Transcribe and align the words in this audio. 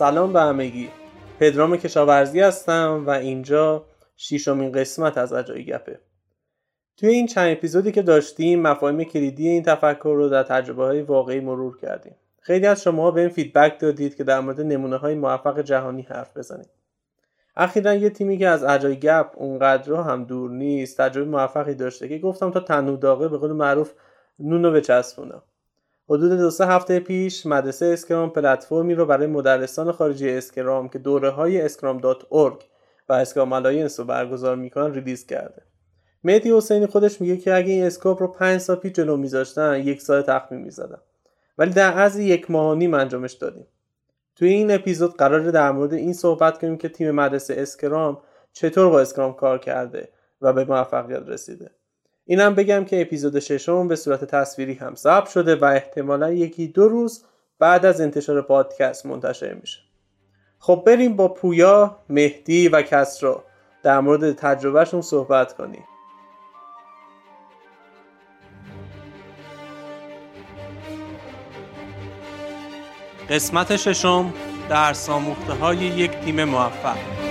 سلام 0.00 0.32
به 0.32 0.40
همگی. 0.40 0.88
پدرام 1.40 1.76
کشاورزی 1.76 2.40
هستم 2.40 3.04
و 3.06 3.10
اینجا 3.10 3.84
شیشمین 4.16 4.72
قسمت 4.72 5.18
از 5.18 5.32
اجای 5.32 5.64
گپه. 5.64 6.00
توی 6.96 7.08
این 7.08 7.26
چند 7.26 7.52
اپیزودی 7.52 7.92
که 7.92 8.02
داشتیم 8.02 8.62
مفاهیم 8.62 9.04
کلیدی 9.04 9.48
این 9.48 9.62
تفکر 9.62 10.14
رو 10.16 10.28
در 10.28 10.42
تجربه 10.42 10.84
های 10.84 11.02
واقعی 11.02 11.40
مرور 11.40 11.78
کردیم. 11.78 12.14
خیلی 12.40 12.66
از 12.66 12.82
شما 12.82 13.10
به 13.10 13.20
این 13.20 13.30
فیدبک 13.30 13.80
دادید 13.80 14.16
که 14.16 14.24
در 14.24 14.40
مورد 14.40 14.60
نمونه 14.60 14.96
های 14.96 15.14
موفق 15.14 15.62
جهانی 15.62 16.02
حرف 16.02 16.36
بزنیم 16.36 16.70
اخیرا 17.56 17.94
یه 17.94 18.10
تیمی 18.10 18.38
که 18.38 18.48
از 18.48 18.64
اجای 18.64 18.96
گپ 18.96 19.32
اونقدر 19.36 19.94
هم 19.94 20.24
دور 20.24 20.50
نیست 20.50 21.00
تجربه 21.00 21.30
موفقی 21.30 21.74
داشته 21.74 22.08
که 22.08 22.18
گفتم 22.18 22.50
تا 22.50 22.60
تنو 22.60 22.96
داغه 22.96 23.28
به 23.28 23.38
قول 23.38 23.52
معروف 23.52 23.92
نونو 24.38 24.72
بچسبونم 24.72 25.42
حدود 26.10 26.32
دو 26.32 26.50
سه 26.50 26.66
هفته 26.66 27.00
پیش 27.00 27.46
مدرسه 27.46 27.86
Scrum 27.86 28.30
پلتفرمی 28.30 28.94
رو 28.94 29.06
برای 29.06 29.26
مدرسان 29.26 29.92
خارجی 29.92 30.30
Scrum 30.30 30.88
که 30.88 30.98
دوره 30.98 31.30
های 31.30 31.60
Scrum 31.60 32.00
و 33.08 33.12
Scrum 33.12 33.52
Alliance 33.52 34.00
رو 34.00 34.06
برگزار 34.06 34.56
می‌کنن 34.56 34.94
release 34.94 35.26
کرده. 35.26 35.62
مهدی 36.24 36.56
حسینی 36.56 36.86
خودش 36.86 37.20
میگه 37.20 37.36
که 37.36 37.54
اگه 37.54 37.72
این 37.72 37.84
scope 37.84 38.22
رو 38.22 38.28
پنج 38.28 38.60
سال 38.60 38.76
پیش 38.76 38.92
جلو 38.92 39.16
میذاشتن 39.16 39.80
یک 39.84 40.02
سال 40.02 40.22
تخمین 40.22 40.60
می‌زدن. 40.60 40.98
ولی 41.58 41.70
در 41.70 41.92
عرض 41.92 42.18
یک 42.18 42.50
ماه 42.50 42.76
نیم 42.76 42.94
انجامش 42.94 43.32
دادیم. 43.32 43.66
توی 44.36 44.48
این 44.48 44.70
اپیزود 44.70 45.16
قراره 45.16 45.50
در 45.50 45.70
مورد 45.70 45.92
این 45.92 46.12
صحبت 46.12 46.58
کنیم 46.58 46.76
که 46.76 46.88
تیم 46.88 47.10
مدرسه 47.10 47.54
Scrum 47.58 48.18
چطور 48.52 48.90
با 48.90 49.00
Scrum 49.00 49.32
کار 49.32 49.58
کرده 49.58 50.08
و 50.40 50.52
به 50.52 50.64
موفقیت 50.64 51.28
رسیده. 51.28 51.70
اینم 52.30 52.54
بگم 52.54 52.84
که 52.84 53.00
اپیزود 53.00 53.38
ششم 53.38 53.88
به 53.88 53.96
صورت 53.96 54.24
تصویری 54.24 54.74
هم 54.74 54.94
ثبت 54.94 55.28
شده 55.28 55.56
و 55.56 55.64
احتمالا 55.64 56.32
یکی 56.32 56.68
دو 56.68 56.88
روز 56.88 57.24
بعد 57.58 57.86
از 57.86 58.00
انتشار 58.00 58.42
پادکست 58.42 59.06
منتشر 59.06 59.54
میشه. 59.54 59.78
خب 60.58 60.82
بریم 60.86 61.16
با 61.16 61.28
پویا، 61.28 61.96
مهدی 62.08 62.68
و 62.68 62.82
کسرا 62.82 63.44
در 63.82 64.00
مورد 64.00 64.32
تجربهشون 64.32 65.02
صحبت 65.02 65.52
کنیم. 65.52 65.84
قسمت 73.30 73.76
ششم 73.76 74.34
در 74.68 74.92
ساموخته 74.92 75.52
های 75.52 75.76
یک 75.76 76.10
تیم 76.10 76.44
موفق. 76.44 77.29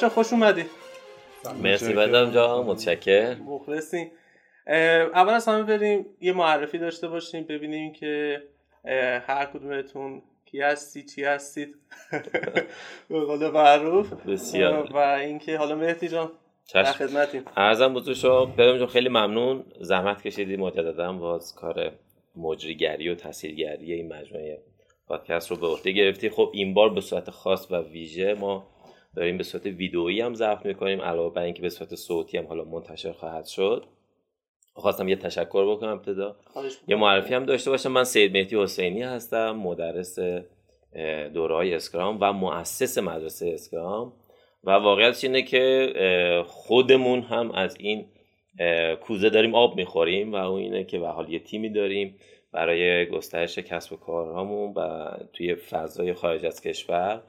بچه 0.00 0.08
خوش 0.08 0.32
اومدید 0.32 0.70
مرسی 1.62 1.92
بدم 1.92 2.30
جا 2.30 2.62
متشکر. 2.62 3.34
مخلصیم. 3.34 4.10
اول 5.14 5.32
از 5.32 5.48
همه 5.48 5.62
بریم 5.62 6.06
یه 6.20 6.32
معرفی 6.32 6.78
داشته 6.78 7.08
باشیم 7.08 7.44
ببینیم 7.44 7.92
که 7.92 8.42
هر 9.26 9.44
کدومتون 9.54 10.22
کی 10.44 10.60
هستی 10.60 11.02
چی 11.02 11.24
هستید. 11.24 11.76
به 13.10 13.20
قول 13.20 13.50
معروف. 13.50 14.12
بسیار. 14.12 14.92
و 14.92 14.96
اینکه 14.96 15.58
حالا 15.58 15.74
مهدی 15.74 16.08
جان 16.08 16.30
در 16.74 16.84
خدمتیم. 16.84 17.44
ارزم 17.56 17.94
بزرگ 17.94 18.16
شو 18.16 18.46
برم 18.46 18.86
خیلی 18.86 19.08
ممنون. 19.08 19.64
زحمت 19.80 20.22
کشیدی 20.22 20.56
مجددا 20.56 21.12
باز 21.12 21.54
کار 21.54 21.92
مجریگری 22.36 23.08
و 23.08 23.14
تاثیرگری 23.14 23.92
این 23.92 24.12
مجموعه 24.12 24.62
پادکست 25.06 25.50
رو 25.50 25.56
به 25.56 25.66
عهده 25.66 25.90
گرفتی. 25.90 26.30
خب 26.30 26.50
این 26.54 26.74
بار 26.74 26.94
به 26.94 27.00
صورت 27.00 27.30
خاص 27.30 27.70
و 27.70 27.76
ویژه 27.76 28.34
ما 28.34 28.69
داریم 29.16 29.38
به 29.38 29.44
صورت 29.44 29.66
ویدئویی 29.66 30.20
هم 30.20 30.34
ضبط 30.34 30.66
می‌کنیم 30.66 31.00
علاوه 31.00 31.34
بر 31.34 31.42
اینکه 31.42 31.62
به 31.62 31.68
صورت 31.68 31.94
صوتی 31.94 32.38
هم 32.38 32.46
حالا 32.46 32.64
منتشر 32.64 33.12
خواهد 33.12 33.46
شد. 33.46 33.84
خواستم 34.72 35.08
یه 35.08 35.16
تشکر 35.16 35.76
بکنم 35.76 35.92
ابتدا. 35.92 36.36
یه 36.88 36.96
معرفی 36.96 37.34
هم 37.34 37.44
داشته 37.44 37.70
باشم. 37.70 37.92
من 37.92 38.04
سید 38.04 38.32
مهدی 38.32 38.62
حسینی 38.62 39.02
هستم 39.02 39.50
مدرس 39.50 40.18
دوره 41.34 41.76
اسکرام 41.76 42.18
و 42.20 42.32
مؤسس 42.32 42.98
مدرسه 42.98 43.50
اسکرام. 43.54 44.12
و 44.64 44.70
واقعیتش 44.70 45.24
اینه 45.24 45.42
که 45.42 45.92
خودمون 46.46 47.20
هم 47.20 47.50
از 47.50 47.76
این 47.80 48.06
کوزه 49.00 49.30
داریم 49.30 49.54
آب 49.54 49.76
می‌خوریم 49.76 50.32
و 50.32 50.36
اون 50.36 50.60
اینه 50.60 50.84
که 50.84 50.98
به 50.98 51.08
حال 51.08 51.32
یه 51.32 51.38
تیمی 51.38 51.68
داریم 51.68 52.16
برای 52.52 53.06
گسترش 53.06 53.58
کسب 53.58 53.92
و 53.92 53.96
کارهامون 53.96 54.72
و 54.76 55.10
توی 55.32 55.54
فضای 55.54 56.14
خارج 56.14 56.46
از 56.46 56.60
کشور. 56.60 57.22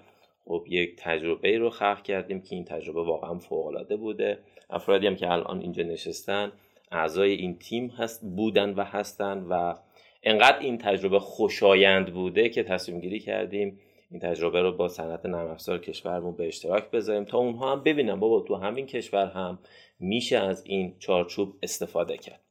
خب 0.45 0.65
یک 0.67 0.95
تجربه 0.97 1.57
رو 1.57 1.69
خلق 1.69 2.01
کردیم 2.01 2.41
که 2.41 2.55
این 2.55 2.65
تجربه 2.65 3.03
واقعا 3.03 3.37
فوق 3.37 3.65
العاده 3.65 3.95
بوده. 3.95 4.39
افرادی 4.69 5.07
هم 5.07 5.15
که 5.15 5.31
الان 5.31 5.61
اینجا 5.61 5.83
نشستن 5.83 6.51
اعضای 6.91 7.31
این 7.31 7.59
تیم 7.59 7.87
هست 7.87 8.21
بودن 8.35 8.73
و 8.73 8.83
هستن 8.83 9.45
و 9.49 9.75
انقدر 10.23 10.59
این 10.59 10.77
تجربه 10.77 11.19
خوشایند 11.19 12.13
بوده 12.13 12.49
که 12.49 12.63
تصمیم 12.63 12.99
گیری 12.99 13.19
کردیم 13.19 13.79
این 14.11 14.19
تجربه 14.19 14.61
رو 14.61 14.71
با 14.71 14.87
صنعت 14.87 15.25
نرم 15.25 15.47
افزار 15.47 15.79
کشورمون 15.79 16.35
به 16.35 16.47
اشتراک 16.47 16.91
بذاریم 16.91 17.25
تا 17.25 17.37
اونها 17.37 17.71
هم 17.71 17.83
ببینن 17.83 18.19
بابا 18.19 18.41
تو 18.41 18.55
همین 18.55 18.85
کشور 18.85 19.25
هم 19.25 19.59
میشه 19.99 20.37
از 20.37 20.63
این 20.65 20.95
چارچوب 20.99 21.55
استفاده 21.63 22.17
کرد. 22.17 22.41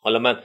حالا 0.00 0.18
من 0.18 0.38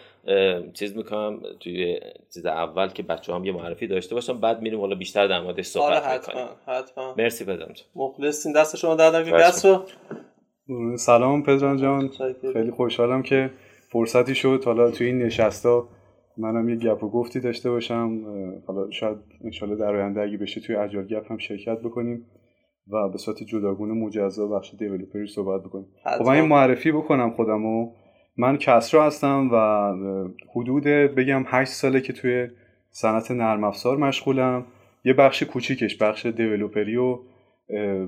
چیز 0.74 0.98
می‌کنم 0.98 1.40
توی 1.60 2.00
چیز 2.34 2.46
اول 2.46 2.88
که 2.88 3.04
بچه 3.04 3.34
هم 3.34 3.46
یه 3.46 3.52
معرفی 3.52 3.88
داشته 3.88 4.16
باشم 4.16 4.40
بعد 4.40 4.62
میریم 4.62 4.80
حالا 4.80 4.96
بیشتر 4.96 5.28
در 5.28 5.42
موردش 5.42 5.66
صحبت 5.66 5.86
آره 5.86 6.00
حتما 6.00 6.50
حتما. 6.68 7.16
مرسی 7.18 7.46
بدم 7.46 7.74
مخلصین 7.96 8.54
دست 8.54 8.76
شما 8.76 8.96
در 8.96 9.24
دست 9.24 9.66
رو 9.66 9.84
سلام 10.96 11.44
پدران 11.44 11.78
جان. 11.78 12.10
خیلی 12.54 12.72
خوشحالم 12.72 13.24
که 13.24 13.52
فرصتی 13.90 14.36
شد. 14.36 14.64
حالا 14.66 14.92
توی 14.92 15.08
این 15.08 15.20
نشستا 15.20 15.88
منم 16.38 16.70
یه 16.70 16.76
گپ 16.76 17.04
و 17.04 17.10
گفتی 17.10 17.40
داشته 17.40 17.70
باشم. 17.70 18.22
حالا 18.68 18.92
شاید 18.92 19.18
انشالله 19.44 19.76
در 19.76 19.96
آینده 19.96 20.22
اگه 20.22 20.38
بشه 20.38 20.62
توی 20.62 20.76
اجال 20.76 21.08
گپ 21.08 21.32
هم 21.32 21.38
شرکت 21.38 21.80
بکنیم 21.80 22.26
و 22.88 23.10
به 23.10 23.18
صورت 23.18 23.44
جداگونه 23.44 23.94
مجزا 23.94 24.48
بخش 24.48 24.74
دیولپری 24.80 25.28
صحبت 25.28 25.62
بکنیم. 25.62 25.88
خب 26.18 26.26
من 26.26 26.34
این 26.34 26.46
معرفی 26.46 26.92
بکنم 26.92 27.32
خودمو. 27.32 27.92
من 28.38 28.58
کسرا 28.58 29.06
هستم 29.06 29.50
و 29.52 29.58
حدود 30.56 30.84
بگم 30.84 31.44
8 31.48 31.72
ساله 31.72 32.02
که 32.02 32.14
توی 32.14 32.48
صنعت 32.90 33.32
نرم 33.32 33.64
افزار 33.64 33.98
مشغولم. 33.98 34.66
یه 35.04 35.14
بخش 35.14 35.44
کوچیکش 35.44 35.98
بخش 35.98 36.26
developer 36.26 36.89
ی 36.89 36.96
و 36.96 37.20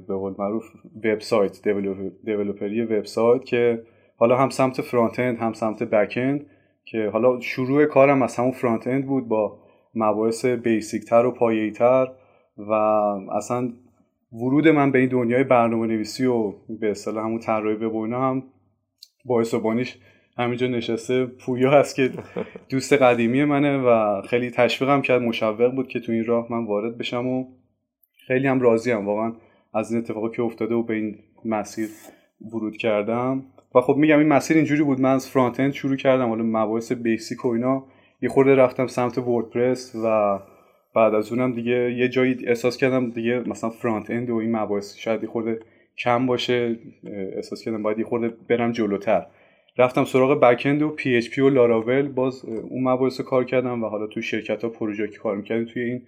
به 0.08 0.16
قول 0.16 0.36
معروف 0.40 0.64
وبسایت 1.04 1.62
developer 2.24 2.76
ی 2.76 2.82
وبسایت 2.82 3.46
که 3.46 3.84
حالا 4.18 4.38
هم 4.38 4.50
سمت 4.50 4.82
front 4.82 5.20
end 5.20 5.38
هم 5.38 5.54
سمت 5.54 5.84
back 5.84 6.14
end 6.18 6.46
که 6.86 7.10
حالا 7.14 7.40
شروع 7.40 7.86
کارم 7.86 8.22
از 8.22 8.36
همون 8.36 8.52
front 8.52 8.88
end 8.88 9.06
بود 9.06 9.28
با 9.28 9.60
مباحث 9.96 10.46
basic 10.46 11.06
تر 11.06 11.26
و 11.26 11.32
پایه‌ای 11.32 11.72
تر 11.72 12.08
و 12.58 12.72
اصلا 13.32 13.74
ورود 14.34 14.68
من 14.68 14.92
به 14.92 15.00
این 15.00 15.10
دنیای 15.10 15.44
برنامه 15.44 15.88
نویسی 15.88 16.26
و 16.26 16.54
به 16.80 16.92
اصطلاح 16.92 17.26
همون 17.26 17.40
طراحی 17.40 17.76
وب 17.76 17.96
هم 17.96 18.44
باعث 19.26 19.54
و 19.54 19.60
بانیش 19.60 19.98
همینجا 20.38 20.68
نشسته 20.68 21.26
پویا 21.26 21.72
هست 21.72 21.96
که 21.96 22.12
دوست 22.70 22.94
قدیمی 22.94 23.44
منه 23.44 23.78
و 23.78 24.22
خیلی 24.22 24.52
تشویقم 24.52 25.02
کرد 25.02 25.22
مشوق 25.22 25.72
بود 25.76 25.88
که 25.88 26.00
تو 26.00 26.12
این 26.12 26.26
راه 26.26 26.48
من 26.52 26.66
وارد 26.66 26.98
بشم 26.98 27.28
و 27.28 27.46
خیلی 28.28 28.48
هم 28.48 28.62
راضیم 28.62 29.06
واقعا 29.06 29.34
از 29.74 29.92
این 29.92 30.02
اتفاقی 30.02 30.36
که 30.36 30.42
افتاده 30.42 30.76
و 30.76 30.84
به 30.84 30.94
این 30.94 31.16
مسیر 31.46 31.90
ورود 32.52 32.78
کردم. 32.78 33.44
و 33.76 33.82
خب 33.82 33.96
میگم 33.96 34.20
این 34.20 34.28
مسیر 34.28 34.58
اینجوری 34.58 34.84
بود. 34.84 35.02
من 35.02 35.14
از 35.14 35.30
فرانت 35.30 35.60
اند 35.60 35.74
شروع 35.74 35.96
کردم 35.96 36.30
حالا 36.30 36.44
مباحث 36.44 36.92
بیسیک 36.92 37.46
و 37.46 37.48
اینا. 37.48 37.86
یه 38.22 38.30
خورده 38.30 38.56
رفتم 38.56 38.88
سمت 38.88 39.18
وردپرس 39.18 39.96
و 40.06 40.40
بعد 40.96 41.14
از 41.14 41.32
اونم 41.32 41.52
دیگه 41.52 41.94
یه 41.94 42.10
جایی 42.10 42.38
احساس 42.48 42.78
کردم 42.78 43.10
دیگه 43.10 43.44
مثلا 43.50 43.70
front-end 43.70 44.30
و 44.30 44.36
این 44.36 44.56
مباحث 44.56 44.96
شاید 44.96 45.24
یه 45.24 45.30
خورده 45.30 45.60
کم 45.98 46.26
باشه. 46.26 46.80
احساس 47.36 47.64
کردم 47.64 47.84
باید 47.84 48.00
یه 48.00 48.06
خورده 48.06 48.36
برم 48.50 48.72
جلوتر. 48.72 49.26
رفتم 49.78 50.06
سراغ 50.06 50.40
backend 50.40 50.82
و 50.82 50.90
PHP 50.90 51.42
و 51.42 51.50
لاراول 51.50 52.08
باز 52.08 52.46
اون 52.46 52.84
مباحث 52.84 53.22
کار 53.22 53.44
کردم 53.44 53.84
و 53.84 53.88
حالا 53.88 54.08
تو 54.08 54.22
شرکت 54.22 54.64
ها 54.64 54.70
پروژه 54.70 55.08
که 55.08 55.18
کار 55.18 55.38
می‌کردیم 55.38 55.66
توی 55.66 55.84
این 55.84 56.02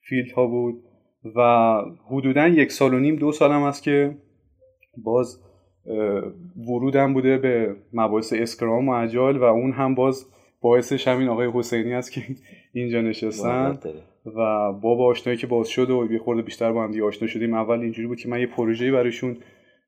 field 0.00 0.32
ها 0.32 0.46
بود. 0.46 0.82
و 1.36 1.40
حدودا 2.10 2.48
یک 2.48 2.72
سال 2.72 2.94
و 2.94 2.98
نیم 2.98 3.16
دو 3.16 3.32
سالم 3.32 3.62
است 3.62 3.82
که 3.82 4.16
باز 4.96 5.40
ورودم 6.68 7.14
بوده 7.14 7.38
به 7.38 7.76
مباحث 7.92 8.32
Scrum 8.32 8.88
و 8.88 8.92
Agile 8.92 9.36
و 9.36 9.44
اون 9.44 9.72
هم 9.72 9.94
باز 9.94 10.26
باعثش 10.60 11.08
همین 11.08 11.28
آقای 11.28 11.50
حسینی 11.54 11.94
است 11.94 12.12
که 12.12 12.22
اینجا 12.72 13.00
نشستن. 13.00 13.78
و 14.26 14.72
با 14.72 14.94
با 14.94 15.06
آشنایی 15.06 15.38
که 15.38 15.46
باز 15.46 15.68
شد 15.68 15.90
و 15.90 16.12
یه 16.12 16.18
خورده 16.18 16.42
بیشتر 16.42 16.72
با 16.72 16.84
هم 16.84 16.90
دیگه 16.90 17.04
آشنا 17.04 17.28
شدیم. 17.28 17.54
اول 17.54 17.80
اینجوری 17.80 18.08
بود 18.08 18.18
که 18.18 18.28
من 18.28 18.40
یه 18.40 18.46
پروژه‌ای 18.46 18.90
براشون 18.90 19.36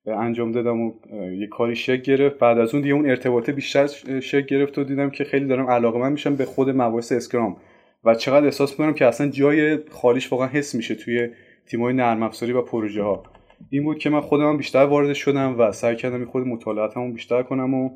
انجام 0.06 0.52
دادم 0.52 0.80
و 0.80 0.92
یه 1.40 1.46
کاری 1.46 1.76
شکل 1.76 2.02
گرفت. 2.02 2.38
بعد 2.38 2.58
از 2.58 2.74
اون 2.74 2.82
دیگه 2.82 2.94
اون 2.94 3.10
ارتباط 3.10 3.50
بیشتر 3.50 3.86
شکل 4.20 4.46
گرفت 4.46 4.78
و 4.78 4.84
دیدم 4.84 5.10
که 5.10 5.24
خیلی 5.24 5.46
دارم 5.46 5.70
علاقه 5.70 5.98
من 5.98 6.12
میشم 6.12 6.36
به 6.36 6.44
خود 6.44 6.70
مباحث 6.70 7.12
اسکرام. 7.12 7.56
و 8.04 8.14
چقدر 8.14 8.44
احساس 8.44 8.70
می‌کنم 8.70 8.94
که 8.94 9.06
اصلا 9.06 9.28
جای 9.28 9.78
خالیش 9.88 10.32
واقعا 10.32 10.48
حس 10.48 10.74
میشه 10.74 10.94
توی 10.94 11.28
تیمای 11.66 11.94
نرم 11.94 12.22
افزاری 12.22 12.52
و 12.52 12.62
پروژه 12.62 13.02
ها 13.02 13.22
این 13.70 13.84
بود 13.84 13.98
که 13.98 14.10
من 14.10 14.20
خودم 14.20 14.56
بیشتر 14.56 14.84
وارد 14.84 15.12
شدم 15.12 15.60
و 15.60 15.72
سعی 15.72 15.96
کردم 15.96 16.24
خود 16.24 16.46
مطالعاتمو 16.46 17.12
بیشتر 17.12 17.42
کنم 17.42 17.74
و 17.74 17.90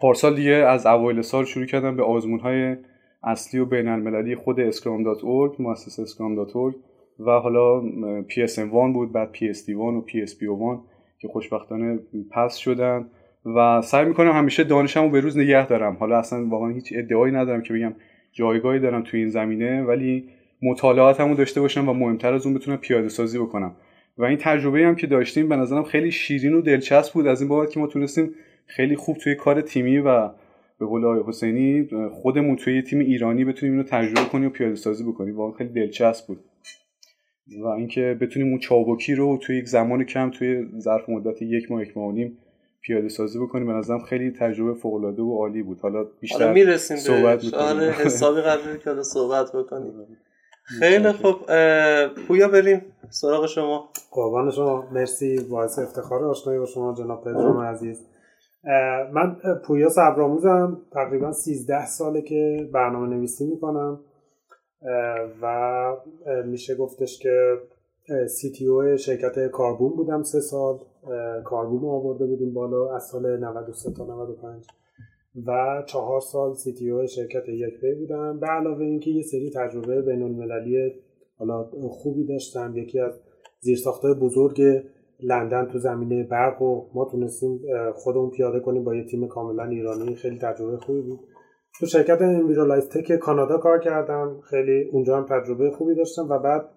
پارسال 0.00 0.34
دیگه 0.34 0.52
از 0.52 0.86
اوایل 0.86 1.22
سال 1.22 1.44
شروع 1.44 1.66
کردم 1.66 1.96
به 1.96 2.02
آزمون 2.02 2.40
های 2.40 2.76
اصلی 3.22 3.60
و 3.60 3.64
بین 3.64 3.88
المللی 3.88 4.36
خود 4.36 4.60
اسکرام.org 4.60 5.60
مؤسسه 5.60 6.02
اسکرام.org 6.02 6.87
و 7.18 7.30
حالا 7.30 7.82
PSM1 8.28 8.92
بود 8.92 9.12
بعد 9.12 9.34
PSD1 9.34 9.76
و 9.76 10.04
PSPO1 10.08 10.80
که 11.20 11.28
خوشبختانه 11.28 11.98
پس 12.30 12.56
شدن 12.56 13.06
و 13.56 13.82
سعی 13.82 14.04
می‌کنم 14.04 14.32
همیشه 14.32 14.64
دانشم 14.64 15.02
رو 15.02 15.10
به 15.10 15.20
روز 15.20 15.38
نگه 15.38 15.66
دارم. 15.66 15.96
حالا 16.00 16.18
اصلا 16.18 16.46
واقعا 16.48 16.68
هیچ 16.68 16.92
ادعایی 16.96 17.34
ندارم 17.34 17.62
که 17.62 17.74
بگم 17.74 17.94
جایگاهی 18.32 18.80
دارم 18.80 19.02
تو 19.02 19.16
این 19.16 19.28
زمینه 19.28 19.82
ولی 19.82 20.28
مطالعاتمو 20.62 21.34
داشته 21.34 21.60
باشم 21.60 21.88
و 21.88 21.92
مهمتر 21.92 22.34
از 22.34 22.46
اون 22.46 22.54
بتونم 22.54 22.76
پیاده 22.76 23.08
سازی 23.08 23.38
بکنم. 23.38 23.74
و 24.18 24.24
این 24.24 24.38
تجربه 24.40 24.78
هم 24.78 24.94
که 24.94 25.06
داشتیم 25.06 25.48
به 25.48 25.56
نظرم 25.56 25.82
خیلی 25.82 26.10
شیرین 26.10 26.54
و 26.54 26.60
دلچسب 26.60 27.14
بود. 27.14 27.26
از 27.26 27.40
این 27.40 27.48
بابت 27.48 27.70
که 27.70 27.80
ما 27.80 27.86
تونستیم 27.86 28.30
خیلی 28.66 28.96
خوب 28.96 29.16
توی 29.16 29.34
کار 29.34 29.60
تیمی 29.60 29.98
و 29.98 30.28
به 30.80 30.86
قول 30.86 31.04
آقای 31.04 31.20
حسینی 31.26 31.88
خودمون 32.12 32.56
توی 32.56 32.82
تیم 32.82 32.98
ایرانی 32.98 33.44
بتونیم 33.44 33.72
اینو 33.72 33.86
تجربه 33.88 34.28
کنیم 34.32 34.46
و 34.46 34.50
پیاده 34.50 34.74
سازی 34.74 35.04
بکنیم 35.04 35.36
واقعا 35.36 35.56
خیلی 35.56 35.70
دلچسب 35.70 36.26
بود. 36.26 36.38
و 37.62 37.66
اینکه 37.66 38.18
بتونیم 38.20 38.48
اون 38.48 38.58
چابکی 38.58 39.14
رو 39.14 39.38
توی 39.42 39.58
یک 39.58 39.68
زمان 39.68 40.04
کم 40.04 40.30
توی 40.30 40.66
ظرف 40.78 41.08
مدت 41.08 41.42
یک 41.42 41.70
ماه 41.70 41.82
یک 41.82 41.96
ماه 41.96 42.08
و 42.08 42.12
نیم 42.12 42.38
پیاده 42.80 43.08
سازی 43.08 43.38
بکنیم. 43.38 43.66
به 43.66 43.72
نظرم 43.72 43.98
خیلی 43.98 44.30
تجربه 44.30 44.74
فوق 44.74 44.94
العاده 44.94 45.22
و 45.22 45.38
عالی 45.38 45.62
بود. 45.62 45.80
حالا 45.80 46.04
بیشتر 46.20 46.38
حالا 46.38 46.52
می‌رسیم 46.52 46.96
صحبت 46.96 47.54
آره 47.54 47.90
حسابی 47.90 48.40
قراره 48.40 48.78
که 48.78 49.02
صحبت 49.02 49.52
بکنیم. 49.52 49.92
خیلی 50.78 51.12
خوب. 51.12 51.36
پویا 52.28 52.48
بریم 52.48 52.82
سراغ 53.10 53.46
شما. 53.46 53.88
قربان 54.10 54.50
شما. 54.50 54.84
مرسی. 54.92 55.40
باعث 55.50 55.78
افتخار 55.78 56.24
آشنایی 56.24 56.58
با 56.58 56.66
شما 56.66 56.94
جناب 56.94 57.24
پدرام 57.24 57.60
عزیز. 57.60 58.06
من 59.12 59.36
پویا 59.64 59.88
صبرآموزم. 59.88 60.80
تقریبا 60.92 61.32
13 61.32 61.86
ساله 61.86 62.22
که 62.22 62.68
برنامه 62.72 63.16
نویسی 63.16 63.46
می‌کنم. 63.46 64.00
و 65.42 65.96
میشه 66.46 66.74
گفتش 66.74 67.18
که 67.18 67.58
سی 68.28 68.50
تی 68.50 68.66
او 68.66 68.96
شرکت 68.96 69.46
کاربوم 69.46 69.96
بودم 69.96 70.22
سه 70.22 70.40
سال. 70.40 70.78
کاربوم 71.44 71.84
آورده 71.84 72.26
بودیم 72.26 72.54
بالا 72.54 72.94
از 72.96 73.06
سال 73.06 73.36
93 73.36 73.92
تا 73.92 74.04
95 74.04 74.66
و 75.46 75.82
چهار 75.86 76.20
سال 76.20 76.54
سی 76.54 76.72
تی 76.72 76.90
او 76.90 77.06
شرکت 77.06 77.48
یک 77.48 77.80
پی 77.80 77.94
بودم. 77.94 78.40
به 78.40 78.46
علاوه 78.46 78.84
اینکه 78.84 79.10
یه 79.10 79.22
سری 79.22 79.50
تجربه 79.50 80.02
بین 80.02 80.22
المللی 80.22 80.94
حالا 81.38 81.64
خوبی 81.90 82.24
داشتم. 82.24 82.76
یکی 82.76 83.00
از 83.00 83.20
زیرساختهای 83.60 84.14
بزرگ 84.14 84.82
لندن 85.20 85.66
تو 85.66 85.78
زمینه 85.78 86.22
برق 86.22 86.62
و 86.62 86.86
ما 86.94 87.04
تونستیم 87.04 87.60
خودمون 87.94 88.30
پیاده 88.30 88.60
کنیم 88.60 88.84
با 88.84 88.94
یه 88.94 89.04
تیم 89.04 89.28
کاملا 89.28 89.64
ایرانی. 89.64 90.14
خیلی 90.14 90.38
تجربه 90.38 90.76
خوبی 90.76 91.00
بود. 91.00 91.20
تو 91.80 91.86
شرکت 91.86 92.22
انویرالایز 92.22 92.88
تک 92.88 93.16
کانادا 93.16 93.58
کار 93.58 93.78
کردم. 93.78 94.40
خیلی 94.50 94.88
اونجا 94.92 95.16
هم 95.16 95.26
تجربه 95.26 95.70
خوبی 95.70 95.94
داشتم 95.94 96.28
و 96.28 96.38
بعد 96.38 96.68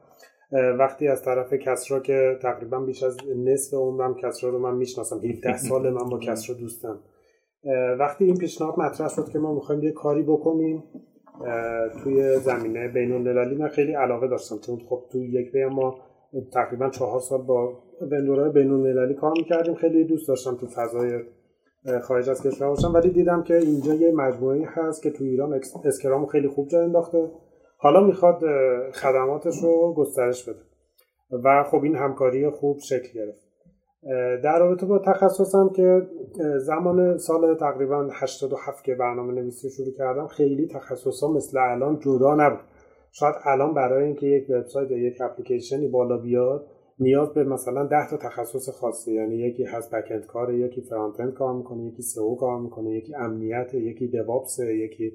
وقتی 0.79 1.07
از 1.07 1.23
طرف 1.23 1.53
کسرا 1.53 1.99
که 1.99 2.37
تقریبا 2.41 2.79
بیش 2.79 3.03
از 3.03 3.17
نصف 3.37 3.73
عمرم 3.73 4.15
کسرا 4.15 4.49
رو 4.49 4.59
من 4.59 4.75
می‌شناسم 4.75 5.17
17 5.17 5.57
سال 5.69 5.89
من 5.89 6.09
با 6.09 6.19
کسرا 6.19 6.55
دوستم. 6.55 6.99
وقتی 7.99 8.25
این 8.25 8.37
پیشنهاد 8.37 8.79
مطرح 8.79 9.09
شد 9.09 9.29
که 9.29 9.39
ما 9.39 9.53
می‌خوایم 9.53 9.83
یه 9.83 9.91
کاری 9.91 10.23
بکنیم 10.23 10.83
توی 12.03 12.37
زمینه 12.39 12.87
بین 12.87 13.11
المللی 13.11 13.55
من 13.55 13.67
خیلی 13.67 13.93
علاقه 13.93 14.27
داشتم. 14.27 14.57
چون 14.57 14.79
خب 14.89 15.03
توی 15.11 15.31
یک 15.31 15.51
بیا 15.51 15.69
ما 15.69 15.95
تقریبا 16.53 16.89
چهار 16.89 17.19
سال 17.19 17.41
با 17.41 17.83
وندورهای 18.01 18.49
بین 18.49 18.71
المللی 18.71 19.13
کار 19.13 19.31
می‌کردیم. 19.37 19.75
خیلی 19.75 20.03
دوست 20.03 20.27
داشتم 20.27 20.55
تو 20.55 20.67
فضای 20.67 21.19
خارج 22.01 22.29
از 22.29 22.43
کشور 22.43 22.67
باشم. 22.67 22.93
ولی 22.93 23.09
دیدم 23.09 23.43
که 23.43 23.57
اینجا 23.57 23.93
یه 23.93 24.11
مجموعه 24.11 24.67
هست 24.67 25.03
که 25.03 25.11
تو 25.11 25.23
ایران 25.23 25.59
اسکرام 25.85 26.25
خیلی 26.25 26.47
خوب 26.47 26.67
جا 26.67 26.81
انداخته. 26.81 27.31
حالا 27.77 28.01
می‌خواد 28.01 28.41
خدماتش 28.91 29.63
رو 29.63 29.93
گسترش 29.93 30.49
بده. 30.49 30.59
و 31.43 31.63
خب 31.63 31.83
این 31.83 31.95
همکاری 31.95 32.49
خوب 32.49 32.79
شکل 32.79 33.09
گرفت. 33.15 33.51
در 34.43 34.59
رابطه 34.59 34.85
با 34.85 34.99
تخصصم 34.99 35.69
که 35.75 36.01
زمان 36.57 37.17
سال 37.17 37.55
تقریبا 37.55 38.09
87 38.13 38.83
که 38.83 38.95
برنامه 38.95 39.33
نویسی 39.33 39.69
شروع 39.69 39.93
کردم 39.97 40.27
خیلی 40.27 40.67
تخصصا 40.67 41.31
مثل 41.31 41.57
الان 41.57 41.99
جدا 41.99 42.35
نبود. 42.35 42.59
شاید 43.11 43.35
الان 43.45 43.73
برای 43.73 44.05
اینکه 44.05 44.27
یک 44.27 44.49
وبسایت 44.49 44.91
یا 44.91 44.97
یک 44.97 45.21
اپلیکیشنی 45.21 45.87
بالا 45.87 46.17
بیاد 46.17 46.67
نیاز 47.01 47.33
به 47.33 47.43
مثلا 47.43 47.85
10 47.85 48.09
تا 48.09 48.17
تخصص 48.17 48.69
خاصه 48.69 49.13
یعنی 49.13 49.35
یکی 49.35 49.63
هست 49.63 49.95
backend 49.95 50.25
کار 50.25 50.53
یکی 50.53 50.81
front-end 50.81 51.33
کار 51.33 51.53
می‌کنه 51.53 51.83
یکی 51.83 52.01
SEO 52.01 52.35
کار 52.35 52.61
می‌کنه 52.61 52.91
یکی 52.91 53.15
امنیت 53.15 53.73
یکی 53.73 54.07
DevOps 54.07 54.59
یکی 54.59 55.11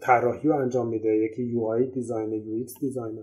طراحی 0.00 0.48
رو 0.48 0.56
انجام 0.56 0.88
میده 0.88 1.16
یکی 1.16 1.42
UI 1.42 1.62
design 1.62 2.32
UX 2.32 2.74
designer 2.80 3.22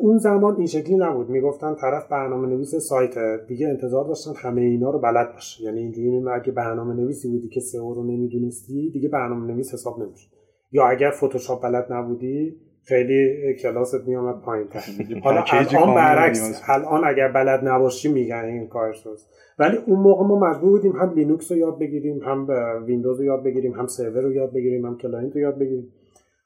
اون 0.00 0.18
زمان 0.18 0.56
این 0.56 0.66
شکلی 0.66 0.96
نبود. 0.96 1.30
می‌گفتن 1.30 1.74
طرف 1.74 2.08
برنامه 2.08 2.48
نویس 2.48 2.74
سایت 2.74 3.46
دیگه 3.48 3.68
انتظار 3.68 4.04
داشتن 4.04 4.32
همه 4.36 4.60
اینا 4.60 4.90
رو 4.90 4.98
بلد 4.98 5.32
باشه. 5.32 5.64
یعنی 5.64 5.80
اینجوری 5.80 6.22
اگه 6.28 6.52
برنامه 6.52 6.94
نویسی 6.94 7.28
بودی 7.28 7.48
که 7.48 7.60
SEO 7.60 7.94
رو 7.94 8.02
نمی‌دونستی 8.02 8.90
دیگه 8.90 9.08
برنامه 9.08 9.52
نویس 9.52 9.74
حساب 9.74 10.02
نمیشه 10.02 10.28
یا 10.72 10.86
اگر 10.86 11.10
فتوشاپ 11.10 11.62
بلد 11.62 11.92
نبودی 11.92 12.56
خیلی 12.84 13.54
کلاست 13.54 14.06
میامد 14.06 14.40
پایین 14.40 14.68
تر. 14.68 14.80
حالا 15.24 15.44
الان 15.48 15.94
برعکس 15.94 16.62
الان 16.66 17.04
اگر 17.04 17.28
بلد 17.28 17.68
نباشی 17.68 18.12
میگن 18.12 18.44
این 18.44 18.68
کارش 18.68 19.06
ولی 19.58 19.76
اون 19.76 20.00
موقع 20.00 20.24
ما 20.26 20.38
مجبور 20.38 20.70
بودیم 20.70 20.92
هم 20.92 21.12
لینوکس 21.14 21.52
رو 21.52 21.58
یاد 21.58 21.78
بگیریم 21.78 22.22
هم 22.22 22.46
ویندوز 22.86 23.18
رو 23.18 23.24
یاد 23.24 23.44
بگیریم 23.44 23.72
هم 23.72 23.86
سرور 23.86 24.22
رو 24.22 24.32
یاد 24.32 24.52
بگیریم 24.52 24.86
هم 24.86 24.98
client 24.98 25.34
رو 25.34 25.40
یاد 25.40 25.58
بگیریم. 25.58 25.92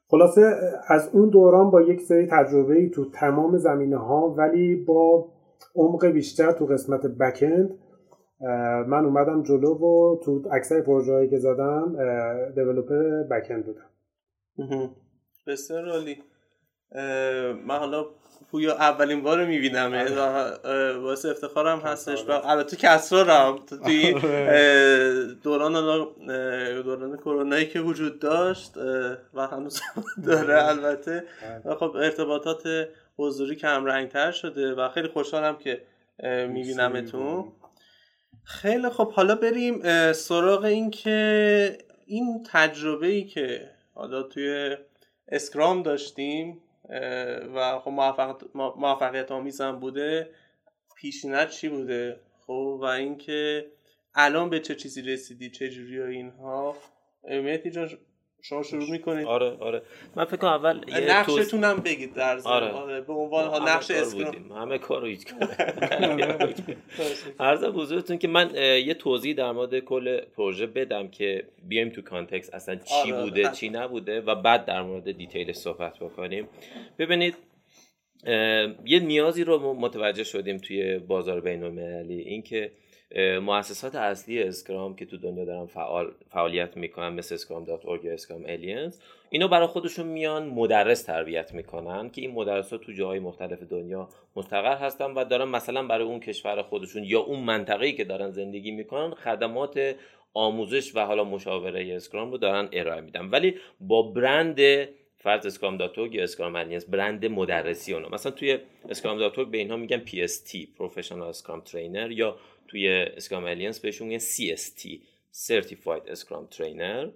خلاصه 0.09 0.55
از 0.89 1.11
اون 1.13 1.29
دوران 1.29 1.71
با 1.71 1.83
یک 1.83 2.01
سری 2.01 2.27
تجربه 2.27 2.89
تو 2.89 3.11
تمام 3.11 3.57
زمینه 3.57 3.97
ها 3.97 4.35
ولی 4.35 4.77
با 4.77 5.29
عمق 5.75 6.07
بیشتر 6.07 6.53
تو 6.53 6.67
قسمت 6.67 7.07
backend 7.07 7.71
من 8.87 9.05
اومدم 9.05 9.43
جلو 9.43 9.75
و 9.75 10.17
تو 10.25 10.43
اکثر 10.53 10.81
پروژه 10.81 11.13
هایی 11.13 11.29
که 11.31 11.39
زدم 11.39 11.97
دیولوپر 12.55 13.23
بکند 13.23 13.67
بودم. 13.67 14.91
بسیار 15.49 15.89
عالی. 15.89 16.23
من 17.67 17.79
حالا 17.79 18.07
پویا 18.51 18.75
اولین 18.75 19.23
بار 19.23 19.45
می‌بینم. 19.45 19.93
آره. 19.93 20.93
واسه 20.97 21.29
افتخارم 21.29 21.79
هستش. 21.81 22.25
و 22.29 22.31
البته 22.31 22.77
کسرا 22.77 23.25
هم 23.25 23.59
توی 23.85 24.13
آره. 24.15 25.25
دوران 25.43 25.73
دوران 26.83 27.17
کرونایی 27.17 27.67
که 27.67 27.81
وجود 27.81 28.19
داشت 28.19 28.77
و 29.35 29.47
هنوز 29.47 29.81
داره 30.27 30.69
البته. 30.69 31.25
و 31.65 31.75
خب 31.75 31.97
ارتباطات 31.97 32.89
حضوری 33.17 33.57
کم 33.57 33.85
رنگتر 33.85 34.31
شده 34.31 34.75
و 34.75 34.89
خیلی 34.89 35.09
خوشحالم 35.09 35.57
که 35.57 35.83
میبینمتون. 36.49 37.53
خیلی 38.45 38.89
خب 38.89 39.13
حالا 39.13 39.35
بریم 39.35 39.83
سراغ 40.13 40.65
این 40.65 40.91
که 40.91 41.79
این 42.07 42.47
تجربه 42.53 43.07
ای 43.07 43.25
که 43.25 43.71
حالا 43.95 44.23
توی 44.23 44.77
اسکرام 45.29 45.83
داشتیم 45.83 46.61
و 47.55 47.79
خب 47.79 47.91
موفقیت 48.77 49.33
آمیز 49.33 49.61
هم 49.61 49.81
بوده. 49.81 50.31
پیشینت 50.97 51.51
چی 51.51 51.69
بوده؟ 51.69 52.21
خب 52.47 52.79
و 52.81 52.85
اینکه 52.85 53.67
الان 54.15 54.51
به 54.51 54.61
چه 54.61 54.75
چیزی 54.75 55.03
رسیدی؟ 55.03 55.51
چه 55.51 55.71
جوری 55.71 56.01
اینها؟ 56.01 56.77
مهدی 57.25 57.71
جان 57.71 57.91
شما 58.43 58.63
شروع 58.63 58.91
می‌کنید؟ 58.91 59.27
آره 59.27 59.57
آره. 59.61 59.83
من 60.17 60.25
فکر 60.25 60.37
کنم 60.37 60.51
اول 60.51 60.81
نقشتون 61.11 61.65
هم 61.65 61.77
بگید 61.77 62.15
در 62.15 62.39
آره. 62.45 62.67
آره. 62.67 63.01
به 63.01 63.13
عنوان 63.13 63.49
ها 63.49 63.59
نقش 63.59 63.91
اسکرام 63.91 64.53
همه 64.53 64.79
کار 64.79 65.01
رو 65.01 65.09
عرض 67.41 67.65
بزرگتون 67.65 68.19
که 68.19 68.29
من 68.29 68.51
یه 68.55 68.95
توضیح 68.95 69.35
در 69.35 69.53
مورد 69.53 69.79
کل 69.79 70.21
پروژه 70.21 70.67
بدم 70.67 71.09
که 71.09 71.45
بیایم 71.69 71.89
تو 71.89 72.03
context 72.03 72.55
اصلا 72.55 72.77
چی 72.77 73.13
آره، 73.13 73.23
بوده 73.23 73.47
آره. 73.47 73.57
چی 73.57 73.69
نبوده 73.69 74.21
و 74.21 74.35
بعد 74.35 74.65
در 74.65 74.83
مورد 74.83 75.13
detail 75.13 75.53
صحبت 75.53 75.99
بکنیم. 75.99 76.49
ببینید 76.99 77.35
یه 78.85 79.01
نیازی 79.01 79.45
رو 79.45 79.75
متوجه 79.75 80.25
شدیم 80.25 80.57
توی 80.57 80.99
بازار 80.99 81.41
بین 81.41 81.65
المللی 81.65 82.21
اینکه 82.21 82.73
مؤسسات 83.17 83.95
اصلی 83.95 84.43
Scrum 84.43 84.97
که 84.97 85.07
تو 85.07 85.17
دنیا 85.17 85.45
دارن 85.45 85.67
فعال 85.67 86.13
فعالیت 86.31 86.77
می‌کنن 86.77 87.09
مثل 87.09 87.35
Scrum.org 87.35 88.05
یا 88.05 88.13
Scrum 88.13 88.45
Alliance 88.47 88.99
اینا 89.31 89.49
برای 89.49 89.67
خودشون 89.67 90.07
میان 90.07 90.47
مدرس 90.47 91.03
تربیت 91.03 91.55
می‌کنن 91.55 92.11
که 92.11 92.21
این 92.21 92.31
مدرس 92.31 92.73
ها 92.73 92.79
تو 92.79 92.93
جاهای 92.93 93.19
مختلف 93.19 93.63
دنیا 93.63 94.09
مستقر 94.37 94.77
هستن 94.77 95.11
و 95.11 95.25
دارن 95.25 95.49
مثلا 95.49 95.83
برای 95.83 96.07
اون 96.07 96.21
کشور 96.21 96.63
خودشون 96.63 97.05
یا 97.05 97.21
اون 97.21 97.41
منطقه‌ای 97.41 97.93
که 97.93 98.05
دارن 98.05 98.31
زندگی 98.31 98.71
می‌کنن 98.71 99.15
خدمات 99.15 99.95
آموزش 100.35 100.97
و 100.97 101.01
حالا 101.01 101.25
مشاوره 101.25 101.95
Scrum 101.97 102.31
رو 102.31 102.39
دارن 102.39 102.69
ارائه 102.73 103.01
میدن. 103.01 103.31
ولی 103.31 103.55
با 103.81 104.03
برند 104.03 104.61
فرض 105.17 105.47
Scrum.org 105.47 106.15
یا 106.15 106.23
Scrum 106.23 106.57
Alliance 106.57 106.85
برند 106.85 107.27
مدرسی 107.27 107.95
اونا. 107.95 108.09
مثلا 108.09 108.33
توی 108.33 108.59
Scrum.org 108.89 109.49
به 109.49 109.59
اینها 109.59 109.77
میگن 109.77 110.03
PST 110.07 110.57
Professional 110.79 111.29
Scrum 111.29 111.61
Trainer 111.61 112.11
یا 112.11 112.37
توی 112.69 112.89
Scrum 112.89 113.45
Alliance 113.45 113.81
بهشون 113.81 114.09
میگن 114.09 114.25
CST 114.25 114.89
Certified 115.47 116.11
Scrum 116.11 116.47
Trainer 116.47 117.09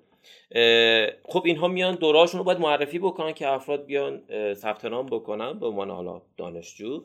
خب 1.25 1.43
اینها 1.45 1.69
میان 1.69 1.95
دوراشون 1.95 2.39
رو 2.39 2.45
باید 2.45 2.59
معرفی 2.59 2.99
بکنن 2.99 3.33
که 3.33 3.49
افراد 3.49 3.87
بیان 3.87 4.23
ثبت 4.55 4.85
نام 4.85 5.07
بکنن 5.07 5.59
به 5.59 5.67
عنوان 5.67 5.91
حالا 5.91 6.23
دانشجو. 6.37 7.05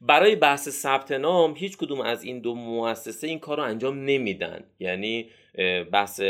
برای 0.00 0.36
بحث 0.36 0.68
ثبت 0.68 1.12
نام 1.12 1.54
هیچ 1.56 1.76
کدوم 1.76 2.00
از 2.00 2.24
این 2.24 2.40
دو 2.40 2.54
مؤسسه 2.54 3.26
این 3.26 3.38
کار 3.38 3.56
رو 3.56 3.62
انجام 3.62 4.04
نمیدن. 4.04 4.64
یعنی 4.78 5.30
بحث 5.92 6.20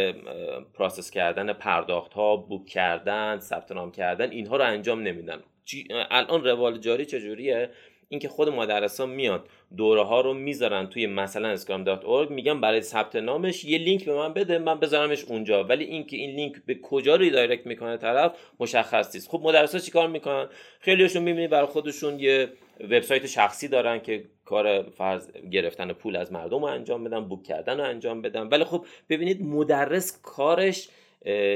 process 0.74 1.10
کردن 1.10 1.52
پرداخت 1.52 2.12
ها 2.12 2.36
book 2.36 2.66
کردن 2.66 3.38
ثبت 3.38 3.72
نام 3.72 3.92
کردن 3.92 4.30
اینها 4.30 4.56
رو 4.56 4.64
انجام 4.64 5.02
نمیدن. 5.02 5.42
الان 6.10 6.44
روال 6.44 6.78
جاری 6.78 7.06
چجوریه؟ 7.06 7.70
اینکه 8.08 8.28
خود 8.28 8.48
مدرسان 8.48 9.10
میاد 9.10 9.48
دوره 9.76 10.02
ها 10.02 10.20
رو 10.20 10.34
می‌ذارن 10.34 10.86
توی 10.86 11.06
مثلا 11.06 11.48
Scrum.org 11.48 12.30
میگن 12.30 12.60
برای 12.60 12.80
ثبت 12.80 13.16
نامش 13.16 13.64
یه 13.64 13.78
لینک 13.78 14.04
به 14.04 14.14
من 14.14 14.32
بده 14.32 14.58
من 14.58 14.80
بذارمش 14.80 15.24
اونجا. 15.24 15.64
ولی 15.64 15.84
اینکه 15.84 16.16
این 16.16 16.36
لینک 16.36 16.56
به 16.66 16.74
کجا 16.74 17.16
redirect 17.16 17.66
می‌کنه 17.66 17.96
طرف 17.96 18.32
مشخص 18.60 19.14
نیست. 19.14 19.28
خب 19.28 19.40
مدرسا 19.44 19.78
چیکار 19.78 20.08
می‌کنن؟ 20.08 20.48
خیلیشون 20.80 21.22
می‌بینید 21.22 21.50
برای 21.50 21.66
خودشون 21.66 22.18
یه 22.18 22.48
وبسایت 22.80 23.26
شخصی 23.26 23.68
دارن 23.68 24.00
که 24.00 24.24
کار 24.44 24.82
فرض 24.82 25.32
گرفتن 25.32 25.92
پول 25.92 26.16
از 26.16 26.32
مردم 26.32 26.60
رو 26.60 26.64
انجام 26.64 27.04
بدن 27.04 27.20
بوک 27.20 27.42
کردن 27.42 27.80
رو 27.80 27.84
انجام 27.84 28.22
بدن. 28.22 28.48
ولی 28.48 28.64
خب 28.64 28.86
ببینید 29.08 29.42
مدرس 29.42 30.20
کارش 30.22 30.88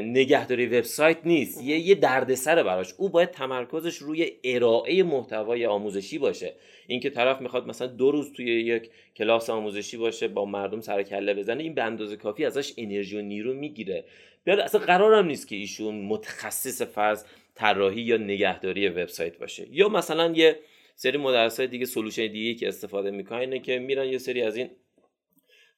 نگهداری 0.02 0.66
وبسایت 0.66 1.18
نیست. 1.24 1.62
یه 1.64 1.78
یه 1.78 1.94
دردسر 1.94 2.62
براش. 2.62 2.94
او 2.98 3.08
باید 3.08 3.30
تمرکزش 3.30 3.96
روی 3.96 4.32
ارائه 4.44 5.02
محتوای 5.02 5.66
آموزشی 5.66 6.18
باشه. 6.18 6.54
اینکه 6.86 7.10
طرف 7.10 7.40
می‌خواد 7.40 7.66
مثلا 7.66 7.86
دو 7.86 8.10
روز 8.10 8.32
توی 8.32 8.46
یک 8.46 8.90
کلاس 9.16 9.50
آموزشی 9.50 9.96
باشه 9.96 10.28
با 10.28 10.44
مردم 10.44 10.80
سر 10.80 11.02
کله 11.02 11.34
بزنه 11.34 11.62
این 11.62 11.74
به 11.74 11.82
اندازه 11.82 12.16
کافی 12.16 12.44
ازش 12.44 12.72
انرژی 12.76 13.16
و 13.16 13.20
نیرو 13.20 13.54
می‌گیره. 13.54 14.04
بیاد 14.44 14.60
اصلا 14.60 14.80
قرارم 14.80 15.26
نیست 15.26 15.48
که 15.48 15.56
ایشون 15.56 15.94
متخصص 15.94 16.82
فرض 16.82 17.24
طراحی 17.54 18.00
یا 18.00 18.16
نگهداری 18.16 18.88
وبسایت 18.88 19.38
باشه. 19.38 19.66
یا 19.70 19.88
مثلا 19.88 20.32
یه 20.36 20.58
سری 20.94 21.18
مدرس 21.18 21.60
های 21.60 21.68
دیگه 21.68 21.86
solution 21.86 22.26
دیگه 22.26 22.54
که 22.54 22.68
استفاده 22.68 23.10
می‌کنن 23.10 23.38
اینه 23.38 23.58
که 23.58 23.78
میرن 23.78 24.08
یه 24.08 24.18
سری 24.18 24.42
از 24.42 24.56
این 24.56 24.70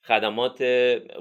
خدمات 0.08 0.58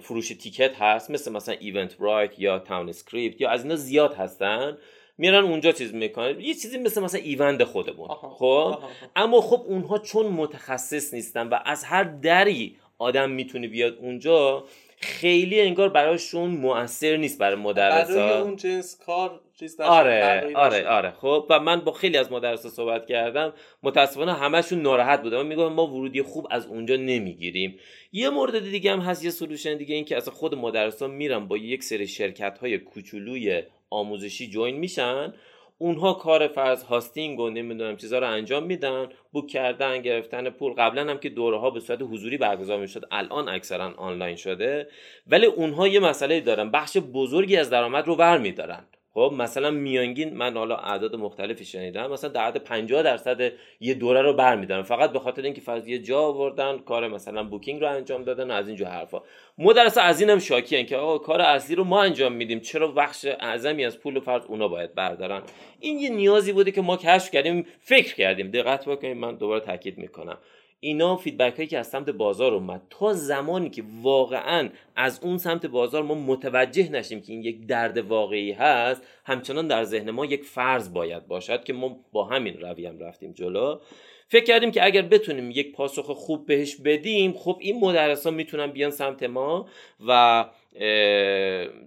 فروش 0.02 0.28
تیکت 0.28 0.76
هست 0.80 1.12
مثل 1.12 1.32
مثلا 1.32 1.56
Eventbrite 1.60 2.40
یا 2.40 2.60
Townscript 2.60 3.42
یا 3.42 3.50
از 3.50 3.64
اینا 3.64 3.76
زیاد 3.76 4.14
هستن 4.14 4.78
میرن 5.18 5.44
اونجا 5.44 5.72
چیز 5.72 5.94
می‌کنن. 5.94 6.40
یه 6.40 6.54
چیزی 6.54 6.78
مثل 6.78 7.02
مثلا 7.02 7.22
ایوند 7.22 7.64
خودمون. 7.64 8.08
خب؟ 8.08 8.78
اما 9.16 9.42
خب 9.42 9.62
اونها 9.68 9.98
چون 9.98 10.26
متخصص 10.26 11.14
نیستن 11.14 11.48
و 11.48 11.60
از 11.66 11.84
هر 11.84 12.04
دری 12.04 12.78
آدم 12.98 13.30
می‌تونه 13.30 13.68
بیاد 13.68 13.98
اونجا 14.02 14.64
خیلی 15.00 15.62
انگار 15.62 15.90
براشون 15.90 16.50
مؤثر 16.50 17.16
نیست 17.16 17.40
برای 17.40 17.56
مدرسا. 17.56 18.14
برای 18.14 18.42
اون 18.42 18.56
جنس 18.56 19.00
کار 19.06 19.42
چیز 19.60 19.80
آره 19.80 20.52
آره 20.56 20.88
آره. 20.88 21.12
خب؟ 21.12 21.46
و 21.50 21.60
من 21.60 21.82
با 21.82 21.92
خیلی 21.92 22.18
از 22.18 22.32
مدرسا 22.32 22.70
صحبت 22.70 23.06
کردم 23.06 23.54
متاسفانه 23.84 24.34
همشون 24.34 24.82
ناراحت 24.82 25.22
بودن. 25.22 25.46
میگم 25.46 25.74
ما 25.74 25.88
ورودی 25.88 26.22
خوب 26.22 26.48
از 26.52 26.68
اونجا 26.68 26.96
نمی‌گیریم. 26.96 27.80
یه 28.12 28.30
مورد 28.30 28.60
دیگه 28.60 28.92
هم 28.92 29.00
هست 29.00 29.26
یه 29.26 29.32
solution 29.32 29.78
دیگه 29.78 29.96
این 29.96 30.06
که 30.06 30.18
اصلا 30.18 30.34
خود 30.34 30.56
مدرسا 30.56 31.08
میرن 31.08 31.48
با 31.48 31.58
یک 31.58 31.84
سری 31.84 32.08
شرکت 32.08 32.58
های 32.60 32.78
کوچولوی 32.78 33.64
آموزشی 33.90 34.48
join 34.50 34.76
میشن. 34.76 35.34
اونها 35.78 36.14
کار 36.14 36.48
فرض 36.48 36.84
hosting 36.84 37.40
و 37.40 37.50
نمی‌دونم 37.50 37.98
چیزا 37.98 38.20
رو 38.20 38.28
انجام 38.28 38.64
میدن. 38.64 39.10
book 39.32 39.48
کردن 39.48 40.02
گرفتن 40.02 40.50
پول. 40.50 40.74
قبلا 40.74 41.10
هم 41.10 41.18
که 41.18 41.30
دوره 41.30 41.60
ها 41.60 41.70
به 41.70 41.80
صورت 41.80 42.02
حضوری 42.02 42.38
برگزار 42.38 42.80
می‌شد 42.80 43.08
الان 43.12 43.50
اکثرا 43.50 43.94
آنلاین 43.98 44.36
شده. 44.36 44.88
ولی 45.28 45.46
اونها 45.46 45.88
یه 45.88 46.00
مسئله 46.00 46.42
دارن. 46.42 46.72
بخش 46.72 46.98
بزرگی 46.98 47.58
از 47.58 47.70
درآمد 47.70 48.08
رو 48.08 48.16
ور 48.16 48.38
میدارن. 48.38 48.86
خب 49.18 49.34
مثلا 49.38 49.72
میانگین 49.72 50.34
من 50.34 50.58
حالا 50.58 50.76
اعداد 50.76 51.16
مختلفی 51.16 51.66
شنیدم 51.66 52.12
مثلا 52.12 52.30
در 52.30 52.48
حد 52.48 52.58
50 52.58 53.04
درصد 53.04 53.52
یه 53.80 53.94
دوره 53.94 54.22
رو 54.22 54.34
برمیدارن. 54.34 54.82
فقط 54.82 55.12
به 55.12 55.20
خاطر 55.20 55.42
اینکه 55.42 55.62
فرض 55.62 55.88
یه 55.88 56.00
جا 56.00 56.20
آوردن 56.20 56.78
کار 56.78 57.08
مثلا 57.08 57.44
بوکینگ 57.44 57.82
رو 57.82 57.90
انجام 57.90 58.24
دادن 58.24 58.52
و 58.52 58.54
از 58.54 58.68
اینجور 58.68 58.88
حرفا. 58.88 59.22
مدرسه 59.58 60.02
از 60.02 60.22
اینم 60.22 60.40
شاکیان 60.40 60.86
که 60.86 60.98
آقا 60.98 61.18
کار 61.18 61.42
اصلی 61.42 61.76
رو 61.76 61.84
ما 61.84 62.02
انجام 62.02 62.34
میدیم. 62.34 62.60
چرا 62.60 62.88
بخش 62.88 63.26
اعظمی 63.40 63.86
از 63.86 64.00
پول 64.00 64.20
فرض 64.20 64.46
اونا 64.46 64.68
باید 64.68 64.96
بردارن؟ 64.96 65.42
این 65.80 66.00
یه 66.00 66.10
نیازی 66.10 66.54
بوده 66.54 66.72
که 66.72 66.82
ما 66.82 66.98
کشف 66.98 67.32
کردیم 67.32 67.66
فکر 67.80 68.16
کردیم. 68.16 68.52
دقت 68.52 68.86
بکنید 68.86 69.18
من 69.18 69.36
دوباره 69.36 69.60
تاکید 69.60 69.98
می‌کنم. 69.98 70.38
اینا 70.80 71.16
فیدبک 71.16 71.56
هایی 71.56 71.68
که 71.68 71.78
از 71.78 71.88
سمت 71.88 72.10
بازار 72.10 72.54
اومد. 72.54 72.82
تا 72.90 73.14
زمانی 73.14 73.70
که 73.70 73.84
واقعا 74.02 74.70
از 74.96 75.20
اون 75.24 75.38
سمت 75.38 75.66
بازار 75.66 76.04
ما 76.04 76.16
متوجه 76.16 76.90
نشیم 76.92 77.22
که 77.22 77.34
این 77.34 77.44
یک 77.44 77.68
درد 77.68 77.98
واقعی 77.98 78.52
هست 78.52 79.02
همچنان 79.26 79.68
در 79.68 79.84
ذهن 79.84 80.12
ما 80.12 80.26
یک 80.26 80.44
فرض 80.44 80.94
باید 80.94 81.28
باشد 81.28 81.64
که 81.64 81.74
ما 81.74 82.00
با 82.12 82.24
همین 82.24 82.62
رویه 82.62 82.90
هم 82.90 83.00
رفتیم 83.00 83.32
جلو. 83.32 83.80
فکر 84.30 84.44
کردیم 84.44 84.72
که 84.72 84.86
اگر 84.86 85.02
بتونیم 85.02 85.52
یک 85.52 85.72
پاسخ 85.72 86.06
خوب 86.06 86.46
بهش 86.46 86.76
بدیم 86.76 87.34
خب 87.34 87.58
این 87.62 87.80
مدرس 87.80 88.26
ها 88.26 88.32
می‌تونن 88.32 88.68
بیان 88.68 88.92
سمت 88.92 89.24
ما 89.24 89.68
و 90.08 90.46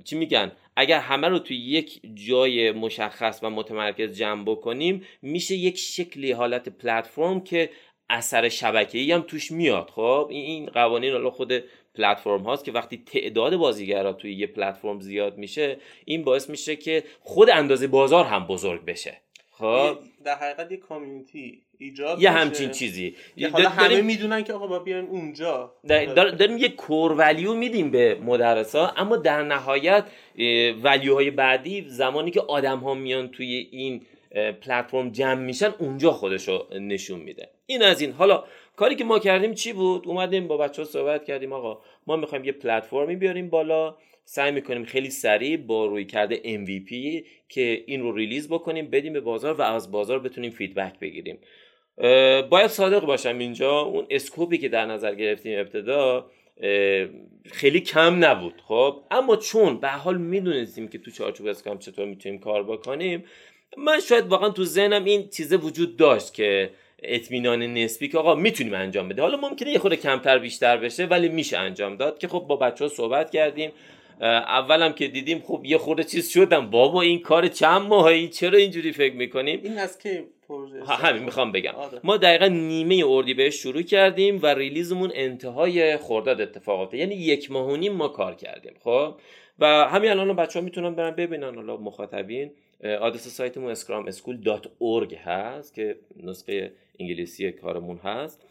چی 0.05 0.17
میگن؟ 0.17 0.53
اگر 0.77 0.99
همه 0.99 1.29
رو 1.29 1.39
توی 1.39 1.57
یک 1.57 2.01
جای 2.15 2.73
مشخص 2.73 3.41
و 3.43 3.51
متمرکز 3.51 4.17
جمع 4.17 4.45
بکنیم 4.45 5.03
میشه 5.23 5.55
یک 5.55 5.79
شکلی 5.79 6.33
حالت 6.33 6.69
پلتفرم 6.69 7.41
که 7.41 7.71
اثر 8.11 8.49
شبکه‌ای 8.49 9.13
هم 9.13 9.21
توش 9.21 9.51
میاد. 9.51 9.91
خب 9.91 10.27
این 10.31 10.67
قوانین 10.67 11.13
حالا 11.13 11.31
خود 11.31 11.53
پلتفرم 11.95 12.43
هاست 12.43 12.65
که 12.65 12.73
وقتی 12.73 13.03
تعداد 13.07 13.57
بازیگرا 13.57 14.13
توی 14.13 14.35
یه 14.35 14.47
پلتفرم 14.47 15.01
زیاد 15.01 15.39
میشه 15.39 15.77
این 16.05 16.25
باعث 16.25 16.51
میشه 16.51 16.77
که 16.77 17.05
خود 17.21 17.51
اندازه 17.51 17.87
بازار 17.87 18.25
هم 18.25 18.47
بزرگ 18.47 18.85
بشه. 18.85 19.17
خب؟ 19.51 19.99
در 20.25 20.35
حقیقت 20.35 20.73
یه 20.73 20.77
کامیونیتی 20.77 21.63
ایجاد 21.79 22.23
یه 22.23 22.31
همچین 22.31 22.71
چیزی. 22.71 23.17
حالا 23.53 23.69
همه 23.69 24.03
می‌دونن 24.03 24.45
که 24.45 24.53
آقا 24.53 24.67
با 24.67 24.79
بیایم 24.79 25.05
اونجا. 25.05 25.75
داریم 26.15 26.59
یه 26.59 26.69
کور 26.69 27.13
ولیو 27.13 27.55
میدیم 27.55 27.91
به 27.91 28.15
مدرسا 28.15 28.89
اما 28.97 29.17
در 29.17 29.43
نهایت 29.43 30.05
ولیوهای 30.83 31.31
بعدی 31.31 31.85
زمانی 31.89 32.31
که 32.31 32.41
آدم 32.41 32.79
ها 32.79 32.95
میان 32.95 33.29
توی 33.29 33.69
این 33.71 34.03
پلتفرم 34.35 35.11
جمع 35.11 35.41
میشن 35.41 35.75
اونجا 35.79 36.11
خودش 36.11 36.49
رو 36.49 36.67
نشون 36.81 37.21
میده. 37.21 37.49
این 37.67 37.83
از 37.83 38.01
این. 38.01 38.13
حالا 38.13 38.45
کاری 38.77 38.95
که 38.95 39.05
ما 39.05 39.19
کردیم 39.19 39.55
چی 39.55 39.73
بود؟ 39.73 40.09
اومدیم 40.09 40.49
با 40.49 40.57
بچه 40.57 40.83
ها 40.83 40.89
صحبت 40.89 41.25
کردیم 41.25 41.53
آقا 41.53 41.81
ما 42.07 42.17
می‌خوایم 42.17 42.45
یه 42.45 42.53
پلتفرمی 42.53 43.17
بیاریم 43.17 43.49
بالا. 43.49 43.97
سعی 44.25 44.53
می‌کنیم 44.53 44.85
خیلی 44.85 45.11
سریع 45.11 45.57
با 45.57 45.87
رویکرد 45.87 46.37
MVP 46.37 47.25
که 47.49 47.85
این 47.87 48.03
رو 48.03 48.13
release 48.13 48.49
بکنیم 48.49 48.91
بدیم 48.91 49.13
به 49.13 49.21
بازار 49.21 49.55
و 49.55 49.63
از 49.63 49.91
بازار 49.91 50.19
بتونیم 50.19 50.51
feedback 50.51 50.99
بگیریم. 50.99 51.39
باید 52.51 52.67
صادق 52.67 53.05
باشم 53.05 53.39
اینجا. 53.39 53.81
اون 53.81 54.07
scope 54.11 54.51
ی 54.51 54.59
که 54.59 54.69
در 54.69 54.87
نظر 54.87 55.15
گرفتیم 55.15 55.59
ابتدا 55.59 56.31
خیلی 57.47 57.81
کم 57.81 58.25
نبود 58.25 58.63
خب؟ 58.65 59.03
اما 59.11 59.37
چون 59.37 59.81
به 59.81 59.89
حال 59.89 60.19
می‌دونستیم 60.19 60.89
که 60.89 60.99
تو 60.99 61.11
چارچوب 61.11 61.47
Scrum 61.47 61.79
چطور 61.79 62.07
می‌تونیم 62.07 62.39
کار 62.39 62.63
بکنیم 62.63 63.25
من 63.77 64.01
شاید 64.01 64.27
واقعا 64.27 64.49
تو 64.51 64.65
ذهنم 64.65 65.05
این 65.05 65.29
چیزه 65.29 65.57
وجود 65.57 65.97
داشت 65.97 66.35
که 66.35 66.71
اطمینان 67.03 67.63
نسبی 67.63 68.09
که 68.09 68.19
آقا 68.19 68.35
می‌تونیم 68.35 68.75
انجام 68.75 69.09
بده. 69.09 69.23
حالا 69.23 69.37
ممکنه 69.37 69.71
یه 69.71 69.79
خورده 69.79 69.97
کمتر 69.97 70.39
بیشتر 70.39 70.77
بشه 70.77 71.05
ولی 71.05 71.29
میشه 71.29 71.59
انجام 71.59 71.97
داد 71.97 72.19
که 72.19 72.29
خب 72.29 72.39
با 72.39 72.57
بچه 72.57 72.85
ها 72.85 72.89
صحبت 72.89 73.31
کردیم. 73.31 73.73
اولم 74.21 74.93
که 74.93 75.09
دیدیم 75.09 75.43
خب 75.47 75.63
یه 75.65 75.79
خورده 75.79 76.05
چیز 76.05 76.31
شدم. 76.31 76.71
بابا 76.71 77.03
این 77.03 77.21
کار 77.21 77.49
چند 77.49 77.83
ماهی 77.83 78.29
چرا 78.29 78.59
اینجوری 78.59 78.93
فکر 78.93 79.15
می‌کنیم؟ 79.15 79.61
این 79.63 79.79
از 79.79 79.99
که 79.99 80.25
همین 80.89 81.23
می‌خوام 81.23 81.53
بگم. 81.53 81.73
آره. 81.73 82.01
ما 82.05 82.17
دقیقا 82.17 82.47
نیمه 82.47 83.03
اردی 83.07 83.35
بهش 83.35 83.55
شروع 83.55 83.83
کردیم 83.83 84.41
و 84.43 84.47
ریلیزمون 84.47 85.11
انتهای 85.15 85.97
خرداد 85.97 86.41
اتفاق 86.41 86.81
افتاد 86.81 87.01
یعنی 87.01 87.15
یک 87.15 87.51
ماه 87.51 87.67
و 87.67 87.77
نیم 87.77 87.93
ما 87.93 88.09
کار 88.09 88.35
کردیم 88.35 88.73
خب؟ 88.85 89.15
و 89.59 89.67
همین 89.67 90.11
الان 90.11 90.37
بچه 90.37 90.59
ها 90.59 90.65
می‌تونن 90.65 90.95
برن 90.95 91.11
ببینن 91.11 91.55
حالا 91.55 91.77
مخاطبین. 91.77 92.51
آدرس 92.85 93.29
سایتمون 93.29 93.71
ScrumSchool.org 93.71 95.15
هست 95.15 95.75
که 95.75 95.97
نسخه 96.23 96.73
انگلیسی 97.01 97.53
کارمون 97.53 97.97
هست. 97.97 98.47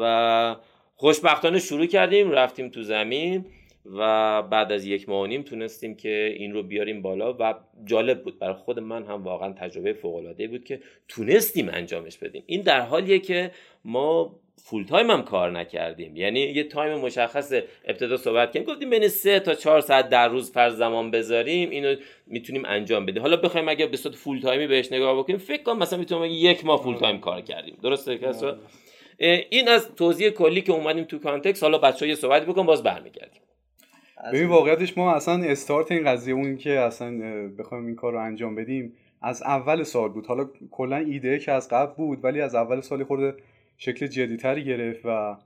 و 0.00 0.56
خوشبختانه 0.96 1.58
شروع 1.58 1.86
کردیم 1.86 2.30
رفتیم 2.30 2.68
تو 2.68 2.82
زمین 2.82 3.46
و 3.84 4.42
بعد 4.42 4.72
از 4.72 4.84
یک 4.84 5.08
ماه 5.08 5.28
نیم 5.28 5.42
تونستیم 5.42 5.94
که 5.94 6.34
این 6.38 6.52
رو 6.52 6.62
بیاریم 6.62 7.02
بالا 7.02 7.36
و 7.40 7.54
جالب 7.84 8.22
بود. 8.22 8.38
برای 8.38 8.54
خود 8.54 8.78
من 8.78 9.04
هم 9.04 9.22
واقعا 9.22 9.52
تجربه 9.52 9.92
فوق 9.92 10.14
العاده 10.14 10.48
بود 10.48 10.64
که 10.64 10.80
تونستیم 11.08 11.68
انجامش 11.68 12.18
بدیم. 12.18 12.42
این 12.46 12.62
در 12.62 12.80
حالیه 12.80 13.18
که 13.18 13.50
ما 13.84 14.40
full-time 14.64 15.10
هم 15.10 15.22
کار 15.22 15.50
نکردیم. 15.50 16.16
یعنی 16.16 16.40
یه 16.40 16.64
time 16.64 16.98
مشخص 16.98 17.52
ابتدا 17.84 18.16
صحبت 18.16 18.52
کردیم. 18.52 18.74
گفتیم 18.74 18.90
بین 18.90 19.08
سه 19.08 19.40
تا 19.40 19.54
چهار 19.54 19.80
ساعت 19.80 20.08
در 20.08 20.28
روز 20.28 20.52
فرض 20.52 20.76
زمان 20.76 21.10
بذاریم. 21.10 21.70
اینو 21.70 21.94
می‌تونیم 22.26 22.62
انجام 22.66 23.06
بدیم. 23.06 23.22
حالا 23.22 23.36
بخوایم 23.36 23.68
اگه 23.68 23.86
به 23.86 23.96
صورت 23.96 24.14
full-time 24.14 24.40
ی 24.40 24.66
بهش 24.66 24.92
نگاه 24.92 25.18
بکنیم 25.18 25.38
فکر 25.38 25.62
کنم 25.62 25.78
مثلا 25.78 25.98
می‌تونیم 25.98 26.32
یک 26.34 26.66
ماه 26.66 26.82
full-time 26.82 27.18
کار 27.20 27.40
کردیم. 27.40 27.78
درسته 27.82 28.18
کسا 28.18 28.56
این 29.50 29.68
از 29.68 29.94
توضیح 29.94 30.30
کلی 30.30 30.60
که 30.60 30.72
اومدیم 30.72 31.04
تو 31.04 31.18
context. 31.18 31.62
حالا 31.62 31.78
بچه‌ها 31.78 32.08
یه 32.08 32.14
صحبت 32.14 32.46
بکن 32.46 32.66
باز 32.66 32.82
برمیگردیم. 32.82 33.42
ببین 34.32 34.48
واقعیتش 34.48 34.98
ما 34.98 35.14
اصلا 35.14 35.44
استارت 35.44 35.92
این 35.92 36.04
قضیه 36.04 36.34
اون 36.34 36.56
که 36.56 36.70
اصلا 36.70 37.10
بخوایم 37.58 37.86
این 37.86 37.96
کار 37.96 38.12
رو 38.12 38.18
انجام 38.18 38.54
بدیم 38.54 38.96
از 39.22 39.42
اول 39.42 39.82
سال 39.82 40.08
بود. 40.08 40.26
حالا 40.26 40.48
کلا 40.70 40.96
ایده 40.96 41.38
که 41.38 41.52
از 41.52 41.68
قبل 41.68 41.94
بود 41.94 42.24
ولی 42.24 42.40
از 42.40 42.54
اول 42.54 42.80
سال 42.80 43.04
خورده 43.04 43.34
شکل 43.76 44.06
جدیتری 44.06 44.64
گرفت 44.64 45.00
و 45.04 45.36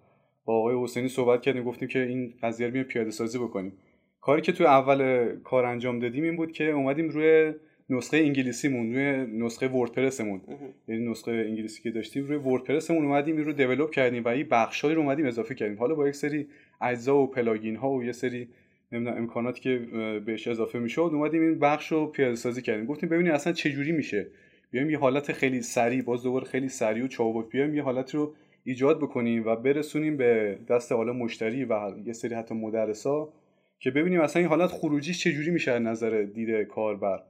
با 0.45 0.59
آقای 0.59 0.83
حسینی 0.83 1.09
صحبت 1.09 1.43
کردیم 1.43 1.65
گفتیم 1.65 1.89
که 1.89 1.99
این 1.99 2.35
قضیه 2.43 2.69
رو 2.69 2.85
پیاده 2.85 3.11
سازی 3.11 3.39
بکنیم. 3.39 3.73
کاری 4.21 4.43
که 4.43 4.53
تو 4.53 4.65
اول 4.65 5.29
کار 5.45 5.65
انجام 5.65 5.99
دادیم 5.99 6.25
این 6.25 6.37
بود 6.37 6.53
که 6.53 6.71
اومدیم 6.71 7.09
روی 7.09 7.53
نسخه 7.91 8.17
انگلیسیمون 8.17 8.95
روی 8.95 9.27
نسخه 9.45 9.69
وردپرسمون. 9.69 10.41
یعنی 10.89 11.11
نسخه 11.11 11.33
انگلیسی 11.33 11.83
که 11.83 11.91
داشتیم 11.91 12.25
روی 12.25 12.37
وردپرسمون 12.37 13.05
اومدیم 13.05 13.37
این 13.37 13.45
رو 13.45 13.53
دیولپ 13.53 13.91
کردیم 13.91 14.25
و 14.25 14.29
این 14.29 14.47
بخشایی 14.51 14.95
رو 14.95 15.01
اومدیم 15.01 15.27
اضافه 15.27 15.55
کردیم. 15.55 15.79
حالا 15.79 15.95
با 15.95 16.09
یک 16.09 16.15
سری 16.15 16.47
اجزا 16.81 17.17
و 17.17 17.27
پلاگین 17.27 17.77
ها 17.77 17.91
و 17.91 18.05
یه 18.05 18.13
سری 18.13 18.49
نمی‌دونم 18.93 19.17
امکاناتی 19.17 19.61
که 19.61 19.79
بهش 20.27 20.49
اضافه 20.49 20.79
می‌شد 20.79 21.11
اومدیم 21.13 21.43
این 21.43 21.59
بخش 21.59 21.93
رو 21.93 22.07
پیاده 22.07 22.35
سازی 22.35 22.63
کردیم. 22.63 22.87
گفتیم 22.87 23.09
ببینید 23.09 23.33
اصلا 23.33 23.53
چه 23.53 23.71
جوری 23.71 23.93
میشه 23.93 24.27
بیایم 24.71 24.91
یه 24.91 24.99
حالت 24.99 25.33
خیلی 25.33 25.63
سریع 25.63 26.03
باز 26.03 26.23
دوباره 26.23 26.45
خیلی 26.45 26.69
سریع 26.69 27.05
و 27.05 27.09
چابک. 27.09 27.49
بیایم 27.49 27.75
یه 27.75 27.83
حالت 27.83 28.15
رو 28.15 28.35
ایجاد 28.65 29.01
بکنیم 29.01 29.47
و 29.47 29.57
برسونیم 29.57 30.17
به 30.17 30.59
دست 30.69 30.93
حالا 30.93 31.13
مشتری 31.13 31.65
و 31.65 31.93
یه 32.05 32.13
سری 32.13 32.35
حتی 32.35 32.55
مدرسا 32.55 33.33
که 33.79 33.91
ببینیم 33.91 34.21
اصلا 34.21 34.41
این 34.41 34.49
حالت 34.49 34.71
خروجیش 34.71 35.19
چه 35.19 35.33
جوری 35.33 35.51
میشه 35.51 35.79
نظر 35.79 36.23
دید 36.23 36.63
کاربر. 36.63 37.23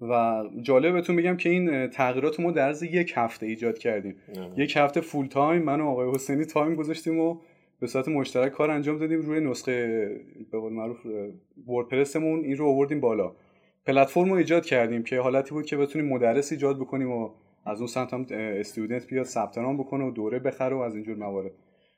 و 0.00 0.44
جالب 0.62 0.92
بهتون 0.92 1.16
بگم 1.16 1.36
که 1.36 1.48
این 1.48 1.86
تغییرات 1.86 2.40
ما 2.40 2.50
در 2.50 2.74
یک 2.82 3.12
هفته 3.16 3.46
ایجاد 3.46 3.78
کردیم. 3.78 4.16
یک 4.56 4.76
هفته 4.76 5.00
full-time 5.00 5.62
من 5.62 5.80
و 5.80 5.86
آقای 5.86 6.10
حسینی 6.10 6.44
time 6.44 6.74
گذاشتیم 6.74 7.20
و 7.20 7.40
به 7.80 7.86
صورت 7.86 8.08
مشترک 8.08 8.52
کار 8.52 8.70
انجام 8.70 8.98
دادیم. 8.98 9.20
روی 9.20 9.40
نسخه 9.40 10.08
به 10.52 10.58
قول 10.58 10.72
معروف 10.72 11.06
وردپرسمون 11.66 12.44
این 12.44 12.56
رو 12.56 12.66
آوردیم 12.66 13.00
بالا. 13.00 13.36
پلتفرم 13.86 14.28
رو 14.28 14.34
ایجاد 14.34 14.66
کردیم 14.66 15.02
که 15.02 15.20
حالتی 15.20 15.50
بود 15.50 15.66
که 15.66 15.76
بتونیم 15.76 16.08
مدرس 16.08 16.52
ایجاد 16.52 16.80
بکنیم 16.80 17.12
و 17.12 17.30
از 17.66 17.78
اون 17.78 17.86
سمت 17.86 18.14
هم 18.14 18.26
استودنت 18.30 19.06
بیاد 19.06 19.24
ثبت 19.24 19.58
نام 19.58 19.76
بکنه 19.76 20.04
و 20.04 20.10
دوره 20.10 20.38
بخره 20.38 20.76
و 20.76 20.78
از 20.78 20.94
اینجور 20.94 21.16
موارد. 21.16 21.50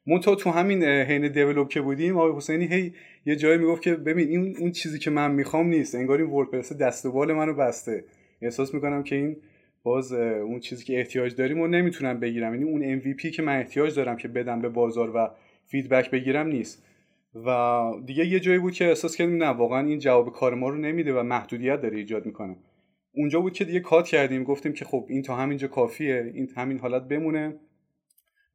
منتها 0.07 0.35
تو 0.35 0.51
همین 0.51 0.85
حین 0.85 1.33
دیولپ 1.33 1.69
که 1.69 1.81
بودیم 1.81 2.17
آقای 2.17 2.33
حسینی 2.37 2.67
هی 2.67 2.93
یه 3.27 3.37
جایی 3.37 3.59
می‌گفت 3.59 3.83
که 3.83 3.95
ببین 3.95 4.29
این 4.29 4.57
اون 4.59 4.73
چیزی 4.73 4.99
که 4.99 5.11
من 5.11 5.31
می‌خوام 5.31 5.67
نیست 5.67 5.95
انگار 5.95 6.19
این 6.19 6.31
وردپرس 6.31 6.73
دست 6.73 7.07
و 7.07 7.13
بال 7.13 7.33
منو 7.33 7.55
بسته. 7.55 8.05
احساس 8.43 8.75
می‌کنم 8.75 9.03
که 9.03 9.17
این 9.17 9.37
باز 9.83 10.13
اون 10.13 10.61
چیزی 10.61 10.85
که 10.85 10.99
احتیاج 10.99 11.35
داریم 11.35 11.61
و 11.61 11.67
نمی‌تونم 11.67 12.21
بگیرم. 12.21 12.55
یعنی 12.55 12.65
اون 12.71 13.01
MVP 13.01 13.31
که 13.31 13.43
من 13.43 13.59
احتیاج 13.59 13.95
دارم 13.95 14.17
که 14.17 14.29
بدم 14.29 14.61
به 14.61 14.69
بازار 14.69 15.17
و 15.17 15.31
feedback 15.67 16.11
بگیرم 16.11 16.47
نیست. 16.47 16.85
و 17.35 17.81
دیگه 18.07 18.27
یه 18.27 18.41
جایی 18.41 18.59
بود 18.59 18.73
که 18.73 18.89
احساس 18.89 19.17
کردیم 19.17 19.37
نه 19.37 19.49
واقعا 19.49 19.87
این 19.87 19.99
جواب 19.99 20.33
کار 20.33 20.55
ما 20.55 20.69
رو 20.69 20.79
نمیده 20.79 21.21
و 21.21 21.23
محدودیت 21.23 21.81
داره 21.81 21.97
ایجاد 21.97 22.27
می‌کنه. 22.27 22.57
اونجا 23.15 23.41
بود 23.41 23.53
که 23.53 23.65
دیگه 23.65 23.81
cut 23.81 24.07
کردیم 24.07 24.45
گفتیم 24.45 24.73
که 24.73 24.85
خب 24.85 25.07
این 25.09 25.23
تا 25.23 25.37
همینجا 25.37 25.69
کافیه 25.69 26.31
این 26.35 26.49
همین 26.57 26.79
حالت 26.79 27.09
بمونه 27.09 27.61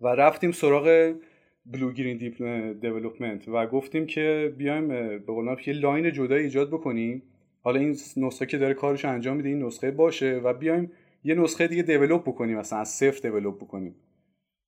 و 0.02 0.08
رفتیم 0.08 0.52
سراغ 0.52 1.16
blue 1.66 1.92
green 1.92 2.18
dep 2.18 2.44
development 2.82 3.48
و 3.48 3.68
گفتیم 3.68 4.06
که 4.06 4.54
بیایم 4.58 4.88
به 4.88 5.20
قول 5.28 5.56
یه 5.66 5.74
line 5.74 6.12
جدا 6.12 6.36
ایجاد 6.36 6.68
بکنیم. 6.70 7.24
حالا 7.62 7.80
این 7.80 7.96
نسخه 8.18 8.46
که 8.46 8.58
داره 8.58 8.74
کارش 8.74 9.06
انجام 9.06 9.38
میده 9.38 9.50
این 9.50 9.64
نسخه 9.64 9.92
باشه 9.92 10.42
و 10.44 10.54
بیایم 10.54 10.92
یه 11.24 11.36
نسخه 11.36 11.68
دیگه 11.68 11.84
develop 11.84 12.22
بکنیم 12.22 12.58
مثلا 12.58 12.80
از 12.80 12.90
صفر 12.90 13.30
develop 13.30 13.56
بکنیم. 13.56 13.96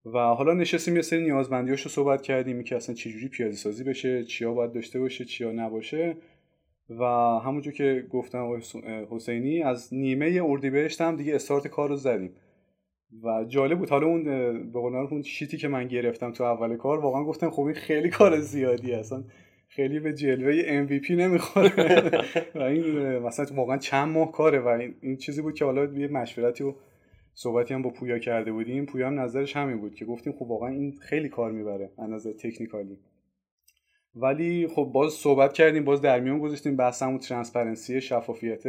و 0.06 0.18
حالا 0.20 0.54
نشستیم 0.54 0.96
یه 0.96 1.02
سری 1.02 1.24
نیازمندیاش 1.24 1.82
رو 1.82 1.92
صحبت 1.92 2.22
کردیم 2.22 2.64
که 2.64 2.76
اصلا 2.76 2.96
چجوری 2.96 3.28
پیاده 3.28 3.56
سازی 3.56 3.84
بشه 3.84 4.24
چیا 4.24 4.54
باید 4.54 4.72
داشته 4.72 5.00
باشه 5.00 5.26
چیا 5.26 5.52
نباشه. 5.52 6.18
و 6.90 7.04
همونجور 7.46 7.74
که 7.74 8.08
گفتم 8.10 8.62
حسینی 9.10 9.64
از 9.64 9.94
نیمه 9.94 10.42
اردیبهشت 10.44 11.02
هم 11.02 11.16
دیگه 11.16 11.36
استارت 11.36 11.68
کار 11.68 11.90
رو 11.90 11.96
زدیم. 11.96 12.32
و 13.24 13.46
جالب 13.48 13.80
بود. 13.80 13.90
حالا 13.90 14.08
اون 14.08 14.24
به 14.72 14.80
قول 14.80 14.96
اون 14.96 15.22
شیتی 15.22 15.58
که 15.58 15.68
من 15.68 15.88
گرفتم 15.88 16.32
تو 16.32 16.44
اول 16.44 16.76
کار 16.78 17.00
واقعا 17.00 17.24
گفتم 17.24 17.50
خب 17.50 17.62
این 17.62 17.74
خیلی 17.74 18.10
کار 18.10 18.40
زیادی 18.40 18.94
اصلا 18.94 19.24
خیلی 19.68 20.00
به 20.00 20.14
جلوه 20.14 20.86
MVP 20.88 21.12
نمی‌خوره. 21.12 22.12
و 22.56 22.62
این 22.62 23.18
مثلا 23.20 23.46
واقعا 23.56 23.78
چند 23.78 24.08
ماه 24.08 24.32
کاره 24.32 24.60
و 24.60 24.68
این, 25.02 25.18
چیزی 25.18 25.42
بود 25.42 25.54
که 25.54 25.66
حالا 25.66 25.86
یه 25.86 26.08
مشورتی 26.08 26.64
و 26.64 26.74
صحبتی 27.38 27.74
هم 27.74 27.82
با 27.82 27.90
پویا 27.90 28.20
کرده 28.20 28.52
بودیم. 28.52 28.86
پویا 28.86 29.08
هم 29.08 29.20
نظرش 29.20 29.56
همین 29.56 29.78
بود 29.78 29.96
که 29.96 30.06
گفتیم 30.06 30.34
خب 30.34 30.42
واقعا 30.42 30.70
این 30.70 30.92
خیلی 31.02 31.30
کار 31.30 31.52
می‌بره 31.52 31.92
از 31.98 32.10
نظر 32.10 32.32
technical 32.34 32.86
ی. 32.86 32.98
ولی 34.16 34.68
خب 34.68 34.90
باز 34.94 35.14
صحبت 35.14 35.54
کردیم 35.54 35.84
باز 35.84 36.02
در 36.02 36.20
میون 36.20 36.40
گذاشتیم 36.40 36.76
بحثمون 36.76 37.18
transparency 37.18 38.02
شفافیت 38.02 38.64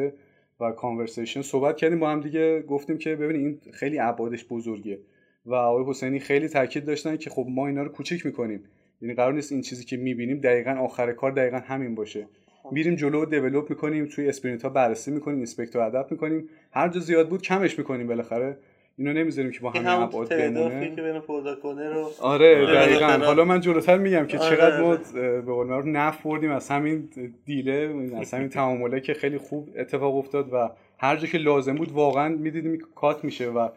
و 0.60 0.72
conversation. 0.72 1.42
صحبت 1.42 1.76
کردیم 1.76 2.00
با 2.00 2.10
هم 2.10 2.20
دیگه 2.20 2.62
گفتیم 2.62 2.98
که 2.98 3.16
ببینید 3.16 3.62
این 3.64 3.72
خیلی 3.72 3.98
ابعادش 3.98 4.44
بزرگه 4.44 4.98
و 5.46 5.54
آقای 5.54 5.84
حسینی 5.88 6.18
خیلی 6.18 6.48
تاکید 6.48 6.84
داشتن 6.84 7.16
که 7.16 7.30
خب 7.30 7.46
ما 7.48 7.66
اینا 7.66 7.82
رو 7.82 7.88
کوچیک 7.88 8.26
می‌کنیم. 8.26 8.64
یعنی 9.00 9.14
قرار 9.14 9.32
نیست 9.32 9.52
این 9.52 9.60
چیزی 9.60 9.84
که 9.84 9.96
می‌بینیم 9.96 10.40
دقیقا 10.40 10.70
آخر 10.70 11.12
کار 11.12 11.32
دقیقا 11.32 11.58
همین 11.58 11.94
باشه. 11.94 12.26
میریم 12.72 12.94
جلو 12.94 13.24
develop 13.24 13.70
می‌کنیم 13.70 14.06
توی 14.06 14.28
sprint 14.28 14.62
ها 14.62 14.68
بررسی 14.68 15.10
می‌کنیم 15.10 15.36
inspect 15.36 15.76
و 15.76 15.78
adapt 15.78 16.06
می‌کنیم. 16.10 16.48
هر 16.72 16.88
جا 16.88 17.00
زیاد 17.00 17.28
بود 17.28 17.42
کمش 17.42 17.78
می‌کنیم 17.78 18.06
بالاخره. 18.06 18.56
اینو 18.98 19.12
نمی‌ذاریم 19.12 19.50
که 19.50 19.60
با 19.60 19.70
همین 19.70 19.86
ابعاد 19.86 20.28
بمونه. 20.28 20.94
که 20.96 21.02
بین 21.02 21.14
رو 21.14 22.10
آره 22.20 22.66
دقیقاً. 22.66 23.06
حالا 23.06 23.44
من 23.44 23.60
جلوتر 23.60 23.98
میگم 23.98 24.26
که 24.26 24.38
آره، 24.38 24.56
چقدر 24.56 24.80
ما 24.80 24.88
آره. 24.88 25.40
به 25.40 25.52
قول 25.52 25.66
معروف 25.66 25.86
نف 25.86 26.22
بردیم. 26.22 26.50
از 26.50 26.68
همین 26.68 27.08
دیله 27.44 27.94
از 28.20 28.34
همین 28.34 28.48
تعامله 28.48 29.00
که 29.00 29.14
خیلی 29.14 29.38
خوب 29.38 29.68
اتفاق 29.76 30.16
افتاد 30.16 30.52
و 30.52 30.70
هر 30.98 31.16
جا 31.16 31.26
که 31.26 31.38
لازم 31.38 31.74
بود 31.74 31.92
واقعا 31.92 32.28
می‌دیدیم 32.28 32.78
کات 32.94 33.24
میشه 33.24 33.50
و 33.50 33.68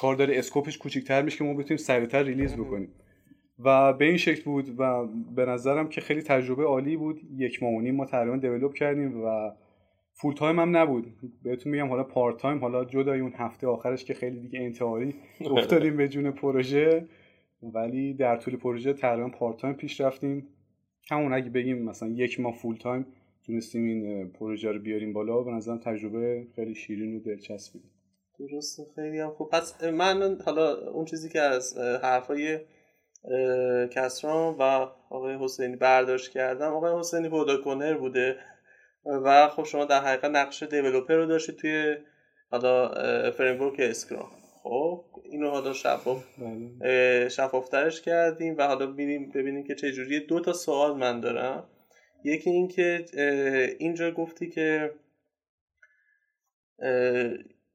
کار 0.00 0.14
داره 0.14 0.38
اسکوپش 0.38 0.78
کوچیک‌تر 0.78 1.22
میشه 1.22 1.38
که 1.38 1.44
ما 1.44 1.54
بتونیم 1.54 1.76
سریعتر 1.76 2.22
ریلیز 2.22 2.54
بکنیم. 2.54 2.88
و 3.58 3.92
به 3.92 4.04
این 4.04 4.16
شکل 4.16 4.42
بود 4.42 4.74
و 4.78 5.06
به 5.36 5.46
نظرم 5.46 5.88
که 5.88 6.00
خیلی 6.00 6.22
تجربه 6.22 6.64
عالی 6.64 6.96
بود. 6.96 7.20
یک 7.36 7.62
ماه 7.62 7.72
ما 7.72 8.06
تقریبا 8.06 8.36
دیولپ 8.36 8.74
کردیم 8.74 9.24
و 9.24 9.52
full 10.12 10.34
time 10.34 10.60
هم 10.60 10.76
نبود. 10.76 11.06
بهتون 11.42 11.72
میگم 11.72 11.88
حالا 11.88 12.04
part 12.04 12.36
time 12.36 12.58
حالا 12.58 12.84
جدای 12.84 13.20
اون 13.20 13.32
هفته 13.36 13.66
آخرش 13.66 14.04
که 14.04 14.14
خیلی 14.14 14.40
دیگه 14.40 14.60
انتحاری 14.60 15.14
افتادیم 15.56 15.96
به 15.96 16.08
جون 16.08 16.30
پروژه. 16.30 17.08
ولی 17.62 18.14
در 18.14 18.36
طول 18.36 18.56
پروژه 18.56 18.92
تقریبا 18.92 19.28
part 19.28 19.56
time 19.56 19.74
پیش 19.74 20.00
رفتیم. 20.00 20.48
همون 21.10 21.32
اگه 21.32 21.50
بگیم 21.50 21.82
مثلا 21.82 22.08
یک 22.08 22.40
ماه 22.40 22.54
full 22.54 22.76
time 22.76 23.06
تونستیم 23.46 23.84
این 23.84 24.28
پروژه 24.28 24.72
رو 24.72 24.78
بیاریم 24.78 25.12
بالا 25.12 25.42
به 25.42 25.50
نظرم 25.50 25.78
تجربه 25.78 26.46
خیلی 26.54 26.74
شیرین 26.74 27.16
و 27.16 27.20
دلچسبی 27.20 27.80
درسته 28.38 28.82
خیلی 28.94 29.18
هم 29.18 29.30
خوب. 29.30 29.50
پس 29.50 29.84
من 29.84 30.38
حالا 30.44 30.90
اون 30.90 31.04
چیزی 31.04 31.28
که 31.28 31.40
از 31.40 31.78
حرفای 32.02 32.58
کسرا 33.90 34.54
و 34.54 34.62
آقای 35.10 35.36
حسینی 35.40 35.76
برداشت 35.76 36.30
کردم 36.30 36.72
آقای 36.72 36.98
حسینی 36.98 37.28
product 37.28 37.66
owner 37.66 37.94
بوده 37.94 38.36
و 39.04 39.48
خب 39.48 39.64
شما 39.64 39.84
در 39.84 40.00
حقیقت 40.00 40.24
نقش 40.24 40.62
developer 40.62 41.14
رو 41.14 41.26
داشتید 41.26 41.56
توی 41.56 41.96
حالا 42.50 42.90
framework 43.30 43.76
Scrum. 43.78 44.30
خب 44.62 45.04
اینو 45.24 45.50
حالا 45.50 45.72
شفاف 45.72 46.24
بله. 46.38 47.28
شفافترش 47.28 48.02
کردیم 48.02 48.54
و 48.58 48.66
حالا 48.66 48.86
ببینیم 48.86 49.30
ببینیم 49.30 49.64
که 49.64 49.74
چه 49.74 49.92
جوری 49.92 50.20
دو 50.20 50.40
تا 50.40 50.52
سوال 50.52 50.96
من 50.96 51.20
دارم. 51.20 51.68
یکی 52.24 52.50
اینکه 52.50 53.04
اینجا 53.78 54.10
گفتی 54.10 54.50
که 54.50 54.90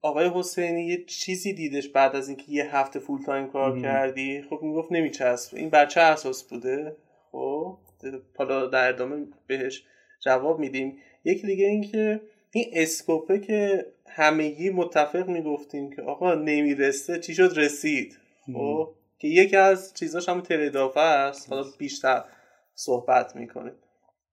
آقای 0.01 0.31
حسینی 0.35 0.87
یه 0.87 1.03
چیزی 1.05 1.53
دیدش 1.53 1.89
بعد 1.89 2.15
از 2.15 2.27
اینکه 2.27 2.43
یه 2.47 2.75
هفته 2.75 2.99
full 2.99 3.21
time 3.25 3.47
کار 3.47 3.79
کردی؟ 3.81 4.41
خب 4.49 4.59
می‌گفت 4.61 4.91
نمیچسب. 4.91 5.55
این 5.55 5.69
بر 5.69 5.85
چه 5.85 6.01
اساس 6.01 6.43
بوده؟ 6.43 6.95
خب 7.31 7.77
حالا 8.37 8.67
در 8.67 8.89
ادامه 8.89 9.27
بهش 9.47 9.83
جواب 10.23 10.59
میدیم. 10.59 10.97
یکی 11.23 11.47
دیگه 11.47 11.65
اینکه 11.65 12.21
این 12.51 12.65
اسکوپه 12.73 13.39
که 13.39 13.85
همگی 14.07 14.69
متفق 14.69 15.27
می‌گفتیم 15.27 15.89
که 15.95 16.01
آقا 16.01 16.33
نمی‌رسه 16.33 17.19
چی 17.19 17.35
شد؟ 17.35 17.53
رسید. 17.55 18.17
خب 18.53 18.89
که 19.19 19.27
یکی 19.27 19.55
از 19.55 19.93
چیزاش 19.93 20.29
هم 20.29 20.41
تردافه 20.41 20.99
است. 20.99 21.49
حالا 21.49 21.63
بیشتر 21.77 22.23
صحبت 22.75 23.35
می‌کنه 23.35 23.71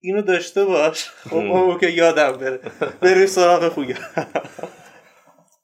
اینو 0.00 0.22
داشته 0.22 0.64
باش. 0.64 1.08
خب 1.08 1.80
که 1.80 1.86
یادم 1.86 2.32
بره. 2.32 2.60
بریم 3.00 3.26
سراغ 3.26 3.68
خوگه. 3.68 3.96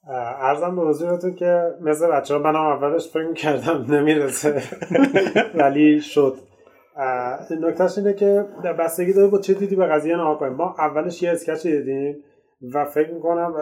ارزم 0.07 0.75
به 0.75 0.81
حضورتون 0.81 1.35
که 1.35 1.73
مثل 1.81 2.07
بچه 2.07 2.33
ها 2.33 2.39
من 2.39 2.55
اولش 2.55 3.07
فکر 3.07 3.33
کردم 3.33 3.85
نمی‌رسه. 3.89 4.61
ولی 5.59 6.01
شد. 6.01 6.35
نکتهش 7.61 7.97
اینه 7.97 8.13
که 8.13 8.45
بستگی 8.79 9.13
داره 9.13 9.27
با 9.27 9.39
چه 9.39 9.53
دیدی 9.53 9.75
به 9.75 9.85
قضیه 9.85 10.15
نها 10.15 10.35
کنیم. 10.35 10.53
ما 10.53 10.75
اولش 10.77 11.23
یه 11.23 11.31
اسکچ 11.31 11.67
دیدیم 11.67 12.17
و 12.73 12.85
فکر 12.85 13.13
می‌کنم 13.13 13.53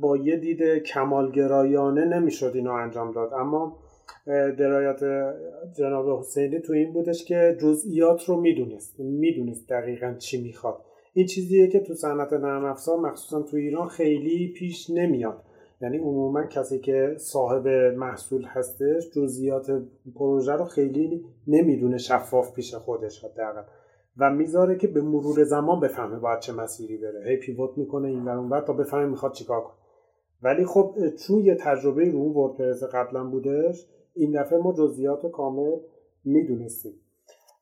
با 0.00 0.16
یه 0.16 0.36
دید 0.36 0.62
کمالگرایانه 0.62 2.04
نمی‌شد 2.04 2.52
اینو 2.54 2.70
انجام 2.72 3.12
داد. 3.12 3.32
اما 3.32 3.76
درایت 4.58 5.00
جناب 5.78 6.18
حسینی 6.18 6.60
تو 6.60 6.72
این 6.72 6.92
بودش 6.92 7.24
که 7.24 7.56
جزئیات 7.62 8.24
رو 8.24 8.40
می‌دونست. 8.40 9.00
می‌دونست 9.00 9.68
دقیقا 9.68 10.14
چی 10.18 10.42
می‌خواد. 10.42 10.76
این 11.14 11.26
چیزیه 11.26 11.68
که 11.68 11.80
تو 11.80 11.94
صنعت 11.94 12.32
نرم 12.32 12.64
افزار 12.64 12.98
مخصوصا 12.98 13.42
تو 13.42 13.56
ایران 13.56 13.88
خیلی 13.88 14.54
پیش 14.58 14.90
نمیاد. 14.90 15.42
یعنی 15.82 15.98
عموما 15.98 16.46
کسی 16.46 16.78
که 16.78 17.14
صاحب 17.18 17.68
محصول 17.96 18.44
هستش 18.44 19.10
جزئیات 19.10 19.82
پروژه 20.14 20.52
رو 20.52 20.64
خیلی 20.64 21.24
نمی‌دونه 21.46 21.98
شفاف 21.98 22.54
پیش 22.54 22.74
خودش 22.74 23.24
حداقل. 23.24 23.62
و 24.16 24.30
می‌ذاره 24.30 24.76
که 24.76 24.88
به 24.88 25.02
مرور 25.02 25.44
زمان 25.44 25.80
بفهمه 25.80 26.18
باید 26.18 26.40
چه 26.40 26.52
مسیری 26.52 26.96
بره. 26.96 27.24
هی 27.28 27.36
پیوت 27.36 27.78
می‌کنه 27.78 28.08
این 28.08 28.24
ور 28.24 28.48
بعد 28.48 28.64
تا 28.64 28.72
بفهمه 28.72 29.06
می‌خواد 29.06 29.32
چیکار 29.32 29.60
کنه. 29.60 29.74
ولی 30.42 30.66
خب 30.66 30.94
چون 31.26 31.38
یه 31.38 31.54
تجربه 31.54 32.10
رو 32.10 32.32
وردپرس 32.32 32.82
قبلا 32.84 33.24
بودش 33.24 33.86
این 34.14 34.42
دفعه 34.42 34.58
ما 34.58 34.72
جزئیات 34.72 35.26
کامل 35.26 35.78
می‌دونستیم. 36.24 36.92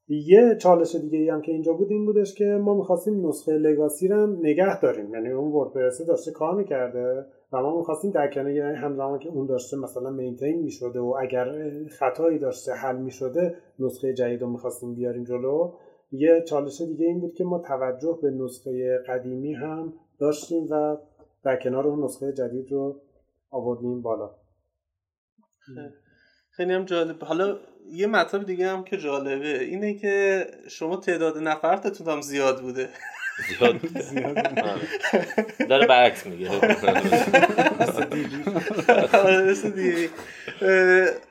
یه 0.09 0.57
چالش 0.61 0.95
دیگه 0.95 1.19
ای 1.19 1.29
هم 1.29 1.43
که 1.43 1.53
اینجا 1.53 1.73
بود 1.73 1.91
این 1.91 2.07
بودش 2.07 2.35
که 2.35 2.45
ما 2.45 2.75
می‌خواستیم 2.75 3.29
نسخه 3.29 3.53
لگاسی 3.53 4.09
رو 4.09 4.27
نگه 4.27 4.81
داریم. 4.81 5.15
یعنی 5.15 5.31
اون 5.31 5.53
وردپرس 5.53 6.03
داشته 6.03 6.33
کار 6.33 6.55
می‌کرده. 6.55 7.27
و 7.53 7.63
ما 7.63 7.77
می‌خواستیم 7.79 8.11
در 8.11 8.29
کنار 8.29 8.51
یعنی 8.51 8.77
همزمان 8.77 9.19
که 9.19 9.29
اون 9.29 9.47
داشته 9.47 9.77
مثلا 9.77 10.11
مینتین 10.11 10.63
می‌شده 10.63 11.01
و 11.01 11.17
اگر 11.21 11.71
خطایی 11.99 12.39
داشته 12.39 12.73
حل 12.73 12.97
می‌شده 12.97 13.57
نسخه 13.79 14.15
جدید 14.15 14.43
رو 14.43 14.51
می‌خواستیم 14.51 14.95
بیاریم 14.95 15.25
جلو. 15.25 15.73
یه 16.13 16.45
چالش 16.49 16.81
دیگه 16.81 17.07
این 17.07 17.21
بود 17.21 17.35
که 17.35 17.45
ما 17.45 17.59
توجه 17.59 18.19
به 18.23 18.31
نسخه 18.31 18.99
قدیمی 19.09 19.55
هم 19.55 19.93
داشتیم 20.19 20.67
و 20.71 20.97
در 21.45 21.57
کنار 21.57 21.87
اون 21.87 22.05
نسخه 22.05 22.33
جدید 22.33 22.73
رو 22.73 23.01
آوردیم 23.51 24.03
بالا. 24.03 24.31
خیلی. 26.51 26.73
هم 26.73 26.85
جالب. 26.85 27.23
حالا 27.23 27.59
یه 27.93 28.07
مطلب 28.07 28.47
دیگه 28.47 28.67
هم 28.67 28.85
که 28.85 28.97
جالبه 28.97 29.61
اینه 29.61 29.95
که 29.95 30.47
شما 30.69 30.97
تعداد 30.97 31.39
نفرتتون 31.39 32.09
هم 32.09 32.21
زیاد 32.21 32.61
بوده. 32.61 32.89
زیاد 34.01 34.53
داره 35.69 35.87
برعکس 35.87 36.27
میگه. 36.27 36.51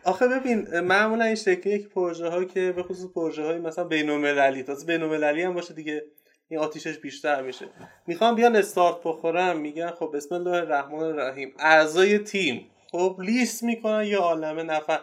آخه 0.03 0.27
ببین 0.27 0.79
معمولا 0.79 1.25
این 1.25 1.35
شکلیه 1.35 1.77
که 1.79 1.87
پروژه 1.87 2.27
ها 2.29 2.43
که 2.43 2.71
به 2.71 2.83
خصوص 2.83 3.11
پروژه 3.15 3.43
های 3.43 3.57
مثلا 3.57 3.83
بینومللی 3.83 4.63
تازه 4.63 4.85
بینومللی 4.85 5.41
هم 5.41 5.53
باشه 5.53 5.73
دیگه 5.73 6.03
این 6.49 6.59
آتیشش 6.59 6.97
بیشتر 6.97 7.41
میشه. 7.41 7.65
می‌خوام 8.07 8.35
بیان 8.35 8.55
استارت 8.55 8.95
بخورم 9.03 9.57
میگن 9.57 9.91
خب 9.91 10.11
بسم 10.13 10.35
الله 10.35 10.51
الرحمن 10.51 11.03
الرحیم. 11.03 11.53
اعضای 11.59 12.17
تیم 12.19 12.65
خب 12.91 13.17
لیست 13.19 13.63
می‌کنن 13.63 14.03
یه 14.03 14.17
عالمه 14.17 14.63
نفر. 14.63 14.99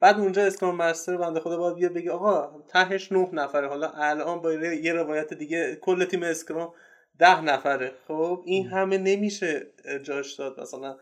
بعد 0.00 0.18
اونجا 0.20 0.42
اسکرام 0.46 0.76
مستر 0.76 1.16
بنده 1.16 1.40
خدا 1.40 1.56
باید 1.56 1.74
بیاد 1.76 1.92
بگه 1.92 2.10
آقا 2.10 2.62
تهش 2.68 3.12
نه 3.12 3.28
نفره. 3.32 3.68
حالا 3.68 3.90
الان 3.90 4.42
با 4.42 4.52
یه 4.52 4.92
روایت 4.92 5.34
دیگه 5.34 5.76
کل 5.76 6.04
تیم 6.04 6.22
اسکرام 6.22 6.74
ده 7.18 7.40
نفره. 7.40 7.92
خب 8.08 8.42
این 8.46 8.66
همه 8.66 8.98
نمیشه 8.98 9.66
جاش 10.02 10.34
داد. 10.34 10.60
مثلا 10.60 10.98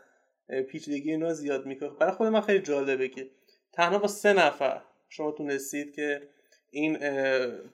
پیچیدگی 0.69 1.11
اینا 1.11 1.33
زیاد 1.33 1.67
می‌کنه. 1.67 1.89
برای 1.89 2.13
خود 2.13 2.27
من 2.27 2.41
خیلی 2.41 2.61
جالبه 2.61 3.09
که 3.09 3.31
تنها 3.73 3.99
با 3.99 4.09
سه 4.09 4.33
نفر 4.33 4.83
شما 5.09 5.33
تونستید 5.33 5.95
که 5.95 6.29
این 6.71 6.99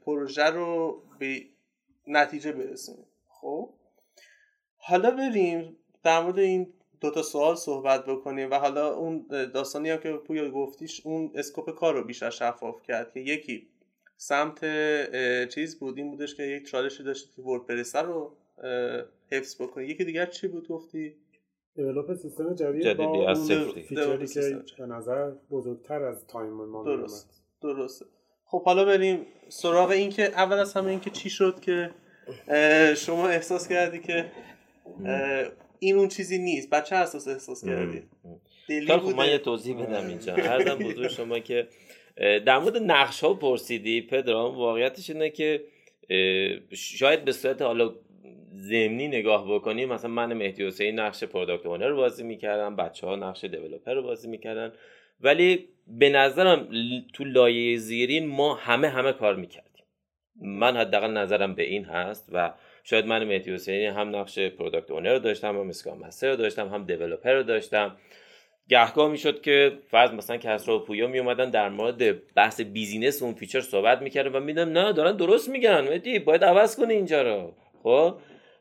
پروژه 0.06 0.44
رو 0.44 1.02
به 1.18 1.42
نتیجه 2.06 2.52
برسونید. 2.52 3.06
خب 3.28 3.74
حالا 4.76 5.10
بریم 5.10 5.76
در 6.02 6.22
مورد 6.22 6.38
این 6.38 6.74
دو 7.02 7.10
تا 7.10 7.22
سوال 7.22 7.54
صحبت 7.54 8.06
بکنیم 8.06 8.50
و 8.50 8.54
حالا 8.54 8.94
اون 8.94 9.26
داستانی 9.28 9.90
هم 9.90 9.98
که 9.98 10.12
پویا 10.12 10.50
گفتیش 10.50 11.06
اون 11.06 11.30
اسکوپ 11.34 11.70
کار 11.70 11.94
رو 11.94 12.04
بیشتر 12.04 12.30
شفاف 12.30 12.82
کرد 12.82 13.12
که 13.12 13.20
یکی 13.20 13.68
سمت 14.16 14.60
چیز 15.48 15.78
بود 15.78 15.98
این 15.98 16.10
بودش 16.10 16.34
که 16.34 16.42
یک 16.42 16.66
چالشی 16.66 17.02
داشتید 17.02 17.34
که 17.34 17.42
WordPress 17.42 17.96
رو 17.96 18.36
حفظ 19.30 19.62
بکنی 19.62 19.84
یکی 19.84 20.04
دیگر 20.04 20.26
چی 20.26 20.48
بود 20.48 20.68
گفتی؟ 20.68 21.16
develop 21.74 22.14
سیستم 22.14 22.54
جدید 22.54 22.96
با 22.96 23.30
از 23.30 23.50
feature 23.50 24.17
ی 24.17 24.26
که 24.26 24.64
به 24.78 24.86
نظر 24.86 25.30
بزرگتر 25.50 26.02
از 26.02 26.26
time 26.26 26.52
ما 26.52 26.84
درست 26.84 27.42
درسته. 27.62 28.06
خب 28.44 28.62
حالا 28.64 28.84
بریم 28.84 29.26
سراغ 29.48 29.90
این 29.90 30.10
که 30.10 30.22
اول 30.22 30.58
از 30.58 30.74
همه 30.74 30.90
این 30.90 31.00
که 31.00 31.10
چی 31.10 31.30
شد 31.30 31.60
که 31.60 31.90
شما 32.96 33.28
احساس 33.28 33.68
کردی 33.68 34.00
که 34.00 34.32
این 35.82 35.96
اون 35.96 36.08
چیزی 36.08 36.38
نیست. 36.38 36.70
بر 36.70 36.81
چه 36.81 36.96
اساس 36.96 37.28
احساس 37.28 37.64
کردی. 37.64 38.02
خب 38.88 39.16
من 39.16 39.28
یه 39.28 39.38
توضیح 39.38 39.76
بدم 39.76 40.06
اینجا. 40.06 40.34
عرضم 40.34 40.78
به 40.78 40.88
حضور 40.88 41.08
شما 41.18 41.38
که 41.38 41.68
در 42.16 42.58
مورد 42.58 42.76
نقش 42.76 43.20
ها 43.20 43.34
پرسیدی 43.34 44.00
پدرام 44.00 44.56
واقعیتش 44.56 45.10
اینه 45.10 45.30
که 45.30 45.64
شاید 46.72 47.24
به 47.24 47.32
صورت 47.32 47.62
حالا 47.62 47.94
زمینی 48.52 49.08
نگاه 49.08 49.54
بکنیم 49.54 49.88
مثلا 49.88 50.10
من 50.10 50.32
مهدی 50.32 50.66
حسینی 50.66 51.00
نقش 51.00 51.24
product 51.24 51.66
owner 51.66 51.88
رو 51.88 51.96
بازی 51.96 52.22
می‌کردم 52.22 52.76
بچه 52.76 53.06
ها 53.06 53.16
نقش 53.16 53.44
developer 53.44 53.94
رو 53.94 54.02
بازی 54.02 54.28
می‌کردن. 54.28 54.72
ولی 55.20 55.68
به 55.86 56.08
نظرم 56.08 56.68
تو 57.12 57.24
لایه 57.24 57.76
زیرین 57.76 58.26
ما 58.26 58.54
همه 58.54 58.88
همه 58.88 59.12
کار 59.12 59.36
می‌کردیم. 59.36 59.84
من 60.42 60.76
حداقل 60.76 61.10
نظرم 61.10 61.54
به 61.54 61.62
این 61.62 61.84
هست 61.84 62.28
و 62.32 62.52
شاید 62.84 63.06
من 63.06 63.24
مهدی 63.24 63.54
حسینی 63.54 63.86
هم 63.86 64.16
نقش 64.16 64.38
product 64.38 64.90
owner 64.90 65.12
رو 65.12 65.18
داشتم 65.18 65.58
هم 65.58 65.68
Scrum 65.68 65.98
Master 65.98 66.30
رو 66.30 66.36
داشتم 66.36 66.68
هم 66.68 66.84
developer 66.84 67.32
رو 67.32 67.42
داشتم. 67.42 67.96
گهگاه 68.68 69.10
می‌شد 69.10 69.40
که 69.40 69.72
فرض 69.90 70.10
مثلا 70.10 70.36
کسرا 70.36 70.76
و 70.76 70.84
پویا 70.84 71.06
می 71.06 71.18
اومدن 71.18 71.50
در 71.50 71.68
مورد 71.68 72.32
بحث 72.34 72.60
business 72.60 73.22
اون 73.22 73.34
feature 73.34 73.60
صحبت 73.60 74.02
می‌کردن 74.02 74.32
و 74.32 74.40
می‌دیدم 74.40 74.68
نه 74.68 74.92
دارن 74.92 75.16
درست 75.16 75.48
میگن. 75.48 75.80
مهدی 75.80 76.18
باید 76.18 76.44
عوض 76.44 76.76
کنی 76.76 76.94
اینجا 76.94 77.22
رو. 77.22 77.54
خب؟ 77.82 78.14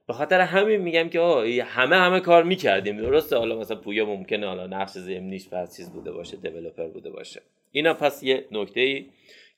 به 0.07 0.13
خاطر 0.13 0.41
همین 0.41 0.81
میگم 0.81 1.09
که 1.09 1.19
همه 1.63 1.95
همه 1.95 2.19
کار 2.19 2.43
می‌کردیم. 2.43 2.97
درسته 2.97 3.37
حالا 3.37 3.59
مثلا 3.59 3.77
پویا 3.77 4.05
ممکنه 4.05 4.47
حالا 4.47 4.67
نقش 4.67 4.91
زمینیش 4.91 5.49
پس 5.49 5.77
چیز 5.77 5.93
بوده 5.93 6.11
باشه 6.11 6.37
developer 6.37 6.87
بوده 6.87 7.09
باشه. 7.09 7.41
اینا 7.71 7.93
پس 7.93 8.23
یه 8.23 8.45
نکته 8.51 8.81
ای 8.81 9.05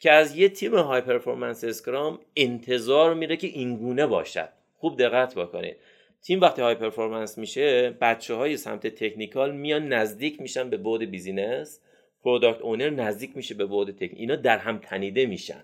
که 0.04 0.12
از 0.12 0.36
یه 0.36 0.50
تیم 0.50 0.76
high 0.76 1.02
performance 1.02 1.64
Scrum 1.64 2.20
انتظار 2.36 3.14
میره 3.14 3.38
که 3.38 3.48
اینگونه 3.48 4.08
باشد. 4.08 4.50
خوب 4.78 4.98
دقت 4.98 5.36
بکنید 5.36 5.76
تیم 6.22 6.42
وقتی 6.42 6.62
high 6.62 6.76
performance 6.76 7.38
میشه 7.38 7.90
بچه 8.02 8.34
های 8.34 8.58
سمت 8.58 8.88
technical 8.88 9.56
میان 9.56 9.88
نزدیک 9.88 10.42
میشن 10.42 10.70
به 10.70 10.78
بعد 10.78 11.04
business. 11.04 11.80
product 12.24 12.62
owner 12.62 12.90
نزدیک 12.90 13.38
میشه 13.38 13.56
به 13.56 13.66
بعد 13.66 13.92
تکنیک 13.92 14.14
اینا 14.16 14.36
در 14.36 14.58
هم 14.58 14.78
تنیده 14.78 15.26
میشن. 15.26 15.64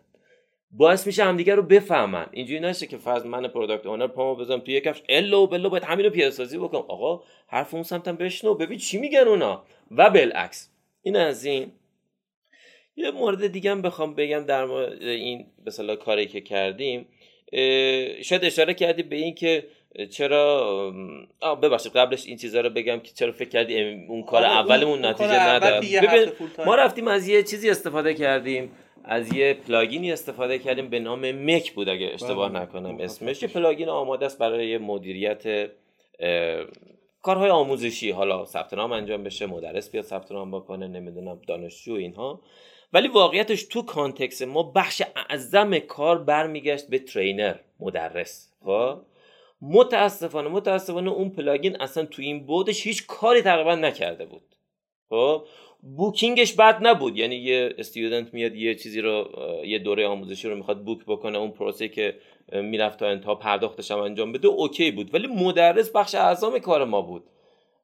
باعث 0.71 1.07
میشه 1.07 1.23
همدیگه 1.23 1.55
رو 1.55 1.63
بفهمن. 1.63 2.27
اینجوری 2.31 2.59
نشه 2.59 2.87
که 2.87 2.97
فرض 2.97 3.25
من 3.25 3.47
product 3.47 3.85
owner 3.85 4.07
پامو 4.07 4.35
بزنم 4.35 4.59
توی 4.59 4.81
کفش. 4.81 5.03
الا 5.09 5.47
و 5.47 5.55
بلا 5.55 5.69
باید 5.69 5.83
همین 5.83 6.05
رو 6.05 6.11
پیاده 6.11 6.31
سازی 6.31 6.57
بکنم. 6.57 6.85
آقا 6.87 7.23
حرف 7.47 7.73
اون 7.73 7.83
سمتم 7.83 8.15
بشنو. 8.15 8.53
ببین 8.53 8.77
چی 8.77 8.97
میگن 8.99 9.19
اونا. 9.19 9.63
و 9.91 10.09
بالعکس. 10.09 10.69
این 11.01 11.15
از 11.15 11.45
این. 11.45 11.71
یه 12.99 13.11
مورد 13.11 13.47
دیگه 13.47 13.71
هم 13.71 13.81
بخوام 13.81 14.15
بگم 14.15 14.45
در 14.45 14.65
مورد 14.65 15.01
این 15.01 15.45
به 15.65 15.95
کاری 15.95 16.25
که 16.25 16.41
کردیم 16.41 17.05
شاید 18.23 18.45
اشاره 18.45 18.73
کردی 18.73 19.03
به 19.03 19.15
این 19.15 19.35
که 19.35 19.65
چرا 20.09 20.91
ببخشید 21.61 21.91
قبلش 21.91 22.25
این 22.25 22.37
چیزا 22.37 22.61
رو 22.61 22.69
بگم 22.69 22.99
که 22.99 23.11
چرا 23.13 23.31
فکر 23.31 23.49
کردی 23.49 23.81
اون 24.07 24.23
کار 24.23 24.43
اولمون 24.43 25.05
نتیجه 25.05 25.49
نداد. 25.49 25.85
ما 26.65 26.75
رفتیم 26.75 27.07
از 27.07 27.27
یه 27.27 27.43
چیزی 27.43 27.69
استفاده 27.69 28.13
کردیم 28.13 28.71
از 29.03 29.33
یه 29.33 29.53
plugin 29.53 30.03
ی 30.03 30.11
استفاده 30.11 30.59
کردیم 30.59 30.89
به 30.89 30.99
نام 30.99 31.31
MEC 31.31 31.71
بود 31.71 31.89
اگه 31.89 32.09
اشتباه 32.13 32.49
بله. 32.49 32.61
نکنم 32.61 32.97
اسمش. 32.99 33.41
یه 33.41 33.49
plugin 33.49 33.89
آماده 33.89 34.25
است 34.25 34.39
برای 34.39 34.77
مدیریت 34.77 35.69
کارهای 37.21 37.49
آموزشی. 37.49 38.11
حالا 38.11 38.45
ثبت 38.45 38.73
نام 38.73 38.91
انجام 38.91 39.23
بشه 39.23 39.45
مدرس 39.45 39.91
بیاد 39.91 40.05
ثبت 40.05 40.31
نام 40.31 40.51
بکنه 40.51 40.87
نمی‌دونم 40.87 41.41
دانشجو 41.47 41.93
اینها. 41.93 42.41
ولی 42.93 43.07
واقعیتش 43.07 43.63
تو 43.63 43.81
context 43.81 44.41
ما 44.41 44.63
بخش 44.63 45.01
اعظم 45.15 45.79
کار 45.79 46.17
برمیگشت 46.17 46.87
به 46.87 46.99
trainer 46.99 47.55
مدرس. 47.79 48.53
خب؟ 48.65 48.97
متاسفانه 49.61 50.49
متاسفانه 50.49 51.11
اون 51.11 51.29
plugin 51.29 51.81
اصلا 51.81 52.05
تو 52.05 52.21
این 52.21 52.45
بودش 52.45 52.87
هیچ 52.87 53.07
کاری 53.07 53.41
تقریبا 53.41 53.75
نکرده 53.75 54.25
بود. 54.25 54.41
خب؟ 55.09 55.45
booking 55.97 56.41
ش 56.41 56.53
بد 56.53 56.87
نبود. 56.87 57.17
یعنی 57.17 57.35
یه 57.35 57.75
student 57.77 58.33
میاد 58.33 58.55
یه 58.55 58.75
چیزی 58.75 59.01
رو 59.01 59.29
یه 59.65 59.79
دوره 59.79 60.07
آموزشی 60.07 60.49
رو 60.49 60.55
می‌خواد 60.55 60.83
book 60.83 61.05
بکنه 61.07 61.37
اون 61.37 61.51
پروسه 61.51 61.87
که 61.87 62.15
می‌رفت 62.51 62.99
تا 62.99 63.07
انتها 63.07 63.35
پرداختش 63.35 63.91
هم 63.91 63.99
انجام 63.99 64.31
بده 64.31 64.47
OK 64.47 64.91
بود. 64.91 65.13
ولی 65.13 65.27
مدرس 65.27 65.91
بخش 65.91 66.15
اعظم 66.15 66.59
کار 66.59 66.85
ما 66.85 67.01
بود. 67.01 67.23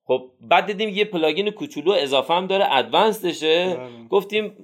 خب 0.08 0.32
بعد 0.42 0.66
دیدیم 0.66 0.90
یه 0.90 1.06
plugin 1.06 1.50
کوچولو 1.50 1.92
اضافه 1.92 2.34
هم 2.34 2.48
داره 2.48 2.74
advanced 2.74 3.49
شه 3.49 3.78
گفتیم 4.10 4.58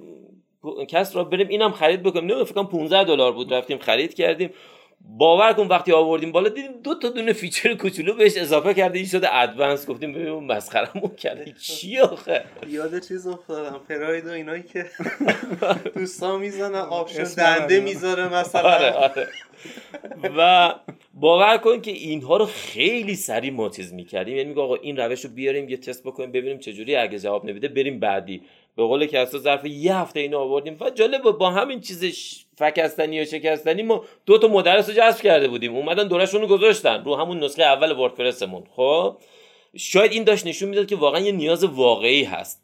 کسرا 0.88 1.24
بریم 1.24 1.48
اینم 1.48 1.72
خرید 1.72 2.02
بکنیم. 2.02 2.24
نمی‌دونم 2.24 2.44
فکر 2.44 2.54
کنم 2.54 2.66
15 2.66 3.04
دلار 3.04 3.32
بود. 3.32 3.54
رفتیم 3.54 3.78
خرید 3.78 4.14
کردیم. 4.14 4.50
باور 5.04 5.52
کن 5.52 5.66
وقتی 5.66 5.92
آوردیم 5.92 6.32
بالا 6.32 6.48
دیدیم 6.48 6.72
دو 6.84 6.94
تا 6.94 7.08
دونه 7.08 7.32
feature 7.32 7.74
کوچولو 7.74 8.14
بهش 8.14 8.36
اضافه 8.36 8.74
کرده 8.74 8.98
این 8.98 9.08
شده 9.08 9.36
advanced. 9.36 9.86
گفتیم 9.90 10.12
ببین 10.12 10.28
اون 10.28 10.44
مسخرمون 10.44 11.14
کرده. 11.16 11.54
چی 11.66 11.98
آخه؟ 11.98 12.44
یاد 12.68 12.98
چیز 12.98 13.26
افتادم. 13.26 13.80
پراید 13.88 14.26
و 14.26 14.30
اینایی 14.30 14.62
که 14.62 14.86
دوستان 15.94 16.40
می‌زنن 16.40 16.74
option 16.74 17.22
دنده 17.22 17.80
می‌ذاره 17.80 18.34
مثلا. 18.34 18.62
آره 18.70 18.90
آره. 18.92 19.28
و 20.36 20.74
باور 21.14 21.58
کن 21.58 21.80
که 21.80 21.90
اینها 21.90 22.36
رو 22.36 22.46
خیلی 22.46 23.14
سریع 23.14 23.50
ما 23.52 23.68
چیز 23.68 23.92
می‌کردیم. 23.92 24.36
یعنی 24.36 24.48
میگه 24.48 24.60
آقا 24.60 24.74
این 24.74 24.96
روش 24.96 25.24
رو 25.24 25.30
بیاریم 25.30 25.68
یه 25.68 25.76
تست 25.76 26.04
بکنیم 26.04 26.32
ببینیم 26.32 26.58
چجوری 26.58 26.96
اگه 26.96 27.18
جواب 27.18 27.44
نمیده 27.44 27.68
بریم 27.68 28.00
بعدی. 28.00 28.42
به 28.76 28.82
قول 28.82 29.06
کسرا 29.06 29.38
ظرف 29.38 29.64
یه 29.64 29.96
هفته 29.96 30.20
اینو 30.20 30.38
آوردیم. 30.38 30.76
و 30.80 30.90
جالب 30.90 31.22
با 31.22 31.50
همین 31.50 31.80
چیز 31.80 32.04
فکستنی 32.56 33.20
و 33.20 33.24
شکستنی 33.24 33.82
ما 33.82 34.04
دو 34.26 34.38
تا 34.38 34.48
مدرس 34.48 34.88
رو 34.88 34.94
جذب 34.94 35.22
کرده 35.22 35.48
بودیم. 35.48 35.76
اومدن 35.76 36.08
دورشون 36.08 36.40
رو 36.40 36.46
گذاشتن. 36.46 37.04
رو 37.04 37.16
همون 37.16 37.44
نسخه 37.44 37.62
اول 37.62 37.92
وردپرسمون. 37.92 38.64
خب؟ 38.76 39.16
شاید 39.76 40.12
این 40.12 40.24
داشت 40.24 40.46
نشون 40.46 40.68
می‌داد 40.68 40.86
که 40.86 40.96
واقعا 40.96 41.20
یه 41.20 41.32
نیاز 41.32 41.64
واقعی 41.64 42.24
هست. 42.24 42.62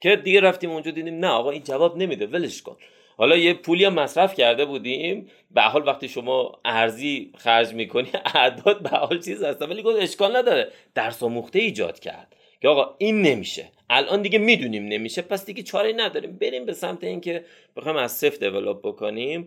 که 0.00 0.16
دیگه 0.16 0.40
رفتیم 0.40 0.70
اونجا 0.70 0.90
دیدیم 0.90 1.18
نه 1.18 1.28
آقا 1.28 1.50
این 1.50 1.62
جواب 1.62 1.96
نمیده 1.96 2.26
ولش 2.26 2.62
کن. 2.62 2.76
حالا 3.16 3.36
یه 3.36 3.54
پولی 3.54 3.84
هم 3.84 3.94
مصرف 3.94 4.34
کرده 4.34 4.64
بودیم. 4.64 5.30
به 5.50 5.62
حال 5.62 5.88
وقتی 5.88 6.08
شما 6.08 6.52
ارزی 6.64 7.32
خرج 7.36 7.74
می‌کنی 7.74 8.08
اعداد 8.34 8.82
به 8.82 8.88
حال 8.88 9.20
چیز 9.20 9.42
هست. 9.42 9.62
ولی 9.62 9.82
گفت 9.82 10.02
اشکال 10.02 10.36
نداره. 10.36 10.72
درس 10.94 11.22
آموخته 11.22 11.58
ایجاد 11.58 11.98
کرد. 11.98 12.36
که 12.62 12.68
آقا 12.68 12.94
این 12.98 13.22
نمیشه. 13.22 13.68
الان 13.92 14.22
دیگه 14.22 14.38
می‌دونیم 14.38 14.84
نمیشه. 14.86 15.22
پس 15.22 15.46
دیگه 15.46 15.62
چاره 15.62 15.92
نداریم. 15.92 16.32
بریم 16.32 16.66
به 16.66 16.72
سمت 16.72 17.04
اینکه 17.04 17.44
بخوایم 17.76 17.96
از 17.96 18.12
صفر 18.12 18.36
develop 18.36 18.78
بکنیم. 18.78 19.46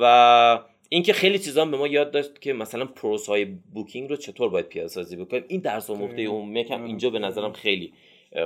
و 0.00 0.60
اینکه 0.88 1.12
خیلی 1.12 1.38
چیزا 1.38 1.64
به 1.64 1.76
ما 1.76 1.86
یاد 1.86 2.10
داد 2.10 2.40
که 2.40 2.52
مثلا 2.52 2.84
process 2.84 3.26
های 3.26 3.44
booking 3.44 4.10
رو 4.10 4.16
چطور 4.16 4.48
باید 4.48 4.66
پیاده 4.66 4.88
سازی 4.88 5.16
بکنیم. 5.16 5.44
این 5.48 5.60
درس 5.60 5.90
آموخته 5.90 6.22
اون 6.22 6.58
MEC 6.58 6.78
م 6.78 6.84
اینجا 6.84 7.10
به 7.10 7.18
نظرم 7.18 7.52
خیلی 7.52 7.92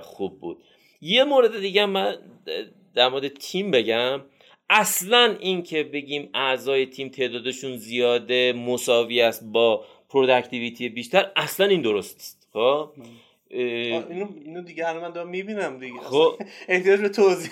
خوب 0.02 0.40
بود. 0.40 0.58
یه 1.00 1.24
مورد 1.24 1.60
دیگه 1.60 1.86
من 1.86 2.16
در 2.94 3.08
مورد 3.08 3.28
تیم 3.28 3.70
بگم. 3.70 4.20
اصلا 4.70 5.36
این 5.40 5.62
که 5.62 5.82
بگیم 5.82 6.30
اعضای 6.34 6.86
تیم 6.86 7.08
تعدادشون 7.08 7.76
زیاده 7.76 8.52
مساوی 8.52 9.20
است 9.20 9.44
با 9.44 9.84
productivity 10.08 10.88
بیشتر 10.88 11.30
اصلا 11.36 11.66
این 11.66 11.82
درست 11.82 12.16
نیست. 12.16 12.48
خب؟ 12.52 12.90
اینو 13.50 14.28
اینو 14.44 14.62
دیگه 14.62 14.88
الان 14.88 15.02
من 15.02 15.10
دارم 15.10 15.28
می‌بینم 15.28 15.78
دیگه. 15.78 16.00
خب. 16.00 16.34
احتیاج 16.68 17.00
به 17.00 17.08
توضیح 17.08 17.50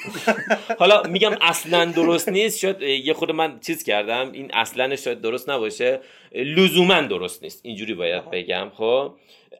حالا 0.79 1.03
میگم 1.03 1.37
اصلا 1.41 1.85
درست 1.85 2.29
نیست. 2.29 2.59
شاید 2.59 2.83
یه 2.83 3.13
خود 3.13 3.31
من 3.31 3.61
چیز 3.61 3.85
کردم. 3.85 4.33
این 4.33 4.51
اصلا 4.55 4.97
شاید 4.97 5.21
درست 5.21 5.51
نباشه. 5.51 6.01
لزوما 6.33 7.01
درست 7.01 7.43
نیست. 7.43 7.61
اینجوری 7.65 7.95
باید 7.95 8.31
بگم. 8.31 8.71
خب. 8.75 9.13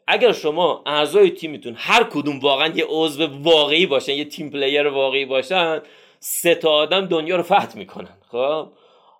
اگر 0.07 0.33
شما 0.33 0.83
اعضای 0.87 1.31
تیمتون 1.31 1.75
هر 1.77 2.05
کدوم 2.05 2.39
واقعا 2.39 2.73
یه 2.75 2.85
عضو 2.89 3.29
واقعی 3.43 3.87
باشن 3.87 4.13
یه 4.13 4.25
تیم 4.25 4.51
player 4.51 4.87
واقعی 4.87 5.25
باشن 5.25 5.83
سه 6.21 6.55
تا 6.55 6.71
آدم 6.71 7.07
دنیا 7.07 7.37
رو 7.37 7.43
فتح 7.43 7.77
می‌کنن. 7.77 8.19
خب. 8.29 8.69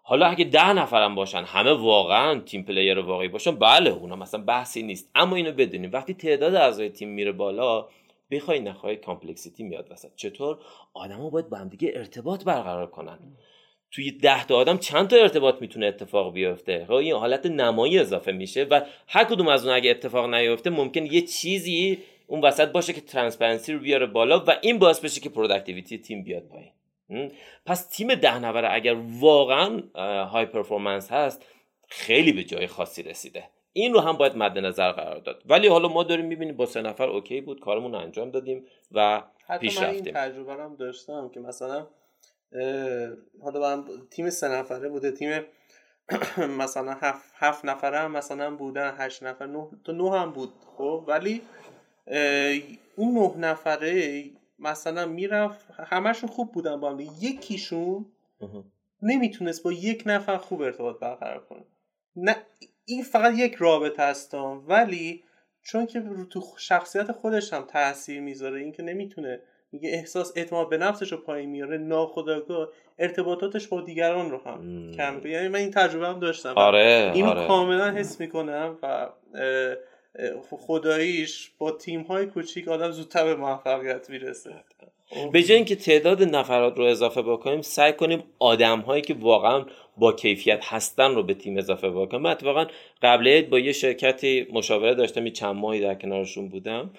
حالا 0.09 0.27
اگه 0.27 0.45
ده 0.45 0.73
نفرم 0.73 1.15
باشن 1.15 1.45
همه 1.45 1.73
واقعا 1.73 2.41
تیم 2.41 2.63
player 2.63 2.99
واقعی 2.99 3.29
باشن 3.29 3.57
بله 3.57 3.91
اونا 3.91 4.17
مثلا 4.17 4.41
بحثی 4.41 4.83
نیست. 4.83 5.11
اما 5.15 5.37
اینو 5.37 5.53
بدونیم 5.53 5.91
وقتی 5.93 6.15
تعداد 6.15 6.55
اعضای 6.55 6.89
تیم 6.89 7.09
میره 7.09 7.33
بالا 7.33 7.89
بخوای 8.31 8.61
نخوای 8.61 8.97
complexity 8.97 9.63
میاد 9.63 9.89
وسط. 9.91 10.09
چطور؟ 10.17 10.59
آدما 10.95 11.31
باید 11.31 11.49
با 11.49 11.57
هم 11.57 11.69
دیگه 11.69 11.93
ارتباط 11.95 12.45
برقرار 12.45 12.87
کنن. 12.87 13.19
توی 13.91 14.11
ده 14.11 14.47
تا 14.47 14.57
آدم 14.57 14.79
چند 14.79 15.09
تا 15.09 15.17
ارتباط 15.17 15.61
می‌تونه 15.61 15.87
اتفاق 15.87 16.33
بیفته؟ 16.33 16.85
خب 16.85 16.93
این 16.93 17.15
حالت 17.15 17.47
نمایی 17.47 17.99
اضافه 17.99 18.33
میشه 18.33 18.65
و 18.65 18.81
هر 19.09 19.25
کدوم 19.25 19.49
از 19.49 19.67
اون 19.67 19.75
اگه 19.75 19.91
اتفاق 19.91 20.35
نیفته 20.35 20.71
ممکن 20.71 21.07
یه 21.07 21.21
چیزی 21.21 21.99
اون 22.27 22.41
وسط 22.41 22.69
باشه 22.73 22.93
که 22.93 23.01
transparency 23.01 23.73
رو 23.73 23.79
بیاره 23.79 24.07
بالا 24.07 24.45
و 24.47 24.57
این 24.63 24.79
باعث 24.79 25.01
بشه 25.01 25.21
که 25.21 25.29
productivity 25.29 25.99
تیم 25.99 26.23
بیاد 26.23 26.43
پایین. 26.43 26.71
پس 27.67 27.87
تیم 27.87 28.15
ده 28.15 28.39
نفره 28.39 28.75
اگر 28.75 28.97
واقعا 29.21 29.83
high 30.25 30.47
performance 30.47 31.13
هست 31.13 31.45
خیلی 31.89 32.33
به 32.33 32.45
جای 32.45 32.67
خاصی 32.67 33.03
رسیده. 33.03 33.45
این 33.73 33.93
رو 33.93 34.01
هم 34.01 34.17
باید 34.17 34.37
مد 34.37 34.59
نظر 34.59 34.93
قرار 34.93 35.19
داد. 35.19 35.43
ولی 35.47 35.69
حالا 35.69 35.89
ما 35.89 36.03
داریم 36.03 36.25
می‌بینیم 36.25 36.57
با 36.57 36.67
سه 36.67 36.83
نفر 36.83 37.09
اوکی 37.09 37.41
بود 37.41 37.61
کارمون 37.61 37.93
رو 37.93 37.99
انجام 37.99 38.31
دادیم 38.31 38.67
و 38.93 39.23
پیش 39.61 39.79
حتی 39.79 39.81
من 39.81 39.91
این 39.91 39.99
رفتیم. 39.99 40.15
تجربه 40.15 40.55
رو 40.55 40.63
هم 40.63 40.77
داشتم 40.77 41.29
که 41.29 41.41
مثلا 41.41 41.87
حالا 43.43 43.85
تیم 44.11 44.31
سه 44.31 44.49
نفره 44.49 44.89
بوده 44.89 45.11
تیم 45.11 45.41
مثلا 46.63 46.93
هفت, 47.01 47.33
هفت 47.35 47.65
نفره 47.65 47.99
هم 47.99 48.11
مثلا 48.13 48.57
بودن 48.57 48.95
هشت 48.99 49.23
نفر 49.23 49.47
نه 49.47 49.69
تا 49.85 49.93
نه 49.93 50.19
هم 50.19 50.33
بود 50.33 50.53
خب؟ 50.77 51.05
ولی 51.07 51.43
اون 52.97 53.15
نه 53.15 53.49
نفره 53.51 54.25
مثلا 54.59 55.07
می‌رفت 55.07 55.67
همشون 55.71 56.29
خوب 56.29 56.53
بودن 56.53 56.81
با 56.81 56.91
هم 56.91 57.01
یکیشون 57.21 58.07
نمی‌تونست 59.03 59.63
با 59.63 59.73
یک 59.73 60.03
نفر 60.07 60.37
خوب 60.37 60.63
ارتباط 60.63 60.99
برقرار 60.99 61.45
کنه. 61.45 61.65
نه 62.17 62.37
این 62.85 63.03
فقط 63.03 63.35
یک 63.37 63.55
رابطه 63.55 64.03
هستم 64.03 64.63
ولی 64.69 65.25
چون 65.63 65.87
که 65.87 66.03
تو 66.31 66.43
شخصیت 66.59 67.13
خودش 67.13 67.53
هم 67.53 67.63
تاثیر 67.63 68.21
می‌ذاره 68.21 68.61
اینکه 68.61 68.83
نمی‌تونه 68.83 69.41
میگه 69.73 69.89
احساس 69.89 70.33
اعتماد 70.37 70.69
به 70.69 70.79
نفسش 70.79 71.13
رو 71.13 71.19
پایین 71.19 71.51
میاره 71.51 71.79
ناخودآگاه 71.79 72.69
ارتباطاتش 72.99 73.69
با 73.69 73.81
دیگران 73.81 74.31
رو 74.31 74.39
هم 74.39 74.93
کم 74.93 75.27
یعنی 75.27 75.49
من 75.49 75.59
این 75.59 75.71
تجربه 75.71 76.07
هم 76.07 76.19
داشتم. 76.21 76.55
آره 76.57 77.13
اینو 77.15 77.29
آره. 77.29 77.47
کاملا 77.47 77.91
حس 77.91 78.21
می‌کنم 78.21 78.79
و 78.83 79.09
خداییش 80.51 81.51
با 81.59 81.71
تیم 81.71 82.03
های 82.03 82.27
کوچیک 82.27 82.69
آدم 82.69 82.91
زودتر 82.91 83.25
به 83.25 83.35
موفقیت 83.35 84.11
می‌رسه. 84.11 84.51
به 85.33 85.43
جای 85.43 85.57
اینکه 85.57 85.77
تعداد 85.77 86.23
نفرات 86.23 86.79
رو 86.79 86.85
اضافه 86.85 87.23
بکنیم 87.23 87.63
سعی 87.63 87.93
کنیم 87.93 88.25
آدم 88.39 88.81
هایی 88.81 89.03
که 89.03 89.15
واقعا 89.15 89.65
با 89.97 90.13
کیفیت 90.13 90.61
هستن 90.63 91.15
رو 91.15 91.23
به 91.23 91.35
تیم 91.35 91.59
اضافه 91.59 91.91
بکنیم. 91.91 92.23
من 92.23 92.31
اتفاقا 92.31 92.67
قبل 93.03 93.43
با 93.43 93.59
یه 93.59 93.73
شرکتی 93.73 94.47
مشاوره 94.53 94.95
داشتم 94.95 95.27
یه 95.27 95.33
چند 95.33 95.57
ماهی 95.57 95.81
در 95.81 95.95
کنارشون 95.95 96.49
بودم. 96.49 96.91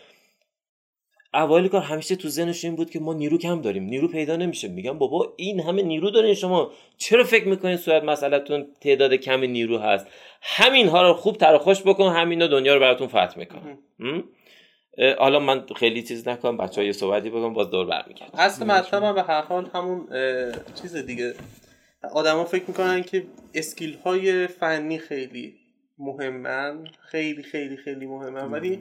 اوایل 1.34 1.68
کار 1.68 1.82
همیشه 1.82 2.16
تو 2.16 2.30
ذهنش 2.30 2.66
این 2.66 2.76
بود 2.76 2.90
که 2.90 3.00
ما 3.00 3.14
نیرو 3.14 3.38
کم 3.38 3.62
داریم 3.62 3.84
نیرو 3.84 4.08
پیدا 4.08 4.36
نمیشه. 4.36 4.68
میگم 4.68 4.98
بابا 4.98 5.34
این 5.38 5.60
همه 5.60 5.82
نیرو 5.82 6.10
دارین 6.10 6.34
شما. 6.34 6.72
چرا 6.98 7.24
فکر 7.24 7.48
می‌کنین 7.48 7.78
صورت 7.78 8.04
مسئلهتون 8.04 8.68
تعداد 8.82 9.14
کم 9.14 9.40
نیرو 9.40 9.78
هست؟ 9.78 10.08
همین 10.42 10.88
ها 10.88 11.02
رو 11.02 11.14
خوب 11.14 11.38
تر 11.38 11.58
خوش 11.58 11.82
بکن 11.82 12.12
همینا 12.12 12.48
دنیا 12.48 12.74
رو 12.74 12.80
براتون 12.80 13.08
فتح 13.08 13.38
می‌کنه 13.38 13.78
حالا 15.18 15.40
من 15.40 15.66
خیلی 15.76 16.04
چیز 16.04 16.28
نکنم 16.28 16.58
بچه 16.58 16.82
های 16.82 16.94
صحبتی 16.94 17.30
بگم 17.30 17.54
باز 17.54 17.70
دور 17.70 17.86
برمیگرد 17.86 18.30
اصل 18.34 18.66
مطلب 18.66 19.04
هم 19.04 19.16
به 19.16 19.24
هر 19.24 19.42
حال 19.42 19.70
همون 19.74 20.08
چیز 20.82 20.96
دیگه. 20.96 21.34
آدما 22.14 22.46
فکر 22.46 22.64
می‌کنن 22.68 23.04
که 23.04 23.24
skill 23.54 23.98
های 24.06 24.48
فنی 24.48 24.98
خیلی 24.98 25.56
مهمن 25.98 26.88
خیلی 27.00 27.44
خیلی 27.44 27.78
خیلی 27.78 28.06
مهمن. 28.06 28.52
ولی 28.52 28.80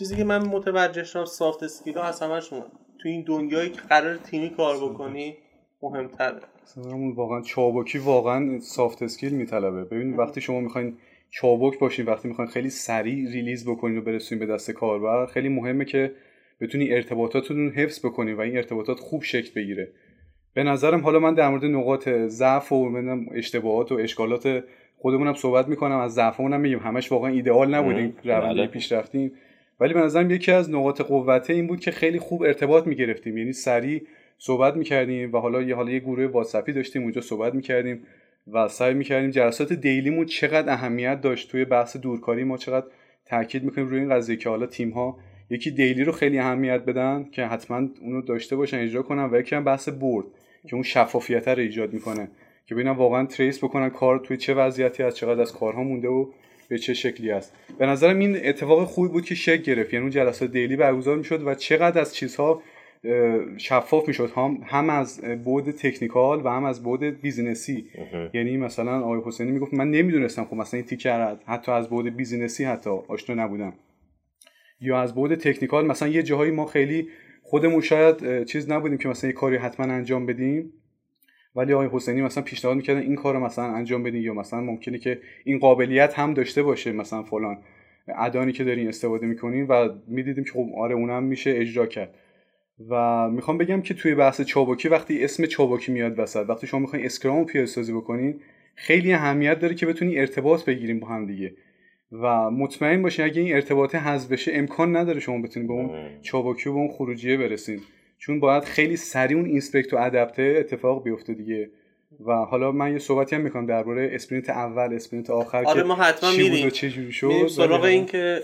چیزی 0.00 0.16
که 0.16 0.24
من 0.24 0.46
متوجه 0.46 1.04
شدم 1.04 1.24
soft 1.24 1.62
skill 1.62 1.98
ها 1.98 2.04
از 2.04 2.22
همشون 2.22 2.62
تو 3.02 3.08
این 3.08 3.24
دنیایی 3.26 3.70
که 3.70 3.80
قرار 3.80 4.16
تیمی 4.16 4.50
کار 4.50 4.76
بکنی 4.76 5.36
مهمتره. 5.82 6.40
همون 6.76 7.14
واقعا 7.14 7.42
چابکی 7.42 7.98
واقعا 7.98 8.58
soft 8.60 9.02
skill 9.02 9.32
میطلبه. 9.32 9.84
ببین 9.84 10.16
وقتی 10.16 10.40
شما 10.40 10.60
می‌خواین 10.60 10.96
چابک 11.30 11.78
باشین 11.78 12.06
وقتی 12.06 12.28
می‌خواین 12.28 12.50
خیلی 12.50 12.70
سریع 12.70 13.30
ریلیز 13.30 13.68
بکنین 13.68 13.98
و 13.98 14.00
برسونین 14.00 14.46
به 14.46 14.52
دست 14.52 14.70
کاربر 14.70 15.26
خیلی 15.26 15.48
مهمه 15.48 15.84
که 15.84 16.12
بتونی 16.60 16.92
ارتباطاتتون 16.92 17.68
حفظ 17.68 18.06
بکنین 18.06 18.36
و 18.36 18.40
این 18.40 18.56
ارتباطات 18.56 18.98
خوب 18.98 19.22
شکل 19.22 19.50
بگیره. 19.56 19.92
به 20.54 20.62
نظرم 20.62 21.00
حالا 21.00 21.18
من 21.18 21.34
در 21.34 21.48
مورد 21.48 21.64
نقاط 21.64 22.08
ضعف 22.08 22.72
و 22.72 22.92
اشتباهات 23.34 23.92
و 23.92 23.94
اشکالات 23.94 24.64
خودمونم 24.98 25.34
صحبت 25.34 25.68
می‌کنم 25.68 25.98
از 25.98 26.14
ضعفمونم 26.14 26.60
میگیم. 26.60 26.78
همش 26.78 27.12
واقعا 27.12 27.30
ایدئال 27.30 27.74
نبودیم. 27.74 28.16
روند 28.24 28.56
بله. 28.56 28.66
پیش 28.66 28.92
رفتیم 28.92 29.32
ولی 29.80 29.94
به 29.94 30.00
نظرم 30.00 30.30
یکی 30.30 30.52
از 30.52 30.70
نقاط 30.70 31.00
قوته 31.00 31.52
این 31.52 31.66
بود 31.66 31.80
که 31.80 31.90
خیلی 31.90 32.18
خوب 32.18 32.42
ارتباط 32.42 32.86
می‌گرفتیم. 32.86 33.38
یعنی 33.38 33.52
سریع 33.52 34.02
صحبت 34.38 34.76
می‌کردیم 34.76 35.32
و 35.32 35.38
حالا 35.38 35.62
یه 35.62 35.74
حالا 35.74 35.90
یه 35.90 35.98
گروه 35.98 36.26
واتساپی 36.26 36.72
داشتیم 36.72 37.02
اونجا 37.02 37.20
صحبت 37.20 37.54
می‌کردیم 37.54 38.02
و 38.52 38.68
سعی 38.68 38.94
می‌کردیم 38.94 39.30
جلسات 39.30 39.72
daily 39.72 40.06
مون 40.06 40.26
چقدر 40.26 40.72
اهمیت 40.72 41.20
داشت 41.20 41.50
توی 41.50 41.64
بحث 41.64 41.96
دورکاری 41.96 42.44
ما 42.44 42.56
چقدر 42.56 42.86
تاکید 43.26 43.64
می‌کنیم 43.64 43.88
روی 43.88 44.00
این 44.00 44.10
قضیه 44.10 44.36
که 44.36 44.48
حالا 44.48 44.66
تیم 44.66 44.90
ها 44.90 45.18
یکی 45.50 45.70
daily 45.70 46.04
رو 46.04 46.12
خیلی 46.12 46.38
اهمیت 46.38 46.80
بدن 46.80 47.28
که 47.32 47.44
حتما 47.44 47.88
اونو 48.00 48.22
داشته 48.22 48.56
باشن 48.56 48.78
اجرا 48.78 49.02
کنن 49.02 49.30
و 49.32 49.40
یکی 49.40 49.56
هم 49.56 49.64
بحث 49.64 49.88
board 49.88 50.26
که 50.68 50.74
اون 50.74 50.82
شفافیت 50.82 51.48
رو 51.48 51.58
ایجاد 51.58 51.92
می‌کنه. 51.92 52.28
که 52.66 52.74
ببینن 52.74 52.90
واقعا 52.90 53.26
trace 53.26 53.64
بکنن 53.64 53.90
کار 53.90 54.18
توی 54.18 54.36
چه 54.36 54.54
وضعیتیه 54.54 55.16
چقدر 55.16 55.40
از 55.40 55.52
کارها 55.52 55.82
مونده 55.82 56.08
و 56.08 56.26
به 56.70 56.78
چه 56.78 56.94
شکلی 56.94 57.30
است. 57.30 57.54
به 57.78 57.86
نظرم 57.86 58.18
این 58.18 58.36
اتفاق 58.44 58.84
خوبی 58.84 59.08
بود 59.08 59.24
که 59.24 59.34
شکل 59.34 59.62
گرفت. 59.62 59.92
یعنی 59.92 60.02
اون 60.02 60.10
جلسات 60.10 60.52
daily 60.52 60.76
برگزار 60.76 61.16
می‌شد 61.16 61.46
و 61.46 61.54
چقدر 61.54 62.00
از 62.00 62.14
چیزها 62.14 62.62
شفاف 63.56 64.08
می‌شد. 64.08 64.30
هم 64.36 64.58
هم 64.66 64.90
از 64.90 65.20
بعد 65.44 65.70
technical 65.70 66.42
و 66.44 66.48
هم 66.48 66.64
از 66.64 66.82
بعد 66.82 67.04
business 67.04 67.70
ی. 67.70 67.86
یعنی 68.34 68.56
مثلا 68.56 69.00
آقای 69.00 69.20
حسینی 69.24 69.50
می‌گفت 69.50 69.74
من 69.74 69.90
نمی‌دونستم 69.90 70.44
خب 70.44 70.54
مثلا 70.54 70.78
این 70.78 70.86
تیکر 70.86 71.36
حتی 71.46 71.72
از 71.72 71.88
بعد 71.88 72.16
business 72.16 72.59
ی 72.59 72.64
حتی 72.64 72.90
آشنا 72.90 73.44
نبودم. 73.44 73.72
یا 74.80 75.00
از 75.00 75.14
بعد 75.14 75.34
technical 75.34 75.86
مثلا 75.86 76.08
یه 76.08 76.22
جاهایی 76.22 76.50
ما 76.50 76.66
خیلی 76.66 77.08
خودمون 77.42 77.80
شاید 77.80 78.44
چیز 78.44 78.70
نبودیم 78.70 78.98
که 78.98 79.08
مثلا 79.08 79.30
یه 79.30 79.36
کاری 79.36 79.56
حتما 79.56 79.86
انجام 79.86 80.26
بدیم. 80.26 80.72
ولی 81.54 81.72
آقای 81.72 81.88
حسینی 81.92 82.22
مثلا 82.22 82.42
پیشنهاد 82.42 82.76
می‌کردن 82.76 83.00
این 83.00 83.14
کار 83.14 83.34
رو 83.34 83.40
مثلا 83.40 83.64
انجام 83.64 84.02
بدین 84.02 84.22
یا 84.22 84.34
مثلا 84.34 84.60
ممکنه 84.60 84.98
که 84.98 85.20
این 85.44 85.58
قابلیت 85.58 86.18
هم 86.18 86.34
داشته 86.34 86.62
باشه 86.62 86.92
مثلا 86.92 87.22
فلان 87.22 87.58
add-on 88.08 88.46
ی 88.46 88.52
که 88.52 88.64
دارین 88.64 88.88
استفاده 88.88 89.26
می‌کنین 89.26 89.66
و 89.66 89.88
می‌دیدیم 90.08 90.44
که 90.44 90.50
خب 90.50 90.68
آره 90.76 90.94
اونم 90.94 91.22
میشه 91.22 91.50
اجرا 91.56 91.86
کرد. 91.86 92.14
و 92.88 93.30
می‌خوام 93.30 93.58
بگم 93.58 93.82
که 93.82 93.94
توی 93.94 94.14
بحث 94.14 94.40
چابکی 94.40 94.88
وقتی 94.88 95.24
اسم 95.24 95.46
چابکی 95.46 95.92
میاد 95.92 96.18
وسط 96.18 96.44
وقتی 96.48 96.66
شما 96.66 96.80
می‌خواین 96.80 97.04
Scrum 97.04 97.44
پیاده 97.44 97.66
سازی 97.66 97.92
بکنین 97.92 98.40
خیلی 98.74 99.12
اهمیت 99.12 99.58
داره 99.58 99.74
که 99.74 99.86
بتونی 99.86 100.18
ارتباط 100.18 100.64
بگیریم 100.64 101.00
با 101.00 101.08
هم 101.08 101.26
دیگه. 101.26 101.52
و 102.12 102.50
مطمئن 102.50 103.02
باشین 103.02 103.24
اگه 103.24 103.42
این 103.42 103.54
ارتباط 103.54 103.94
حذف 103.94 104.32
بشه 104.32 104.52
امکان 104.54 104.96
نداره 104.96 105.20
شما 105.20 105.42
بتونید 105.42 105.68
به 105.68 105.74
اون 105.74 105.90
چابکی 106.22 106.68
و 106.68 106.72
به 106.72 106.78
اون 106.78 106.88
خروجیه 106.88 107.36
برسین. 107.36 107.80
چون 108.20 108.40
باید 108.40 108.64
خیلی 108.64 108.96
سریع 108.96 109.36
اون 109.36 109.46
inspect 109.46 109.92
و 109.92 109.96
adapt 109.96 110.46
ه 110.46 110.56
اتفاق 110.58 111.04
بیفته 111.04 111.34
دیگه. 111.34 111.70
و 112.26 112.32
حالا 112.32 112.72
من 112.72 112.92
یه 112.92 112.98
صحبتی 112.98 113.36
هم 113.36 113.42
می‌کنم 113.42 113.66
درباره 113.66 114.10
sprint 114.12 114.50
اول 114.50 114.94
sprint 114.94 115.30
آخر 115.30 115.64
آره 115.64 115.82
ما 115.82 115.94
حتما 115.94 116.30
میریم. 116.30 116.70
چه 116.70 116.90
جوری 116.90 117.12
شد. 117.12 117.46
سراغ 117.46 117.84
این 117.84 118.06
که 118.06 118.40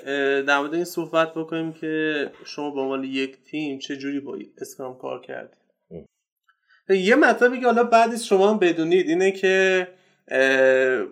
در 0.47 0.59
مورد 0.59 0.75
این 0.75 0.85
صحبت 0.85 1.35
بکنیم 1.35 1.73
که 1.73 2.27
شما 2.45 2.71
به 2.71 2.81
عنوان 2.81 3.05
یک 3.05 3.37
تیم 3.43 3.79
چه 3.79 3.97
جوری 3.97 4.21
با 4.21 4.39
Scrum 4.61 4.99
کار 4.99 5.21
کردید. 5.21 5.59
یه 6.89 7.15
مطلبی 7.15 7.61
که 7.61 7.67
حالا 7.67 7.85
بعدی 7.85 8.19
شما 8.19 8.51
هم 8.51 8.59
بدونید 8.59 9.09
اینه 9.09 9.31
که 9.31 9.87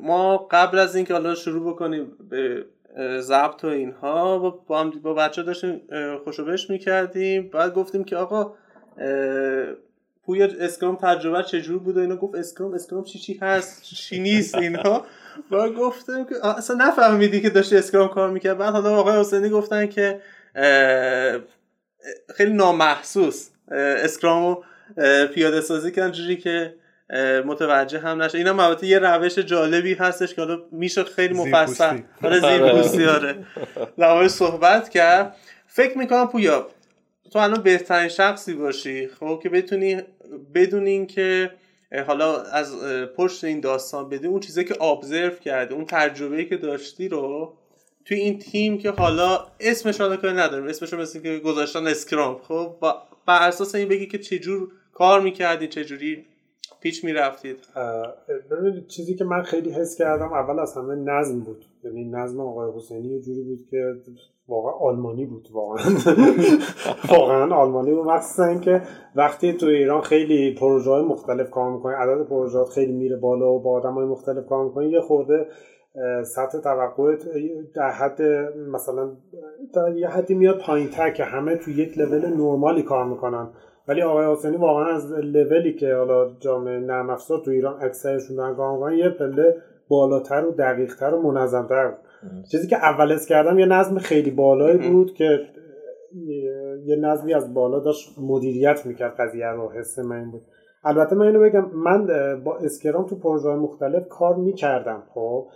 ما 0.00 0.48
قبل 0.50 0.79
از 0.79 0.96
اینکه 0.96 1.12
حالا 1.12 1.35
شروع 1.35 1.72
بکنیم 1.72 2.12
به 2.31 2.64
ضبط 3.21 3.65
و 3.65 3.67
اینها. 3.67 4.39
با 4.39 4.81
هم 4.81 4.91
با 4.91 5.15
بچه 5.15 5.43
داشتیم 5.43 5.81
خوش 6.25 6.42
و 6.42 6.46
بش 6.46 6.57
می‌کردیم. 6.69 7.49
بعد 7.49 7.75
گفتیم 7.75 8.05
که 8.05 8.17
آقا 8.17 8.55
پوی 10.27 10.43
Scrum 10.43 10.97
تجربه 10.97 11.43
چجور 11.43 11.79
بود؟ 11.79 11.97
و 11.97 12.01
اینا 12.01 12.17
گفت 12.17 12.35
Scrum 12.35 12.75
Scrum 12.75 13.05
چی 13.05 13.19
چی 13.19 13.39
هست؟ 13.43 13.83
چی 13.83 14.19
نیست 14.19 14.55
اینا 14.55 15.05
و 15.51 15.69
گفتم 15.69 16.25
که 16.25 16.47
اصلا 16.47 16.77
نفهمیدی 16.77 17.41
که 17.41 17.51
داشتی 17.51 17.77
اسکرام 17.77 18.09
کار 18.09 18.31
می‌کرد. 18.31 18.59
بعد 18.59 18.73
حالا 18.73 18.97
آقای 18.97 19.21
حسینی 19.21 19.49
گفتن 19.49 19.87
که 19.87 20.21
خیلی 22.35 22.53
نامحسوس 22.53 23.51
اسکرامو 23.69 24.57
پیاده 25.35 25.61
سازی 25.61 25.91
کردن. 25.93 26.13
جوری 26.13 26.37
که 26.37 26.75
متوجه 27.45 27.99
هم 27.99 28.23
نشه. 28.23 28.38
اینا 28.38 28.67
البته 28.67 28.87
یه 28.87 28.99
روش 28.99 29.38
جالبی 29.38 29.95
هستش 29.95 30.35
که 30.35 30.43
حالا 30.43 30.59
میشه 30.73 31.05
خیلی 31.05 31.35
مفصل. 31.35 31.99
آره 32.23 32.40
زیر 32.83 33.11
آره. 33.99 34.29
صحبت 34.29 34.88
کرد. 34.88 35.37
فکر 35.67 35.99
می‌کنم 35.99 36.29
پویا 36.29 36.69
تو 37.33 37.38
الان 37.38 37.62
بهترین 37.62 38.09
شخصی 38.09 38.55
باشی 38.55 39.09
خب 39.09 39.40
که 39.43 39.49
بتونی 39.49 40.03
بدونین 40.55 41.07
که 41.07 41.51
حالا 42.07 42.43
از 42.43 42.85
پشت 43.17 43.45
این 43.45 43.61
داستان 43.61 44.09
بدی 44.09 44.27
اون 44.27 44.40
چیزی 44.40 44.64
که 44.64 44.83
ابزرو 44.83 45.31
کرده 45.31 45.75
اون 45.75 45.85
تجربه 45.85 46.45
که 46.45 46.57
داشتی 46.57 47.09
رو 47.09 47.55
توی 48.05 48.17
این 48.17 48.38
تیم 48.38 48.79
که 48.79 48.90
حالا 48.90 49.47
اسمش 49.61 50.01
رو 50.01 50.17
کاری 50.17 50.37
نداریم. 50.37 50.67
اسمش 50.67 50.93
رو 50.93 51.01
مثل 51.01 51.21
که 51.21 51.38
گذاشتن 51.38 51.87
اسکرام 51.87 52.40
خب؟ 52.49 52.77
بر 53.27 53.49
اساس 53.49 53.75
این 53.75 53.88
بگی 53.88 54.07
که 54.07 54.19
چجور 54.19 54.69
کار 54.93 55.21
می‌کردی 55.21 55.69
چجوری 55.69 56.27
پیچ 56.85 57.05
می‌رفتید. 57.05 57.57
ببینید 58.51 58.87
چیزی 58.87 59.14
که 59.14 59.25
من 59.25 59.42
خیلی 59.42 59.70
حس 59.70 59.97
کردم 59.97 60.33
اول 60.33 60.59
از 60.59 60.77
همه 60.77 60.94
نظم 60.94 61.40
بود. 61.40 61.64
یعنی 61.85 62.05
نظم 62.05 62.40
آقای 62.40 62.73
حسینی 62.77 63.09
یه 63.09 63.20
جوری 63.20 63.42
بود 63.42 63.66
که 63.70 63.94
واقعا 64.49 64.73
آلمانی 64.73 65.27
بود 65.27 65.49
واقعا. 65.53 65.85
واقعا 67.18 67.55
آلمانی 67.55 67.94
بود. 67.94 68.07
مخصوصا 68.07 68.44
اینکه 68.44 68.83
وقتی 69.16 69.53
تو 69.53 69.66
ایران 69.66 70.01
خیلی 70.01 70.55
پروژه 70.55 70.90
های 70.90 71.05
مختلف 71.05 71.51
کار 71.51 71.73
می‌کنی 71.73 71.94
عدد 71.94 72.29
پروژه 72.29 72.64
خیلی 72.75 72.92
میره 72.92 73.16
بالا 73.16 73.53
و 73.53 73.62
با 73.62 73.70
آدم 73.70 73.94
های 73.94 74.07
مختلف 74.07 74.47
کار 74.47 74.64
می‌کنی 74.64 74.90
یه 74.90 75.01
خورده 75.01 75.47
سطح 76.25 76.59
توقعت 76.59 77.25
در 77.75 77.90
حد 77.90 78.23
مثلا 78.73 79.12
در 79.75 79.97
یه 79.97 80.09
حدی 80.09 80.35
میاد 80.35 80.59
پایین 80.59 80.88
تر 80.88 81.11
که 81.11 81.25
همه 81.25 81.57
تو 81.57 81.70
یک 81.70 81.99
لول 81.99 82.27
نرمالی 82.27 82.83
کار 82.83 83.05
می‌کنن. 83.05 83.49
ولی 83.88 84.03
آقای 84.03 84.33
حسینی 84.33 84.57
واقعا 84.57 84.94
از 84.94 85.12
لولی 85.12 85.73
که 85.75 85.94
حالا 85.94 86.31
جامعه 86.40 86.79
نرم 86.79 87.11
افزار 87.11 87.38
تو 87.38 87.51
ایران 87.51 87.83
اکثرشون 87.83 88.37
دارن 88.37 88.55
کار 88.55 88.92
یه 88.92 89.09
پله 89.09 89.57
بالاتر 89.88 90.44
و 90.44 90.51
دقیقتر 90.51 91.14
و 91.14 91.23
منظمتر 91.23 91.88
بود. 91.88 91.99
چیزی 92.51 92.68
که 92.68 92.77
اول 92.77 93.12
حس 93.12 93.27
کردم 93.27 93.59
یه 93.59 93.66
نظم 93.66 93.99
خیلی 93.99 94.31
بالایی 94.31 94.90
بود 94.90 95.14
که 95.14 95.40
یه 96.85 96.97
نظمی 96.97 97.35
از 97.35 97.55
بالا 97.55 97.79
داشت 97.79 98.18
مدیریت 98.18 98.87
می‌کرد 98.87 99.14
قضیه 99.16 99.47
رو 99.47 99.70
حس 99.70 99.99
من 99.99 100.31
بود. 100.31 100.42
البته 100.85 101.16
من 101.16 101.27
اینو 101.27 101.40
بگم 101.40 101.70
من 101.75 102.07
با 102.44 102.57
Scrum 102.57 103.07
تو 103.07 103.16
پروژه 103.16 103.49
مختلف 103.49 104.09
کار 104.09 104.37
می‌کردم 104.37 105.03
خب. 105.14 105.47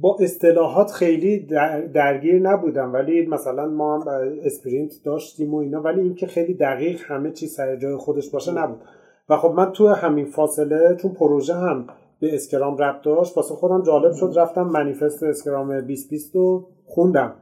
با 0.00 0.16
اصطلاحات 0.20 0.90
خیلی 0.90 1.38
درگیر 1.94 2.40
نبودم 2.42 2.92
ولی 2.92 3.26
مثلا 3.26 3.66
ما 3.66 3.98
هم 3.98 4.08
sprint 4.44 4.92
داشتیم 5.04 5.54
و 5.54 5.56
اینا 5.56 5.80
ولی 5.80 6.00
اینکه 6.00 6.26
خیلی 6.26 6.54
دقیق 6.54 7.00
همه 7.04 7.30
چیز 7.30 7.54
سر 7.54 7.76
جای 7.76 7.96
خودش 7.96 8.30
باشه 8.30 8.52
نبود. 8.52 8.80
و 9.28 9.36
خب 9.36 9.54
من 9.56 9.72
تو 9.72 9.88
همین 9.88 10.26
فاصله 10.26 10.96
چون 10.96 11.12
پروژه 11.12 11.54
هم 11.54 11.86
به 12.20 12.34
Scrum 12.34 12.76
ربط 12.76 13.02
داشت 13.02 13.36
واسه 13.36 13.54
خودم 13.54 13.82
جالب 13.82 14.12
شد 14.12 14.32
رفتم 14.36 14.62
manifest 14.62 15.22
Scrum 15.22 15.80
2020 15.80 16.36
رو 16.36 16.66
خوندم. 16.86 17.34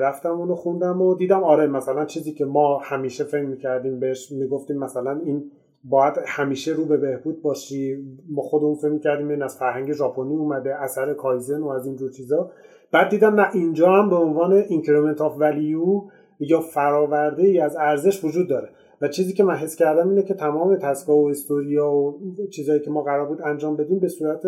رفتم 0.00 0.30
اونو 0.30 0.54
خوندم 0.54 1.02
و 1.02 1.14
دیدم 1.14 1.44
آره 1.44 1.66
مثلا 1.66 2.04
چیزی 2.04 2.32
که 2.32 2.44
ما 2.44 2.78
همیشه 2.78 3.24
فکر 3.24 3.46
می‌کردیم 3.46 4.00
بهش 4.00 4.32
می‌گفتیم 4.32 4.76
مثلا 4.76 5.20
این 5.24 5.50
باید 5.90 6.14
همیشه 6.26 6.72
رو 6.72 6.84
به 6.84 6.96
بهبود 6.96 7.42
باشی. 7.42 8.04
ما 8.28 8.42
خودمون 8.42 8.74
فکر 8.74 8.98
کردیم 8.98 9.28
این 9.28 9.42
از 9.42 9.56
فرهنگ 9.56 9.92
ژاپنی 9.92 10.36
اومده 10.36 10.82
اصل 10.82 11.14
کایزن 11.14 11.60
و 11.60 11.68
از 11.68 11.86
اینجور 11.86 12.10
چیزا. 12.10 12.50
بعد 12.92 13.08
دیدم 13.08 13.40
نه 13.40 13.48
اینجا 13.54 13.92
هم 13.92 14.10
به 14.10 14.16
عنوان 14.16 14.52
increment 14.52 15.20
of 15.20 15.36
value 15.38 16.02
یا 16.40 16.60
فراورده 16.60 17.42
ای 17.42 17.60
از 17.60 17.76
ارزش 17.76 18.24
وجود 18.24 18.48
داره. 18.48 18.68
و 19.00 19.08
چیزی 19.08 19.32
که 19.32 19.44
من 19.44 19.54
حس 19.54 19.76
کردم 19.76 20.08
اینه 20.08 20.22
که 20.22 20.34
تمام 20.34 20.76
تسکا 20.76 21.16
و 21.16 21.28
استوریا 21.28 21.90
و 21.92 22.20
چیزهایی 22.50 22.80
که 22.80 22.90
ما 22.90 23.02
قرار 23.02 23.26
بود 23.26 23.42
انجام 23.42 23.76
بدیم 23.76 23.98
به 23.98 24.08
صورت 24.08 24.42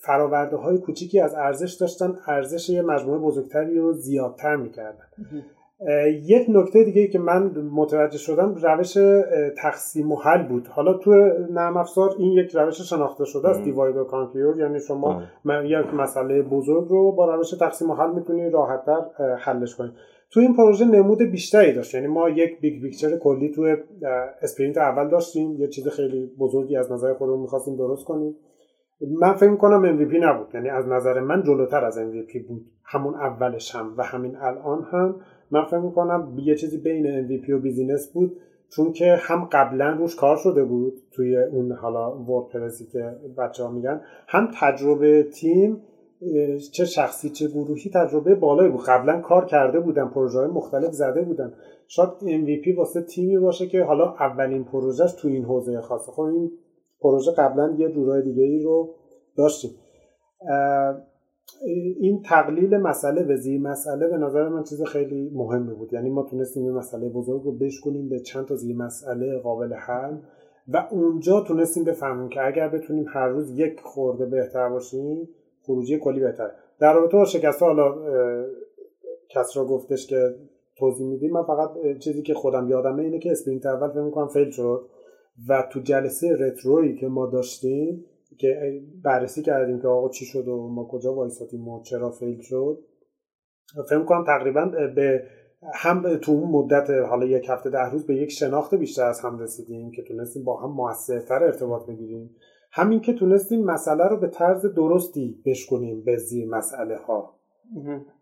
فراورده 0.00 0.56
های 0.56 0.78
کوچیکی 0.78 1.20
از 1.20 1.34
ارزش 1.34 1.72
داشتن. 1.72 2.18
ارزش 2.26 2.70
یه 2.70 2.82
مجموعه 2.82 3.18
بزرگتری 3.18 3.78
رو 3.78 3.92
زیادتر 3.92 4.56
می‌کردن. 4.56 5.04
یک 6.24 6.46
نکته 6.48 6.84
دیگه 6.84 7.06
که 7.06 7.18
من 7.18 7.42
متوجه 7.72 8.18
شدم 8.18 8.54
روش 8.54 8.98
تقسیم 9.58 10.12
و 10.12 10.16
حل 10.16 10.42
بود. 10.48 10.66
حالا 10.66 10.94
تو 10.94 11.10
نرم 11.50 11.76
افزار 11.76 12.10
این 12.18 12.32
یک 12.32 12.50
روش 12.56 12.80
شناخته 12.80 13.24
شده 13.24 13.48
است 13.48 13.62
دیواید 13.64 13.96
و 13.96 14.04
کانکیور. 14.04 14.58
یعنی 14.58 14.80
شما 14.80 15.22
یک 15.64 15.94
مسئله 15.94 16.42
بزرگ 16.42 16.88
رو 16.88 17.12
با 17.12 17.34
روش 17.34 17.50
تقسیم 17.50 17.90
و 17.90 17.94
حل 17.94 18.12
می‌تونید 18.12 18.54
راحتتر 18.54 19.00
حلش 19.38 19.74
کنید 19.74 19.92
تو 20.30 20.40
این 20.40 20.56
پروژه 20.56 20.84
نمود 20.84 21.22
بیشتری 21.22 21.72
داشت. 21.72 21.94
یعنی 21.94 22.06
ما 22.06 22.28
یک 22.28 22.60
big 22.60 22.82
picture 22.82 23.16
کلی 23.16 23.50
تو 23.50 23.76
sprint 24.42 24.78
اول 24.78 25.08
داشتیم. 25.08 25.56
یه 25.60 25.68
چیز 25.68 25.88
خیلی 25.88 26.30
بزرگی 26.38 26.76
از 26.76 26.92
نظر 26.92 27.14
خودمون 27.14 27.40
می‌خواستیم 27.40 27.76
درست 27.76 28.04
کنیم. 28.04 28.36
من 29.20 29.32
فکر 29.32 29.50
می‌کنم 29.50 29.98
MVP 29.98 30.14
نبود. 30.14 30.54
یعنی 30.54 30.68
از 30.68 30.88
نظر 30.88 31.20
من 31.20 31.42
جلوتر 31.42 31.84
از 31.84 31.98
MVP 31.98 32.48
بود. 32.48 32.66
همون 32.86 33.14
اولش 33.14 33.74
هم 33.74 33.94
و 33.96 34.02
همین 34.02 34.36
الان 34.36 34.82
هم. 34.92 35.16
من 35.54 35.64
فکر 35.64 35.78
می‌کنم 35.78 36.38
یه 36.38 36.54
چیزی 36.54 36.78
بین 36.78 37.28
MVP 37.28 37.50
و 37.50 37.58
business 37.58 38.12
بود 38.12 38.36
چون 38.68 38.92
که 38.92 39.14
هم 39.18 39.48
قبلا 39.52 39.90
روش 39.90 40.16
کار 40.16 40.36
شده 40.36 40.64
بود 40.64 40.94
توی 41.12 41.36
اون 41.36 41.72
حالا 41.72 42.18
WordPress 42.18 42.79
ی 42.79 42.86
که 42.86 43.16
بچه 43.38 43.64
ها 43.64 43.70
میگن 43.70 44.00
هم 44.28 44.48
تجربه 44.60 45.22
تیم 45.22 45.82
چه 46.72 46.84
شخصی 46.84 47.30
چه 47.30 47.48
گروهی 47.48 47.90
تجربه 47.94 48.34
بالایی 48.34 48.70
بود. 48.70 48.84
قبلا 48.86 49.20
کار 49.20 49.44
کرده 49.44 49.80
بودن 49.80 50.08
پروژه 50.08 50.38
های 50.38 50.48
مختلف 50.48 50.92
زده 50.92 51.22
بودن. 51.22 51.52
شاید 51.88 52.10
MVP 52.20 52.78
واسه 52.78 53.02
تیمی 53.02 53.38
باشه 53.38 53.66
که 53.66 53.82
حالا 53.82 54.14
اولین 54.20 54.64
پروژهش 54.64 55.12
تو 55.12 55.28
این 55.28 55.44
حوزه 55.44 55.80
خاصه. 55.80 56.12
خب 56.12 56.22
این 56.22 56.50
پروژه 57.00 57.32
قبلا 57.32 57.74
یه 57.78 57.88
جورای 57.88 58.22
دیگه 58.22 58.42
ای 58.42 58.62
رو 58.62 58.94
داشتیم. 59.36 59.70
این 62.00 62.22
تقلیل 62.22 62.76
مسئله 62.76 63.22
به 63.22 63.36
زیر 63.36 63.60
مسئله 63.60 64.08
به 64.08 64.16
نظر 64.16 64.48
من 64.48 64.62
چیز 64.62 64.82
خیلی 64.82 65.30
مهمی 65.34 65.74
بود. 65.74 65.92
یعنی 65.92 66.10
ما 66.10 66.22
تونستیم 66.22 66.64
یه 66.64 66.72
مسئله 66.72 67.08
بزرگ 67.08 67.42
رو 67.42 67.52
بشکنیم 67.52 68.08
به 68.08 68.20
چند 68.20 68.46
تا 68.46 68.56
زیر 68.56 68.76
مسئله 68.76 69.38
قابل 69.38 69.72
حل 69.72 70.16
و 70.68 70.88
اونجا 70.90 71.40
تونستیم 71.40 71.84
بفهمیم 71.84 72.28
که 72.28 72.46
اگر 72.46 72.68
بتونیم 72.68 73.04
هر 73.08 73.28
روز 73.28 73.58
یک 73.58 73.80
خورده 73.80 74.26
بهتر 74.26 74.68
باشیم 74.68 75.28
خروجی 75.62 75.98
کلی 75.98 76.20
بهتر 76.20 76.50
در 76.78 76.94
رابطه 76.94 77.16
با 77.16 77.24
شکست 77.24 77.62
حالا 77.62 77.94
کس 79.30 79.56
را 79.56 79.64
گفتش 79.64 80.06
که 80.06 80.34
توضیح 80.76 81.06
میدیم 81.06 81.32
من 81.32 81.42
فقط 81.42 81.70
چیزی 81.98 82.22
که 82.22 82.34
خودم 82.34 82.68
یادمه 82.68 83.02
اینه 83.02 83.18
که 83.18 83.30
sprint 83.30 83.66
اول 83.66 83.88
فکر 83.88 84.00
می‌کنم 84.00 84.28
fail 84.28 84.50
شد 84.50 84.86
و 85.48 85.68
تو 85.72 85.80
جلسه 85.80 86.36
retro 86.36 86.79
یی 86.79 86.96
که 86.96 87.06
ما 87.06 87.26
داشتیم 87.26 88.04
که 88.38 88.82
بررسی 89.02 89.42
کردیم 89.42 89.80
که 89.80 89.88
آقا 89.88 90.08
چی 90.08 90.24
شد 90.24 90.48
و 90.48 90.68
ما 90.68 90.84
کجا 90.84 91.14
وایسادیم 91.14 91.68
و 91.68 91.82
چرا 91.82 92.10
fail 92.10 92.40
شد. 92.40 92.78
فکر 93.88 94.04
کنم 94.04 94.24
تقریبا 94.24 94.64
به 94.96 95.22
هم 95.74 96.16
تو 96.16 96.32
اون 96.32 96.50
مدت 96.50 96.90
حالا 96.90 97.26
یک 97.26 97.46
هفته 97.48 97.70
ده 97.70 97.90
روز 97.90 98.06
به 98.06 98.14
یک 98.14 98.30
شناخت 98.30 98.74
بیشتر 98.74 99.04
از 99.04 99.20
هم 99.20 99.38
رسیدیم 99.38 99.90
که 99.90 100.02
تونستیم 100.02 100.44
با 100.44 100.56
هم 100.56 100.70
موثرتر 100.70 101.44
ارتباط 101.44 101.86
بگیریم. 101.86 102.30
همین 102.72 103.00
که 103.00 103.12
تونستیم 103.12 103.64
مسئله 103.64 104.04
رو 104.04 104.16
به 104.16 104.28
طرز 104.28 104.66
درستی 104.66 105.42
بشکنیم 105.46 106.04
به 106.04 106.16
زیر 106.16 106.48
مسئله 106.48 106.96
ها. 106.96 107.34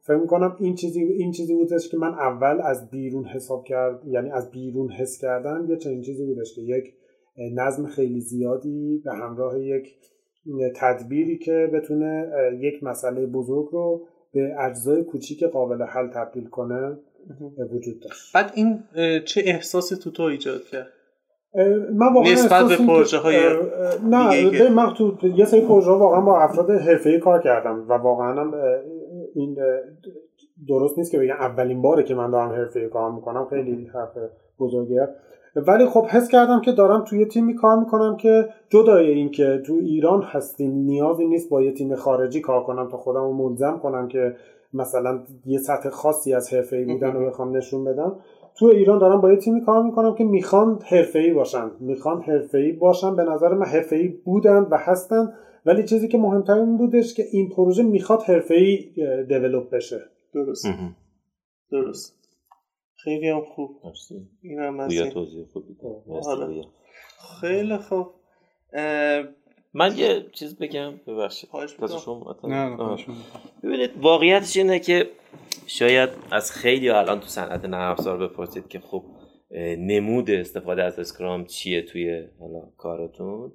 فکر 0.00 0.16
می‌کنم 0.16 0.56
این 0.60 0.74
چیزی 0.74 1.02
این 1.02 1.32
چیزی 1.32 1.54
بودش 1.54 1.88
که 1.88 1.96
من 1.96 2.14
اول 2.14 2.60
از 2.60 2.90
بیرون 2.90 3.24
حساب 3.24 3.64
کرد 3.64 4.04
یعنی 4.06 4.30
از 4.30 4.50
بیرون 4.50 4.90
حس 4.90 5.18
کردن 5.18 5.66
یه 5.68 5.76
چنین 5.76 6.02
چیزی 6.02 6.26
بودش 6.26 6.54
که 6.54 6.62
یک 6.62 6.94
نظم 7.36 7.86
خیلی 7.86 8.20
زیادی 8.20 9.02
به 9.04 9.12
همراه 9.12 9.60
یک 9.60 9.88
تدبیری 10.76 11.38
که 11.38 11.70
بتونه 11.74 12.30
یک 12.60 12.84
مسئله 12.84 13.26
بزرگ 13.26 13.68
رو 13.72 14.06
به 14.32 14.54
اجزای 14.58 15.04
کوچیک 15.04 15.44
قابل 15.44 15.82
حل 15.82 16.08
تبدیل 16.08 16.48
کنه 16.48 16.98
وجود 17.72 18.00
داشت. 18.02 18.34
بعد 18.34 18.52
این 18.54 18.78
چه 19.24 19.42
احساسی 19.44 19.96
تو 19.96 20.10
تو 20.10 20.22
ایجاد 20.22 20.62
کرد؟ 20.62 20.86
من 21.94 22.14
واقعا 22.14 22.32
نسبت 22.32 22.68
به 22.68 22.86
پروژه 22.86 23.16
های 23.18 23.36
نه 24.10 24.68
من 24.68 24.94
تو 24.94 25.28
یه 25.36 25.44
سری 25.44 25.60
پروژه 25.60 25.90
واقعا 25.90 26.20
با 26.20 26.40
افراد 26.40 26.70
حرفه‌ای 26.70 27.18
کار 27.18 27.42
کردم 27.42 27.88
و 27.88 27.92
واقعا 27.92 28.52
این 29.34 29.56
درست 30.68 30.98
نیست 30.98 31.12
که 31.12 31.18
بگم 31.18 31.36
اولین 31.40 31.82
باره 31.82 32.02
که 32.02 32.14
من 32.14 32.30
دارم 32.30 32.50
حرفه‌ای 32.50 32.88
کار 32.88 33.12
می‌کنم. 33.12 33.46
خیلی 33.50 33.90
حرف 33.94 34.18
بزرگیه. 34.58 35.08
ولی 35.56 35.86
خب 35.86 36.04
حس 36.04 36.28
کردم 36.28 36.60
که 36.60 36.72
دارم 36.72 37.04
توی 37.04 37.24
تیمی 37.24 37.54
کار 37.54 37.78
می‌کنم 37.78 38.16
که 38.16 38.48
جدای 38.68 39.10
این 39.10 39.30
که 39.30 39.62
تو 39.66 39.74
ایران 39.74 40.22
هستیم 40.22 40.72
نیازی 40.72 41.26
نیست 41.26 41.50
با 41.50 41.62
یه 41.62 41.72
تیم 41.72 41.96
خارجی 41.96 42.40
کار 42.40 42.64
کنم 42.64 42.88
تا 42.88 42.96
خودم 42.96 43.20
رو 43.20 43.32
ملزم 43.32 43.78
کنم 43.82 44.08
که 44.08 44.36
مثلا 44.74 45.20
یه 45.46 45.58
سطح 45.58 45.88
خاصی 45.88 46.34
از 46.34 46.54
حرفه 46.54 46.84
بودن 46.84 47.12
رو 47.12 47.26
بخوام 47.26 47.56
نشون 47.56 47.84
بدم. 47.84 48.16
تو 48.58 48.66
ایران 48.66 48.98
دارم 48.98 49.20
با 49.20 49.32
یه 49.32 49.38
تیمی 49.38 49.64
کار 49.64 49.82
می‌کنم 49.82 50.14
که 50.14 50.24
می‌خوان 50.24 50.78
حرفه 50.84 51.34
باشن 51.34 51.70
می‌خوان 51.80 52.22
حرفه 52.22 52.76
باشن. 52.80 53.16
به 53.16 53.24
نظر 53.24 53.54
من 53.54 53.66
حرفه 53.66 54.14
بودن 54.24 54.66
و 54.70 54.76
هستن. 54.76 55.32
ولی 55.66 55.84
چیزی 55.84 56.08
که 56.08 56.18
مهمتر 56.18 56.54
این 56.54 56.76
بودش 56.76 57.14
که 57.14 57.24
این 57.32 57.48
پروژه 57.48 57.82
می‌خواد 57.82 58.22
حرفه 58.22 58.54
ای 58.54 58.90
بشه. 59.72 60.00
درست. 60.34 60.66
درست. 61.70 62.21
خیلی 63.04 63.28
هم 63.28 63.44
خوب. 63.44 63.76
این 64.42 64.58
هم 64.58 64.80
از 64.80 64.94
توضیح 64.94 65.44
خوبی 65.52 65.76
خیلی 67.40 67.76
خوب. 67.76 68.06
من 69.74 69.96
یه 69.96 70.26
چیز 70.32 70.58
بگم 70.58 71.00
ببخشید. 71.06 71.50
شما 72.04 72.36
ببینید 73.62 73.90
واقعیتش 74.00 74.56
اینه 74.56 74.78
که 74.78 75.10
شاید 75.66 76.10
از 76.30 76.52
خیلیا 76.52 76.90
الان 76.90 77.20
تو 77.20 77.26
صنعت 77.26 77.64
نرم 77.64 77.90
افزار 77.92 78.28
بپرسید 78.28 78.68
که 78.68 78.80
خب 78.80 79.04
نمود 79.78 80.30
استفاده 80.30 80.82
از 80.82 80.98
Scrum 80.98 81.44
چیه 81.44 81.82
توی 81.82 82.28
حالا 82.40 82.68
کارتون 82.76 83.52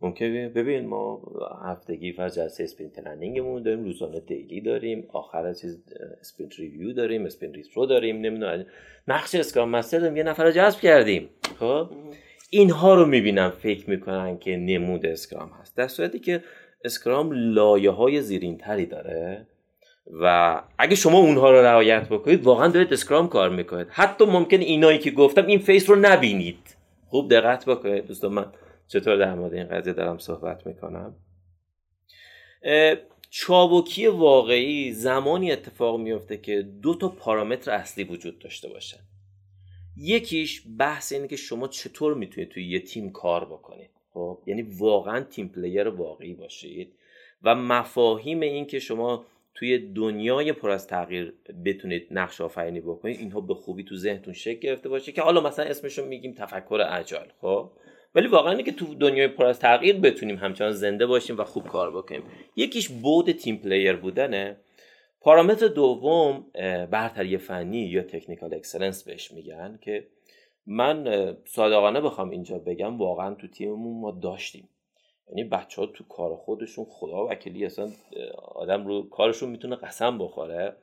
ممکن 0.00 0.26
ببین 0.54 0.86
ما 0.86 1.22
هفتگی 1.64 2.12
فرض 2.12 2.38
جلسه 2.38 2.64
sprint 2.64 3.00
planning 3.00 3.45
مون 3.45 3.62
داریم 3.62 3.84
روزانه 3.84 4.20
daily 4.20 4.60
داریم 4.60 5.08
آخر 5.12 5.52
چیز 5.52 5.84
sprint 6.20 6.58
review 6.58 6.92
داریم 6.92 7.26
sprint 7.26 7.56
retro 7.56 7.86
داریم 7.86 8.16
نمی‌دونم 8.16 8.66
نقش 9.08 9.34
Scrum 9.34 9.68
Master 9.70 9.98
داریم 9.98 10.16
یه 10.16 10.22
نفر 10.22 10.50
جذب 10.50 10.80
کردیم. 10.80 11.28
خب؟ 11.58 11.88
اینها 12.50 12.94
رو 12.94 13.06
می‌بینم 13.06 13.50
فکر 13.50 13.90
می‌کنن 13.90 14.38
که 14.38 14.56
نمود 14.56 15.06
Scrum 15.06 15.50
هست. 15.60 15.76
در 15.76 15.88
صورتی 15.88 16.18
که 16.18 16.42
اسکرام 16.84 17.32
لایه 17.32 17.90
های 17.90 18.20
زیرین 18.20 18.58
تری 18.58 18.86
داره 18.86 19.46
و 20.22 20.60
اگه 20.78 20.94
شما 20.94 21.18
اونها 21.18 21.50
رو 21.50 21.56
رعایت 21.56 22.08
بکنید 22.08 22.42
واقعا 22.42 22.68
دارید 22.68 22.92
اسکرام 22.92 23.28
کار 23.28 23.50
می‌کنید. 23.50 23.86
حتی 23.90 24.24
ممکنه 24.24 24.60
اینایی 24.60 24.98
که 24.98 25.10
گفتم 25.10 25.46
این 25.46 25.58
face 25.58 25.90
رو 25.90 25.96
نبینید. 25.96 26.76
خوب 27.06 27.30
دقت 27.30 27.66
بکنید 27.66 28.06
دوستان 28.06 28.32
من. 28.32 28.46
چطور 28.94 29.16
در 29.16 29.34
مورد 29.34 29.54
این 29.54 29.68
قضیه 29.68 29.92
دارم 29.92 30.18
صحبت 30.18 30.66
می‌کنم؟ 30.66 31.16
چابکی 33.30 34.06
واقعی 34.06 34.92
زمانی 34.92 35.52
اتفاق 35.52 36.00
میفته 36.00 36.36
که 36.36 36.62
دو 36.62 36.94
تا 36.94 37.08
پارامتر 37.08 37.70
اصلی 37.70 38.04
وجود 38.04 38.38
داشته 38.38 38.68
باشن. 38.68 39.00
یکیش 39.96 40.62
بحث 40.78 41.12
اینه 41.12 41.28
که 41.28 41.36
شما 41.36 41.68
چطور 41.68 42.14
می‌تونید 42.14 42.48
توی 42.48 42.68
یه 42.68 42.80
تیم 42.80 43.10
کار 43.12 43.44
بکنید. 43.44 43.90
خب 44.12 44.38
یعنی 44.46 44.62
واقعا 44.62 45.20
team 45.20 45.48
player 45.48 45.88
واقعی 45.88 46.34
باشید 46.34 46.92
و 47.42 47.54
مفاهیم 47.54 48.40
این 48.40 48.66
که 48.66 48.78
شما 48.78 49.24
توی 49.54 49.78
دنیای 49.78 50.52
پر 50.52 50.70
از 50.70 50.86
تغییر 50.86 51.34
بتونید 51.64 52.08
نقش 52.10 52.40
آفرینی 52.40 52.80
بکنید 52.80 53.18
اینها 53.18 53.40
به 53.40 53.54
خوبی 53.54 53.84
تو 53.84 53.96
ذهنتون 53.96 54.34
شکل 54.34 54.60
گرفته 54.60 54.88
باشه 54.88 55.12
که 55.12 55.22
حالا 55.22 55.40
مثلا 55.40 55.64
اسمشو 55.64 56.06
میگیم 56.06 56.32
تفکر 56.32 56.86
agile 56.90 57.32
خب؟ 57.40 57.70
ولی 58.14 58.28
واقعا 58.28 58.50
اینه 58.50 58.62
که 58.62 58.72
تو 58.72 58.94
دنیای 58.94 59.28
پر 59.28 59.44
از 59.46 59.60
تغییر 59.60 59.96
بتونیم 59.96 60.36
همچنان 60.36 60.72
زنده 60.72 61.06
باشیم 61.06 61.38
و 61.38 61.44
خوب 61.44 61.66
کار 61.66 61.90
بکنیم. 61.90 62.22
یکیش 62.56 62.88
بود 62.88 63.32
team 63.32 63.56
player 63.56 63.96
بودنه. 63.96 64.56
پارامتر 65.20 65.68
دوم 65.68 66.46
برتری 66.90 67.38
فنی 67.38 67.80
یا 67.80 68.02
technical 68.02 68.54
excellence 68.54 69.04
بهش 69.04 69.32
میگن 69.32 69.78
که 69.82 70.06
من 70.66 71.34
صادقانه 71.46 72.00
بخوام 72.00 72.30
اینجا 72.30 72.58
بگم 72.58 72.98
واقعا 72.98 73.34
تو 73.34 73.48
تیممون 73.48 74.00
ما 74.00 74.10
داشتیم. 74.10 74.68
یعنی 75.28 75.44
بچه 75.44 75.82
ها 75.82 75.86
تو 75.86 76.04
کار 76.04 76.36
خودشون 76.36 76.86
خدا 76.88 77.26
وکیلی 77.26 77.66
اصلا 77.66 77.88
آدم 78.54 78.86
رو 78.86 79.08
کارشون 79.08 79.50
می‌تونه 79.50 79.76
قسم 79.76 80.18
بخوره. 80.18 80.76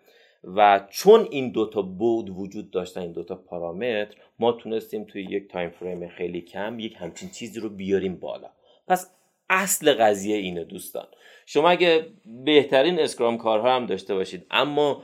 و 0.43 0.87
چون 0.89 1.27
این 1.31 1.51
دوتا 1.51 1.81
بود 1.81 2.29
وجود 2.29 2.71
داشتن 2.71 3.01
این 3.01 3.11
دوتا 3.11 3.35
پارامتر 3.35 4.15
ما 4.39 4.51
تونستیم 4.51 5.03
توی 5.03 5.23
یک 5.23 5.47
time 5.51 5.69
frame 5.69 6.07
خیلی 6.07 6.41
کم 6.41 6.79
یک 6.79 6.95
همچین 6.97 7.29
چیزی 7.29 7.59
رو 7.59 7.69
بیاریم 7.69 8.15
بالا. 8.15 8.49
پس 8.87 9.11
اصل 9.49 9.93
قضیه 9.93 10.37
اینه 10.37 10.63
دوستان. 10.63 11.07
شما 11.45 11.69
اگه 11.69 12.05
بهترین 12.45 12.99
اسکرام 12.99 13.37
کارها 13.37 13.75
هم 13.75 13.85
داشته 13.85 14.13
باشید 14.15 14.45
اما 14.51 15.03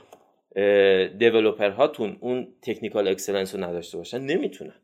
developer 1.18 1.70
هاتون 1.70 2.16
اون 2.20 2.48
technical 2.62 3.08
excellence 3.08 3.54
رو 3.54 3.64
نداشته 3.64 3.98
باشن 3.98 4.18
نمی‌تونن. 4.18 4.74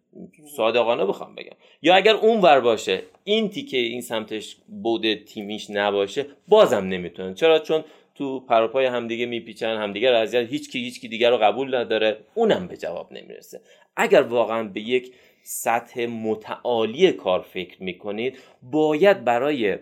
صادقانه 0.56 1.04
بخوام 1.04 1.34
بگم. 1.34 1.56
یا 1.82 1.94
اگر 1.94 2.14
اون 2.14 2.40
ور 2.40 2.60
باشه 2.60 3.02
این 3.24 3.48
تیکه 3.48 3.76
این 3.76 4.00
سمتش 4.00 4.56
بود 4.82 5.14
تیمیش 5.14 5.70
نباشه 5.70 6.26
بازم 6.48 6.84
نمی‌تونن. 6.84 7.34
چرا؟ 7.34 7.58
چون 7.58 7.84
تو 8.14 8.40
پروپای 8.40 8.86
همدیگه 8.86 9.26
میپیچن 9.26 9.76
همدیگه 9.76 10.10
رو 10.10 10.16
اذیت 10.16 10.48
هیچ 10.48 10.70
کی 10.70 10.78
هیچ 10.78 11.00
کی 11.00 11.08
دیگر 11.08 11.30
رو 11.30 11.36
قبول 11.36 11.74
نداره. 11.74 12.18
اونم 12.34 12.66
به 12.66 12.76
جواب 12.76 13.12
نمی‌رسه. 13.12 13.60
اگر 13.96 14.22
واقعا 14.22 14.62
به 14.62 14.80
یک 14.80 15.14
سطح 15.42 16.06
متعالی 16.06 17.12
کار 17.12 17.40
فکر 17.40 17.82
می‌کنید 17.82 18.38
باید 18.62 19.24
برای 19.24 19.78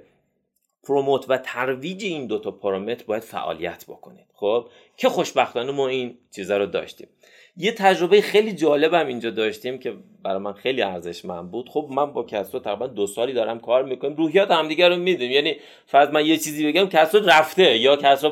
پروموت 0.84 1.24
و 1.28 1.38
ترویج 1.38 2.04
این 2.04 2.26
دوتا 2.26 2.50
پارامتر 2.50 3.04
باید 3.04 3.22
فعالیت 3.22 3.84
بکنید 3.88 4.26
خب؟ 4.34 4.68
که 4.96 5.08
خوشبختانه 5.08 5.72
ما 5.72 5.88
این 5.88 6.18
چیزا 6.30 6.56
رو 6.56 6.66
داشتیم. 6.66 7.08
یه 7.56 7.72
تجربه 7.72 8.20
خیلی 8.20 8.52
جالبم 8.52 9.06
اینجا 9.06 9.30
داشتیم 9.30 9.78
که 9.78 9.94
برای 10.24 10.38
من 10.38 10.52
خیلی 10.52 10.82
ارزشمند 10.82 11.50
بود. 11.50 11.68
خب 11.68 11.88
من 11.90 12.12
با 12.12 12.22
کسرو 12.22 12.60
تقریبا 12.60 12.86
دو 12.86 13.06
سالی 13.06 13.32
دارم 13.32 13.60
کار 13.60 13.84
می‌کنم 13.84 14.14
روحیات 14.14 14.50
همدیگه 14.50 14.88
رو 14.88 14.96
می‌دونیم. 14.96 15.32
یعنی 15.32 15.56
فرض 15.86 16.08
من 16.08 16.26
یه 16.26 16.36
چیزی 16.36 16.66
بگم 16.66 16.88
کسرو 16.88 17.26
رفته. 17.26 17.78
یا 17.78 17.96
کسرو 17.96 18.30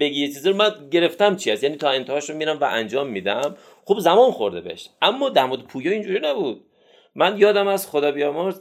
بگی 0.00 0.20
یه 0.20 0.26
چیزی 0.26 0.48
رو 0.48 0.56
من 0.56 0.70
گرفتم 0.90 1.36
چی 1.36 1.50
هست؟ 1.50 1.64
یعنی 1.64 1.76
تا 1.76 1.90
انتهاش 1.90 2.30
رو 2.30 2.36
میرم 2.36 2.58
و 2.60 2.64
انجام 2.64 3.06
میدم. 3.06 3.56
خب 3.84 3.98
زمان 3.98 4.30
خورده 4.30 4.60
بهش. 4.60 4.88
اما 5.02 5.28
در 5.28 5.46
پویا 5.46 5.92
اینجوری 5.92 6.20
نبود. 6.22 6.64
من 7.14 7.38
یادم 7.38 7.66
از 7.66 7.90
خدا 7.90 8.12
بیامرز 8.12 8.60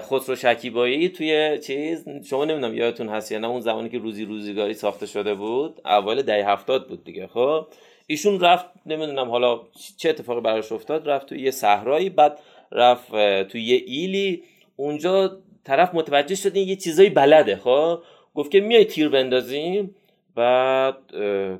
خسرو 0.00 0.36
شکیبایی 0.36 1.08
توی 1.08 1.58
چیز 1.58 2.04
شما 2.30 2.44
نمی‌دونم 2.44 2.74
یادتون 2.74 3.08
هست 3.08 3.32
یا 3.32 3.38
نه 3.38 3.48
اون 3.48 3.60
زمانی 3.60 3.88
که 3.88 3.98
روزی 3.98 4.24
روزیگاری 4.24 4.74
ساخته 4.74 5.06
شده 5.06 5.34
بود 5.34 5.80
اول 5.84 6.22
دهه 6.22 6.50
هفتاد 6.50 6.88
بود 6.88 7.04
دیگه 7.04 7.26
خب؟ 7.26 7.66
ایشون 8.06 8.40
رفت 8.40 8.66
نمی‌دونم 8.86 9.30
حالا 9.30 9.60
چه 9.96 10.08
اتفاقی 10.08 10.40
براش 10.40 10.72
افتاد 10.72 11.08
رفت 11.08 11.26
توی 11.26 11.40
یه 11.40 11.50
صحرایی 11.50 12.10
بعد 12.10 12.38
رفت 12.72 13.12
توی 13.42 13.62
یه 13.62 13.82
ایلی. 13.86 14.42
اونجا 14.76 15.36
طرف 15.64 15.94
متوجه 15.94 16.34
شد 16.34 16.56
یه 16.56 16.76
چیزایی 16.76 17.10
بلده 17.10 17.56
خب؟ 17.56 17.98
گفت 18.34 18.50
که 18.50 18.60
میای 18.60 18.84
تیر 18.84 19.08
بندازیم. 19.08 19.94
بعد 20.34 20.96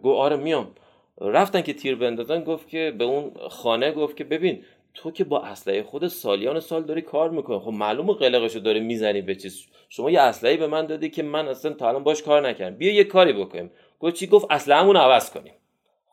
گفت 0.03 0.19
آره 0.19 0.37
میام. 0.37 0.71
رفتن 1.21 1.63
که 1.63 1.73
تیر 1.73 1.97
بندازن 1.97 2.45
گفت 2.45 2.69
که 2.69 2.95
به 2.99 3.05
اون 3.05 3.33
خانه 3.49 3.93
گفت 3.93 4.17
که 4.17 4.25
ببین 4.25 4.63
تو 4.95 5.11
که 5.11 5.25
با 5.25 5.41
اسلحه 5.41 5.83
خود 5.83 6.09
سالیان 6.09 6.61
سال 6.61 6.83
داری 6.83 7.03
کار 7.03 7.31
می‌کنی. 7.31 7.59
خب 7.59 7.71
معلومه 7.71 8.15
قلقشو 8.15 8.59
داره 8.59 8.81
می‌زنی 8.81 9.23
به 9.23 9.35
چیز. 9.35 9.67
شما 9.89 10.11
یه 10.11 10.21
اسلحه 10.21 10.57
به 10.57 10.67
من 10.67 10.87
دادی 10.87 11.11
که 11.11 11.23
من 11.23 11.49
اصلا 11.49 11.73
تا 11.73 11.89
الان 11.89 12.05
باش 12.05 12.23
کار 12.23 12.49
نکردم. 12.49 12.77
بیا 12.77 12.93
یه 12.93 13.05
کاری 13.05 13.33
بکنیم. 13.33 13.71
گفت 14.01 14.15
چی؟ 14.15 14.27
گفت 14.27 14.47
اسلحه‌مون 14.51 14.97
عوض 14.97 15.31
کنیم. 15.31 15.53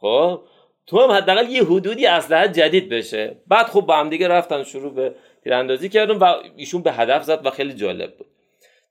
خب 0.04 0.42
تو 0.88 1.02
هم 1.02 1.12
حداقل 1.12 1.50
یه 1.50 1.64
حدودی 1.64 2.06
اسلحه 2.06 2.48
جدید 2.48 2.90
بشه. 2.90 3.36
بعد 3.48 3.66
خب 3.66 3.82
با 3.82 3.96
هم 3.96 4.10
دیگه 4.10 4.28
رفتن 4.28 4.64
شروع 4.64 4.94
به 4.94 5.16
تیراندازی 5.44 5.90
کردن 5.90 6.18
و 6.18 6.34
ایشون 6.56 6.82
به 6.82 6.92
هدف 6.92 7.24
زد 7.24 7.46
و 7.46 7.50
خیلی 7.50 7.74
جالب 7.74 8.18
بود. 8.18 8.28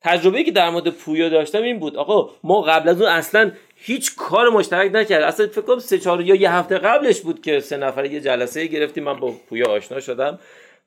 تجربه 0.01 0.43
که 0.43 0.51
در 0.51 0.71
مورد 0.71 0.89
پویا 0.89 1.29
داشتم 1.29 1.63
این 1.63 1.79
بود. 1.79 1.97
آقا 1.97 2.31
ما 2.45 2.63
قبل 2.63 2.89
از 2.89 3.01
اون 3.03 3.11
اصلا 3.11 3.53
هیچ 3.77 4.17
کار 4.17 4.49
مشترک 4.49 4.91
نکرد. 4.95 5.23
اصلا 5.23 5.47
فکر 5.47 5.61
کنم 5.61 5.79
سه 5.79 5.99
چهار 5.99 6.21
یا 6.21 6.35
یه 6.35 6.53
هفته 6.53 6.79
قبلش 6.79 7.21
بود 7.21 7.43
که 7.43 7.61
سه 7.61 7.77
نفره 7.77 8.13
یه 8.13 8.21
جلسه 8.21 8.67
گرفتیم. 8.67 9.05
من 9.05 9.21
با 9.21 9.33
پویا 9.49 9.67
آشنا 9.67 10.01
شدم. 10.01 10.39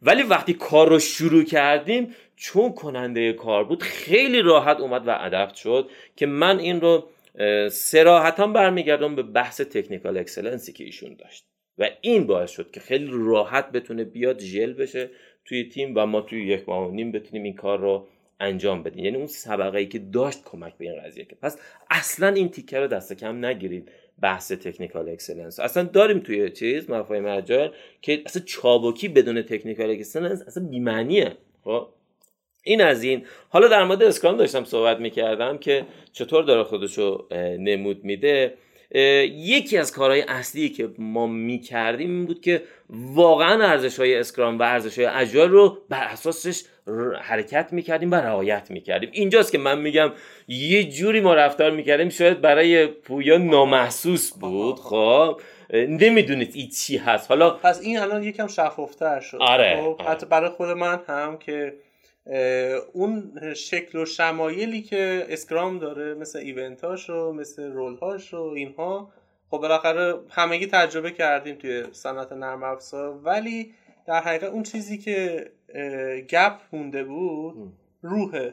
ولی 0.02 0.24
وقتی 0.24 0.54
کار 0.54 0.90
رو 0.90 1.00
شروع 1.00 1.44
کردیم 1.44 2.16
چون 2.36 2.74
کننده 2.74 3.34
کار 3.34 3.64
بود 3.64 3.84
خیلی 3.84 4.42
راحت 4.42 4.80
اومد 4.80 5.08
و 5.08 5.18
ادپت 5.20 5.56
شد 5.56 5.90
که 6.16 6.26
من 6.26 6.60
این 6.60 6.82
رو 6.82 7.08
صراحتا 7.72 8.48
برمیگردم 8.48 9.16
به 9.16 9.24
بحث 9.24 9.62
technical 9.62 10.18
excellence 10.18 10.69
ی 10.69 10.74
که 10.74 10.84
ایشون 10.84 11.16
داشت. 11.20 11.46
و 11.78 11.90
این 12.02 12.28
باعث 12.28 12.52
شد 12.52 12.72
که 12.72 12.80
خیلی 12.80 13.08
راحت 13.12 13.72
بتونه 13.72 14.04
بیاد 14.04 14.40
ژل 14.40 14.74
بشه 14.74 15.10
توی 15.46 15.70
تیم 15.70 15.94
و 15.96 16.06
ما 16.06 16.22
توی 16.22 16.48
یک 16.48 16.70
ماه 16.70 16.88
و 16.88 16.92
نیم 16.92 17.12
بتونیم 17.12 17.44
این 17.44 17.56
کار 17.56 17.80
رو 17.80 18.08
انجام 18.40 18.84
بدیم 18.84 19.06
یعنی 19.06 19.18
اون 19.18 19.28
سابقه 19.28 19.78
ای 19.78 19.86
که 19.86 20.00
داشت 20.00 20.44
کمک 20.44 20.78
به 20.78 20.86
این 20.86 21.02
قضیه 21.02 21.26
که 21.26 21.36
پس 21.36 21.60
اصلا 21.90 22.28
این 22.28 22.50
تیکه 22.50 22.80
رو 22.80 22.88
دست 22.88 23.14
کم 23.14 23.46
نگیرید 23.46 23.92
بحث 24.22 24.52
technical 24.52 25.10
excellence. 25.10 25.60
اصلا 25.60 25.84
داریم 25.84 26.20
توی 26.20 26.50
چیز 26.50 26.90
مفاهیم 26.90 27.26
agile 27.26 27.72
که 28.02 28.22
اصلا 28.26 28.42
چابکی 28.46 29.08
بدون 29.08 29.42
technical 29.42 29.90
excellence 29.90 30.42
اصلا 30.42 30.68
بی‌معنیه. 30.68 31.38
خب؟ 31.64 31.88
این 32.68 32.82
از 32.82 33.04
این. 33.04 33.26
حالا 33.50 33.68
در 33.68 33.84
مورد 33.84 34.04
اسکرام 34.04 34.38
داشتم 34.38 34.64
صحبت 34.64 35.00
می‌کردم 35.00 35.58
که 35.58 35.86
چطور 36.14 36.44
داره 36.44 36.64
خودشو 36.64 37.28
نمود 37.60 38.04
میده. 38.04 38.54
یکی 39.32 39.78
از 39.78 39.92
کارهای 39.92 40.22
اصلی 40.22 40.70
که 40.70 40.90
ما 40.98 41.28
می‌کردیم 41.28 42.10
این 42.10 42.26
بود 42.26 42.42
که 42.42 42.62
واقعا 42.90 43.66
ارزش 43.66 44.00
های 44.00 44.16
اسکرام 44.16 44.60
و 44.60 44.64
ارزش 44.64 45.00
های 45.00 45.08
اجایل 45.08 45.50
رو 45.50 45.78
بر 45.90 46.04
اساسش 46.04 46.64
حرکت 47.22 47.74
می‌کردیم 47.74 48.12
و 48.12 48.16
رعایت 48.16 48.72
می‌کردیم. 48.72 49.10
اینجاست 49.14 49.52
که 49.52 49.58
من 49.58 49.80
میگم 49.80 50.12
یه 50.48 50.84
جوری 50.84 51.22
ما 51.22 51.34
رفتار 51.34 51.72
می‌کردیم 51.72 52.10
شاید 52.10 52.42
برای 52.42 52.88
پویا 52.88 53.38
نامحسوس 53.38 54.34
بود. 54.34 54.76
خب 54.80 55.42
نمی‌دونید 55.74 56.52
این 56.54 56.70
چی 56.70 56.98
هست. 56.98 57.30
حالا 57.30 57.50
پس 57.50 57.82
این 57.82 58.00
الان 58.00 58.24
یکم 58.24 58.48
شفافتر 58.48 59.20
شد. 59.20 59.38
آره, 59.42 59.82
خب 59.82 60.02
حتی 60.02 60.26
برای 60.26 60.50
خود 60.50 60.70
من 60.70 61.00
هم 61.08 61.38
که 61.38 61.74
اون 62.94 63.40
شکل 63.56 63.98
و 63.98 64.06
شمایلی 64.06 64.82
که 64.82 65.26
اسکرام 65.30 65.80
داره 65.80 66.14
مثل 66.14 66.40
event 66.40 66.90
اش 66.90 67.10
رو 67.10 67.34
مثل 67.34 67.72
role 67.72 68.07
هاش 68.07 68.34
رو 68.34 68.42
اینها 68.42 69.12
خب 69.50 69.58
بالاخره 69.58 70.14
همگی 70.30 70.68
تجربه 70.68 71.12
کردیم 71.12 71.56
توی 71.56 71.84
صنعت 71.92 72.32
نرم 72.32 72.64
افزار. 72.64 73.20
ولی 73.24 73.74
در 74.08 74.20
حقیقت 74.20 74.44
اون 74.44 74.64
چیزی 74.64 74.98
که 74.98 75.46
gap 76.30 76.58
مونده 76.74 77.04
بود 77.04 77.74
روح 78.02 78.50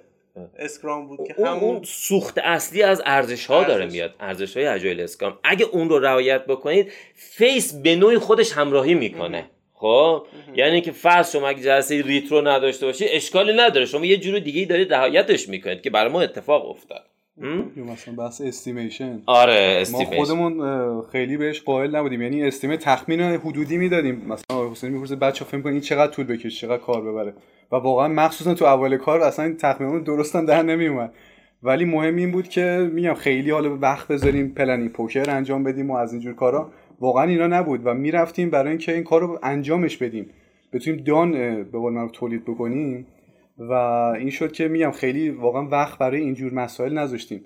اسکرام 0.58 1.06
بود 1.08 1.28
که 1.28 1.46
همون 1.46 1.82
سوخت 1.84 2.38
اصلی 2.38 2.82
از 2.82 3.02
ارزش 3.06 3.46
ها 3.46 3.64
داره 3.64 3.86
میاد. 3.86 4.14
ارزش 4.20 4.56
های 4.56 4.66
agile 4.66 5.00
اسکرام. 5.00 5.38
اگه 5.44 5.66
اون 5.72 5.88
رو 5.88 5.98
رعایت 5.98 6.46
بکنید 6.46 6.92
face 7.14 7.74
به 7.74 7.96
نوعی 7.96 8.18
خودش 8.18 8.52
همراهی 8.52 8.94
می‌کنه. 8.94 9.50
خب؟ 9.82 10.22
یعنی 10.54 10.80
که 10.80 10.92
فرض 10.92 11.32
شما 11.32 11.48
اگه 11.48 11.62
جلسه 11.62 12.02
retro 12.02 12.48
نداشته 12.48 12.86
باشی 12.86 13.04
اشکالی 13.08 13.52
نداره. 13.52 13.86
شما 13.86 14.04
یه 14.04 14.16
جور 14.16 14.38
دیگه 14.38 14.64
دارید 14.64 14.94
رعایتش 14.94 15.48
می‌کنید 15.48 15.80
که 15.80 15.90
برای 15.90 16.12
ما 16.12 16.20
اتفاق 16.20 16.70
افتاد. 16.70 17.04
یا 17.76 17.84
مثلا 17.84 18.14
بحث 18.14 18.40
estimation 18.40 19.22
آره 19.26 19.78
estimation 19.80 20.16
ما 20.16 20.24
خودمون 20.24 21.02
خیلی 21.12 21.36
بهش 21.36 21.60
قائل 21.62 21.96
نبودیم. 21.96 22.22
یعنی 22.22 22.44
استیم 22.44 22.76
تخمین 22.76 23.20
حدودی 23.20 23.76
می‌دادیم. 23.76 24.14
مثلا 24.28 24.70
حسین 24.70 24.90
می‌پرسه 24.90 25.16
بچه‌ها 25.16 25.44
فکر 25.44 25.60
کنید 25.60 25.72
این 25.72 25.80
چقدر 25.80 26.12
طول 26.12 26.26
بکشه؟ 26.26 26.50
چقدر 26.50 26.82
کار 26.82 27.02
ببره؟ 27.02 27.34
و 27.72 27.76
واقعا 27.76 28.08
مخصوصا 28.08 28.54
تو 28.54 28.64
اول 28.64 28.96
کار 28.96 29.20
اصلا 29.20 29.44
این 29.44 29.56
تخمینمون 29.56 30.02
درست 30.02 30.36
هم 30.36 30.46
در 30.46 30.62
نمیومد 30.62 31.14
ولی 31.62 31.84
مهم 31.84 32.16
این 32.16 32.32
بود 32.32 32.48
که 32.48 32.90
میگم 32.92 33.14
خیلی 33.14 33.50
حالا 33.50 33.76
وقت 33.76 34.08
بذاریم 34.08 34.54
planning 34.54 34.92
poker 34.92 35.30
انجام 35.30 35.64
بدیم 35.64 35.90
و 35.90 35.96
از 35.96 36.12
اینجور 36.12 36.34
کارا. 36.34 36.72
واقعا 37.02 37.24
اینا 37.24 37.46
نبود 37.46 37.80
و 37.86 37.94
می‌رفتیم 37.94 38.50
برای 38.50 38.68
اینکه 38.68 38.94
این 38.94 39.04
کار 39.04 39.20
رو 39.20 39.38
انجامش 39.42 39.96
بدیم. 39.96 40.26
بتونیم 40.72 41.04
done 41.04 41.32
به 41.62 41.78
قول 41.78 42.08
تولید 42.08 42.44
بکنیم 42.44 43.06
و 43.58 43.72
این 43.72 44.30
شد 44.30 44.52
که 44.52 44.68
میگم 44.68 44.90
خیلی 44.90 45.30
واقعا 45.30 45.68
وقت 45.68 45.98
برای 45.98 46.20
اینجور 46.20 46.54
مسائل 46.54 46.98
نذاشتیم. 46.98 47.44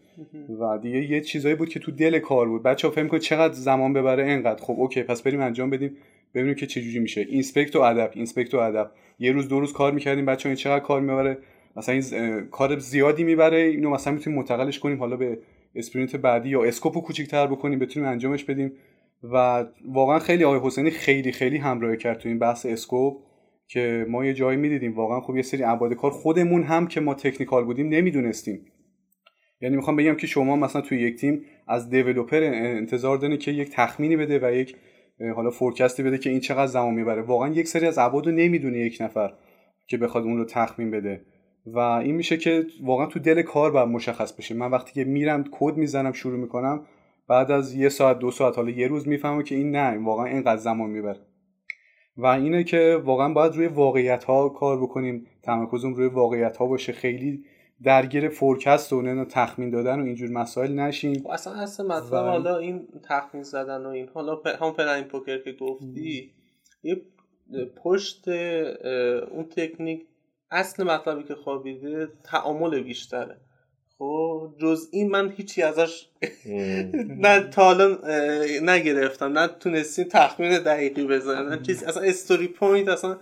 و 0.60 0.78
دیگه 0.78 1.10
یه 1.10 1.20
چیزایی 1.20 1.54
بود 1.54 1.68
که 1.68 1.80
تو 1.80 1.92
دل 1.92 2.18
کار 2.18 2.48
بود. 2.48 2.62
بچه 2.62 2.88
ها 2.88 2.94
فهم 2.94 3.08
کن 3.08 3.18
چقدر 3.18 3.54
زمان 3.54 3.92
ببره 3.92 4.24
اینقدر. 4.24 4.62
خب 4.62 4.74
okay 4.78 5.02
پس 5.02 5.22
بریم 5.22 5.40
انجام 5.40 5.70
بدیم 5.70 5.96
ببینیم 6.34 6.54
که 6.54 6.66
چجوری 6.66 6.98
میشه. 6.98 7.20
inspect 7.20 7.76
و 7.76 7.80
adapt 7.80 8.10
inspect 8.14 8.54
و 8.54 8.58
adapt. 8.58 8.90
یه 9.18 9.32
روز 9.32 9.48
دو 9.48 9.60
روز 9.60 9.72
کار 9.72 9.92
می‌کردیم 9.92 10.26
بچه 10.26 10.48
این 10.48 10.56
چقدر 10.56 10.84
کار 10.84 11.00
می‌بره. 11.00 11.38
مثلا 11.76 11.94
این 11.94 12.46
کار 12.50 12.78
زیادی 12.78 13.24
می‌بره 13.24 13.58
اینو 13.58 13.90
مثلا 13.90 14.12
می‌تونیم 14.12 14.38
منتقلش 14.38 14.78
کنیم. 14.78 14.98
حالا 14.98 15.16
به 15.16 15.38
sprint 15.74 16.16
بعدی 16.16 16.48
یا 16.48 16.64
scope 16.64 16.94
و 16.94 17.00
کوچیک‌تر 17.00 17.46
بکنیم 17.46 17.78
بتونیم 17.78 18.08
انجامش 18.08 18.44
بدیم. 18.44 18.72
و 19.22 19.64
واقعا 19.88 20.18
خیلی 20.18 20.44
آقای 20.44 20.60
حسینی 20.62 20.90
خیلی 20.90 21.32
خیلی 21.32 21.56
همراهی 21.56 21.96
کرد 21.96 22.18
تو 22.18 22.28
این 22.28 22.38
بحث 22.38 22.66
scope 22.66 23.22
که 23.68 24.06
ما 24.08 24.24
یه 24.24 24.34
جایی 24.34 24.58
می‌دیدیم. 24.58 24.94
واقعا 24.94 25.20
خب 25.20 25.36
یه 25.36 25.42
سری 25.42 25.62
ابعاد 25.62 25.94
کار 25.94 26.10
خودمون 26.10 26.62
هم 26.62 26.86
که 26.86 27.00
ما 27.00 27.14
technical 27.14 27.64
بودیم 27.64 27.88
نمی‌دونستیم. 27.88 28.60
یعنی 29.60 29.76
می‌خوام 29.76 29.96
بگم 29.96 30.14
که 30.14 30.26
شما 30.26 30.56
مثلا 30.56 30.82
توی 30.82 31.00
یک 31.00 31.16
تیم 31.16 31.40
از 31.68 31.90
developer 31.90 32.42
انتظار 32.54 33.18
دارین 33.18 33.38
که 33.38 33.50
یک 33.50 33.70
تخمینی 33.70 34.16
بده 34.16 34.38
و 34.42 34.52
یک 34.52 34.76
حالا 35.34 35.50
forecast 35.50 35.97
ی 35.97 36.02
بده 36.02 36.18
که 36.18 36.30
این 36.30 36.40
چقدر 36.40 36.66
زمان 36.66 36.94
می‌بره. 36.94 37.22
واقعا 37.22 37.48
یک 37.48 37.68
سری 37.68 37.86
از 37.86 37.98
ابعاد 37.98 38.26
رو 38.26 38.32
نمی‌دونه 38.32 38.78
یک 38.78 38.98
نفر 39.00 39.32
که 39.86 39.96
بخواد 39.96 40.24
اون 40.24 40.38
رو 40.38 40.44
تخمین 40.44 40.90
بده. 40.90 41.24
و 41.66 41.78
این 41.78 42.14
میشه 42.14 42.36
که 42.36 42.66
واقعا 42.82 43.06
تو 43.06 43.18
دل 43.18 43.42
کار 43.42 43.70
باید 43.70 43.88
مشخص 43.88 44.32
بشه. 44.32 44.54
من 44.54 44.70
وقتی 44.70 44.92
که 44.92 45.04
میرم 45.04 45.44
کد 45.50 45.76
می‌زنم 45.76 46.12
شروع 46.12 46.38
می‌کنم 46.38 46.86
بعد 47.28 47.50
از 47.50 47.74
یه 47.74 47.88
ساعت 47.88 48.18
دو 48.18 48.30
ساعت 48.30 48.56
حالا 48.56 48.70
یه 48.70 48.88
روز 48.88 49.08
می‌فهمم 49.08 49.42
که 49.42 49.54
این 49.54 49.76
نه 49.76 50.04
واقعا 50.04 50.26
اینقدر 50.26 50.56
زمان 50.56 50.90
می‌بره. 50.90 51.20
و 52.16 52.26
اینه 52.26 52.64
که 52.64 53.00
واقعا 53.04 53.32
باید 53.32 53.54
روی 53.54 53.66
واقعیت 53.66 54.24
ها 54.24 54.48
کار 54.48 54.82
بکنیم 54.82 55.26
تمرکزم 55.42 55.94
روی 55.94 56.08
واقعیت 56.08 56.56
ها 56.56 56.66
باشه 56.66 56.92
خیلی 56.92 57.44
درگیر 57.82 58.28
forecast 58.28 58.92
و 58.92 59.02
نه 59.02 59.24
تخمین 59.24 59.70
دادن 59.70 60.00
و 60.00 60.04
اینجور 60.04 60.30
مسائل 60.30 60.72
نشین 60.72 61.26
اصلا 61.30 61.52
اصلا 61.52 61.86
مطلب 61.86 62.24
حالا 62.24 62.58
این 62.58 62.88
تخمین 63.08 63.42
زدن 63.42 63.86
و 63.86 63.88
این 63.88 64.08
حالا 64.14 64.42
هم 64.60 64.72
planning 64.72 65.04
poker 65.04 65.38
که 65.42 65.52
گفتی 65.52 66.32
یه 66.82 67.02
پشت 67.84 68.28
اون 69.28 69.44
تکنیک 69.56 70.06
اصل 70.50 70.84
مطلبی 70.84 71.22
که 71.22 71.34
خوابیده 71.34 72.08
تعامل 72.24 72.82
بیشتره. 72.82 73.40
خب 73.98 74.50
جز 74.60 74.88
این 74.90 75.10
من 75.10 75.32
هیچی 75.36 75.62
ازش 75.62 76.06
نه 77.08 77.40
تا 77.40 77.64
حالا 77.64 77.98
نگرفتم 78.62 79.38
نه 79.38 79.48
تونستیم 79.60 80.04
تخمین 80.04 80.58
دقیقی 80.58 81.06
بزنم 81.06 81.62
چیز 81.62 81.82
اصلا 81.84 82.02
story 82.02 82.48
point 82.48 82.88
اصلا 82.88 83.16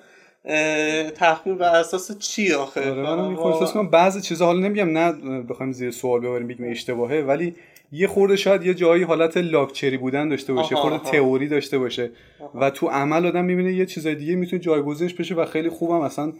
تخمین 1.11 1.59
بر 1.59 1.77
اساس 1.77 2.19
چی 2.19 2.53
آخه؟ 2.53 2.91
آره 2.91 3.03
من 3.03 3.35
کنم 3.67 3.89
بعضی 3.91 4.21
چیزا 4.21 4.47
حالا 4.47 4.59
نمیگم 4.59 4.99
نه 4.99 5.13
بخوایم 5.43 5.73
زیر 5.73 5.91
سوال 5.91 6.21
ببریم 6.21 6.49
بگیم 6.49 6.71
اشتباهه 6.71 7.21
ولی 7.21 7.55
یه 7.93 8.07
خورده 8.07 8.37
شاید 8.37 8.67
یه 8.67 8.75
جایی 8.75 9.03
حالت 9.03 9.37
لاکچری 9.37 9.97
بودن 9.97 10.29
داشته 10.29 10.53
باشه 10.53 10.77
خورده 10.77 10.99
تئوری 10.99 11.49
داشته 11.49 11.79
باشه 11.79 12.11
و 12.55 12.71
تو 12.71 12.89
عمل 12.89 13.27
آدم 13.27 13.45
می‌بینه 13.45 13.73
یه 13.73 13.87
چیزای 13.87 14.15
دیگه 14.15 14.35
می‌تونه 14.35 14.63
جایگزینش 14.63 15.15
بشه 15.15 15.35
و 15.35 15.45
خیلی 15.45 15.69
خوبم 15.69 16.01
اصلا 16.01 16.33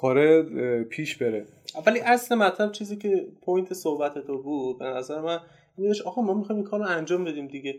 کار 0.00 0.42
پیش 0.82 1.16
بره. 1.16 1.46
ولی 1.86 2.00
اصل 2.00 2.34
مطلب 2.34 2.72
چیزی 2.72 2.96
که 2.96 3.26
point 3.44 3.74
صحبت 3.74 4.18
تو 4.18 4.42
بود 4.42 4.78
به 4.78 4.84
نظر 4.84 5.20
من 5.20 5.40
میگش 5.76 6.02
آقا 6.02 6.22
ما 6.22 6.34
می‌خوایم 6.34 6.60
این 6.60 6.70
کار 6.70 6.80
رو 6.80 6.86
انجام 6.86 7.24
بدیم 7.24 7.46
دیگه. 7.48 7.74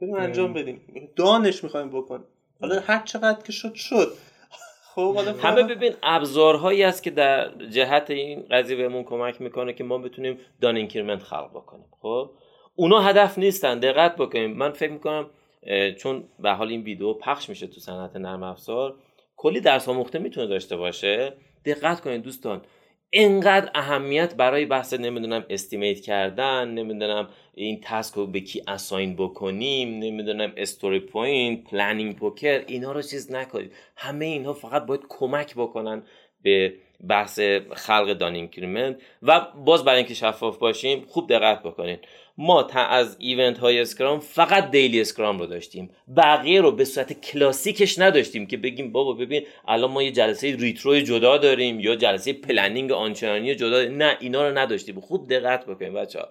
بریم 0.00 0.14
انجام 0.14 0.52
بدیم. 0.52 0.80
done 1.16 1.48
ش 1.48 1.64
می‌خوایم 1.64 1.88
بکنیم. 1.88 2.26
حالا 2.60 2.80
هر 2.80 3.02
چقدر 3.04 3.42
که 3.42 3.52
شد 3.52 3.74
شد. 3.74 4.12
خب 4.94 5.16
همه 5.40 5.62
ببین 5.62 5.92
ابزارهایی 6.02 6.82
است 6.82 7.02
که 7.02 7.10
در 7.10 7.66
جهت 7.70 8.10
این 8.10 8.46
قضیه 8.50 8.76
بهمون 8.76 9.04
کمک 9.04 9.40
می‌کنه 9.40 9.72
که 9.72 9.84
ما 9.84 9.98
بتونیم 9.98 10.38
done 10.60 10.76
increment 10.76 11.22
خلق 11.22 11.50
بکنیم. 11.50 11.86
خب؟ 12.00 12.30
اونا 12.76 13.00
هدف 13.00 13.38
نیستن 13.38 13.78
دقت 13.78 14.16
بکنیم. 14.16 14.56
من 14.56 14.70
فکر 14.70 14.92
می‌کنم 14.92 15.30
چون 15.98 16.24
به 16.38 16.50
حال 16.50 16.68
این 16.68 16.82
ویدیو 16.82 17.14
پخش 17.14 17.48
میشه 17.48 17.66
تو 17.66 17.80
صنعت 17.80 18.16
نرم 18.16 18.42
افزار 18.42 18.96
کلی 19.44 19.60
درس 19.60 19.88
آموخته 19.88 20.18
می‌تونه 20.18 20.46
داشته 20.46 20.76
باشه. 20.76 21.32
دقت 21.64 22.00
کنید 22.00 22.22
دوستان. 22.22 22.62
اینقدر 23.10 23.70
اهمیت 23.74 24.34
برای 24.34 24.66
بحث 24.66 24.94
نمی‌دونم 24.94 25.44
estimate 25.50 26.00
کردن 26.00 26.68
نمی‌دونم 26.68 27.28
این 27.54 27.80
task 27.82 28.14
رو 28.14 28.26
به 28.26 28.40
کی 28.40 28.62
assign 28.68 29.16
بکنیم 29.16 29.98
نمی‌دونم 29.98 30.52
story 30.56 31.00
point 31.00 31.64
planning 31.64 32.16
poker 32.16 32.64
اینا 32.66 32.92
رو 32.92 33.02
چیز 33.02 33.32
نکنید. 33.32 33.72
همه 33.96 34.24
اینها 34.24 34.52
فقط 34.52 34.86
باید 34.86 35.00
کمک 35.08 35.54
بکنن 35.54 36.02
به 36.42 36.74
بحث 37.08 37.40
خلق 37.72 38.12
done 38.12 38.34
increment 38.34 38.96
و 39.22 39.46
باز 39.64 39.84
برای 39.84 39.98
اینکه 39.98 40.14
شفاف 40.14 40.58
باشیم 40.58 41.04
خوب 41.08 41.28
دقت 41.28 41.62
بکنید. 41.62 42.00
ما 42.38 42.62
تا 42.62 42.80
از 42.80 43.16
event 43.18 43.58
های 43.58 43.80
اسکرام 43.80 44.20
فقط 44.20 44.70
daily 44.70 45.00
scrum 45.00 45.38
رو 45.38 45.46
داشتیم. 45.46 45.90
بقیه 46.16 46.60
رو 46.60 46.72
به 46.72 46.84
صورت 46.84 47.20
کلاسیکش 47.20 47.98
نداشتیم 47.98 48.46
که 48.46 48.56
بگیم 48.56 48.92
بابا 48.92 49.12
ببین 49.12 49.42
الان 49.68 49.90
ما 49.90 50.02
یه 50.02 50.10
جلسه 50.10 50.56
retro 50.56 51.00
جدا 51.00 51.38
داریم 51.38 51.80
یا 51.80 51.96
جلسه 51.96 52.32
planning 52.32 52.92
آنچنانی 52.92 53.54
جدا 53.54 53.70
داریم. 53.70 53.96
نه 53.96 54.16
اینا 54.20 54.48
رو 54.48 54.58
نداشتیم. 54.58 55.00
خوب 55.00 55.28
دقت 55.28 55.66
بکنید 55.66 55.92
بچه 55.92 56.18
ها 56.18 56.28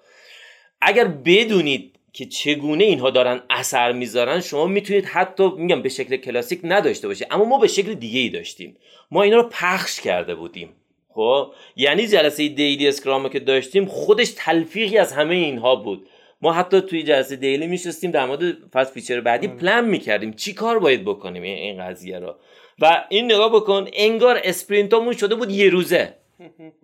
اگر 0.81 1.07
بدونید 1.07 1.99
که 2.13 2.25
چگونه 2.25 2.83
اینها 2.83 3.09
دارن 3.09 3.41
اثر 3.49 3.91
می‌ذارن 3.91 4.41
شما 4.41 4.67
می‌تونید 4.67 5.05
حتی 5.05 5.49
میگم 5.57 5.81
به 5.81 5.89
شکل 5.89 6.17
کلاسیک 6.17 6.59
نداشته 6.63 7.07
باشید 7.07 7.27
اما 7.31 7.45
ما 7.45 7.59
به 7.59 7.67
شکل 7.67 7.93
دیگه 7.93 8.19
ای 8.19 8.29
داشتیم. 8.29 8.77
ما 9.11 9.23
اینا 9.23 9.37
رو 9.37 9.49
پخش 9.51 10.01
کرده 10.01 10.35
بودیم. 10.35 10.69
خب؟ 11.13 11.53
یعنی 11.75 12.07
جلسه 12.07 12.47
daily 12.47 12.87
scrum 12.87 13.29
که 13.29 13.39
داشتیم 13.39 13.85
خودش 13.85 14.33
تلفیقی 14.37 14.97
از 14.97 15.13
همه 15.13 15.35
اینها 15.35 15.75
بود. 15.75 16.07
ما 16.41 16.53
حتی 16.53 16.81
توی 16.81 17.03
جلسه 17.03 17.35
daily 17.35 17.67
میشستیم 17.67 18.11
در 18.11 18.25
مورد 18.25 18.41
فاز 18.73 18.91
feature 18.91 19.21
بعدی 19.21 19.47
پلن 19.47 19.85
می‌کردیم. 19.85 20.33
چی 20.33 20.53
کار 20.53 20.79
باید 20.79 21.05
بکنیم 21.05 21.43
این 21.43 21.85
قضیه 21.85 22.19
رو؟ 22.19 22.35
و 22.79 23.05
این 23.09 23.25
نگاه 23.25 23.55
بکن 23.55 23.87
انگار 23.93 24.39
sprint 24.43 24.90
امون 24.90 25.13
شده 25.13 25.35
بود 25.35 25.51
یه 25.51 25.69
روزه. 25.69 26.13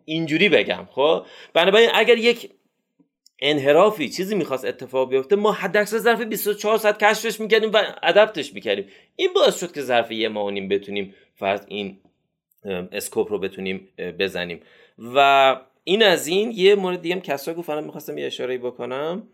اینجوری 0.05 0.49
بگم 0.49 0.87
خب؟ 0.91 1.25
بنابراین 1.53 1.89
اگر 1.93 2.17
یک 2.17 2.49
انحرافی 3.41 4.09
چیزی 4.09 4.35
می‌خواست 4.35 4.65
اتفاق 4.65 5.09
بیفته 5.09 5.35
ما 5.35 5.51
حداکثر 5.51 5.97
ظرف 5.97 6.21
24 6.21 6.77
ساعت 6.77 7.03
کشفش 7.03 7.39
می‌کردیم 7.39 7.71
و 7.73 7.83
adapt 8.03 8.39
ش 8.39 8.53
می‌کردیم. 8.53 8.85
این 9.15 9.29
باعث 9.35 9.59
شد 9.59 9.71
که 9.71 9.81
ظرف 9.81 10.11
یه 10.11 10.29
ماه 10.29 10.51
بتونیم 10.51 11.13
فرض 11.35 11.61
این 11.67 11.97
اسکوپ 12.65 13.31
رو 13.31 13.39
بتونیم 13.39 13.89
بزنیم. 14.19 14.61
و 15.15 15.59
این 15.83 16.03
از 16.03 16.27
این 16.27 16.51
یه 16.51 16.75
مورد 16.75 17.01
دیگه 17.01 17.15
هم 17.15 17.21
کسا 17.21 17.53
گفتم 17.53 17.83
می‌خواستم 17.83 18.17
یه 18.17 18.25
اشاره 18.25 18.57
بکنم. 18.57 19.27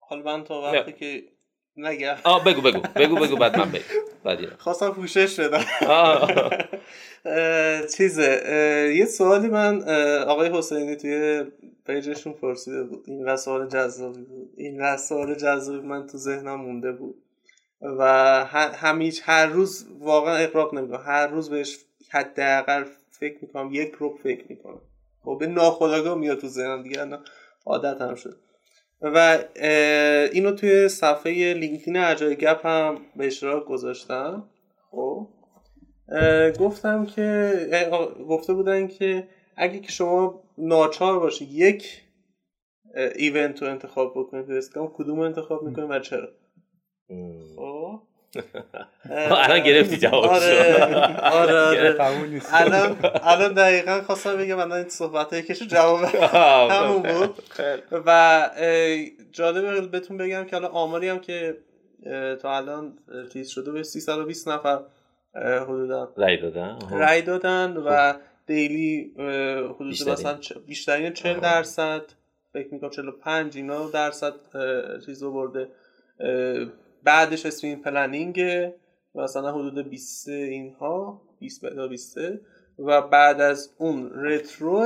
حالا 0.00 0.22
من 0.24 0.44
تا 0.44 0.60
وقتی 0.60 0.92
که 0.92 1.22
نگه 1.76 2.22
آه 2.22 2.44
بگو 2.44 2.60
بگو 2.60 2.80
بگو 2.96 3.16
بگو 3.16 3.36
بعد 3.36 3.58
من 3.58 3.72
بگو 3.72 3.84
بعد 4.24 4.56
خواستم 4.58 4.90
پوشش 4.90 5.40
بدم. 5.40 5.64
چیزه 7.96 8.42
یه 8.96 9.04
سوالی 9.04 9.48
من 9.48 9.82
آقای 10.22 10.50
حسینی 10.52 10.96
توی 10.96 11.44
پیجشون 11.86 12.32
پرسیده 12.32 12.84
بود. 12.84 13.04
این 13.06 13.36
سوال 13.36 13.68
جذابی 13.68 14.22
بود. 14.22 14.54
این 14.56 14.96
سوال 14.96 15.34
جذابی 15.34 15.86
من 15.86 16.06
تو 16.06 16.18
ذهنم 16.18 16.60
مونده 16.60 16.92
بود. 16.92 17.22
و 17.82 18.04
همیش 18.74 19.20
هر 19.24 19.46
روز 19.46 19.86
واقعا 19.98 20.36
اقراق 20.36 20.74
نمی‌کنم. 20.74 21.02
هر 21.06 21.26
روز 21.26 21.50
بهش 21.50 21.78
حداقل 22.10 22.84
فکر 23.10 23.38
می‌کنم 23.42 23.68
یک 23.72 23.92
رو 23.92 24.18
فکر 24.22 24.44
می‌کنم. 24.48 24.80
خب 25.24 25.36
به 25.40 25.46
ناخداگاه 25.46 26.18
میاد 26.18 26.38
تو 26.38 26.48
ذهنم 26.48 26.82
دیگه 26.82 27.18
عادت 27.66 28.00
هم 28.00 28.14
شد. 28.14 28.36
و 29.02 29.38
اینو 30.32 30.50
توی 30.50 30.88
صفحه 30.88 31.54
لینکدین 31.54 31.96
اجای 31.96 32.36
گپ 32.36 32.66
هم 32.66 32.98
به 33.16 33.26
اشتراک 33.26 33.64
گذاشتم. 33.64 34.48
خب. 34.90 35.28
گفتم 36.60 37.06
که 37.06 37.52
گفته 38.28 38.52
بودن 38.52 38.86
که 38.86 39.28
اگه 39.56 39.78
که 39.78 39.92
شما 39.92 40.42
ناچار 40.58 41.18
باشی 41.18 41.44
یک 41.44 42.02
ایونت 43.16 43.62
رو 43.62 43.68
انتخاب 43.68 44.12
بکنید 44.16 44.70
کدوم 44.74 45.20
انتخاب 45.20 45.62
می‌کنید 45.62 45.90
و 45.90 45.98
چرا؟ 45.98 46.28
خب. 47.56 48.00
الان 49.10 49.60
گرفتی 49.60 49.96
جواب 49.96 50.24
آره 50.24 50.84
آره, 51.22 51.92
آره. 51.92 52.42
الان 52.52 52.96
الان 53.02 53.52
دقیقا 53.52 54.00
خواستم 54.00 54.36
بگم 54.36 54.58
الان 54.58 54.78
این 54.78 54.88
صحبت 54.88 55.32
های 55.32 55.42
کشو 55.42 55.64
جواب 55.64 56.00
همون 56.72 57.02
بود. 57.02 57.34
و 58.06 58.50
جالب 59.32 59.90
بهتون 59.90 60.16
بگم 60.16 60.44
که 60.44 60.56
الان 60.56 60.70
آماری 60.70 61.08
هم 61.08 61.18
که 61.18 61.56
تا 62.42 62.56
الان 62.56 62.98
چیز 63.32 63.48
شده 63.48 63.72
به 63.72 63.82
320 63.82 64.48
نفر 64.48 64.78
حدودا. 65.34 66.12
رای 66.16 66.36
دادن؟ 66.36 66.78
رای 66.90 67.22
دادن 67.22 67.76
و 67.76 68.14
daily 68.46 69.12
حدود 69.64 70.08
مثلا 70.08 70.38
بیشترین 70.66 71.12
40 71.12 71.40
درصد 71.40 72.02
فکر 72.52 72.74
می‌کنم 72.74 72.90
45 72.90 73.56
اینا 73.56 73.88
درصد 73.90 74.34
چیز 75.06 75.22
رو 75.22 75.32
برده 75.32 75.68
بعدش 77.04 77.46
sprint 77.46 77.82
planning 77.82 78.42
مثلا 79.14 79.52
حدود 79.52 79.88
20 79.88 80.28
اینها 80.28 81.22
20 81.38 81.74
تا 81.74 81.88
20 81.88 82.18
و 82.78 83.02
بعد 83.02 83.40
از 83.40 83.70
اون 83.78 84.10
retro 84.14 84.84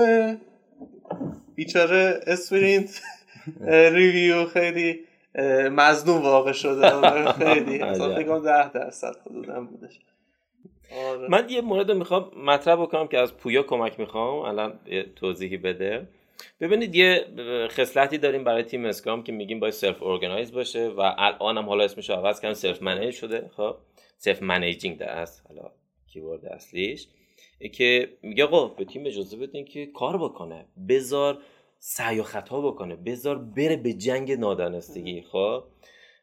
بیچاره 1.54 2.20
sprint 2.26 3.02
review 3.96 4.44
خیلی 4.44 5.00
مظلوم 5.70 6.22
واقع 6.22 6.52
شده. 6.52 7.32
خیلی. 7.32 7.82
اصلا 7.82 8.16
فکر 8.16 8.38
10 8.38 8.72
درصد 8.72 9.16
حدودم 9.26 9.66
بودش. 9.66 10.00
آره. 10.96 11.28
من 11.28 11.48
یه 11.48 11.60
مورد 11.60 11.90
می‌خوام 11.90 12.30
مطرح 12.36 12.76
بکنم 12.76 13.08
که 13.08 13.18
از 13.18 13.36
پویا 13.36 13.62
کمک 13.62 14.00
می‌خوام. 14.00 14.38
الان 14.38 14.78
توضیحی 15.16 15.56
بده. 15.56 16.08
ببینید 16.60 16.94
یه 16.94 17.26
خصلتی 17.68 18.18
داریم 18.18 18.44
برای 18.44 18.62
تیم 18.62 18.84
اسکرام 18.84 19.22
که 19.22 19.32
میگیم 19.32 19.60
باید 19.60 19.72
self 19.72 20.02
organize 20.02 20.52
باشه 20.52 20.88
و 20.88 21.14
الان 21.18 21.58
هم 21.58 21.64
حالا 21.64 21.84
اسمش 21.84 22.10
عوض 22.10 22.40
کردن 22.40 22.54
self 22.54 22.82
manage 22.82 23.14
شده 23.14 23.50
خب؟ 23.56 23.76
self 24.18 24.42
managing 24.42 24.98
در 24.98 25.08
است 25.08 25.44
حالا 25.48 25.70
keyword 26.12 26.46
اصلیش. 26.46 27.08
که 27.72 28.08
میگه 28.22 28.44
آقا 28.44 28.68
به 28.68 28.84
تیم 28.84 29.06
اجازه 29.06 29.36
بدین 29.36 29.64
که 29.64 29.86
کار 29.86 30.18
بکنه 30.18 30.66
بذار 30.88 31.38
سعی 31.78 32.20
و 32.20 32.22
خطا 32.22 32.60
بکنه 32.60 32.96
بذار 32.96 33.38
بره 33.38 33.76
به 33.76 33.92
جنگ 33.92 34.32
نادانستگی 34.32 35.22
خب؟ 35.22 35.64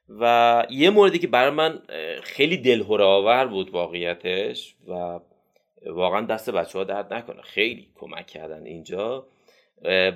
و 0.10 0.66
یه 0.70 0.90
موردی 0.90 1.20
که 1.20 1.28
برای 1.28 1.50
من 1.50 1.82
خیلی 2.24 2.58
دلهوره 2.58 3.04
آور 3.04 3.48
بود 3.48 3.70
واقعیتش 3.70 4.76
و 4.88 5.20
واقعا 5.86 6.22
دست 6.22 6.50
بچه 6.50 6.78
ها 6.78 6.84
درد 6.84 7.14
نکنه 7.14 7.42
خیلی 7.42 7.88
کمک 7.96 8.28
کردن 8.28 8.66
اینجا. 8.66 9.26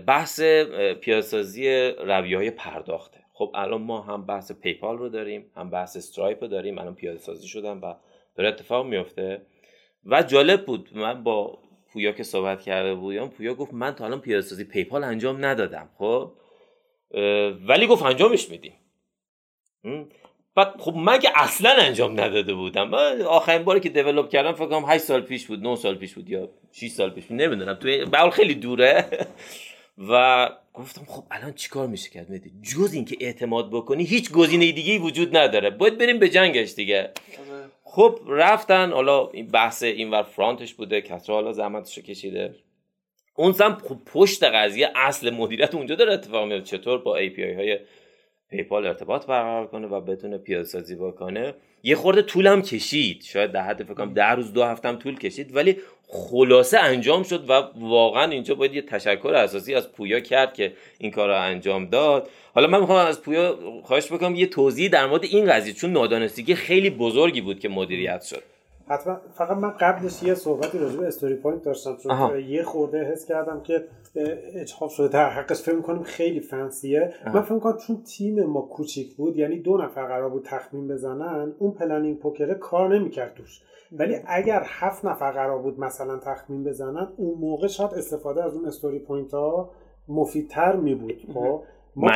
بحث 0.08 0.42
پیاده 1.02 1.52
سازی 1.52 1.90
رویه 1.90 2.38
های 2.38 2.52
پرداخته. 2.52 3.20
خب 3.34 3.52
الان 3.56 3.82
ما 3.82 4.02
هم 4.02 4.26
بحث 4.26 4.52
PayPal 4.52 4.98
رو 4.98 5.10
داریم 5.10 5.52
هم 5.56 5.70
بحث 5.70 5.98
Stripe 5.98 6.44
رو 6.44 6.48
داریم 6.48 6.78
الان 6.78 6.96
پیاده 6.96 7.20
سازی 7.20 7.48
شدن 7.48 7.78
و 7.78 7.94
داره 8.36 8.50
اتفاق 8.50 8.86
میفته. 8.86 9.42
و 10.06 10.24
جالب 10.24 10.66
بود 10.66 10.90
من 10.94 11.24
با 11.24 11.60
پویا 11.94 12.12
که 12.12 12.24
صحبت 12.24 12.62
کرده 12.62 12.96
بودم 12.96 13.28
پویا 13.28 13.54
گفت 13.54 13.74
من 13.74 13.92
تا 13.92 14.06
الان 14.06 14.22
پیاده 14.22 14.42
سازی 14.42 14.64
PayPal 14.64 15.04
انجام 15.04 15.46
ندادم 15.46 15.90
خب؟ 15.98 16.32
ولی 17.68 17.88
گفت 17.88 18.04
انجامش 18.04 18.50
میدیم. 18.50 18.74
بعد 20.56 20.76
خب 20.80 20.94
من 20.96 21.20
که 21.20 21.30
اصلا 21.36 21.72
انجام 21.78 22.20
نداده 22.20 22.54
بودم. 22.54 22.94
آخرین 23.28 23.64
باری 23.64 23.80
که 23.80 23.90
دیولپ 23.90 24.30
کردم 24.30 24.54
فکر 24.54 24.66
کنم 24.66 24.86
8 24.88 25.04
سال 25.04 25.22
پیش 25.22 25.48
بود 25.48 25.60
9 25.60 25.76
سال 25.76 25.96
پیش 25.96 26.14
بود 26.14 26.30
یا 26.30 26.50
6 26.80 26.88
سال 26.88 27.10
پیش. 27.10 27.32
نمی‌دونم. 27.32 27.74
توی 27.74 28.06
بول 28.06 28.30
خیلی 28.30 28.54
دوره. 28.54 29.06
و 30.10 30.50
گفتم 30.74 31.06
خب 31.08 31.24
الان 31.32 31.54
چیکار 31.54 31.88
میشه 31.88 32.10
کرد؟ 32.10 32.30
میدی 32.30 32.52
جز 32.62 32.94
اینکه 32.94 33.18
اعتماد 33.20 33.70
بکنی 33.72 34.04
هیچ 34.04 34.32
گزینه 34.32 34.72
دیگه 34.72 35.00
وجود 35.00 35.38
نداره. 35.38 35.70
باید 35.70 35.98
بریم 35.98 36.20
به 36.20 36.30
جنگش 36.30 36.74
دیگه. 36.74 37.12
خب 37.84 38.20
رفتن 38.28 38.92
حالا 38.92 39.30
این 39.30 39.48
بحث 39.48 39.84
اینور 39.84 40.24
فرانتش 40.24 40.74
بوده 40.74 41.02
کسرا 41.02 41.36
حالا 41.36 41.52
زحمتشو 41.54 42.02
کشیده. 42.02 42.56
اون 43.36 43.52
سم 43.52 43.78
خب 43.84 43.98
پشت 44.06 44.44
قضیه 44.44 44.90
اصل 44.96 45.30
مدیریت 45.30 45.76
اونجا 45.76 45.96
داره 45.96 46.14
اتفاق 46.14 46.48
میفته 46.48 46.78
چطور 46.78 46.98
با 46.98 47.20
API 47.20 47.40
های 47.40 47.80
پیپال 48.50 48.88
ارتباط 48.88 49.26
برقرار 49.26 49.68
کنه 49.68 49.88
و 49.88 50.02
بتونه 50.02 50.38
پیاده 50.38 50.64
سازی 50.64 50.96
بکنه. 50.96 51.54
یه 51.88 51.96
خورده 51.96 52.22
طولم 52.22 52.62
کشید. 52.62 53.24
شاید 53.24 53.52
در 53.52 53.62
حد 53.62 53.84
فکر 53.84 53.94
کنم 53.94 54.14
ده 54.14 54.30
روز 54.30 54.54
دو 54.54 54.64
هفتم 54.64 54.96
طول 54.96 55.18
کشید. 55.18 55.56
ولی 55.56 55.78
خلاصه 56.08 56.80
انجام 56.80 57.24
شد 57.24 57.50
و 57.50 57.64
واقعا 57.76 58.32
اینجا 58.32 58.56
باید 58.56 58.74
یه 58.74 58.82
تشکر 58.82 59.34
اساسی 59.36 59.76
از 59.76 59.92
پویا 59.92 60.20
کرد 60.20 60.54
که 60.54 60.74
این 60.98 61.12
کار 61.12 61.28
رو 61.30 61.42
انجام 61.42 61.86
داد. 61.86 62.30
حالا 62.54 62.68
من 62.68 62.80
می‌خوام 62.80 63.06
از 63.06 63.22
پویا 63.22 63.60
خواهش 63.84 64.12
بکنم 64.12 64.36
یه 64.36 64.46
توضیح 64.46 64.90
در 64.90 65.06
مورد 65.06 65.24
این 65.24 65.46
قضیه 65.46 65.74
چون 65.74 65.92
نادانستگی 65.92 66.56
خیلی 66.56 66.90
بزرگی 66.90 67.42
بود 67.42 67.60
که 67.60 67.70
مدیریت 67.70 68.24
شد. 68.24 68.44
حتما 68.88 69.18
فقط 69.34 69.58
من 69.58 69.72
قبلش 69.72 70.24
یه 70.24 70.36
صحبتی 70.36 70.80
راجع 70.80 71.00
به 71.00 71.08
story 71.08 71.36
point 71.36 71.64
داشتم 71.64 71.98
چون 71.98 72.40
یه 72.40 72.64
خورده 72.64 73.04
حس 73.04 73.26
کردم 73.26 73.62
که 73.62 73.84
اجحاف 74.56 74.92
شده 74.92 75.08
در 75.08 75.30
حقش 75.30 75.62
فکر 75.62 75.76
می‌کنم 75.76 76.04
خیلی 76.04 76.40
fancy 76.40 77.01
ه 77.01 77.14
من 77.34 77.42
فکر 77.42 77.54
می‌کنم 77.54 77.78
چون 77.78 78.04
تیم 78.04 78.44
ما 78.44 78.62
کوچیک 78.62 79.16
بود 79.16 79.38
یعنی 79.38 79.60
دو 79.60 79.78
نفر 79.78 80.06
قرار 80.06 80.30
بود 80.30 80.46
تخمین 80.46 80.88
بزنن 80.88 81.54
اون 81.60 81.72
planning 81.72 82.20
poker 82.20 82.48
ه 82.48 82.54
کار 82.54 82.96
نمی‌کرد 82.96 83.34
توش. 83.34 83.62
ولی 83.92 84.16
اگر 84.26 84.64
هفت 84.66 85.06
نفر 85.06 85.32
قرار 85.32 85.60
بود 85.60 85.80
مثلا 85.80 86.18
تخمین 86.18 86.64
بزنن 86.64 87.08
اون 87.18 87.40
موقع 87.40 87.68
شاید 87.68 87.94
استفاده 87.94 88.44
از 88.44 88.56
اون 88.56 88.66
story 88.66 89.00
point 89.00 89.34
ها 89.34 89.70
مفیدتر 90.08 90.76
می 90.76 90.96
بود 90.96 91.22
خب 91.34 91.64
ما 91.96 92.12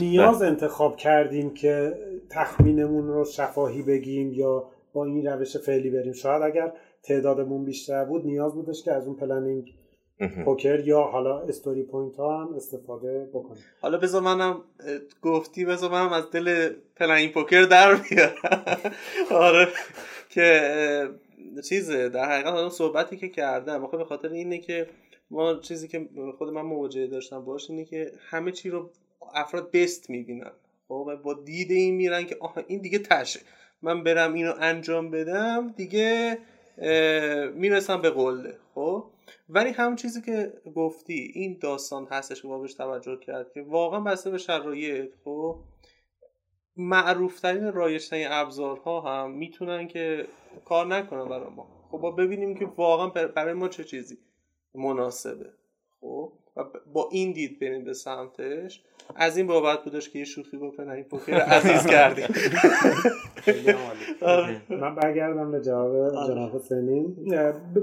نیاز 0.00 0.42
انتخاب 0.42 0.96
کردیم 0.96 1.54
که 1.54 1.94
تخمینمون 2.30 3.08
رو 3.08 3.24
شفاهی 3.24 3.82
بگیم 3.82 4.32
یا 4.32 4.64
با 4.92 5.04
این 5.04 5.26
روش 5.26 5.56
فعلی 5.56 5.90
بریم. 5.90 6.12
شاید 6.12 6.42
اگر 6.42 6.72
تعدادمون 7.02 7.64
بیشتر 7.64 8.04
بود 8.04 8.26
نیاز 8.26 8.54
بودش 8.54 8.82
که 8.82 8.92
از 8.92 9.06
اون 9.06 9.16
planning 9.16 9.74
poker 10.44 10.80
یا 10.80 11.00
حالا 11.02 11.40
story 11.40 11.82
point 11.82 12.16
ها 12.16 12.42
هم 12.42 12.54
استفاده 12.54 13.30
بکنیم. 13.34 13.62
حالا 13.80 13.98
بذار 13.98 14.22
منم 14.22 14.60
گفتی 15.22 15.64
بذار 15.64 15.90
منم 15.90 16.12
از 16.12 16.30
دل 16.30 16.72
planning 16.96 17.32
poker 17.32 17.62
در 17.62 17.94
بیارم. 17.94 18.34
آره. 19.30 19.68
که 20.28 21.08
چیزه 21.68 22.08
در 22.08 22.24
حقیقت 22.24 22.54
اون 22.54 22.70
صحبتی 22.70 23.16
که 23.16 23.28
کردم 23.28 23.84
آخه 23.84 23.96
به 23.96 24.04
خاطر 24.04 24.28
اینه 24.28 24.58
که 24.58 24.86
ما 25.30 25.54
چیزی 25.54 25.88
که 25.88 26.08
خود 26.38 26.48
من 26.48 26.62
مواجهه 26.62 27.06
داشتم 27.06 27.44
باش 27.44 27.70
اینه 27.70 27.84
که 27.84 28.12
همه 28.30 28.52
چی 28.52 28.70
رو 28.70 28.90
افراد 29.34 29.70
بست 29.70 30.10
می‌بینن. 30.10 30.50
خب 30.88 31.20
با 31.22 31.34
دید 31.34 31.70
این 31.70 31.94
میرن 31.94 32.26
که 32.26 32.36
آها 32.40 32.60
این 32.66 32.78
دیگه 32.78 32.98
تشه. 32.98 33.40
من 33.82 34.04
برم 34.04 34.34
اینو 34.34 34.54
انجام 34.60 35.10
بدم 35.10 35.68
دیگه 35.76 36.38
می‌رسم 37.54 38.02
به 38.02 38.10
قله 38.10 38.54
خب؟ 38.74 39.04
ولی 39.48 39.70
همون 39.70 39.96
چیزی 39.96 40.22
که 40.22 40.52
گفتی 40.74 41.32
این 41.34 41.58
داستان 41.60 42.06
هستش 42.10 42.42
که 42.42 42.48
بابش 42.48 42.74
توجه 42.74 43.16
کرد 43.16 43.52
که 43.52 43.62
واقعا 43.62 44.00
بسته 44.00 44.30
به 44.30 44.38
شرایط 44.38 45.10
خب؟ 45.24 45.56
معروفترین 46.76 47.72
رایجترین 47.72 48.26
ابزارها 48.30 49.00
هم 49.00 49.30
می‌تونن 49.30 49.88
که 49.88 50.26
کار 50.64 50.86
نکنن 50.86 51.28
برای 51.28 51.50
ما. 51.56 51.66
خب 51.90 52.14
ببینیم 52.18 52.54
که 52.54 52.66
واقعا 52.66 53.26
برای 53.26 53.52
ما 53.52 53.68
چه 53.68 53.84
چیزی 53.84 54.18
مناسبه 54.74 55.50
خب؟ 56.00 56.32
و 56.58 56.64
با 56.92 57.08
این 57.12 57.32
دید 57.32 57.60
بریم 57.60 57.84
به 57.84 57.92
سمتش. 57.92 58.82
از 59.16 59.36
این 59.36 59.46
بابت 59.46 59.84
بودش 59.84 60.10
که 60.10 60.18
یه 60.18 60.24
شوخی 60.24 60.56
با 60.56 60.70
پناهی 60.70 61.02
پوکر 61.02 61.32
عزیز 61.34 61.86
کردیم 61.86 62.26
آره. 64.22 64.62
من 64.70 64.94
برگردم 64.94 65.52
به 65.52 65.60
جواب 65.60 65.96
آره. 65.96 66.34
جناب 66.34 66.56
حسینی. 66.56 67.16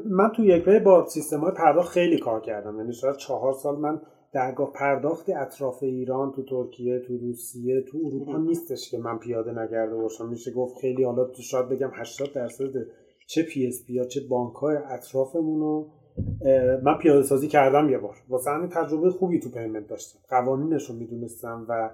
من 0.06 0.32
تو 0.36 0.46
یک 0.46 0.66
با 0.66 1.06
سیستم 1.10 1.40
های 1.40 1.52
پرداخت 1.52 1.92
خیلی 1.92 2.18
کار 2.18 2.42
کردم. 2.42 2.78
یعنی 2.78 2.94
شاید 2.94 3.16
چهار 3.16 3.54
سال 3.54 3.80
من 3.80 4.02
درگاه 4.34 4.72
پرداخت 4.74 5.30
اطراف 5.30 5.84
ایران 5.84 6.32
تو 6.32 6.44
ترکیه 6.44 7.00
تو 7.00 7.18
روسیه 7.18 7.82
تو 7.82 7.98
اروپا 8.06 8.38
نیستش 8.38 8.92
که 8.92 8.98
من 8.98 9.20
پیاده 9.20 9.52
نگرده 9.52 9.96
باشم. 9.96 10.30
میشه 10.30 10.52
گفت 10.52 10.78
خیلی 10.78 11.04
حالا 11.04 11.34
شاید 11.34 11.70
بگم 11.70 11.92
80 11.94 12.34
درصد 12.34 12.74
چه 13.28 13.44
PSP 13.44 13.94
یا 13.94 14.06
چه 14.06 14.22
بانک 14.30 14.56
های 14.56 14.78
اطرافمون 14.78 15.60
رو 15.60 15.90
من 16.84 16.98
پیاده 16.98 17.24
سازی 17.24 17.48
کردم 17.48 17.90
یه 17.90 17.98
بار. 17.98 18.16
واسه 18.30 18.52
همین 18.52 18.70
تجربه 18.70 19.10
خوبی 19.10 19.40
تو 19.40 19.50
payment 19.50 19.88
داشتم. 19.88 20.20
قوانینش 20.30 20.90
رو 20.90 20.96
می‌دونستم 20.96 21.66
و 21.70 21.90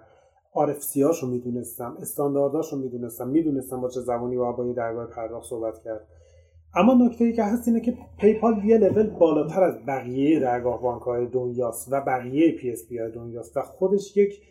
RFC 0.53 1.22
رو 1.22 1.28
می‌دونستم 1.28 1.97
استاندارداش 2.01 2.74
رو 2.74 2.80
می‌دونستم 2.80 3.28
می‌دونستم 3.28 3.82
با 3.82 3.89
چه 3.89 3.99
زبانی 3.99 4.38
باید 4.38 4.55
با 4.55 4.74
درگاه 4.74 5.07
پرداخت 5.07 5.49
صحبت 5.49 5.80
کرد. 5.80 6.07
اما 6.76 6.93
نکته 6.93 7.26
ای 7.26 7.34
که 7.34 7.43
هست 7.43 7.67
اینه 7.67 7.80
که 7.80 7.97
PayPal 8.19 8.65
یه 8.65 8.78
لول 8.78 9.09
بالاتر 9.09 9.63
از 9.63 9.86
بقیه 9.88 10.39
درگاه 10.39 10.82
بانک 10.82 11.01
های 11.01 11.26
دنیاست 11.26 11.93
و 11.93 12.01
بقیه 12.01 12.51
PSP 12.51 12.97
های 12.97 13.11
دنیاست 13.11 13.57
و 13.57 13.61
خودش 13.61 14.17
یک 14.17 14.41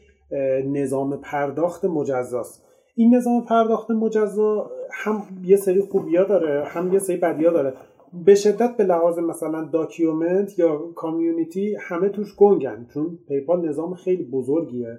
نظام 0.66 1.16
پرداخت 1.16 1.84
مجزاست. 1.84 2.64
این 2.94 3.14
نظام 3.14 3.44
پرداخت 3.44 3.90
مجزا 3.90 4.70
هم 4.92 5.22
یه 5.44 5.56
سری 5.56 5.80
خوبیا 5.80 6.24
داره 6.24 6.64
هم 6.64 6.92
یه 6.92 6.98
سری 6.98 7.16
بدیا 7.16 7.52
داره. 7.52 7.74
به 8.12 8.34
شدت 8.34 8.76
به 8.76 8.84
لحاظ 8.84 9.18
مثلا 9.18 9.64
document 9.64 10.58
یا 10.58 10.78
community 10.78 11.76
همه 11.80 12.08
توش 12.08 12.36
گنگن 12.36 12.86
چون 12.94 13.18
PayPal 13.28 13.68
نظام 13.68 13.94
خیلی 13.94 14.24
بزرگیه 14.24 14.98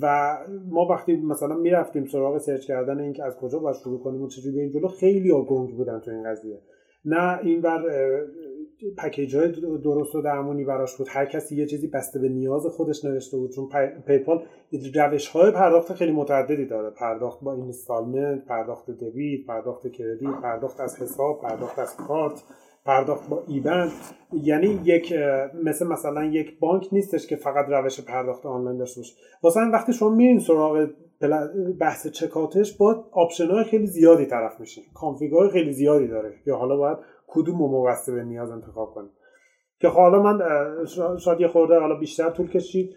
و 0.00 0.36
ما 0.70 0.86
وقتی 0.86 1.16
مثلا 1.16 1.56
می‌رفتیم 1.56 2.04
سراغ 2.04 2.38
search 2.38 2.66
کردن 2.66 3.00
اینکه 3.00 3.24
از 3.24 3.36
کجا 3.36 3.58
باید 3.58 3.76
شروع 3.76 4.02
کنیم 4.02 4.22
و 4.22 4.28
چجوری 4.28 4.60
این 4.60 4.70
جلو 4.70 4.88
خیلی 4.88 5.30
گنگ 5.30 5.76
بودن 5.76 6.00
تو 6.00 6.10
این 6.10 6.22
قضیه. 6.30 6.58
نه 7.04 7.38
اینور 7.42 7.82
package 8.98 9.36
های 9.36 9.48
درست 9.78 10.14
و 10.14 10.22
درمونی 10.22 10.64
براش 10.64 10.96
بود. 10.96 11.06
هر 11.10 11.26
کسی 11.26 11.56
یه 11.56 11.66
چیزی 11.66 11.86
بسته 11.86 12.18
به 12.18 12.28
نیاز 12.28 12.66
خودش 12.66 13.04
نوشته 13.04 13.36
بود. 13.36 13.50
چون 13.50 13.68
PayPal 14.06 14.42
روش 14.94 15.28
های 15.28 15.50
پرداخت 15.50 15.94
خیلی 15.94 16.12
متعددی 16.12 16.66
داره. 16.66 16.90
پرداخت 16.90 17.40
با 17.40 17.54
installment 17.54 18.44
پرداخت 18.44 18.90
debit 18.90 19.46
پرداخت 19.46 19.92
credit 19.92 20.26
پرداخت 20.42 20.80
از 20.80 21.02
حساب 21.02 21.40
پرداخت 21.40 21.78
از 21.78 21.96
کارت. 21.96 22.42
پرداخت 22.84 23.28
با 23.28 23.42
IBAN. 23.48 23.88
یعنی 24.32 24.80
یک 24.84 25.14
مثل 25.64 25.86
مثلا 25.86 26.24
یک 26.24 26.58
بانک 26.58 26.88
نیستش 26.92 27.26
که 27.26 27.36
فقط 27.36 27.66
روش 27.68 28.00
پرداخت 28.00 28.46
آنلاین 28.46 28.78
داشته 28.78 29.00
باشه. 29.00 29.14
واسه 29.42 29.60
وقتی 29.60 29.92
شما 29.92 30.08
میرین 30.08 30.38
سراغ 30.38 30.88
بحث 31.80 32.06
checkout 32.06 32.62
ش 32.62 32.76
با 32.76 33.04
option 33.12 33.46
های 33.46 33.64
خیلی 33.64 33.86
زیادی 33.86 34.26
طرف 34.26 34.60
میشین. 34.60 34.84
config 34.94 35.32
های 35.32 35.50
خیلی 35.50 35.72
زیادی 35.72 36.08
داره. 36.08 36.34
که 36.44 36.52
حالا 36.52 36.76
باید 36.76 36.98
کدوم 37.26 37.58
رو 37.58 37.68
بسته 37.68 38.12
به 38.12 38.24
نیاز 38.24 38.50
انتخاب 38.50 38.94
کنیم 38.94 39.10
که 39.80 39.88
حالا 39.88 40.22
من 40.22 40.38
شاید 41.16 41.40
یه 41.40 41.48
خورده 41.48 41.78
حالا 41.78 41.94
بیشتر 41.94 42.30
طول 42.30 42.50
کشید. 42.50 42.90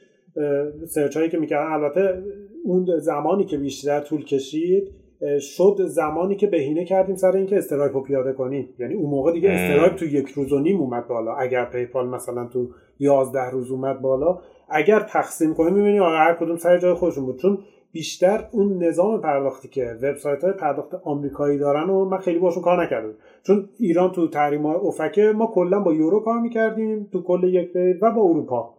search 0.88 1.18
هایی 1.18 1.30
که 1.30 1.38
می‌کردن 1.38 1.72
البته 1.72 2.24
اون 2.64 3.00
زمانی 3.00 3.46
که 3.46 3.58
بیشتر 3.58 4.00
طول 4.00 4.26
کشید 4.26 5.07
شد 5.40 5.76
زمانی 5.80 6.36
که 6.36 6.48
بهینه 6.48 6.86
کردیم 6.86 7.16
سر 7.16 7.32
اینکه 7.32 7.58
Stripe 7.58 7.94
رو 7.94 8.04
پیاده 8.04 8.34
کنیم. 8.34 8.70
یعنی 8.80 8.94
اون 8.94 9.10
موقع 9.10 9.32
دیگه 9.32 9.50
Stripe 9.50 9.96
تو 9.96 10.06
یک 10.06 10.30
روز 10.30 10.54
و 10.54 10.60
نیم 10.60 10.82
اومد 10.82 11.08
بالا. 11.08 11.36
اگر 11.36 11.66
PayPal 11.66 12.08
مثلا 12.08 12.48
تو 12.48 12.68
یازده 13.00 13.50
روز 13.50 13.72
اومد 13.72 14.02
بالا 14.02 14.40
اگر 14.70 15.00
تقسیم 15.00 15.54
کنیم 15.54 15.74
می‌بینیم 15.74 16.04
هر 16.04 16.38
کدوم 16.40 16.58
سر 16.58 16.78
جای 16.78 16.94
خودشون 16.94 17.26
بود. 17.26 17.40
چون 17.40 17.58
بیشتر 17.92 18.48
اون 18.52 18.84
نظام 18.84 19.22
پرداختی 19.22 19.68
که 19.68 19.98
وبسایت 20.02 20.44
های 20.44 20.54
پرداخت 20.54 20.94
آمریکایی 21.04 21.60
دارن 21.60 21.90
و 21.90 22.06
من 22.06 22.18
خیلی 22.18 22.40
باشون 22.40 22.64
کار 22.64 22.84
نکردم. 22.84 23.14
چون 23.44 23.70
ایران 23.80 24.12
تو 24.12 24.28
تحریم 24.28 24.66
های 24.66 24.76
افکه 24.76 25.34
ما 25.36 25.52
کلا 25.54 25.80
با 25.80 25.94
یورو 25.94 26.20
کار 26.20 26.40
می‌کردیم 26.40 27.10
تو 27.12 27.22
کل 27.22 27.44
یک 27.44 27.70
و 28.02 28.12
با 28.12 28.22
اروپا. 28.22 28.74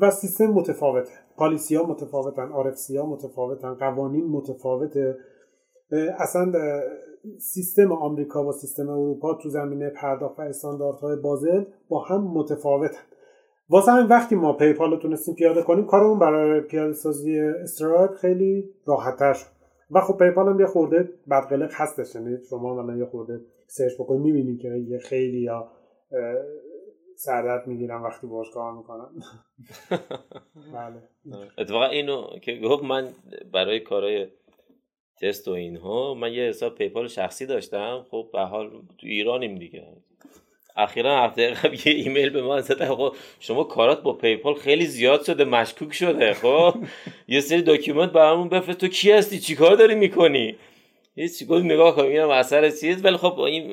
و 0.00 0.10
سیستم 0.10 0.46
متفاوته. 0.46 1.12
پالیسی 1.36 1.76
ها 1.76 1.86
متفاوتن 1.86 2.52
آرفسی 2.52 2.96
ها 2.96 3.06
متفاوتن 3.06 3.74
قوانین 3.74 4.26
متفاوته. 4.26 5.16
اصلا 6.18 6.52
سیستم 7.38 7.92
آمریکا 7.92 8.46
و 8.46 8.52
سیستم 8.52 8.88
اروپا 8.88 9.34
تو 9.34 9.48
زمینه 9.48 9.90
پرداخت 9.90 10.38
و 10.38 10.42
استانداردهای 10.42 11.16
بازل 11.16 11.64
با 11.88 12.04
هم 12.04 12.24
متفاوتن. 12.24 13.02
واسه 13.68 13.92
همین 13.92 14.06
وقتی 14.06 14.34
ما 14.34 14.52
پیپال 14.52 14.90
رو 14.90 14.96
تونستیم 14.96 15.34
پیاده 15.34 15.62
کنیم 15.62 15.86
کارمون 15.86 16.18
برای 16.18 16.60
پیاده 16.60 16.92
سازی 16.92 17.40
استرایپ 17.40 18.14
خیلی 18.14 18.70
راحتتر 18.86 19.32
شد. 19.32 19.46
و 19.90 20.00
خب 20.00 20.18
PayPal 20.18 20.48
هم 20.48 20.60
یه 20.60 20.66
خورده 20.66 21.08
بدقلق 21.30 21.70
هستش 21.72 22.14
یعنی 22.14 22.36
شما 22.50 22.74
مثلا 22.74 22.96
یه 22.96 23.04
خورده 23.04 23.40
search 23.66 23.94
بکنید 23.94 24.20
می‌بینید 24.20 24.60
که 24.60 24.68
یه 24.68 24.98
خیلی 24.98 25.40
یا 25.40 25.68
سردرد 27.16 27.66
می‌گیرم 27.66 28.02
وقتی 28.02 28.26
باش 28.26 28.50
کار 28.50 28.72
می‌کنم 28.72 29.10
بله. 30.74 31.02
اتفاقا 31.58 31.86
اینو 31.86 32.26
که 32.42 32.60
گفت 32.64 32.84
من 32.84 33.08
برای 33.52 33.80
کارهای 33.80 34.26
تست 35.22 35.48
و 35.48 35.50
اینها. 35.50 36.14
من 36.14 36.32
یه 36.32 36.42
حساب 36.42 36.74
PayPal 36.74 37.08
شخصی 37.08 37.46
داشتم. 37.46 38.06
خب 38.10 38.28
به 38.32 38.40
حال 38.40 38.70
تو 38.70 39.06
ایرانیم 39.06 39.54
دیگه. 39.54 39.82
اخیرا 40.76 41.22
هفته 41.22 41.50
قبل 41.50 41.74
یه 41.74 41.92
ایمیل 41.92 42.30
به 42.30 42.42
من 42.42 42.60
زد 42.60 42.84
خب 42.84 43.14
شما 43.40 43.64
کارات 43.64 44.02
با 44.02 44.12
PayPal 44.12 44.54
خیلی 44.54 44.86
زیاد 44.86 45.24
شده 45.24 45.44
مشکوک 45.44 45.92
شده. 45.92 46.34
خب 46.34 46.74
یه 47.28 47.40
سری 47.40 47.62
document 47.62 48.12
برامون 48.12 48.48
بفرست. 48.48 48.78
تو 48.78 48.88
کی 48.88 49.12
هستی؟ 49.12 49.38
چیکار 49.38 49.76
داری 49.76 49.94
می‌کنی؟ 49.94 50.56
هیچ 51.14 51.46
گفت؟ 51.46 51.64
نگاه 51.64 51.96
کنیم 51.96 52.10
اینم 52.10 52.30
اثر 52.30 52.70
چیز. 52.70 53.04
ولی 53.04 53.16
خب 53.16 53.38
این 53.38 53.70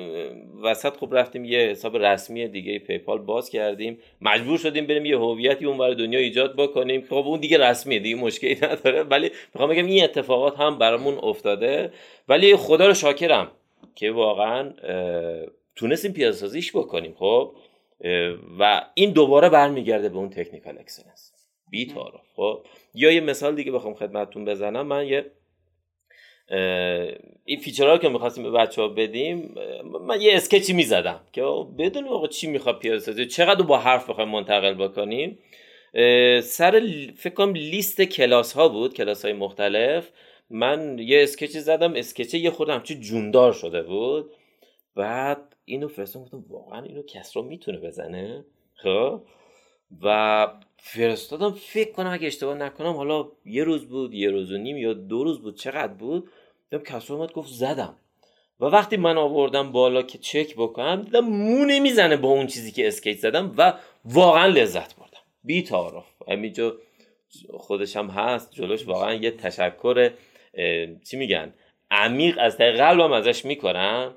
وسط 0.63 0.97
خب 0.97 1.09
رفتیم 1.11 1.45
یه 1.45 1.59
حساب 1.59 1.97
رسمی 1.97 2.47
دیگه 2.47 2.79
PayPal 2.79 3.19
باز 3.19 3.49
کردیم. 3.49 3.99
مجبور 4.21 4.57
شدیم 4.57 4.87
بریم 4.87 5.05
یه 5.05 5.17
هویتی 5.17 5.65
اون 5.65 5.93
دنیا 5.93 6.19
ایجاد 6.19 6.55
بکنیم. 6.55 7.01
خب 7.01 7.13
اون 7.13 7.39
دیگه 7.39 7.57
رسمیه 7.57 7.99
دیگه 7.99 8.15
مشکلی 8.15 8.55
نداره. 8.65 9.03
ولی 9.03 9.31
می‌خوام 9.53 9.69
بگم 9.69 9.85
این 9.85 10.03
اتفاقات 10.03 10.57
هم 10.57 10.77
برامون 10.77 11.17
افتاده. 11.23 11.91
ولی 12.27 12.55
خدا 12.55 12.87
رو 12.87 12.93
شاکرم 12.93 13.51
که 13.95 14.11
واقعا 14.11 14.73
تونستیم 15.75 16.13
پیاده 16.13 16.35
سازیش 16.35 16.75
بکنیم. 16.75 17.13
خب 17.13 17.55
و 18.59 18.81
این 18.93 19.11
دوباره 19.11 19.49
برمیگرده 19.49 20.09
به 20.09 20.17
اون 20.17 20.29
technical 20.29 20.77
excellence 20.79 21.33
بی 21.71 21.93
خب 22.35 22.65
یا 22.93 23.11
یه 23.11 23.21
مثال 23.21 23.55
دیگه 23.55 23.71
بخوام 23.71 23.93
خدمتتون 23.93 24.45
بزنم. 24.45 24.87
من 24.87 25.07
یه 25.07 25.25
این 27.45 27.59
feature 27.59 27.92
ها 27.92 27.97
که 27.97 28.09
می‌خواستیم 28.09 28.43
به 28.43 28.51
بچه 28.51 28.81
ها 28.81 28.87
بدیم 28.87 29.55
من 30.01 30.21
یه 30.21 30.35
sketch 30.35 30.68
ی 30.68 30.73
می‌زدم 30.73 31.19
که 31.33 31.41
بدون 31.77 32.07
آقا 32.07 32.27
چی 32.27 32.47
می‌خواد 32.47 32.79
پیاده 32.79 32.99
سازی 32.99 33.25
چقدر 33.25 33.61
با 33.61 33.77
حرف 33.77 34.09
بخوایم 34.09 34.29
منتقل 34.29 34.73
بکنیم. 34.73 35.39
سر 36.43 36.81
فکر 37.17 37.33
کنم 37.33 37.53
لیست 37.53 38.01
کلاس 38.01 38.53
ها 38.53 38.69
بود 38.69 38.93
کلاس 38.93 39.25
های 39.25 39.33
مختلف. 39.33 40.09
من 40.49 40.99
یه 40.99 41.23
sketch 41.23 41.54
ی 41.54 41.59
زدم 41.59 41.93
sketch 41.95 42.33
یه 42.33 42.49
خود 42.49 42.69
همچی 42.69 42.95
جوندار 42.95 43.53
شده 43.53 43.83
بود. 43.83 44.31
بعد 44.95 45.55
اینو 45.65 45.87
فرستم 45.87 46.21
گفتم 46.21 46.45
واقعا 46.49 46.83
اینو 46.83 47.03
کسرا 47.03 47.43
می‌تونه 47.43 47.77
بزنه؟ 47.77 48.45
خب. 48.73 49.21
و 50.03 50.47
فرستادم 50.77 51.51
فکر 51.51 51.91
کنم 51.91 52.09
اگه 52.13 52.27
اشتباه 52.27 52.57
نکنم 52.57 52.93
حالا 52.93 53.27
یه 53.45 53.63
روز 53.63 53.85
بود 53.85 54.13
یه 54.13 54.29
روز 54.29 54.51
و 54.51 54.57
نیم 54.57 54.77
یا 54.77 54.93
دو 54.93 55.23
روز 55.23 55.41
بود 55.41 55.57
چقدر 55.57 55.93
بود؟ 55.93 56.29
دیدم 56.71 56.83
کسرا 56.83 57.17
اومد 57.17 57.31
گفت 57.31 57.49
زدم. 57.49 57.95
و 58.59 58.65
وقتی 58.65 58.97
من 58.97 59.17
آوردم 59.17 59.71
بالا 59.71 60.01
که 60.01 60.17
چک 60.17 60.55
بکنم 60.55 61.01
دیدم 61.01 61.25
مو 61.25 61.65
نمی‌زنه 61.65 62.17
با 62.17 62.29
اون 62.29 62.47
چیزی 62.47 62.71
که 62.71 62.87
اسکیت 62.87 63.17
زدم 63.17 63.53
و 63.57 63.73
واقعا 64.05 64.45
لذت 64.45 64.95
بردم. 64.95 65.19
بی 65.43 65.63
تعارف. 65.63 66.05
همینجا 66.27 66.77
خودش 67.57 67.97
هم 67.97 68.07
هست 68.07 68.51
جلوش 68.51 68.87
واقعا 68.87 69.13
یه 69.13 69.31
تشکر 69.31 70.11
چی 71.09 71.17
میگن؟ 71.17 71.53
عمیق 71.91 72.37
از 72.39 72.57
قلبم 72.57 73.11
ازش 73.11 73.45
می‌کنم 73.45 74.15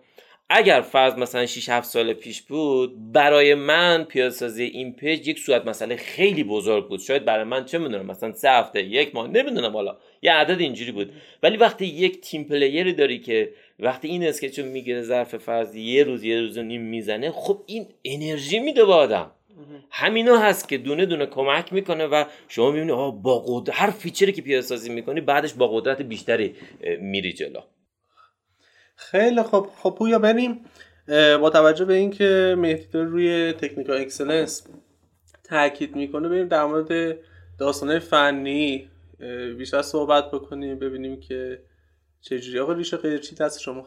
اگر 0.53 0.81
فرض 0.81 1.15
مثلا 1.15 1.47
6 1.47 1.69
7 1.69 1.87
سال 1.89 2.13
پیش 2.13 2.43
بود 2.43 3.13
برای 3.13 3.55
من 3.55 4.05
پیاده‌سازی 4.05 4.65
این 4.65 4.93
page 4.93 5.29
یک 5.29 5.39
صورت 5.39 5.67
مسئله 5.67 5.97
خیلی 5.97 6.45
بزرگ 6.45 6.89
بود. 6.89 7.01
شاید 7.01 7.25
برای 7.25 7.45
من 7.45 7.65
چه 7.65 7.79
می‌دونم 7.79 8.07
مثلا 8.07 8.33
سه 8.33 8.51
هفته 8.51 8.83
یک 8.83 9.15
ماه 9.15 9.29
نمی‌دونم 9.29 9.73
حالا. 9.73 9.97
یه 10.23 10.33
عدد 10.33 10.61
اینجوری 10.61 10.93
بود. 10.93 11.13
ولی 11.43 11.57
وقتی 11.57 11.87
یک 11.87 12.21
تیم 12.21 12.45
player 12.45 12.86
ی 12.86 12.93
داری 12.93 13.19
که 13.19 13.53
وقتی 13.79 14.09
این 14.09 14.25
sketch 14.25 14.59
و 14.59 14.65
می‌گیره 14.65 15.03
ظرف 15.03 15.37
فرض 15.37 15.75
یه 15.75 16.05
روز 16.05 16.25
یه 16.25 16.41
روز 16.41 16.59
و 16.59 16.63
نیم 16.63 16.83
می‌زنه 16.83 17.31
خب 17.31 17.63
این 17.67 17.87
انرژی 18.05 18.59
میده 18.59 18.85
به 18.85 18.93
آدم. 18.93 19.31
همینا 19.91 20.39
هست 20.39 20.69
که 20.69 20.79
دونه 20.79 21.07
دونه 21.07 21.27
کمک 21.27 21.73
می‌کنه 21.73 22.07
و 22.07 22.25
شما 22.49 22.71
می‌بینی 22.71 22.93
با 23.23 23.45
قدرت 23.47 23.77
هر 23.77 23.91
feature 23.91 24.27
ی 24.27 24.33
که 24.33 24.43
پیاده 24.43 24.63
سازی 24.63 24.91
می‌کنی 24.91 25.21
بعدش 25.21 25.53
با 25.53 25.69
قدرت 25.69 26.03
بیشتری 26.03 26.55
میری 27.01 27.33
جلو. 27.33 27.61
خیلی 29.01 29.43
خب 29.43 29.67
خب 29.83 29.95
پویا 29.99 30.19
بریم. 30.19 30.61
با 31.41 31.51
توجه 31.51 31.85
به 31.85 31.95
اینکه 31.95 32.55
مهدی 32.59 32.99
روی 32.99 33.53
technical 33.53 34.01
excellence 34.01 34.67
تاکید 35.45 35.97
می‌کنه 35.97 36.29
بریم 36.29 36.49
در 36.49 36.65
مورد 36.65 37.17
داستانه 37.59 37.99
فنی 37.99 38.89
بیشتر 39.59 39.83
صحبت 39.83 40.31
بکنیم 40.31 40.79
ببینیم 40.79 41.21
که 41.21 41.59
چجوری. 42.21 42.59
آقا 42.59 42.73
ریش 42.73 42.97
و 42.97 43.19
قیچی 43.19 43.35
دست 43.35 43.61
شما؟ 43.61 43.87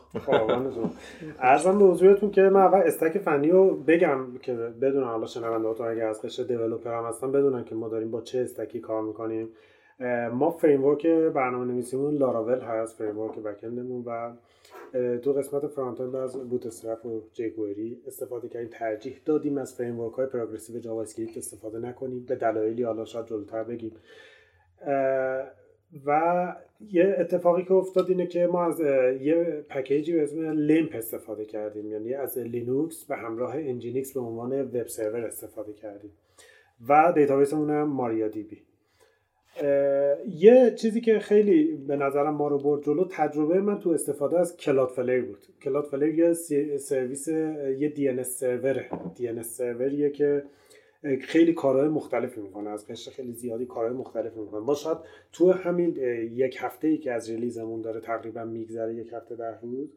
عرضم 1.39 1.79
به 1.79 1.85
حضورتون 1.85 2.31
که 2.31 2.41
من 2.41 2.61
اول 2.61 2.81
stack 2.85 3.17
فنی 3.17 3.49
رو 3.49 3.75
بگم 3.75 4.37
که 4.41 4.53
بدون 4.53 5.03
حالا 5.03 5.25
شنونده 5.25 5.83
اگر 5.83 6.07
از 6.07 6.21
قشر 6.21 6.43
developer 6.43 6.97
هم 6.97 7.05
هستن 7.05 7.31
بدونن 7.31 7.63
که 7.63 7.75
ما 7.75 7.89
داریم 7.89 8.11
با 8.11 8.21
چه 8.21 8.39
stack 8.39 8.73
ی 8.73 8.79
کار 8.79 9.01
می‌کنیم. 9.01 9.49
ما 10.31 10.51
framework 10.51 11.07
برنامه 11.07 11.65
نویسیمون 11.65 12.17
لاراول 12.17 12.59
هست 12.59 12.97
framework 12.97 13.39
backend 13.39 13.84
مون 13.84 14.03
و 14.05 14.31
دو 15.23 15.33
قسمت 15.33 15.67
front 15.67 16.01
end 16.01 16.15
از 16.15 16.49
Bootstrap 16.49 17.05
و 17.05 17.21
jQuery 17.33 18.01
استفاده 18.07 18.49
کردیم 18.49 18.69
ترجیح 18.69 19.17
دادیم 19.25 19.57
از 19.57 19.75
framework 19.75 20.13
های 20.13 20.25
progressive 20.25 20.79
JavaScript 20.79 21.37
استفاده 21.37 21.79
نکنیم. 21.79 22.25
به 22.25 22.35
دلایلی 22.35 22.83
حالا 22.83 23.05
شاید 23.05 23.25
جلوتر 23.25 23.63
بگیم. 23.63 23.91
و 26.05 26.55
یه 26.91 27.15
اتفاقی 27.19 27.63
که 27.63 27.73
افتاد 27.73 28.09
اینه 28.09 28.27
که 28.27 28.47
ما 28.47 28.65
از 28.65 28.79
یه 29.21 29.65
package 29.69 30.08
ی 30.08 30.13
به 30.13 30.23
اسم 30.23 30.51
LEMP 30.51 30.95
استفاده 30.95 31.45
کردیم. 31.45 31.91
یعنی 31.91 32.13
از 32.13 32.37
لینوکس 32.37 33.05
به 33.05 33.15
همراه 33.15 33.55
Nginx 33.55 34.13
به 34.13 34.19
عنوان 34.19 34.61
web 34.61 34.87
server 34.87 35.25
استفاده 35.25 35.73
کردیم. 35.73 36.11
و 36.87 37.13
database 37.15 37.55
مون 37.55 37.69
هم 37.69 37.87
MariaDB 37.87 38.61
یه 40.27 40.73
چیزی 40.75 41.01
که 41.01 41.19
خیلی 41.19 41.75
به 41.87 41.95
نظرم 41.95 42.35
ما 42.35 42.47
رو 42.47 42.57
برد 42.57 42.83
جلو 42.83 43.05
تجربه 43.11 43.61
من 43.61 43.79
تو 43.79 43.89
استفاده 43.89 44.39
از 44.39 44.57
Cloudflare 44.57 45.21
بود. 45.25 45.45
Cloudflare 45.61 46.19
یه 46.19 46.33
سرویس 46.77 47.27
یه 47.77 47.89
DNS 47.89 48.09
server 48.09 48.23
ه. 48.23 48.89
DNS 49.15 49.27
server 49.27 49.41
یه 49.41 50.09
که 50.09 50.43
خیلی 51.21 51.53
کارهای 51.53 51.87
مختلفی 51.87 52.41
می‌کنه. 52.41 52.69
از 52.69 52.87
قشر 52.87 53.11
خیلی 53.11 53.33
زیادی 53.33 53.65
کارهای 53.65 53.97
مختلفی 53.97 54.39
می‌کنه. 54.39 54.59
ما 54.59 54.75
شاید 54.75 54.97
تو 55.31 55.51
همین 55.51 55.95
یک 56.33 56.57
هفته 56.59 56.87
ای 56.87 56.97
که 56.97 57.11
از 57.11 57.29
release 57.29 57.66
مون 57.66 57.81
داره 57.81 57.99
تقریبا 57.99 58.43
میگذره 58.43 58.95
یک 58.95 59.13
هفته 59.13 59.35
در 59.35 59.59
روز 59.61 59.89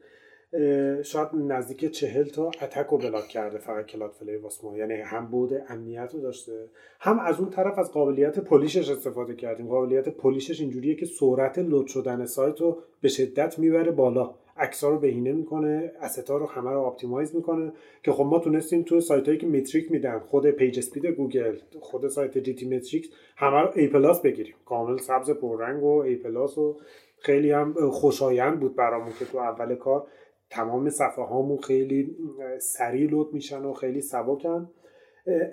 شاید 1.03 1.28
نزدیک 1.34 1.84
چهل 1.84 2.24
تا 2.24 2.51
attack 2.62 2.86
رو 2.86 2.99
block 2.98 3.28
کرده 3.28 3.59
فقط 3.59 3.86
Cloudflare 3.86 4.36
واسه 4.36 4.66
یعنی 4.76 4.94
هم 4.94 5.26
بود 5.26 5.53
امنیت 5.68 6.11
رو 6.14 6.20
داشته 6.20 6.68
هم 7.01 7.18
از 7.18 7.40
اون 7.40 7.51
طرف 7.51 7.78
از 7.78 7.92
قابلیت 7.92 8.38
Polish 8.38 8.77
ش 8.77 8.90
استفاده 8.90 9.34
کردیم. 9.34 9.68
قابلیت 9.68 10.09
Polish 10.09 10.47
ش 10.47 10.61
اینجوریه 10.61 10.94
که 10.94 11.07
سرعت 11.07 11.59
load 11.59 11.86
شدن 11.86 12.26
سایت 12.26 12.61
رو 12.61 12.78
به 13.01 13.09
شدت 13.09 13.59
می‌بره 13.59 13.92
بالا. 13.92 14.34
عکس‌ها 14.57 14.90
رو 14.90 14.99
بهینه 14.99 15.32
می‌کنه 15.32 15.92
asset 16.00 16.30
ا 16.30 16.36
رو 16.36 16.47
همه 16.47 16.70
رو 16.70 16.80
optimize 16.80 17.36
می‌کنه 17.36 17.72
که 18.03 18.12
خب 18.12 18.24
ما 18.24 18.38
تونستیم 18.38 18.82
تو 18.82 19.01
سایت 19.01 19.26
هایی 19.26 19.38
که 19.38 19.47
metric 19.46 19.92
میدن 19.92 20.18
خود 20.18 20.51
PageSpeed 20.50 21.07
گوگل 21.07 21.57
خود 21.80 22.09
سایت 22.09 22.38
GTmetrix 22.38 23.09
همه 23.36 23.61
رو 23.61 23.70
A 23.74 23.86
plus 23.86 24.20
بگیریم. 24.20 24.55
کامل 24.64 24.99
سبز 24.99 25.30
پررنگ 25.30 25.82
و 25.82 26.01
A 26.00 26.16
plus 26.16 26.59
و 26.59 26.76
خیلی 27.18 27.51
هم 27.51 27.90
خوشایند 27.90 28.61
بود 28.61 28.76
برامون 28.76 29.12
که 29.18 29.24
تو 29.24 29.38
اول 29.38 29.74
کار 29.74 30.07
تمام 30.51 30.90
صفحه 30.90 31.24
هامون 31.24 31.59
خیلی 31.59 32.16
سریع 32.59 33.11
load 33.11 33.34
میشن 33.34 33.64
و 33.64 33.72
خیلی 33.72 34.01
سبکن. 34.01 34.70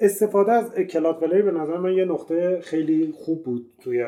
استفاده 0.02 0.52
از 0.52 0.76
Cloudflare 0.76 1.42
به 1.42 1.52
نظر 1.52 1.78
من 1.78 1.94
یه 1.94 2.06
نقطه 2.06 2.60
خیلی 2.62 3.14
خوب 3.16 3.44
بود 3.44 3.66
توی 3.82 4.06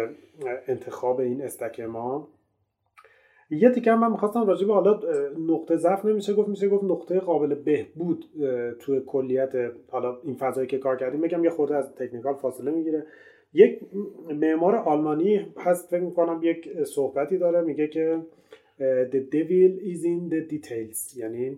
انتخاب 0.68 1.20
این 1.20 1.42
stack 1.42 1.80
ما. 1.80 2.28
یه 3.50 3.70
دیگه 3.70 3.96
من 3.96 4.12
می‌خواستم 4.12 4.48
راجع 4.48 4.68
به 4.68 4.74
حالا 4.74 5.00
نقطه 5.48 5.76
ضعف 5.76 6.06
نمیشه 6.06 6.34
گفت 6.34 6.50
میشه 6.50 6.70
گفت 6.70 6.84
نقطه 6.84 7.20
قابل 7.20 7.56
بهبود 7.56 8.26
توی 8.80 9.02
کلیت 9.08 9.54
حالا 9.90 10.18
این 10.24 10.36
فضایی 10.36 10.68
که 10.68 10.78
کار 10.78 10.98
کردیم. 10.98 11.22
بگم 11.22 11.44
یه 11.44 11.50
خورده 11.50 11.76
از 11.76 11.96
technical 11.96 12.34
فاصله 12.34 12.72
می‌گیره. 12.72 13.06
یک 13.54 13.80
معمار 14.30 14.76
آلمانی 14.76 15.54
هست 15.58 15.90
فکر 15.90 16.02
می‌کنم 16.02 16.40
یک 16.44 16.84
صحبتی 16.84 17.38
داره 17.38 17.62
میگه 17.62 17.88
که 17.88 18.20
the 18.80 19.22
devil 19.36 19.72
is 19.92 20.04
in 20.04 20.30
the 20.30 20.42
details. 20.54 21.18
یعنی 21.18 21.58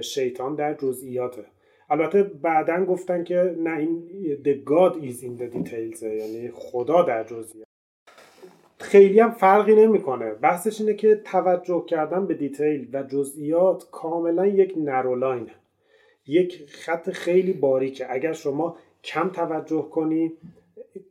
شیطان 0.00 0.54
در 0.54 0.74
جزئیاته. 0.74 1.44
البته 1.90 2.22
بعدا 2.22 2.84
گفتن 2.84 3.24
که 3.24 3.56
نه 3.58 3.78
این 3.78 4.02
the 4.44 4.68
God 4.70 4.94
is 4.94 5.22
in 5.22 5.42
the 5.42 5.56
details 5.56 6.02
یعنی 6.02 6.50
خدا 6.54 7.02
در 7.02 7.24
جزئیات. 7.24 7.66
خیلی 8.78 9.20
هم 9.20 9.30
فرقی 9.30 9.74
نمی‌کنه. 9.74 10.34
بحثش 10.34 10.80
اینه 10.80 10.94
که 10.94 11.14
توجه 11.24 11.84
کردن 11.86 12.26
به 12.26 12.34
دیتیل 12.34 12.88
و 12.92 13.02
جزئیات 13.02 13.90
کاملا 13.90 14.46
یک 14.46 14.74
نرولاینه 14.76 15.54
یک 16.26 16.64
خط 16.68 17.10
خیلی 17.10 17.52
باریکه. 17.52 18.12
اگر 18.12 18.32
شما 18.32 18.76
کم 19.04 19.28
توجه 19.28 19.88
کنی 19.90 20.32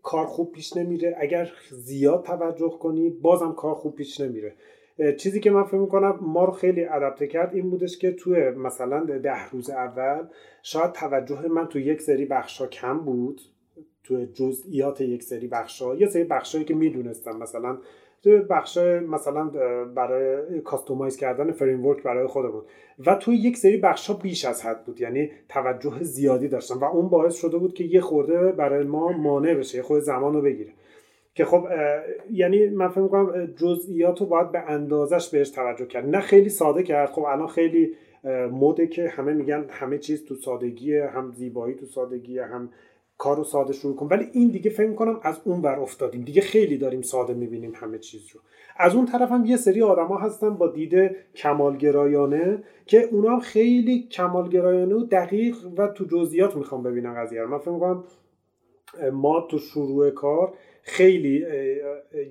کار 0.03 0.25
خوب 0.25 0.51
پیش 0.51 0.77
نمیره. 0.77 1.15
اگر 1.19 1.51
زیاد 1.71 2.23
توجه 2.23 2.69
کنی 2.69 3.09
بازم 3.09 3.53
کار 3.53 3.75
خوب 3.75 3.95
پیش 3.95 4.19
نمیره. 4.19 4.53
چیزی 5.17 5.39
که 5.39 5.51
من 5.51 5.63
فکر 5.63 5.77
می‌کنم 5.77 6.19
ما 6.21 6.45
رو 6.45 6.51
خیلی 6.51 6.85
ادپته 6.85 7.27
کرد 7.27 7.55
این 7.55 7.69
بودش 7.69 7.97
که 7.97 8.11
توی 8.11 8.49
مثلا 8.49 8.99
ده 9.03 9.49
روز 9.49 9.69
اول 9.69 10.23
شاید 10.63 10.91
توجه 10.91 11.47
من 11.47 11.67
تو 11.67 11.79
یک 11.79 12.01
سری 12.01 12.25
بخشا 12.25 12.67
کم 12.67 12.97
بود. 12.97 13.41
تو 14.03 14.25
جزئیات 14.33 15.01
یک 15.01 15.23
سری 15.23 15.47
بخشا 15.47 15.95
یه 15.95 16.07
سری 16.07 16.23
بخشایی 16.23 16.65
که 16.65 16.75
می‌دونستم 16.75 17.37
مثلا 17.37 17.77
تو 18.23 18.37
بخش 18.49 18.77
مثلا 19.07 19.43
برای 19.95 20.61
کاستومایز 20.61 21.17
کردن 21.17 21.51
فریم 21.51 21.93
برای 22.05 22.27
خودمون. 22.27 22.61
و 23.05 23.15
توی 23.15 23.35
یک 23.35 23.57
سری 23.57 23.77
بخش 23.77 24.07
ها 24.07 24.13
بیش 24.13 24.45
از 24.45 24.65
حد 24.65 24.85
بود. 24.85 25.01
یعنی 25.01 25.31
توجه 25.49 26.03
زیادی 26.03 26.47
داشتم 26.47 26.79
و 26.79 26.83
اون 26.83 27.09
باعث 27.09 27.35
شده 27.35 27.57
بود 27.57 27.73
که 27.73 27.83
یه 27.83 28.01
خورده 28.01 28.51
برای 28.51 28.83
ما 28.83 29.11
مانع 29.11 29.53
بشه 29.53 29.77
یه 29.77 29.83
خورده 29.83 30.03
زمان 30.03 30.33
رو 30.33 30.41
بگیره. 30.41 30.71
که 31.39 31.45
خب 31.45 31.67
یعنی 32.31 32.67
من 32.67 32.87
فکر 32.87 32.99
می‌کنم 32.99 33.45
جزئیات 33.45 34.19
رو 34.19 34.25
باید 34.25 34.51
به 34.51 34.59
اندازش 34.59 35.29
بهش 35.29 35.49
توجه 35.49 35.85
کرد. 35.85 36.09
نه 36.09 36.19
خیلی 36.19 36.49
ساده 36.49 36.83
کرد. 36.83 37.09
خب 37.09 37.21
الان 37.21 37.47
خیلی 37.47 37.95
مده 38.51 38.87
که 38.87 39.07
همه 39.07 39.33
میگن 39.33 39.65
همه 39.69 39.97
چیز 39.97 40.25
تو 40.25 40.35
سادگیه 40.35 41.07
هم 41.07 41.31
زیبایی 41.31 41.75
تو 41.75 41.85
سادگیه 41.85 42.45
هم 42.45 42.69
کار 43.17 43.37
رو 43.37 43.43
ساده 43.43 43.73
شروع 43.73 43.95
کن. 43.95 44.07
ولی 44.11 44.27
این 44.33 44.49
دیگه 44.49 44.71
فکر 44.71 44.93
کنم 44.93 45.19
از 45.23 45.41
اون 45.43 45.61
ور 45.61 45.79
افتادیم. 45.79 46.21
دیگه 46.21 46.41
خیلی 46.41 46.77
داریم 46.77 47.01
ساده 47.01 47.33
می‌بینیم 47.33 47.71
همه 47.75 47.97
چیز 47.97 48.21
رو. 48.33 48.39
از 48.77 48.95
اون 48.95 49.05
طرف 49.05 49.31
هم 49.31 49.45
یه 49.45 49.57
سری 49.57 49.81
آدما 49.81 50.17
هستن 50.17 50.49
با 50.49 50.67
دید 50.67 51.15
کمالگرایانه 51.35 52.63
که 52.85 53.01
اونا 53.11 53.29
هم 53.29 53.39
خیلی 53.39 54.07
کمالگرایانه 54.11 54.95
و 54.95 55.03
دقیق 55.03 55.55
و 55.77 55.87
تو 55.87 56.05
جزئیات 56.05 56.55
می‌خوام 56.55 56.83
ببینن 56.83 57.13
قضیه 57.13 57.41
رو. 57.41 57.47
من 57.47 57.57
فکر 57.57 57.71
می‌کنم 57.71 58.03
ما 59.13 59.47
تو 59.51 59.57
شروع 59.57 60.09
کار 60.09 60.53
خیلی 60.89 61.45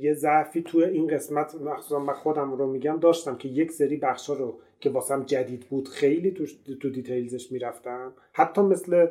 یه 0.00 0.14
ضعفی 0.14 0.62
تو 0.62 0.78
این 0.78 1.06
قسمت 1.06 1.54
مخصوصا 1.54 1.98
من 1.98 2.12
خودم 2.12 2.52
رو 2.52 2.66
میگم 2.66 2.98
داشتم 3.00 3.36
که 3.36 3.48
یک 3.48 3.72
سری 3.72 3.96
بخشا 3.96 4.34
رو 4.34 4.58
که 4.80 4.90
واسم 4.90 5.22
جدید 5.22 5.60
بود 5.60 5.88
خیلی 5.88 6.30
تو, 6.30 6.44
تو 6.80 6.90
details 6.90 7.39
ش 7.39 7.52
می‌رفتم. 7.52 8.12
حتی 8.32 8.60
مثل 8.60 9.06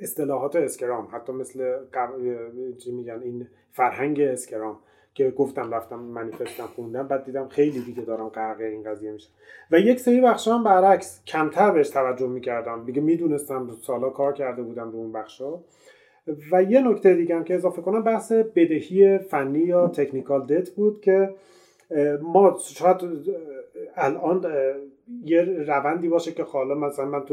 اصطلاحات 0.00 0.56
Scrum 0.56 1.08
حتی 1.12 1.32
مثل 1.32 1.78
چی 2.78 2.92
میگن 2.92 3.20
این 3.22 3.46
فرهنگ 3.72 4.20
Scrum 4.20 4.78
که 5.14 5.30
گفتم 5.30 5.74
رفتم 5.74 5.98
منیفستم 5.98 6.66
خوندم 6.66 7.08
بعد 7.08 7.24
دیدم 7.24 7.48
خیلی 7.48 7.80
دیگه 7.80 8.02
دارم 8.02 8.28
غرق 8.28 8.60
این 8.60 8.82
قضیه 8.82 9.10
میشه 9.10 9.28
و 9.70 9.78
یک 9.78 10.00
سری 10.00 10.20
بخشا 10.20 10.54
هم 10.54 10.64
برعکس 10.64 11.22
کمتر 11.26 11.70
بهش 11.70 11.90
توجه 11.90 12.26
می‌کردم. 12.26 12.84
دیگه 12.84 13.00
می‌دونستم 13.00 13.76
سالا 13.82 14.10
کار 14.10 14.32
کرده 14.32 14.62
بودم 14.62 14.90
رو 14.90 14.96
اون 14.96 15.12
بخشا 15.12 15.60
و 16.52 16.62
یه 16.62 16.80
نکته 16.80 17.14
دیگه 17.14 17.36
هم 17.36 17.44
که 17.44 17.54
اضافه 17.54 17.82
کنم 17.82 18.02
بحث 18.02 18.32
بدهی 18.32 19.18
فنی 19.18 19.58
یا 19.58 19.88
تکنیکال 19.88 20.46
دت 20.46 20.70
بود 20.70 21.00
که 21.00 21.34
ما 22.22 22.58
شاید 22.60 22.96
الان 23.96 24.46
یه 25.24 25.42
روندی 25.42 26.08
باشه 26.08 26.32
که 26.32 26.42
حالا 26.42 26.74
مثلا 26.74 27.04
من 27.04 27.24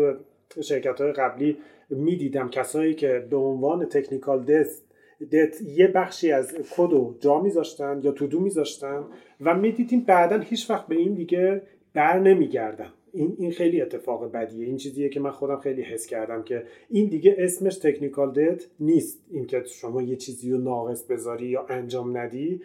تو 0.49 0.61
شرکت 0.61 1.01
های 1.01 1.11
قبلی 1.11 1.57
می‌دیدم 1.89 2.49
کسایی 2.49 2.93
که 2.93 3.27
به 3.29 3.37
عنوان 3.37 3.85
تکنیکال 3.85 4.43
دت 4.43 4.67
دت 5.31 5.61
یه 5.61 5.87
بخشی 5.87 6.31
از 6.31 6.53
کد 6.53 6.91
رو 6.91 7.15
جا 7.19 7.41
میذاشتن 7.41 8.01
یا 8.03 8.11
تو 8.11 8.27
دو 8.27 8.39
میذاشتن 8.39 9.03
و 9.41 9.55
می‌دیدیم 9.55 9.99
بعدا 9.99 10.39
هیچ 10.39 10.69
وقت 10.69 10.87
به 10.87 10.95
این 10.95 11.13
دیگه 11.13 11.61
بر 11.93 12.19
نمیگردن. 12.19 12.89
این 13.13 13.35
این 13.39 13.51
خیلی 13.51 13.81
اتفاق 13.81 14.31
بدیه. 14.31 14.65
این 14.65 14.77
چیزیه 14.77 15.09
که 15.09 15.19
من 15.19 15.31
خودم 15.31 15.59
خیلی 15.59 15.81
حس 15.81 16.05
کردم 16.05 16.43
که 16.43 16.63
این 16.89 17.09
دیگه 17.09 17.35
اسمش 17.37 17.75
technical 17.75 18.31
debt 18.31 18.67
نیست. 18.79 19.19
اینکه 19.31 19.63
شما 19.65 20.01
یه 20.01 20.15
چیزی 20.15 20.51
رو 20.51 20.57
ناقص 20.57 21.03
بذاری 21.03 21.45
یا 21.45 21.65
انجام 21.69 22.17
ندی. 22.17 22.61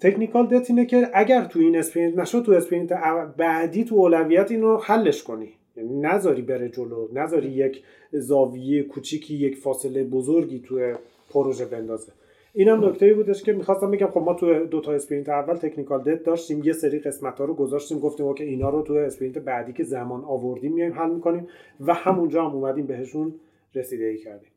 technical 0.00 0.46
debt 0.46 0.70
اینه 0.70 0.86
که 0.86 1.10
اگر 1.14 1.44
تو 1.44 1.58
این 1.58 1.76
sprint 1.76 2.18
نشد 2.18 2.42
تو 2.42 2.52
sprint 2.52 2.92
بعدی 3.36 3.84
تو 3.84 3.94
اولویت 3.94 4.50
اینو 4.50 4.76
حلش 4.76 5.22
کنی. 5.22 5.48
یعنی 5.76 6.00
نذاری 6.00 6.42
بره 6.42 6.68
جلو 6.68 7.08
نذاری 7.12 7.48
یک 7.48 7.82
زاویه 8.12 8.82
کوچیکی 8.82 9.34
یک 9.34 9.56
فاصله 9.56 10.04
بزرگی 10.04 10.60
تو 10.60 10.94
پروژه 11.30 11.64
بندازه. 11.64 12.12
اینم 12.54 12.84
نکته 12.84 13.14
بودش 13.14 13.42
که 13.42 13.52
می‌خواستم 13.52 13.90
بگم 13.90 14.06
خب 14.06 14.20
ما 14.20 14.34
تو 14.34 14.66
دو 14.66 14.80
تا 14.80 14.92
sprint 14.92 15.28
اول 15.28 15.54
technical 15.54 16.02
debt 16.02 16.24
داشتیم 16.24 16.64
یه 16.64 16.72
سری 16.72 16.98
قسمت 16.98 17.38
ها 17.38 17.44
رو 17.44 17.54
گذاشتیم 17.54 17.98
گفتیم 17.98 18.34
که 18.34 18.44
اینا 18.44 18.70
رو 18.70 18.82
تو 18.82 18.92
sprint 18.92 19.38
بعدی 19.38 19.72
که 19.72 19.84
زمان 19.84 20.24
آوردیم 20.24 20.72
میایم 20.72 20.92
حل 20.92 21.10
می‌کنیم 21.10 21.48
و 21.80 21.94
همونجا 21.94 22.44
هم 22.44 22.54
اومدیم 22.54 22.86
بهشون 22.86 23.34
رسیده 23.74 24.04
ای 24.04 24.18
کردیم 24.18 24.50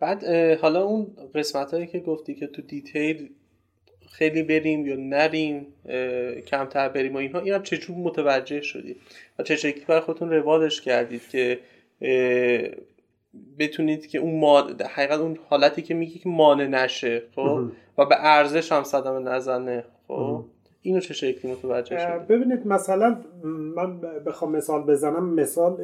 بعد 0.00 0.24
حالا 0.60 0.84
اون 0.84 1.06
قسمت 1.34 1.74
هایی 1.74 1.86
که 1.86 2.00
گفتی 2.00 2.34
که 2.34 2.46
تو 2.46 2.62
دیتیل 2.62 3.30
خیلی 4.10 4.42
بریم 4.42 4.86
یا 4.86 4.96
نریم 4.96 5.66
کمتر 6.46 6.88
بریم 6.88 7.14
و 7.14 7.16
اینها 7.16 7.40
این 7.40 7.54
هم 7.54 7.62
چجور 7.62 7.96
متوجه 7.96 8.60
شدید 8.60 8.96
و 9.38 9.42
چه 9.42 9.56
شکلی 9.56 9.84
برای 9.84 10.00
خودتون 10.00 10.30
روادش 10.30 10.80
کردید 10.80 11.22
که 11.28 11.58
بتونید 13.58 14.06
که 14.06 14.18
اون 14.18 14.40
ما 14.40 14.60
حقیقت 14.94 15.18
اون 15.18 15.38
حالتی 15.48 15.82
که 15.82 15.94
میگی 15.94 16.18
که 16.18 16.28
مانع 16.28 16.66
نشه 16.66 17.22
خب؟ 17.34 17.64
و 17.98 18.06
به 18.06 18.16
ارزش 18.18 18.72
هم 18.72 18.82
صدمه 18.82 19.18
نزنه 19.18 19.84
خب؟ 20.08 20.44
اینو 20.82 21.00
چه 21.00 21.14
شکلی 21.14 21.52
متوجه 21.52 21.98
شد 21.98 22.26
ببینید 22.26 22.66
مثلا 22.66 23.20
من 23.76 24.00
بخوام 24.00 24.52
مثال 24.56 24.82
بزنم. 24.82 25.34
مثال 25.34 25.76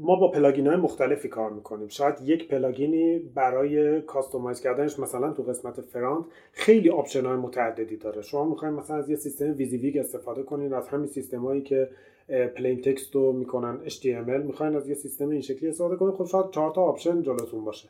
ما 0.00 0.16
با 0.16 0.30
plugin 0.30 0.66
های 0.66 0.76
مختلفی 0.76 1.28
کار 1.28 1.50
می‌کنیم. 1.50 1.88
شاید 1.88 2.14
یک 2.24 2.48
plugin 2.48 3.08
ی 3.08 3.18
برای 3.18 4.00
customize 4.00 4.60
کردنش 4.60 4.98
مثلا 4.98 5.32
تو 5.32 5.42
قسمت 5.42 5.80
front 5.80 6.24
خیلی 6.52 6.90
option 6.90 7.26
های 7.26 7.36
متعددی 7.36 7.96
داره. 7.96 8.22
شما 8.22 8.44
می‌خواین 8.44 8.74
مثلا 8.74 8.96
از 8.96 9.10
یه 9.10 9.16
سیستم 9.16 9.54
WYSIWYG 9.56 9.98
استفاده 9.98 10.42
کنید 10.42 10.72
از 10.72 10.88
همین 10.88 11.06
سیستم 11.06 11.46
هایی 11.46 11.62
که 11.62 11.88
plain 12.28 12.80
text 12.80 13.14
رو 13.14 13.32
می‌کنن 13.32 13.78
HTML 13.88 14.44
می‌خواین 14.44 14.76
از 14.76 14.88
یه 14.88 14.94
سیستم 14.94 15.28
این 15.28 15.40
شکلی 15.40 15.68
استفاده 15.68 15.96
کنید. 15.96 16.14
خب 16.14 16.24
شاید 16.24 16.50
چهار 16.50 16.74
تا 16.74 16.82
option 16.82 17.22
جلوتون 17.22 17.64
باشه. 17.64 17.88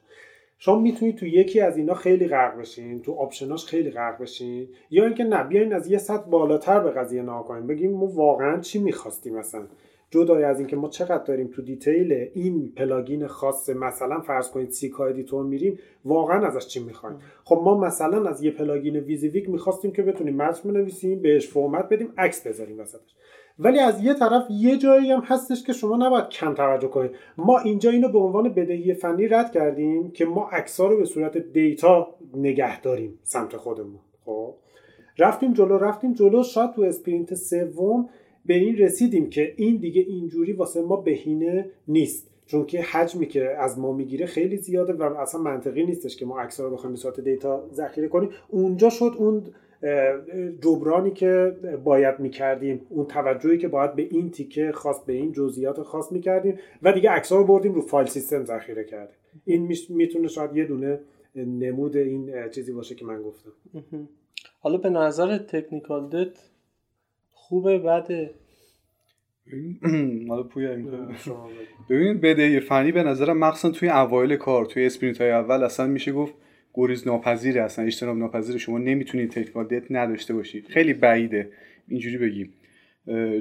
شما 0.59 0.79
می‌تونید 0.79 1.17
تو 1.17 1.27
یکی 1.27 1.61
از 1.61 1.77
اینا 1.77 1.95
خیلی 1.95 2.29
غرق 2.29 2.59
بشین. 2.59 3.03
تو 3.03 3.13
option 3.13 3.53
اش 3.53 3.67
خیلی 3.67 3.91
غرق 3.91 4.23
بشین. 4.23 4.69
یا 4.91 5.05
اینکه 5.05 5.25
نه 5.25 5.45
بیاین 5.45 5.73
از 5.73 5.91
یه 5.91 5.99
سطح 5.99 6.31
بالاتر 6.31 6.81
به 6.81 6.91
قضیه 6.91 7.23
نگاه 7.23 7.45
کنیم. 7.45 7.67
بگیم 7.67 7.91
ما 7.91 8.07
واقعا 8.07 8.61
چی 8.61 8.79
می‌خواستیم 8.79 9.37
مثلا؟ 9.37 9.67
جدای 10.11 10.45
از 10.45 10.59
اینکه 10.59 10.77
ما 10.77 10.89
چقدر 10.89 11.25
داریم 11.25 11.47
تو 11.47 11.63
detail 11.63 12.29
این 12.35 12.73
plugin 12.77 13.27
خاص 13.27 13.69
مثلا 13.71 14.21
فرض 14.21 14.51
کنید 14.51 14.71
CKEditor 14.71 15.45
میریم 15.45 15.79
واقعا 16.05 16.47
ازش 16.47 16.67
چی 16.67 16.85
می‌خوایم؟ 16.85 17.17
خب 17.45 17.61
ما 17.65 17.79
مثلا 17.81 18.29
از 18.29 18.43
یه 18.43 18.51
plugin 18.51 18.97
WYSIWYG 18.97 19.51
می‌خواستیم 19.51 19.91
که 19.93 20.03
بتونیم 20.03 20.37
متن 20.37 20.73
بنویسیم 20.73 21.23
بهش 21.23 21.49
فرمت 21.49 21.89
بدیم 21.89 22.13
عکس 22.19 22.47
بذاریم 22.47 22.81
وسطش. 22.81 23.15
ولی 23.59 23.79
از 23.79 24.05
یه 24.05 24.15
طرف 24.15 24.47
یه 24.51 24.77
جایی 24.77 25.11
هم 25.11 25.21
هستش 25.21 25.63
که 25.63 25.73
شما 25.73 25.97
نباید 25.97 26.29
کم 26.29 26.55
توجه 26.55 26.89
کنید. 26.89 27.11
ما 27.39 27.59
اینجا 27.59 27.91
اینو 27.91 28.09
به 28.09 28.19
عنوان 28.19 28.49
بدهی 28.49 28.95
فنی 28.95 29.29
رد 29.29 29.53
کردیم 29.53 30.11
که 30.11 30.25
ما 30.25 30.49
عکس‌ها 30.49 30.87
رو 30.87 30.97
به 30.97 31.05
صورت 31.05 31.37
data 31.37 32.09
نگه 32.35 32.81
داریم 32.81 33.19
سمت 33.23 33.57
خودمون. 33.57 33.99
خب؟ 34.25 34.55
رفتیم 35.19 35.53
جلو 35.53 35.79
رفتیم 35.79 36.13
جلو. 36.13 36.43
شاید 36.43 36.73
تو 36.73 36.83
sprint 36.83 37.35
سوم 37.35 38.09
به 38.47 38.55
این 38.55 38.77
رسیدیم 38.77 39.31
که 39.31 39.55
این 39.57 39.77
دیگه 39.77 40.03
اینجوری 40.03 40.53
واسه 40.53 40.83
ما 40.83 40.97
بهینه 40.97 41.71
نیست. 41.89 42.31
چون 42.47 42.67
که 42.67 42.83
حجمی 42.83 43.27
که 43.27 43.57
از 43.59 43.79
ما 43.79 43.93
می‌گیره 43.93 44.27
خیلی 44.27 44.57
زیاده 44.57 44.93
و 44.93 45.03
اصلا 45.03 45.41
منطقی 45.41 45.87
نیستش 45.87 46.17
که 46.17 46.27
ما 46.27 46.41
عکس‌ها 46.41 46.67
رو 46.67 46.73
بخوایم 46.73 46.95
به 46.95 47.01
صورت 47.01 47.21
data 47.21 47.69
ذخیره 47.73 48.09
کنیم. 48.09 48.31
اونجا 48.49 48.91
شد 48.91 49.13
اون 49.19 49.43
جبرانی 50.63 51.11
که 51.11 51.57
باید 51.85 52.21
می‌کردیم 52.21 52.87
اون 52.89 53.07
توجهی 53.07 53.59
که 53.59 53.69
باید 53.69 53.95
به 53.95 54.03
این 54.03 54.31
تیکه 54.31 54.73
خاص 54.73 55.05
به 55.05 55.13
این 55.13 55.33
جزئیات 55.33 55.83
خاص 55.83 56.13
می‌کردیم 56.13 56.59
و 56.83 56.93
دیگه 56.93 57.11
عکس 57.11 57.33
رو 57.33 57.45
بردیم 57.45 57.75
رو 57.75 57.81
file 57.81 58.07
system 58.07 58.45
ذخیره 58.45 58.85
کردیم. 58.85 59.17
این 59.45 59.73
می‌تونه 59.89 60.29
شاید 60.29 60.57
یه 60.57 60.65
دونه 60.65 61.01
نمود 61.35 61.97
این 61.97 62.49
چیزی 62.49 62.73
باشه 62.73 62.95
که 62.95 63.05
من 63.05 63.23
گفتم. 63.23 63.53
حالا 64.61 64.77
به 64.77 64.91
نظر 64.91 65.39
technical 65.39 66.09
debt 66.09 66.39
خوبه 67.31 67.79
بده. 67.79 68.31
حالا 70.29 70.43
پویا 70.43 70.77
ببینید 71.91 72.21
بدهی 72.21 72.61
فنی 72.61 72.93
به 72.93 73.03
نظرم 73.03 73.39
مخصوصا 73.39 73.71
توی 73.71 73.89
اوایل 73.89 74.37
کار 74.37 74.67
توی 74.67 74.87
sprint 74.87 75.21
های 75.21 75.31
اول 75.31 75.63
اصلا 75.65 75.87
میشه 75.87 76.13
گفت 76.13 76.35
گریز 76.77 77.09
ناپذیره 77.09 77.63
اصلا 77.63 77.85
اجتناب 77.85 78.17
ناپذیره 78.17 78.59
شما 78.59 78.79
نمی‌تونید 78.79 79.31
technical 79.31 79.65
debt 79.67 79.85
نداشته 79.91 80.35
باشید 80.35 80.67
خیلی 80.69 80.93
بعیده. 80.93 81.51
اینجوری 81.89 82.19
بگیم 82.19 82.53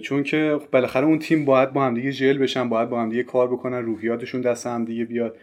چون 0.01 0.23
که 0.23 0.59
بالاخره 0.71 1.05
اون 1.05 1.19
تیم 1.19 1.45
باید 1.45 1.73
با 1.73 1.83
هم 1.83 1.93
دیگه 1.93 2.11
gel 2.11 2.38
بشن 2.38 2.69
باید 2.69 2.89
با 2.89 3.01
هم 3.01 3.09
دیگه 3.09 3.23
کار 3.23 3.47
بکنن 3.47 3.86
روحیاتشون 3.86 4.41
دست 4.41 4.67
هم 4.67 4.86
دیگه 4.86 5.05
بیاد. 5.05 5.38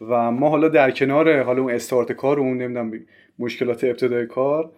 و 0.00 0.30
ما 0.30 0.48
حالا 0.48 0.68
در 0.68 0.90
کنار 0.90 1.42
حالا 1.42 1.62
اون 1.62 1.72
استارت 1.72 2.12
کار 2.12 2.38
و 2.38 2.42
اون 2.42 2.58
نمی‌دونم 2.58 3.00
مشکلات 3.38 3.84
ابتدای 3.84 4.26
کار 4.26 4.72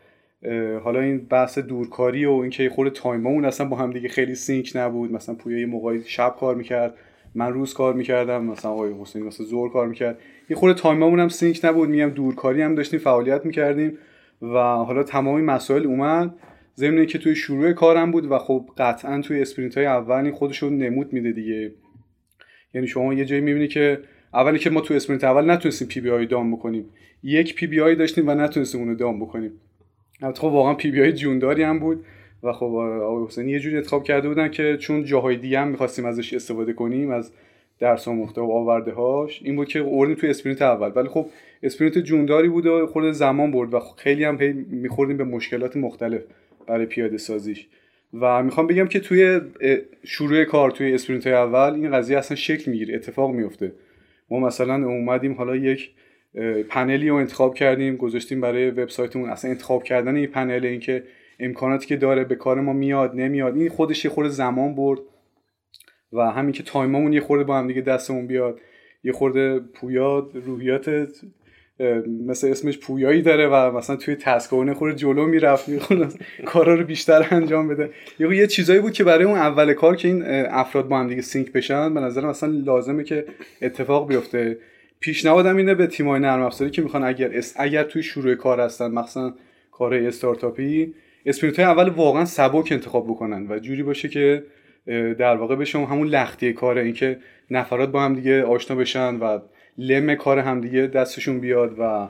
حالا 0.84 1.00
این 1.00 1.18
بحث 1.18 1.58
دورکاری 1.58 2.24
و 2.24 2.32
اینکه 2.32 2.68
خود 2.68 2.88
time 2.88 3.20
مون 3.20 3.44
اصلا 3.44 3.68
با 3.68 3.76
هم 3.76 3.90
دیگه 3.90 4.08
خیلی 4.08 4.34
sync 4.34 4.72
نبود. 4.74 5.12
مثلا 5.12 5.34
پویا 5.34 5.58
یه 5.58 5.66
موقعی 5.66 6.02
شب 6.06 6.36
کار 6.40 6.54
می‌کرد. 6.54 6.94
من 7.34 7.52
روز 7.52 7.74
کار 7.74 7.94
می‌کردم 7.94 8.44
مثلا 8.44 8.70
آقای 8.70 8.92
حسین 9.00 9.22
مثلا 9.22 9.46
ظهر 9.46 9.72
کار 9.72 9.88
می‌کرد. 9.88 10.18
یه 10.50 10.56
خورده 10.56 10.80
time 10.80 11.03
مون 11.03 11.20
هم 11.20 11.28
sync 11.28 11.60
نبود 11.64 11.88
میگم 11.88 12.10
دورکاری 12.10 12.62
هم 12.62 12.74
داشتیم 12.74 13.00
فعالیت 13.00 13.46
می‌کردیم 13.46 13.98
و 14.42 14.58
حالا 14.58 15.02
تمامی 15.02 15.42
مسائل 15.42 15.86
اومد. 15.86 16.34
ضمن 16.76 17.06
که 17.06 17.18
توی 17.18 17.34
شروع 17.34 17.72
کارم 17.72 18.10
بود 18.10 18.30
و 18.30 18.38
خب 18.38 18.68
قطعا 18.78 19.20
توی 19.20 19.42
sprint 19.42 19.76
های 19.76 19.86
اول 19.86 20.30
خودشون 20.30 20.78
نمود 20.78 21.12
میده 21.12 21.32
دیگه. 21.32 21.72
یعنی 22.74 22.86
شما 22.86 23.14
یه 23.14 23.24
جایی 23.24 23.40
می‌بینی 23.40 23.68
که 23.68 24.00
اولی 24.34 24.58
که 24.58 24.70
ما 24.70 24.80
تو 24.80 24.94
sprint 24.94 25.24
اول 25.24 25.50
نتونستیم 25.50 25.88
PBI 25.88 26.10
done 26.10 26.52
بکنیم. 26.56 26.84
یک 27.22 27.54
PBI 27.54 27.94
داشتیم 27.94 28.28
و 28.28 28.34
نتونستیم 28.34 28.80
اونو 28.80 28.94
done 28.94 29.20
بکنیم. 29.20 29.52
البته 30.22 30.40
خب 30.40 30.48
واقعا 30.48 30.74
PBI 30.74 31.12
جونداری 31.12 31.62
هم 31.62 31.78
بود. 31.78 32.04
و 32.42 32.52
خب 32.52 32.64
آقای 32.64 33.26
حسینی 33.26 33.52
یه 33.52 33.60
جوری 33.60 33.76
انتخاب 33.76 34.04
کرده 34.04 34.28
بودن 34.28 34.48
که 34.48 34.76
چون 34.76 35.04
جاهای 35.04 35.36
دیگه 35.36 35.60
هم 35.60 35.68
می‌خواستیم 35.68 36.04
ازش 36.04 36.34
استفاده 36.34 36.72
کنیم 36.72 37.10
از 37.10 37.32
درس 37.80 38.08
و 38.08 38.12
محتوا 38.12 38.54
آورده 38.54 38.92
هاش 38.92 39.40
این 39.44 39.56
بود 39.56 39.68
که 39.68 39.78
اوردیم 39.78 40.16
توی 40.16 40.30
sprint 40.30 40.62
اول. 40.62 40.92
ولی 40.94 41.08
خب 41.08 41.26
sprint 41.62 41.98
جونداری 41.98 42.48
بود 42.48 42.66
و 42.66 42.86
خورده 42.86 43.12
زمان 43.12 43.50
برد 43.50 43.74
و 43.74 43.80
خیلی 43.96 44.24
هم 44.24 44.38
میخوردیم 44.70 45.16
به 45.16 45.24
مشکلات 45.24 45.76
مختلف 45.76 46.22
برای 46.66 46.86
پیاده 46.86 47.18
سازیش. 47.18 47.68
و 48.20 48.42
می‌خوام 48.42 48.66
بگم 48.66 48.86
که 48.86 49.00
توی 49.00 49.40
شروع 50.04 50.44
کار 50.44 50.70
توی 50.70 50.94
sprint 50.94 51.26
اول 51.26 51.74
این 51.74 51.92
قضیه 51.92 52.18
اصلا 52.18 52.36
شکل 52.36 52.70
می‌گیره 52.70 52.94
اتفاق 52.94 53.30
میفته 53.30 53.72
ما 54.30 54.40
مثلا 54.40 54.74
اومدیم 54.74 55.32
حالا 55.32 55.56
یک 55.56 55.90
پنلی 56.68 57.08
رو 57.08 57.16
انتخاب 57.16 57.54
کردیم 57.54 57.96
گذاشتیم 57.96 58.40
برای 58.40 58.70
وبسایتمون. 58.70 59.30
اصلا 59.30 59.50
انتخاب 59.50 59.82
کردن 59.82 60.16
این 60.16 60.26
پنل 60.26 60.66
اینکه 60.66 61.02
امکاناتی 61.40 61.86
که 61.86 61.96
داره 61.96 62.24
به 62.24 62.34
کار 62.34 62.60
ما 62.60 62.72
میاد 62.72 63.14
نمیاد. 63.14 63.56
این 63.56 63.68
خودش 63.68 64.04
یه 64.04 64.10
خورده 64.10 64.30
زمان 64.30 64.74
برد 64.74 65.00
و 66.12 66.20
همین 66.20 66.52
که 66.52 66.62
time 66.62 66.91
مون 66.91 67.12
یه 67.12 67.20
خورده 67.20 67.44
با 67.44 67.58
هم 67.58 67.66
دیگه 67.66 67.80
دستمون 67.80 68.26
بیاد 68.26 68.60
یه 69.04 69.12
خورده 69.12 69.58
پویا 69.58 70.30
روحیات 70.46 71.08
مثل 72.26 72.48
اسمش 72.48 72.78
پویایی 72.78 73.22
داره 73.22 73.48
و 73.48 73.76
مثلا 73.76 73.96
توی 73.96 74.16
task 74.16 74.55
یه 74.55 74.74
خورده 74.74 74.96
جلو 74.96 75.26
می‌رفت 75.26 75.68
می‌خونه 75.68 76.08
کارا 76.44 76.74
رو 76.74 76.84
بیشتر 76.84 77.26
انجام 77.30 77.68
بده. 77.68 77.90
یه 78.18 78.46
چیزایی 78.46 78.80
بود 78.80 78.92
که 78.92 79.04
برای 79.04 79.24
اون 79.24 79.38
اول 79.38 79.72
کار 79.72 79.96
که 79.96 80.08
این 80.08 80.22
افراد 80.50 80.88
با 80.88 80.98
هم 80.98 81.08
دیگه 81.08 81.22
sync 81.22 81.52
بشن 81.52 81.94
به 81.94 82.00
نظر 82.00 82.26
مثلا 82.26 82.50
لازمه 82.50 83.04
که 83.04 83.24
اتفاق 83.62 84.08
بیفته. 84.08 84.58
پیشنهادم 85.00 85.56
اینه 85.56 85.74
به 85.74 85.86
تیمای 85.86 86.20
نرم 86.20 86.42
افزاری 86.42 86.70
که 86.70 86.82
می‌خوان 86.82 87.04
اگر 87.04 87.30
اگر 87.56 87.84
توی 87.84 88.02
شروع 88.02 88.34
کار 88.34 88.60
هستن 88.60 88.90
مثلا 88.90 89.34
کار 89.72 89.94
استارتاپی 89.94 90.94
sprint 91.26 91.60
اول 91.60 91.88
واقعا 91.88 92.24
سبک 92.24 92.72
انتخاب 92.72 93.06
بکنن 93.06 93.46
و 93.48 93.58
جوری 93.58 93.82
باشه 93.82 94.08
که 94.08 94.42
در 95.18 95.36
واقع 95.36 95.56
بشه 95.56 95.78
همون 95.78 96.08
لختی 96.08 96.52
کاره 96.52 96.82
اینکه 96.82 97.18
نفرات 97.50 97.88
با 97.88 98.02
هم 98.02 98.14
دیگه 98.14 98.42
آشنا 98.42 98.76
بشن 98.76 99.14
و 99.14 99.38
لم 99.78 100.14
کار 100.14 100.38
همدیگه 100.38 100.86
دستشون 100.86 101.40
بیاد 101.40 101.78
و 101.78 102.08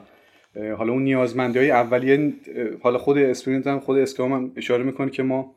حالا 0.77 0.93
اون 0.93 1.03
نیازمندی 1.03 1.59
های 1.59 1.71
اولیه 1.71 2.33
حالا 2.81 2.97
خود 2.97 3.17
sprint 3.17 3.67
هم 3.67 3.79
خود 3.79 3.97
Scrum 3.97 4.33
هم 4.33 4.51
اشاره 4.55 4.83
می‌کنه 4.83 5.11
که 5.11 5.23
ما 5.23 5.55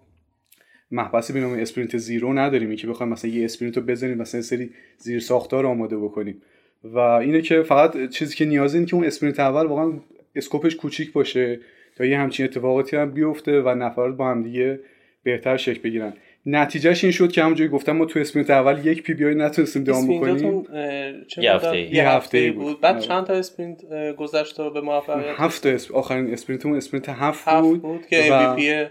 مبحثی 0.91 1.33
به 1.33 1.41
نام 1.41 1.53
sprint 1.53 1.97
zero 1.97 2.33
نداریم. 2.33 2.77
که 2.77 2.87
بخوایم 2.87 3.13
مثلا 3.13 3.31
یه 3.31 3.45
sprint 3.45 3.77
رو 3.77 3.83
بزنیم 3.83 4.19
مثلا 4.19 4.43
سری 4.43 4.71
زیر 4.99 5.21
ساختار 5.21 5.67
آماده 5.67 5.97
بکنیم. 5.97 6.43
و 6.85 6.99
اینه 6.99 7.43
که 7.43 7.63
فقط 7.63 8.09
چیزی 8.09 8.37
که 8.37 8.45
نیازه 8.45 8.85
که 8.85 8.95
اون 8.95 9.05
sprint 9.05 9.41
اول 9.41 9.67
واقعا 9.67 9.93
scope 10.37 10.65
ش 10.65 10.77
کوچیک 10.77 11.13
باشه. 11.13 11.61
تا 11.97 12.05
یه 12.05 12.19
همچین 12.19 12.47
اتفاقاتی 12.47 12.97
هم 12.97 13.11
بیفته 13.11 13.61
و 13.61 13.69
نفرات 13.69 14.17
با 14.17 14.31
هم 14.31 14.43
دیگه 14.43 14.81
بهتر 15.23 15.57
شکل 15.57 15.81
بگیرن. 15.81 16.13
نتیجهش 16.47 17.05
این 17.05 17.13
شد 17.13 17.33
که 17.33 17.43
همونجوری 17.43 17.71
گفتم 17.71 17.93
ما 17.93 18.05
تو 18.05 18.19
sprint 18.19 18.51
اول 18.51 18.87
یک 18.87 19.03
PBI 19.03 19.35
نتونستیم 19.35 19.85
done 19.85 20.07
بکنیم. 20.07 20.65
یه 21.37 21.53
هفته 21.53 21.95
یه 21.95 22.09
هفته 22.09 22.53
بود. 22.53 22.81
بعد 22.81 22.99
چند 23.01 23.25
تا 23.25 23.33
sprint 23.33 23.81
گذشت 24.17 24.57
تا 24.57 24.71
به 24.71 24.81
موفقیت؟ 24.81 25.35
هفت 25.37 25.67
اسپ... 25.67 25.95
آخرین 25.95 26.33
sprint 26.33 26.62
مون 26.62 26.77
sprint 26.77 27.09
هفت, 27.09 27.49
هفت 27.49 27.63
بود, 27.63 27.83
بود 27.83 28.07
که 28.07 28.35
MVP 28.35 28.85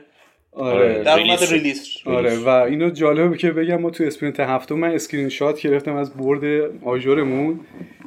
آره. 0.52 1.04
در 1.04 1.20
اومد 1.20 1.44
release 1.52 1.88
آره 2.06 2.36
و 2.36 2.50
اینو 2.50 2.90
جالبه 2.90 3.38
که 3.38 3.52
بگم 3.52 3.82
ما 3.82 3.90
تو 3.90 4.04
sprint 4.04 4.40
هفتم 4.40 4.76
من 4.76 4.92
اسکرین 4.92 5.30
شات 5.30 5.62
گرفتم 5.62 5.96
از 5.96 6.14
board 6.14 6.72
Azure 6.84 7.26
مون. 7.26 7.60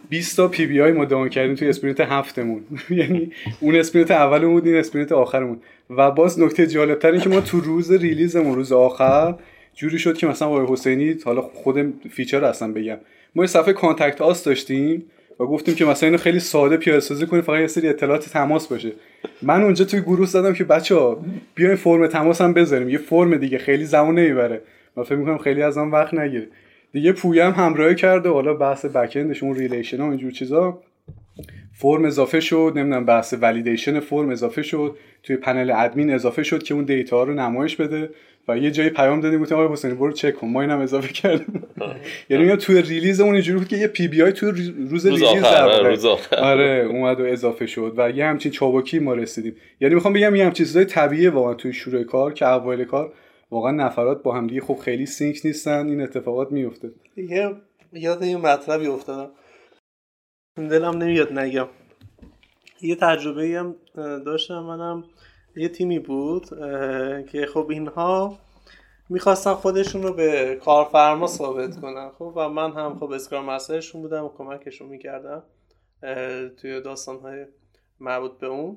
20 0.09 0.37
تا 0.37 0.49
PBI 0.49 0.93
ما 0.93 1.05
done 1.05 1.29
کردیم 1.29 1.55
توی 1.55 1.69
sprint 1.69 2.01
هفتمون. 2.01 2.63
یعنی 2.91 3.33
اون 3.61 3.77
sprint 3.77 4.11
اولمون 4.11 4.55
بود 4.55 4.67
این 4.67 4.77
sprint 4.77 5.13
آخرمون. 5.13 5.59
و 5.91 6.11
باز 6.11 6.41
نکته 6.41 6.67
جالب 6.67 6.99
تر 6.99 7.19
که 7.19 7.29
ما 7.29 7.41
تو 7.41 7.61
روز 7.61 7.93
release 7.93 8.36
مون 8.36 8.55
روز 8.55 8.73
آخر 8.73 9.35
جوری 9.75 9.99
شد 9.99 10.17
که 10.17 10.27
مثلا 10.27 10.49
آقای 10.49 10.67
حسینی 10.69 11.17
حالا 11.25 11.43
خود 11.43 11.95
feature 12.11 12.45
هستن 12.45 12.73
بگم. 12.73 12.97
ما 13.35 13.43
یه 13.43 13.47
صفحه 13.47 13.73
contact 13.73 14.21
us 14.21 14.45
داشتیم 14.45 15.05
و 15.41 15.45
گفتیم 15.45 15.75
که 15.75 15.85
مثلا 15.85 16.07
اینو 16.07 16.19
خیلی 16.19 16.41
ساده 16.41 16.77
پیاده 16.77 17.01
سازی 17.01 17.27
کنیم 17.27 17.43
فقط 17.43 17.61
یه 17.61 17.67
سری 17.67 17.89
اطلاعات 17.89 18.29
تماس 18.29 18.69
باشه. 18.69 18.93
من 19.43 19.63
اونجا 19.63 19.85
توی 19.85 20.01
گروه 20.01 20.27
زدم 20.27 20.53
که 20.53 20.65
بچه 20.65 20.95
ها 20.95 21.25
بیاین 21.55 21.77
فرم 21.77 22.07
تماس 22.07 22.41
هم 22.41 22.53
بذاریم. 22.53 22.89
یه 22.89 22.99
فرم 22.99 23.37
دیگه 23.37 23.59
خیلی 23.59 23.85
زمان 23.85 24.15
نمی‌بره. 24.15 24.61
من 24.97 25.05
فکر 25.05 25.15
می‌کنم 25.15 25.39
خیلی 25.39 25.63
از 25.63 25.79
آن 25.79 25.91
وقت 25.91 26.15
نگیره. 26.15 26.47
دیگه 26.95 27.13
پویا 27.13 27.35
هم 27.35 27.51
همراهی 27.51 27.95
کرده 27.95 28.29
حالا 28.29 28.55
بحث 28.55 28.85
بکندش 28.85 29.43
اون 29.43 29.57
relation 29.57 30.01
و 30.01 30.05
اینجور 30.05 30.31
چیزا. 30.31 30.81
فرم 31.73 32.05
اضافه 32.05 32.41
شد 32.41 32.73
نمی‌دونم 32.77 33.05
بحث 33.05 33.35
validation 33.41 34.01
فرم 34.01 34.29
اضافه 34.29 34.63
شد. 34.63 34.97
توی 35.23 35.37
پنل 35.37 35.73
ادمین 35.77 36.11
اضافه 36.11 36.43
شد 36.43 36.63
که 36.63 36.75
اون 36.75 36.85
data 36.85 37.23
رو 37.23 37.35
نمایش 37.35 37.77
بده. 37.77 38.11
و 38.49 38.59
یه 38.59 38.71
جایی 38.71 38.91
پیام 38.91 39.21
دادیم 39.21 39.41
گفتیم 39.41 39.59
آقای 39.59 39.73
حسینی 39.73 39.95
برو 39.95 40.13
چک 40.13 40.35
کن. 40.35 40.49
ما 40.49 40.61
اینم 40.61 40.79
اضافه 40.79 41.13
کردیم. 41.13 41.63
یعنی 42.31 42.45
میگم 42.45 42.57
توی 42.57 42.83
release 42.83 43.21
اون 43.21 43.33
اینجوری 43.33 43.59
بود 43.59 43.69
که 43.69 43.77
یه 43.77 43.87
PBI 43.87 44.33
توی 44.33 44.51
روز, 44.91 45.07
release 45.07 45.23
آره 46.39 46.87
اومد 46.91 47.21
و 47.21 47.25
اضافه 47.25 47.67
شد. 47.67 47.95
و 47.97 48.11
یه 48.11 48.27
همچین 48.27 48.53
چابکی 48.53 48.99
ما 48.99 49.15
رسیدیم. 49.15 49.57
یعنی 49.81 49.95
می‌خوام 49.95 50.15
بگم 50.15 50.35
یه 50.37 50.45
همچین 50.45 50.67
چیزای 50.67 50.85
طبیعیه 50.85 51.31
واقعا 51.31 51.55
توی 51.55 51.73
شروع 51.73 52.03
کار 52.03 52.33
که 52.33 52.49
اوایل 52.49 52.85
کار 52.85 53.13
واقعا 53.55 53.73
نفرات 53.73 54.23
با 54.23 54.35
هم 54.35 54.47
دیگه 54.47 54.61
خب 54.61 54.79
خیلی 54.79 55.07
sync 55.07 55.41
نیستن 55.45 55.89
این 55.89 56.01
اتفاقات 56.01 56.53
میفته 56.53 56.91
دیگه 57.15 57.57
یاد 57.93 58.23
یه 58.23 58.37
مطلبی 58.37 58.87
افتادم. 58.87 59.31
دلم 60.57 61.03
نمیاد 61.03 61.39
نگم. 61.39 61.69
یه 62.81 62.97
تجربه 62.97 63.47
هم 63.49 63.77
داشتم 64.25 64.61
منم 64.61 65.05
یه 65.57 65.69
تیمی 65.69 65.99
بود 65.99 66.49
که 67.29 67.47
خب 67.55 67.67
اینها 67.71 68.39
می‌خواستن 69.09 69.55
خودشون 69.55 70.03
رو 70.03 70.13
به 70.13 70.61
کارفرما 70.65 71.27
ثابت 71.27 71.81
کنن. 71.81 72.11
خب 72.11 72.33
و 72.37 72.49
من 72.49 72.73
هم 72.73 72.99
خب 72.99 73.11
Scrum 73.13 73.45
Master 73.45 73.79
شون 73.79 74.03
بودم 74.03 74.25
و 74.25 74.29
کمکشون 74.29 74.89
می‌کردم 74.89 75.43
توی 76.61 76.81
داستان 76.81 77.17
های 77.17 77.47
مربوط 78.01 78.39
به 78.39 78.47
اون. 78.47 78.77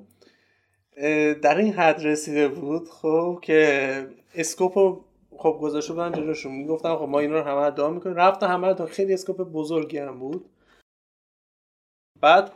در 1.42 1.58
این 1.58 1.72
حد 1.72 2.06
رسیده 2.06 2.48
بود 2.48 2.88
خب 2.88 3.38
که 3.42 4.06
scope 4.38 4.78
رو 4.78 5.04
خب 5.36 5.58
گذاشته 5.62 5.92
بودن 5.92 6.12
جلوشون. 6.12 6.52
می‌گفتم 6.52 6.96
خب 6.96 7.02
ما 7.08 7.18
این 7.18 7.32
رو 7.32 7.42
همه 7.42 7.56
ادعا 7.60 7.90
می‌کنیم. 7.90 8.16
رفتن 8.16 8.46
همه 8.48 8.74
تا 8.74 8.86
خیلی 8.86 9.14
scope 9.14 9.42
بزرگی 9.42 9.98
هم 9.98 10.18
بود. 10.18 10.50
بعد 12.20 12.52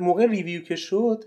موقع 0.00 0.26
ریویو 0.26 0.62
که 0.62 0.76
شد 0.76 1.24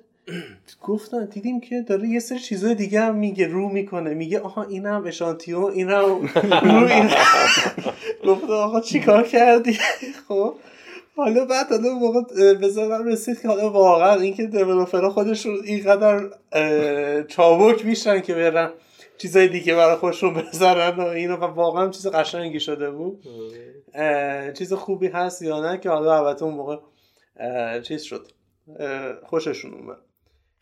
گفتن 0.83 1.25
دیدیم 1.25 1.59
که 1.59 1.81
داره 1.81 2.07
یه 2.07 2.19
سری 2.19 2.39
چیزای 2.39 2.75
دیگه 2.75 3.01
هم 3.01 3.15
میگه 3.15 3.47
رو 3.47 3.69
می‌کنه. 3.69 4.13
میگه 4.13 4.39
آها 4.39 4.63
اینم 4.63 5.03
اشانتیو 5.05 5.59
اینم 5.59 6.05
رو 6.05 6.85
این 6.87 7.09
گفت 8.25 8.43
آقا 8.49 8.81
چیکار 8.81 9.23
کردی؟ 9.23 9.73
خب. 10.27 10.55
حالا 11.17 11.45
بعد 11.45 11.67
حالا 11.69 11.89
موقع 11.89 12.21
بزنم 12.53 13.07
رسید 13.07 13.41
که 13.41 13.47
حالا 13.47 13.69
واقعا 13.69 14.21
اینکه 14.21 14.45
دیولوپرها 14.45 15.09
خودشون 15.09 15.57
اینقدر 15.63 16.29
چابک 17.27 17.85
میشن 17.85 18.21
که 18.21 18.33
برن 18.33 18.71
چیزای 19.17 19.47
دیگه 19.47 19.75
برای 19.75 19.95
خودشون 19.95 20.33
بذارن 20.33 20.99
و 20.99 21.01
اینو 21.01 21.35
و 21.35 21.43
واقعا 21.43 21.89
چیز 21.89 22.07
قشنگی 22.07 22.59
شده 22.59 22.91
بود. 22.91 23.23
چیز 24.57 24.73
خوبی 24.73 25.07
هست 25.07 25.41
یا 25.41 25.71
نه 25.71 25.77
که 25.77 25.89
حالا 25.89 26.17
البته 26.17 26.43
اون 26.43 26.53
موقع 26.53 26.77
چیز 27.79 28.01
شد. 28.01 28.27
خوششون 29.23 29.73
اومد. 29.73 29.97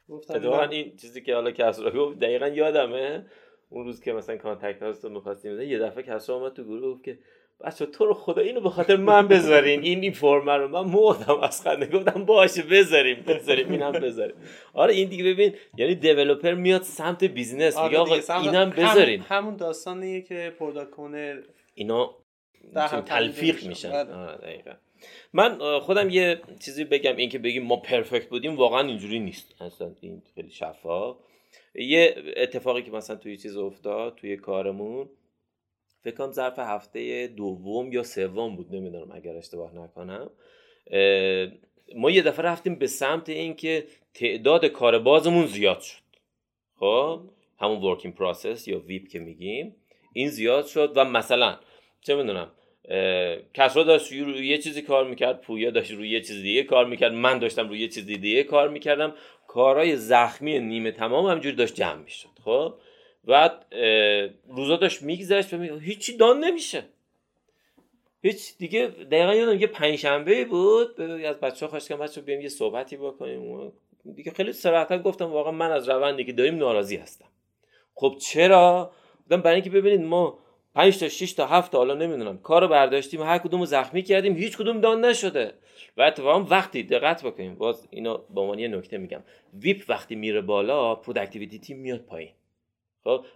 اتفاقا 0.09 0.63
این 0.63 0.95
چیزی 0.95 1.21
که 1.21 1.35
حالا 1.35 1.51
کسرا 1.51 1.91
گفت 1.91 2.19
دقیقا 2.19 2.47
یادمه. 2.47 3.25
اون 3.69 3.85
روز 3.85 4.01
که 4.01 4.13
مثلا 4.13 4.37
contact 4.37 4.83
us 4.83 5.03
رو 5.03 5.09
می‌خواستیم 5.09 5.61
یه 5.61 5.79
دفعه 5.79 6.03
کسرا 6.03 6.35
اومد 6.35 6.53
تو 6.53 6.63
گروه 6.63 6.93
گفت 6.93 7.03
که 7.03 7.19
بچه 7.61 7.85
تو 7.85 8.05
رو 8.05 8.13
خدا 8.13 8.41
اینو 8.41 8.61
به 8.61 8.69
خاطر 8.69 8.95
من 8.95 9.27
بذارین 9.27 9.81
این 9.81 10.01
این 10.01 10.11
فرم 10.11 10.49
رو. 10.49 10.67
من 10.67 10.91
مردم 10.91 11.39
از 11.39 11.61
خنده 11.61 11.85
گفتم 11.85 12.25
باشه 12.25 12.61
بذاریم 12.61 13.23
بذاریم 13.27 13.71
اینم 13.71 13.91
بذاریم. 13.91 14.35
آره 14.73 14.93
این 14.93 15.09
دیگه 15.09 15.23
ببین 15.23 15.53
یعنی 15.77 15.95
developer 15.95 16.53
میاد 16.53 16.81
سمت 16.81 17.23
business 17.23 17.77
میگه 17.77 17.97
آقا 17.97 18.15
اینم 18.41 18.69
بذارین 18.69 19.21
همون 19.21 19.55
داستانیه 19.55 20.21
که 20.21 20.53
پروداکت 20.59 20.99
اینا 21.73 22.15
تلفیق 23.05 23.67
میشن. 23.67 23.91
آره. 23.91 24.37
دقیقا. 24.37 24.71
من 25.33 25.79
خودم 25.79 26.09
یه 26.09 26.41
چیزی 26.65 26.83
بگم 26.83 27.15
اینکه 27.15 27.39
بگیم 27.39 27.63
ما 27.63 27.75
پرفکت 27.75 28.29
بودیم 28.29 28.55
واقعا 28.55 28.87
اینجوری 28.87 29.19
نیست. 29.19 29.61
اصلا 29.61 29.91
این 30.01 30.21
خیلی 30.35 30.49
شفاف. 30.49 31.17
یه 31.75 32.15
اتفاقی 32.37 32.81
که 32.81 32.91
مثلا 32.91 33.15
توی 33.15 33.37
چیز 33.37 33.57
افتاد 33.57 34.15
توی 34.15 34.37
کارمون 34.37 35.09
فکر 36.05 36.15
کنم 36.15 36.31
ظرف 36.31 36.59
هفته 36.59 37.27
دوم 37.27 37.93
یا 37.93 38.03
سوم 38.03 38.55
بود 38.55 38.75
نمی‌دونم 38.75 39.11
اگر 39.11 39.35
اشتباه 39.35 39.75
نکنم. 39.75 40.29
ما 41.95 42.11
یه 42.11 42.21
دفعه 42.21 42.45
رفتیم 42.45 42.75
به 42.75 42.87
سمت 42.87 43.29
اینکه 43.29 43.87
تعداد 44.13 44.65
کار 44.65 44.99
بازمون 44.99 45.45
زیاد 45.45 45.81
شد. 45.81 46.01
خب 46.79 47.21
همون 47.59 47.81
work 47.81 48.04
in 48.04 48.15
process 48.15 48.67
یا 48.67 48.79
WIP 48.79 49.07
که 49.07 49.19
میگیم 49.19 49.75
این 50.13 50.29
زیاد 50.29 50.65
شد 50.65 50.93
و 50.95 51.05
مثلا 51.05 51.59
چه 52.01 52.15
می‌دونم 52.15 52.51
کسرا 53.53 53.83
داشت 53.83 54.11
روی 54.11 54.47
یه 54.47 54.57
چیزی 54.57 54.81
کار 54.81 55.07
می‌کرد 55.07 55.41
پویا 55.41 55.71
داشت 55.71 55.91
روی 55.91 56.09
یه 56.09 56.21
چیز 56.21 56.41
دیگه 56.41 56.63
کار 56.63 56.85
می‌کرد 56.85 57.13
من 57.13 57.39
داشتم 57.39 57.69
روی 57.69 57.79
یه 57.79 57.87
چیز 57.87 58.05
دیگه 58.05 58.43
کار 58.43 58.69
می‌کردم. 58.69 59.13
کارهای 59.47 59.95
زخمی 59.95 60.59
نیمه 60.59 60.91
تمام 60.91 61.25
همجوری 61.25 61.55
داشت 61.55 61.75
جمع 61.75 62.01
می‌شد. 62.01 62.29
خب؟ 62.43 62.73
بعد 63.25 63.65
روزا 64.49 64.75
داشت 64.75 65.01
میگذشت 65.01 65.53
و 65.53 65.57
می... 65.57 65.69
هیچی 65.79 66.17
done 66.17 66.39
نمیشه. 66.39 66.83
هیچ 68.21 68.57
دیگه 68.57 68.87
دقیقا 68.87 69.35
یادم 69.35 69.59
یه 69.59 69.67
پنجشنبه 69.67 70.45
بود. 70.45 71.01
از 71.01 71.39
بچه 71.39 71.65
ها 71.65 71.69
خواستم 71.69 71.97
بچه 71.97 72.21
بیایم 72.21 72.41
یه 72.41 72.49
صحبتی 72.49 72.97
بکنیم. 72.97 73.71
دیگه 74.15 74.31
خیلی 74.31 74.53
صراحتا 74.53 74.97
گفتم 74.97 75.25
واقعا 75.25 75.51
من 75.51 75.71
از 75.71 75.89
روندی 75.89 76.23
که 76.23 76.33
داریم 76.33 76.57
ناراضی 76.57 76.95
هستم. 76.95 77.25
خب 77.95 78.15
چرا؟ 78.21 78.91
برای 79.27 79.53
اینکه 79.53 79.69
ببینید 79.69 80.01
ما 80.01 80.39
5 80.75 80.99
تا 80.99 81.09
6 81.09 81.33
تا 81.33 81.47
7 81.47 81.71
تا 81.71 81.77
حالا 81.77 81.93
نمی‌دونم 81.93 82.37
کارو 82.37 82.67
برداشتیم 82.67 83.21
هر 83.21 83.37
کدوم 83.37 83.65
زخمی 83.65 84.03
کردیم 84.03 84.35
هیچ 84.35 84.57
کدوم 84.57 84.81
done 84.81 85.05
نشده. 85.05 85.53
و 85.97 86.01
اتفاقا 86.01 86.43
وقتی 86.43 86.83
دقت 86.83 87.25
بکنیم 87.25 87.55
باز 87.55 87.87
اینو 87.89 88.17
به 88.17 88.41
عنوان 88.41 88.59
یه 88.59 88.67
نکته 88.67 88.97
میگم. 88.97 89.23
WIP 89.53 89.83
وقتی 89.87 90.15
میره 90.15 90.41
بالا 90.41 90.95
productivity 90.95 91.59
تیم 91.59 91.77
میاد 91.77 91.99
پایین. 91.99 92.31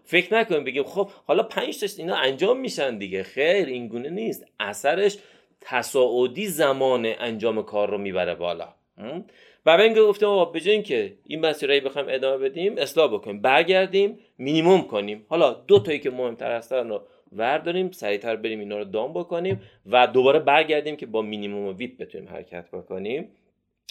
فکر 0.03 0.33
نکنیم 0.33 0.63
بگیم 0.63 0.83
خب 0.83 1.09
حالا 1.25 1.43
5 1.43 1.79
تا 1.79 1.87
اینا 1.97 2.15
انجام 2.15 2.59
میشن 2.59 2.97
دیگه. 2.97 3.23
خیر 3.23 3.65
این 3.65 3.87
گونه 3.87 4.09
نیست. 4.09 4.45
اثرش 4.59 5.17
تصاعدی 5.61 6.47
زمان 6.47 7.05
انجام 7.05 7.63
کار 7.63 7.89
رو 7.89 7.97
می‌بره 7.97 8.35
بالا. 8.35 8.67
و 9.65 9.77
به 9.77 9.83
این 9.83 9.93
گفتم 9.93 10.51
به 10.53 10.71
اینکه 10.71 11.13
این 11.27 11.45
مسیرایی 11.45 11.79
بخوایم 11.79 12.07
ادامه 12.09 12.49
بدیم 12.49 12.77
اصلاح 12.77 13.13
بکنیم. 13.13 13.41
برگردیم 13.41 14.19
مینیمم 14.37 14.81
کنیم. 14.81 15.25
حالا 15.29 15.53
دو 15.53 15.79
تایی 15.79 15.99
که 15.99 16.09
مهمتر 16.09 16.51
هستن 16.55 16.89
رو 16.89 17.01
ورداریم 17.31 17.91
سریعتر 17.91 18.35
بریم 18.35 18.59
اینا 18.59 18.77
رو 18.77 18.83
دام 18.83 19.13
بکنیم 19.13 19.61
و 19.85 20.07
دوباره 20.07 20.39
برگردیم 20.39 20.95
که 20.95 21.05
با 21.05 21.21
مینیمم 21.21 21.77
ویپ 21.77 21.97
بتونیم 21.97 22.29
حرکت 22.29 22.71
بکنیم. 22.71 23.31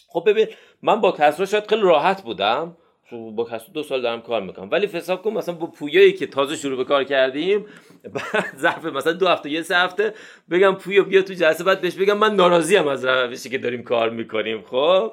خب 0.08 0.24
ببین 0.26 0.46
من 0.82 1.00
با 1.00 1.12
کسرا 1.12 1.46
شاید 1.46 1.66
خیلی 1.66 1.82
راحت 1.82 2.22
بودم. 2.22 2.76
با 3.12 3.44
کسرا 3.44 3.68
دو 3.74 3.82
سال 3.82 4.02
دارم 4.02 4.20
کار 4.20 4.42
می‌کنم. 4.42 4.68
ولی 4.70 4.86
حساب 4.86 5.22
کن 5.22 5.30
مثلا 5.30 5.54
با 5.54 5.66
پویایی 5.66 6.12
که 6.12 6.26
تازه 6.26 6.56
شروع 6.56 6.76
به 6.76 6.84
کار 6.84 7.04
کردیم 7.04 7.66
بعد 8.02 8.54
ظرف 8.62 8.84
مثلا 8.84 9.12
دو 9.12 9.28
هفته 9.28 9.50
یه 9.50 9.62
سه 9.62 9.76
هفته 9.76 10.14
بگم 10.50 10.74
پویا 10.74 11.02
بیا 11.02 11.22
تو 11.22 11.34
جلسه 11.34 11.64
بعد 11.64 11.80
بهش 11.80 11.94
بگم 11.94 12.18
من 12.18 12.34
ناراضی 12.34 12.76
ام 12.76 12.88
از 12.88 13.04
روشی 13.04 13.48
که 13.50 13.58
داریم 13.58 13.82
کار 13.82 14.10
می‌کنیم. 14.10 14.62
خب؟ 14.62 15.12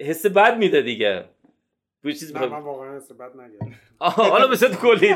حس 0.00 0.26
بد 0.26 0.58
میده 0.58 0.82
دیگه. 0.82 1.24
بوی 2.02 2.12
چیز 2.12 2.34
من 2.34 2.48
واقعا 2.48 2.96
حس 2.96 3.12
بد 3.12 3.30
نگرفتم. 3.36 3.74
حالا 4.32 4.54
صورت 4.54 4.80
کلی 4.80 5.08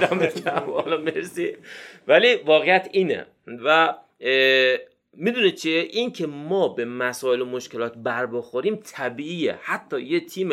حالا 0.67 0.97
مرسی. 0.97 1.57
ولی 2.09 2.35
واقعیت 2.35 2.89
اینه. 2.93 3.27
و 3.65 3.95
می‌دونه 5.13 5.51
چیه؟ 5.51 5.81
این 5.81 6.13
که 6.13 6.27
ما 6.27 6.69
به 6.69 6.85
مسائل 6.85 7.41
و 7.41 7.45
مشکلات 7.45 7.95
بر 7.97 8.27
بخوریم 8.27 8.77
طبیعیه. 8.77 9.59
حتی 9.63 10.01
یه 10.01 10.21
تیم 10.21 10.51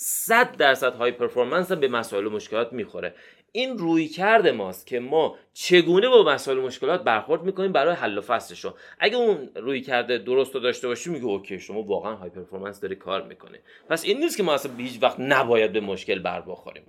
100 0.00 0.56
درصد 0.56 0.94
های 0.94 1.12
پرفورمنس 1.12 1.72
به 1.72 1.88
مسائل 1.88 2.26
و 2.26 2.30
مشکلات 2.30 2.72
می‌خوره. 2.72 3.14
این 3.52 3.78
روی 3.78 4.08
کرده 4.08 4.52
ماست 4.52 4.86
که 4.86 5.00
ما 5.00 5.36
چگونه 5.52 6.08
با 6.08 6.22
مسائل 6.22 6.58
و 6.58 6.62
مشکلات 6.62 7.04
برخورد 7.04 7.42
می‌کنیم 7.42 7.72
برای 7.72 7.94
حل 7.94 8.18
و 8.18 8.20
فصلشون 8.20 8.72
اگه 8.98 9.16
اون 9.16 9.50
رویکرد 9.56 10.18
درست 10.18 10.54
رو 10.54 10.60
داشته 10.60 10.88
باشیم 10.88 11.12
میگه 11.12 11.24
okay 11.24 11.58
شما 11.58 11.82
واقعا 11.82 12.14
high 12.14 12.30
performance 12.30 12.80
داری 12.80 12.96
کار 12.96 13.22
می‌کنه 13.22 13.58
پس 13.88 14.04
این 14.04 14.18
نیست 14.18 14.36
که 14.36 14.42
ما 14.42 14.54
اصلا 14.54 14.72
هیچ 14.76 15.02
وقت 15.02 15.20
نباید 15.20 15.72
به 15.72 15.80
مشکل 15.80 16.18
بر 16.18 16.40
بخوریم. 16.40 16.84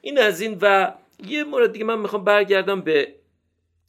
این 0.00 0.18
از 0.18 0.40
این 0.40 0.58
و 0.60 0.94
یه 1.26 1.44
مورد 1.44 1.72
دیگه 1.72 1.84
من 1.84 1.98
می‌خوام 1.98 2.24
برگردم 2.24 2.80
به 2.80 3.14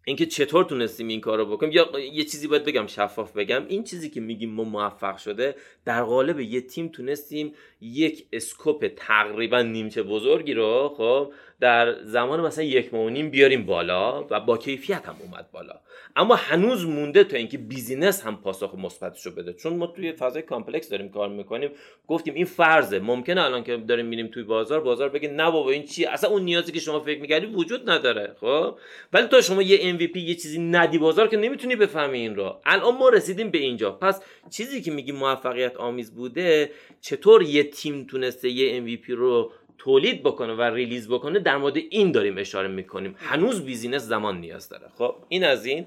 اینکه 0.07 0.25
چطور 0.25 0.63
تونستیم 0.63 1.07
این 1.07 1.21
کار 1.21 1.37
رو 1.37 1.45
بکنیم. 1.45 1.71
یا 1.71 1.99
یه 2.13 2.23
چیزی 2.23 2.47
باید 2.47 2.63
بگم 2.63 2.87
شفاف 2.87 3.31
بگم. 3.31 3.65
این 3.67 3.83
چیزی 3.83 4.09
که 4.09 4.21
میگیم 4.21 4.49
ما 4.49 4.63
موفق 4.63 5.17
شده 5.17 5.55
در 5.85 6.03
قالب 6.03 6.39
یه 6.39 6.61
تیم 6.61 6.87
تونستیم 6.87 7.53
یک 7.81 8.25
scope 8.33 8.87
تقریبا 8.95 9.61
نیمچه 9.61 10.03
بزرگی 10.03 10.53
رو 10.53 10.93
خب 10.97 11.33
در 11.59 12.03
زمان 12.03 12.41
مثلا 12.41 12.63
یک 12.63 12.93
ماه 12.93 13.09
نیم 13.09 13.29
بیاریم 13.29 13.65
بالا 13.65 14.27
و 14.29 14.39
با 14.39 14.57
کیفیت 14.57 15.05
هم 15.05 15.15
اومد 15.23 15.51
بالا. 15.51 15.73
اما 16.15 16.35
هنوز 16.35 16.85
مونده 16.85 17.23
تا 17.23 17.37
اینکه 17.37 17.57
business 17.57 18.21
هم 18.25 18.37
پاسخ 18.41 18.75
مثبتش 18.75 19.27
بده. 19.27 19.53
چون 19.53 19.77
ما 19.77 19.87
توی 19.87 20.11
فضای 20.11 20.41
complex 20.41 20.89
داریم 20.89 21.09
کار 21.09 21.29
می‌کنیم. 21.29 21.69
گفتیم 22.07 22.33
این 22.33 22.45
فرضه. 22.45 22.99
ممکنه 22.99 23.41
الان 23.41 23.63
که 23.63 23.77
داریم 23.77 24.05
میریم 24.05 24.27
توی 24.27 24.43
بازار 24.43 24.81
بازار 24.81 25.09
بگه 25.09 25.29
نه 25.29 25.51
بابا 25.51 25.71
این 25.71 25.83
چی؟ 25.83 26.05
اصلا 26.05 26.29
اون 26.29 26.41
نیازی 26.41 26.71
که 26.71 26.79
شما 26.79 26.99
فکر 26.99 27.21
می‌کردی 27.21 27.45
وجود 27.45 27.89
نداره. 27.89 28.35
خب؟ 28.41 28.77
ولی 29.13 29.27
تا 29.27 29.41
شما 29.41 29.61
یه 29.61 29.97
MVP 29.97 30.17
یه 30.17 30.35
چیزی 30.35 30.59
ندی 30.59 30.97
بازار 30.97 31.27
که 31.27 31.37
نمی‌تونی 31.37 31.75
بفهمی 31.75 32.19
این 32.19 32.35
رو. 32.35 32.61
الان 32.65 32.97
ما 32.97 33.09
رسیدیم 33.09 33.51
به 33.51 33.57
اینجا. 33.57 33.91
پس 33.91 34.21
چیزی 34.49 34.81
که 34.81 34.91
میگی 34.91 35.11
موفقیت 35.11 35.77
آمیز 35.77 36.15
بوده 36.15 36.71
چطور 37.01 37.43
یه 37.43 37.63
تیم 37.63 38.03
تونسته 38.03 38.49
یه 38.49 38.81
MVP 38.81 39.09
رو 39.09 39.51
تولید 39.77 40.23
بکنه 40.23 40.53
و 40.53 40.61
release 40.61 41.09
بکنه 41.09 41.39
در 41.39 41.57
مورد 41.57 41.77
این 41.77 42.11
داریم 42.11 42.37
اشاره 42.37 42.67
می‌کنیم. 42.67 43.15
هنوز 43.17 43.65
business 43.65 44.01
زمان 44.01 44.39
نیاز 44.39 44.69
داره. 44.69 44.87
خب 44.97 45.15
این 45.29 45.43
از 45.43 45.65
این. 45.65 45.85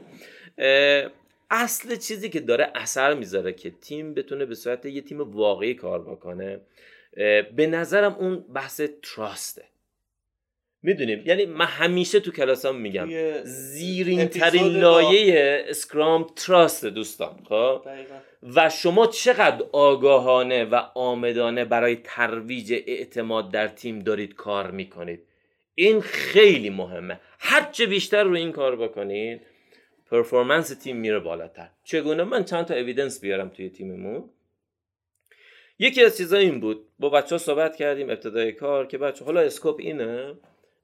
اصل 1.50 1.96
چیزی 1.96 2.28
که 2.28 2.40
داره 2.40 2.70
اثر 2.74 3.14
می‌ذاره 3.14 3.52
که 3.52 3.70
تیم 3.70 4.14
بتونه 4.14 4.46
به 4.46 4.54
صورت 4.54 4.86
یه 4.86 5.00
تیم 5.00 5.20
واقعی 5.20 5.74
کار 5.74 6.02
بکنه 6.02 6.60
به 7.56 7.66
نظرم 7.66 8.14
اون 8.14 8.44
بحث 8.54 8.80
تراسته. 9.02 9.64
می‌دونیم؟ 10.82 11.22
یعنی 11.26 11.46
من 11.46 11.66
همیشه 11.66 12.20
تو 12.20 12.30
کلاسام 12.30 12.76
میگم 12.76 13.08
زیرین 13.44 14.28
ترین 14.28 14.66
لایه 14.66 15.64
اسکرام 15.68 16.26
تراست 16.36 16.86
دوستان. 16.86 17.40
خب؟ 17.48 17.82
و 18.42 18.70
شما 18.70 19.06
چقدر 19.06 19.64
آگاهانه 19.72 20.64
و 20.64 20.74
آمدانه 20.94 21.64
برای 21.64 21.96
ترویج 22.04 22.72
اعتماد 22.72 23.50
در 23.50 23.68
تیم 23.68 23.98
دارید 23.98 24.34
کار 24.34 24.70
می‌کنید؟ 24.70 25.22
این 25.74 26.00
خیلی 26.00 26.70
مهمه. 26.70 27.20
هرچه 27.38 27.86
بیشتر 27.86 28.24
رو 28.24 28.34
این 28.34 28.52
کار 28.52 28.76
بکنید 28.76 29.40
performance 30.10 30.68
تیم 30.68 30.96
میره 30.96 31.18
بالاتر. 31.18 31.68
چگونه؟ 31.84 32.24
من 32.24 32.44
چند 32.44 32.64
تا 32.64 32.74
evidence 32.74 33.20
بیارم 33.20 33.48
توی 33.48 33.70
تیممون. 33.70 34.30
یکی 35.78 36.04
از 36.04 36.16
چیزا 36.16 36.36
این 36.36 36.60
بود. 36.60 36.86
با 36.98 37.08
بچه 37.08 37.34
ها 37.34 37.38
صحبت 37.38 37.76
کردیم 37.76 38.10
ابتدای 38.10 38.52
کار 38.52 38.86
که 38.86 38.98
بچه 38.98 39.24
حالا 39.24 39.40
scope 39.40 39.76
اینه. 39.78 40.34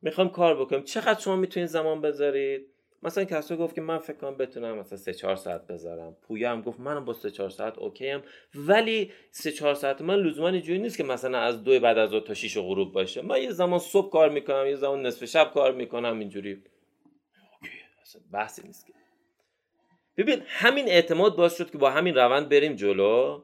می‌خوام 0.02 0.28
کار 0.28 0.60
بکنیم. 0.60 0.82
چقدر 0.82 1.20
شما 1.20 1.36
می‌تونید 1.36 1.68
زمان 1.68 2.00
بذارید؟ 2.00 2.66
مثلا 3.06 3.24
کسرا 3.24 3.56
گفت 3.56 3.74
که 3.74 3.80
من 3.80 3.98
فکر 3.98 4.16
کنم 4.16 4.36
بتونم 4.36 4.78
مثلا 4.78 4.98
3 4.98 5.14
4 5.14 5.36
ساعت 5.36 5.66
بذارم. 5.66 6.16
پویا 6.22 6.50
هم 6.50 6.62
گفت 6.62 6.80
منم 6.80 7.04
با 7.04 7.12
3 7.12 7.30
4 7.30 7.50
ساعت 7.50 7.78
okay 7.78 8.10
ام. 8.10 8.22
ولی 8.54 9.12
3 9.30 9.52
4 9.52 9.74
ساعت 9.74 10.00
من 10.00 10.14
لزوما 10.14 10.48
اینجوری 10.48 10.78
نیست 10.78 10.96
که 10.96 11.04
مثلا 11.04 11.38
از 11.38 11.64
دو 11.64 11.80
بعد 11.80 11.98
از 11.98 12.10
دو 12.10 12.20
تا 12.20 12.34
6 12.34 12.58
غروب 12.58 12.92
باشه. 12.92 13.22
من 13.22 13.42
یه 13.42 13.50
زمان 13.50 13.78
صبح 13.78 14.10
کار 14.10 14.30
می‌کنم 14.30 14.66
یه 14.66 14.76
زمان 14.76 15.06
نصف 15.06 15.24
شب 15.24 15.50
کار 15.54 15.72
می‌کنم 15.72 16.18
اینجوری. 16.18 16.62
okay 17.60 17.78
بحثی 18.32 18.62
نیست 18.66 18.86
که. 18.86 18.92
ببین 20.16 20.42
همین 20.46 20.88
اعتماد 20.88 21.36
باعث 21.36 21.56
شد 21.56 21.70
که 21.70 21.78
با 21.78 21.90
همین 21.90 22.14
روند 22.14 22.48
بریم 22.48 22.74
جلو. 22.74 23.42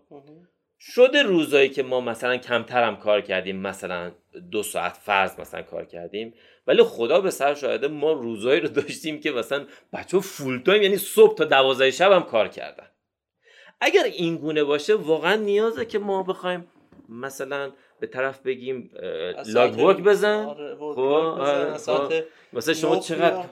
شده 0.78 1.22
روزایی 1.22 1.68
که 1.68 1.82
ما 1.82 2.01
مثلا 2.01 2.36
کمتر 2.36 2.84
هم 2.84 2.97
کار 2.97 3.20
کردیم 3.20 3.56
مثلا 3.56 4.12
دو 4.51 4.62
ساعت 4.62 4.97
فرض 4.97 5.40
مثلا 5.40 5.62
کار 5.62 5.84
کردیم. 5.84 6.34
ولی 6.66 6.82
خدا 6.82 7.20
به 7.20 7.30
سر 7.30 7.55
شاهده 7.55 7.89
ما 7.89 8.12
روزایی 8.12 8.60
رو 8.60 8.68
داشتیم 8.68 9.20
که 9.20 9.30
مثلا 9.30 9.66
بچه 9.93 10.20
full 10.20 10.62
time 10.62 10.82
یعنی 10.82 10.97
صبح 10.97 11.34
تا 11.34 11.44
دوازده 11.44 11.90
شب 11.90 12.12
هم 12.12 12.22
کار 12.22 12.48
کردن. 12.48 12.86
اگر 13.80 14.05
این 14.05 14.36
گونه 14.36 14.64
باشه 14.64 14.94
واقعا 14.94 15.36
نیازه 15.36 15.84
که 15.84 15.98
ما 15.98 16.22
بخوایم 16.22 16.66
مثلا 17.09 17.72
به 18.01 18.06
طرف 18.06 18.40
بگیم 18.40 18.90
log 19.46 19.78
work 19.78 19.96
بزن. 19.97 20.44
آره، 20.44 20.76
خب 20.76 20.98
آره، 20.98 21.78
خب. 21.78 22.12
مثلا 22.52 22.74
شما 22.74 22.97
چقدر 22.97 23.44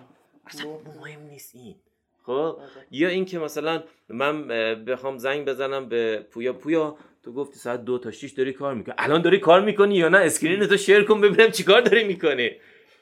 اصلا 0.47 0.71
مهم 0.71 1.21
نیست 1.31 1.55
این. 1.55 1.75
خب؟ 2.23 2.31
آره. 2.33 2.87
یا 2.91 3.09
اینکه 3.09 3.39
مثلا 3.39 3.83
من 4.09 4.49
بخوام 4.85 5.19
زنگ 5.19 5.49
بزنم 5.49 5.89
به 5.89 6.27
پویا 6.31 6.53
پویا 6.53 6.97
تو 7.25 7.33
گفتی 7.33 7.59
ساعت 7.59 7.85
دو 7.85 7.99
تا 7.99 8.11
شیش 8.11 8.33
داری 8.33 8.53
کار 8.53 8.75
می‌کنی. 8.75 8.95
الان 8.99 9.23
داری 9.23 9.39
کار 9.39 9.61
می‌کنی 9.61 9.95
یا 9.95 10.09
نه؟ 10.09 10.19
screen 10.19 10.67
تو 10.67 10.77
share 10.77 11.05
کن 11.05 11.21
ببینم 11.21 11.51
چیکار 11.51 11.81
داری 11.81 12.05
می‌کنی. 12.05 12.51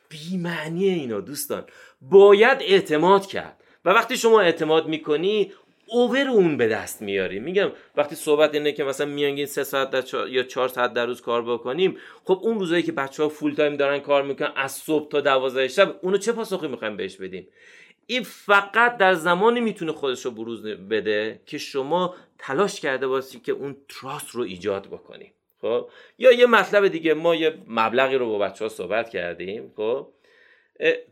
بی 0.09 0.37
معنی 0.37 0.89
اینا 0.89 1.21
دوستان. 1.21 1.65
باید 2.01 2.59
اعتماد 2.61 3.27
کرد. 3.27 3.65
و 3.85 3.91
وقتی 3.91 4.17
شما 4.17 4.41
اعتماد 4.41 4.87
می‌کنی 4.87 5.53
over 5.87 6.29
اون 6.29 6.57
به 6.57 6.69
دست 6.69 7.03
میاری. 7.03 7.39
میگم 7.39 7.73
وقتی 7.97 8.15
صحبت 8.15 8.55
اینه 8.55 8.73
که 8.73 8.85
مثلا 8.85 9.07
میانگین 9.07 9.47
سه 9.47 9.65
ساعت 9.65 9.91
در 9.91 10.29
یا 10.29 10.43
چهار 10.43 10.69
ساعت 10.69 10.93
در 10.93 11.07
روز 11.07 11.21
کار 11.21 11.43
بکنیم 11.43 11.97
خب 12.25 12.41
اون 12.43 12.59
روزایی 12.59 12.83
که 12.83 12.93
بچه 12.93 13.23
ها 13.23 13.29
full 13.29 13.55
time 13.55 13.77
دارن 13.77 13.99
کار 13.99 14.23
می‌کنن 14.23 14.53
از 14.57 14.73
صبح 14.73 15.09
تا 15.09 15.21
دوازده 15.21 15.69
شب 15.69 15.97
اونو 16.03 16.19
چه 16.19 16.33
پاسخی 16.33 16.69
می‌خوایم 16.69 16.97
بهش 16.97 17.17
بدیم؟ 17.17 17.49
این 18.07 18.23
فقط 18.23 18.97
در 18.97 19.15
زمانی 19.15 19.61
می‌تونه 19.61 19.93
خودش 19.93 20.25
رو 20.25 20.31
بروز 20.31 20.63
بده 20.67 21.41
که 21.47 21.59
شما 21.59 22.15
تلاش 22.39 22.81
کرده 22.81 23.07
باشی 23.09 23.41
که 23.41 23.53
اون 23.53 23.77
trust 23.89 24.31
رو 24.31 24.43
ایجاد 24.43 24.87
بکنی. 24.87 25.33
خب؟ 25.61 25.89
یا 26.19 26.33
یه 26.33 26.47
مطلب 26.47 26.89
دیگه 26.89 27.15
ما 27.15 27.35
یه 27.35 27.59
مبلغی 27.67 28.17
رو 28.17 28.27
با 28.27 28.39
بچه 28.39 28.65
ها 28.65 28.69
صحبت 28.69 29.09
کردیم 29.09 29.73
خب؟ 29.77 30.09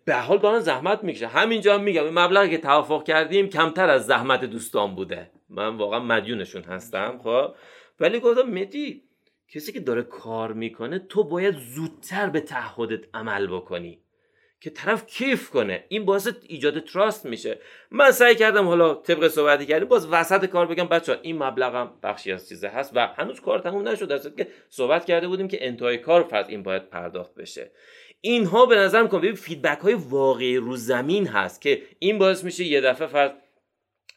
به 0.04 0.09
هر 0.09 0.14
حال 0.14 0.38
دارن 0.38 0.60
زحمت 0.60 1.04
می‌کشه 1.04 1.26
همینجا 1.26 1.74
هم 1.74 1.82
میگم 1.82 2.04
این 2.04 2.18
مبلغی 2.18 2.50
که 2.50 2.58
توافق 2.58 3.04
کردیم 3.04 3.48
کمتر 3.48 3.90
از 3.90 4.06
زحمت 4.06 4.44
دوستان 4.44 4.94
بوده. 4.94 5.30
من 5.48 5.76
واقعا 5.76 6.00
مدیونشون 6.00 6.62
هستم 6.62 7.20
خب؟ 7.24 7.54
ولی 8.00 8.20
گفتم 8.20 8.42
مدی 8.42 9.02
کسی 9.48 9.72
که 9.72 9.80
داره 9.80 10.02
کار 10.02 10.52
می‌کنه 10.52 10.98
تو 10.98 11.24
باید 11.24 11.54
زودتر 11.56 12.30
به 12.30 12.40
تعهدت 12.40 13.04
عمل 13.14 13.46
بکنی. 13.46 14.00
که 14.60 14.70
طرف 14.70 15.06
کیف 15.06 15.50
کنه. 15.50 15.84
این 15.88 16.04
باعث 16.04 16.28
ایجاد 16.48 16.80
trust 16.80 17.26
میشه. 17.26 17.58
من 17.90 18.10
سعی 18.10 18.34
کردم 18.34 18.66
حالا 18.66 18.94
طبق 18.94 19.28
صحبتی 19.28 19.66
کردیم 19.66 19.88
باز 19.88 20.08
وسط 20.10 20.46
کار 20.46 20.66
بگم 20.66 20.88
بچه 20.88 21.18
این 21.22 21.42
مبلغم 21.42 21.98
بخشی 22.02 22.32
از 22.32 22.48
چیزه 22.48 22.68
هست 22.68 22.92
و 22.94 23.06
هنوز 23.06 23.40
کار 23.40 23.58
تموم 23.58 23.88
نشد 23.88 24.08
در 24.08 24.18
که 24.18 24.48
صحبت 24.68 25.04
کرده 25.04 25.28
بودیم 25.28 25.48
که 25.48 25.66
انتهای 25.66 25.98
کار 25.98 26.22
فرض 26.22 26.48
این 26.48 26.62
باید 26.62 26.88
پرداخت 26.88 27.34
بشه. 27.34 27.70
اینها 28.20 28.66
به 28.66 28.76
نظر 28.76 29.02
می‌کنم 29.02 29.20
ببین 29.20 29.34
feedback 29.34 29.78
های 29.78 29.94
واقعی 29.94 30.56
رو 30.56 30.76
زمین 30.76 31.26
هست 31.26 31.60
که 31.60 31.82
این 31.98 32.18
باعث 32.18 32.44
میشه 32.44 32.64
یه 32.64 32.80
دفعه 32.80 33.06
فرض 33.06 33.30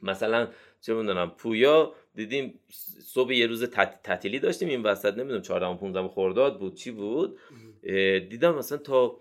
مثلا 0.02 0.48
چه 0.82 0.94
می‌دونم 0.94 1.30
پویا 1.38 1.94
دیدیم 2.16 2.60
صبح 3.04 3.34
یه 3.34 3.48
روز 3.48 3.64
تعطیلی 4.04 4.40
داشتیم 4.40 4.70
این 4.70 4.84
وسط 4.84 5.18
نمی‌دونم 5.18 5.42
14 5.42 5.78
15 5.78 6.08
خرداد 6.08 6.60
بود 6.60 6.76
چی 6.76 6.92
بود؟ 6.92 7.38
دیدم 8.30 8.56
مثلا 8.56 8.78
تا 8.78 9.20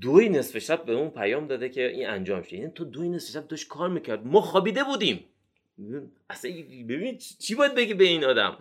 دوی 0.00 0.28
نصف 0.28 0.58
شب 0.58 0.84
به 0.84 0.92
اون 0.92 1.10
پیام 1.10 1.46
داده 1.46 1.68
که 1.68 1.88
این 1.88 2.08
انجام 2.08 2.42
شده 2.42 2.56
یعنی 2.56 2.72
تو 2.74 2.84
دوی 2.84 3.08
نصف 3.08 3.32
شب 3.32 3.48
داشت 3.48 3.68
کار 3.68 3.88
می‌کرد. 3.88 4.26
ما 4.26 4.40
خوابیده 4.40 4.84
بودیم. 4.84 5.24
اصلا 6.30 6.50
ببین 6.88 7.18
چی 7.18 7.54
باید 7.54 7.74
بگی 7.74 7.94
به 7.94 8.04
این 8.04 8.24
آدم؟ 8.24 8.56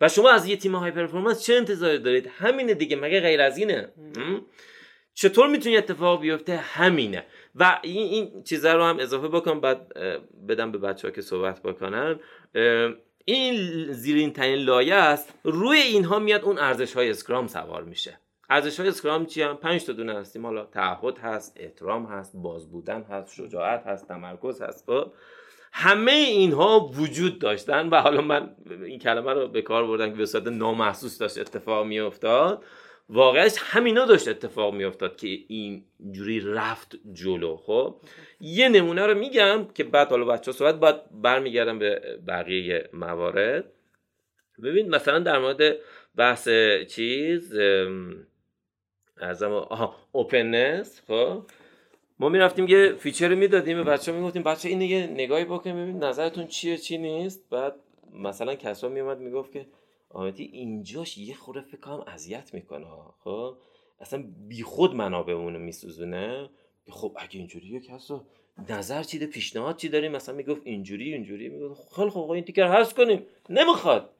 و 0.00 0.08
شما 0.08 0.30
از 0.30 0.46
یه 0.46 0.56
تیم 0.56 0.76
های 0.76 0.90
پرفورمنس 0.90 1.42
چه 1.44 1.54
انتظاری 1.54 1.98
دارید؟ 1.98 2.30
همینه 2.38 2.74
دیگه 2.74 2.96
مگه 2.96 3.20
غیر 3.20 3.40
از 3.40 3.58
اینه؟ 3.58 3.88
چطور 5.14 5.48
می‌تونی 5.48 5.76
اتفاق 5.76 6.20
بیفته؟ 6.20 6.56
همینه. 6.56 7.26
و 7.54 7.80
این, 7.82 8.06
این 8.12 8.42
چیزا 8.42 8.74
رو 8.74 8.84
هم 8.84 8.98
اضافه 8.98 9.28
بکنم 9.28 9.60
بعد 9.60 9.92
بدم 10.48 10.72
به 10.72 10.78
بچه 10.78 11.08
ها 11.08 11.14
که 11.14 11.20
صحبت 11.20 11.62
بکنن. 11.62 12.20
این 13.24 13.56
زیرین 13.92 14.32
ترین 14.32 14.58
لایه 14.58 14.94
است. 14.94 15.34
روی 15.44 15.78
اینها 15.78 16.18
میاد 16.18 16.42
اون 16.42 16.58
ارزش 16.58 16.92
های 16.92 17.10
اسکرام 17.10 17.46
سوار 17.46 17.84
میشه. 17.84 18.18
ارزش 18.52 18.80
های 18.80 18.88
اسکرام 18.88 19.26
چی 19.26 19.42
هم 19.42 19.56
پنج 19.56 19.84
تا 19.84 19.92
دونه 19.92 20.14
هستیم. 20.14 20.46
حالا 20.46 20.64
تعهد 20.64 21.18
هست 21.18 21.56
احترام 21.60 22.06
هست 22.06 22.36
باز 22.36 22.70
بودن 22.70 23.02
هست 23.02 23.34
شجاعت 23.34 23.86
هست 23.86 24.08
تمرکز 24.08 24.62
هست. 24.62 24.84
خب 24.86 25.12
همه 25.72 26.12
اینها 26.12 26.90
وجود 26.94 27.38
داشتن 27.38 27.88
و 27.88 28.00
حالا 28.00 28.20
من 28.20 28.56
این 28.84 28.98
کلمه 28.98 29.32
رو 29.32 29.48
به 29.48 29.62
کار 29.62 29.86
بردم 29.86 30.10
که 30.10 30.16
به 30.16 30.26
صورت 30.26 30.46
نامحسوس 30.46 31.18
داشت 31.18 31.38
اتفاق 31.38 31.86
می 31.86 32.00
افتاد 32.00 32.64
واقعش 33.08 33.54
همینا 33.58 34.04
داشت 34.04 34.28
اتفاق 34.28 34.74
می 34.74 34.84
افتاد 34.84 35.16
که 35.16 35.28
اینجوری 35.48 36.40
رفت 36.40 36.96
جلو. 37.12 37.56
خب 37.56 37.96
یه 38.40 38.68
نمونه 38.68 39.06
رو 39.06 39.18
میگم 39.18 39.66
که 39.74 39.84
بعد 39.84 40.08
حالا 40.08 40.24
بچه 40.24 40.52
صحبت 40.52 40.74
باید 40.74 40.96
برمیگردم 41.22 41.78
به 41.78 42.18
بقیه 42.28 42.88
موارد. 42.92 43.64
ببین 44.62 44.94
مثلا 44.94 45.18
در 45.18 45.38
مورد 45.38 45.76
بحث 46.16 46.48
چیز 46.88 47.52
از 49.16 49.42
آها 49.42 49.94
openness 50.12 51.00
خب. 51.06 51.42
ما 52.18 52.28
می‌رفتیم 52.28 52.68
یه 52.68 52.92
feature 52.92 53.28
رو 53.28 53.36
می‌دادیم 53.36 53.76
به 53.76 53.90
بچه 53.90 54.12
می‌گفتیم 54.12 54.42
بچه 54.42 54.68
این 54.68 54.80
یه 54.80 55.06
نگاهی 55.06 55.44
بکنیم 55.44 55.76
ببین 55.76 56.04
نظرتون 56.04 56.46
چیه 56.46 56.76
چی 56.76 56.98
نیست. 56.98 57.50
بعد 57.50 57.74
مثلا 58.12 58.54
کسا 58.54 58.88
میومد 58.88 59.18
می‌گفت 59.18 59.52
که 59.52 59.66
آمدی 60.10 60.44
اینجاش 60.44 61.18
یه 61.18 61.34
خورده 61.34 61.60
فکر 61.60 61.80
کنم 61.80 62.04
اذیت 62.06 62.54
می‌کنه 62.54 62.86
خب. 63.24 63.56
اصلا 64.00 64.24
بیخود 64.48 64.94
منابعمون 64.94 65.56
میسوزونه. 65.56 66.50
خب 66.90 67.16
اگه 67.16 67.38
اینجوریه 67.38 67.80
کسا 67.80 68.26
نظر 68.68 69.02
چیده 69.02 69.26
پیشنهاد 69.26 69.76
چی 69.76 69.88
داریم 69.88 70.12
مثلا 70.12 70.34
می‌گفت 70.34 70.60
اینجوری 70.64 71.12
اینجوری. 71.12 71.48
می‌گفت 71.48 71.94
خیلی 71.96 72.10
خب 72.10 72.30
این 72.30 72.44
تیکر 72.44 72.66
هست 72.66 72.96
کنیم. 72.96 73.22
نمی‌خواد. 73.50 74.10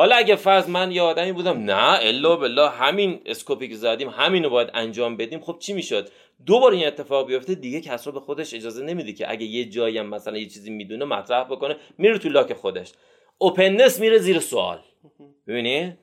حالا 0.00 0.16
اگه 0.16 0.36
فرض 0.36 0.68
من 0.68 0.92
یه 0.92 1.02
آدمی 1.02 1.32
بودم 1.32 1.58
نه 1.58 1.98
الا 2.02 2.36
بالله 2.36 2.68
همین 2.70 3.20
اسکوپی 3.26 3.68
که 3.68 3.76
زدیم 3.76 4.08
همینو 4.08 4.50
باید 4.50 4.70
انجام 4.74 5.16
بدیم. 5.16 5.40
خب 5.40 5.56
چی 5.58 5.72
می‌شد؟ 5.72 6.08
دو 6.46 6.60
بار 6.60 6.72
این 6.72 6.86
اتفاق 6.86 7.26
بیفته 7.26 7.54
دیگه 7.54 7.80
کسرا 7.80 8.12
به 8.12 8.20
خودش 8.20 8.54
اجازه 8.54 8.84
نمیده 8.84 9.12
که 9.12 9.30
اگه 9.30 9.46
یه 9.46 9.64
جایی 9.64 9.98
هم 9.98 10.06
مثلا 10.06 10.38
یه 10.38 10.46
چیزی 10.46 10.70
می‌دونه 10.70 11.04
مطرح 11.04 11.44
بکنه 11.44 11.76
میره 11.98 12.18
تو 12.18 12.28
لاک 12.28 12.52
خودش. 12.52 12.92
openness 13.38 14.00
میره 14.00 14.18
زیر 14.18 14.38
سوال. 14.38 14.78
ببینی 15.46 15.98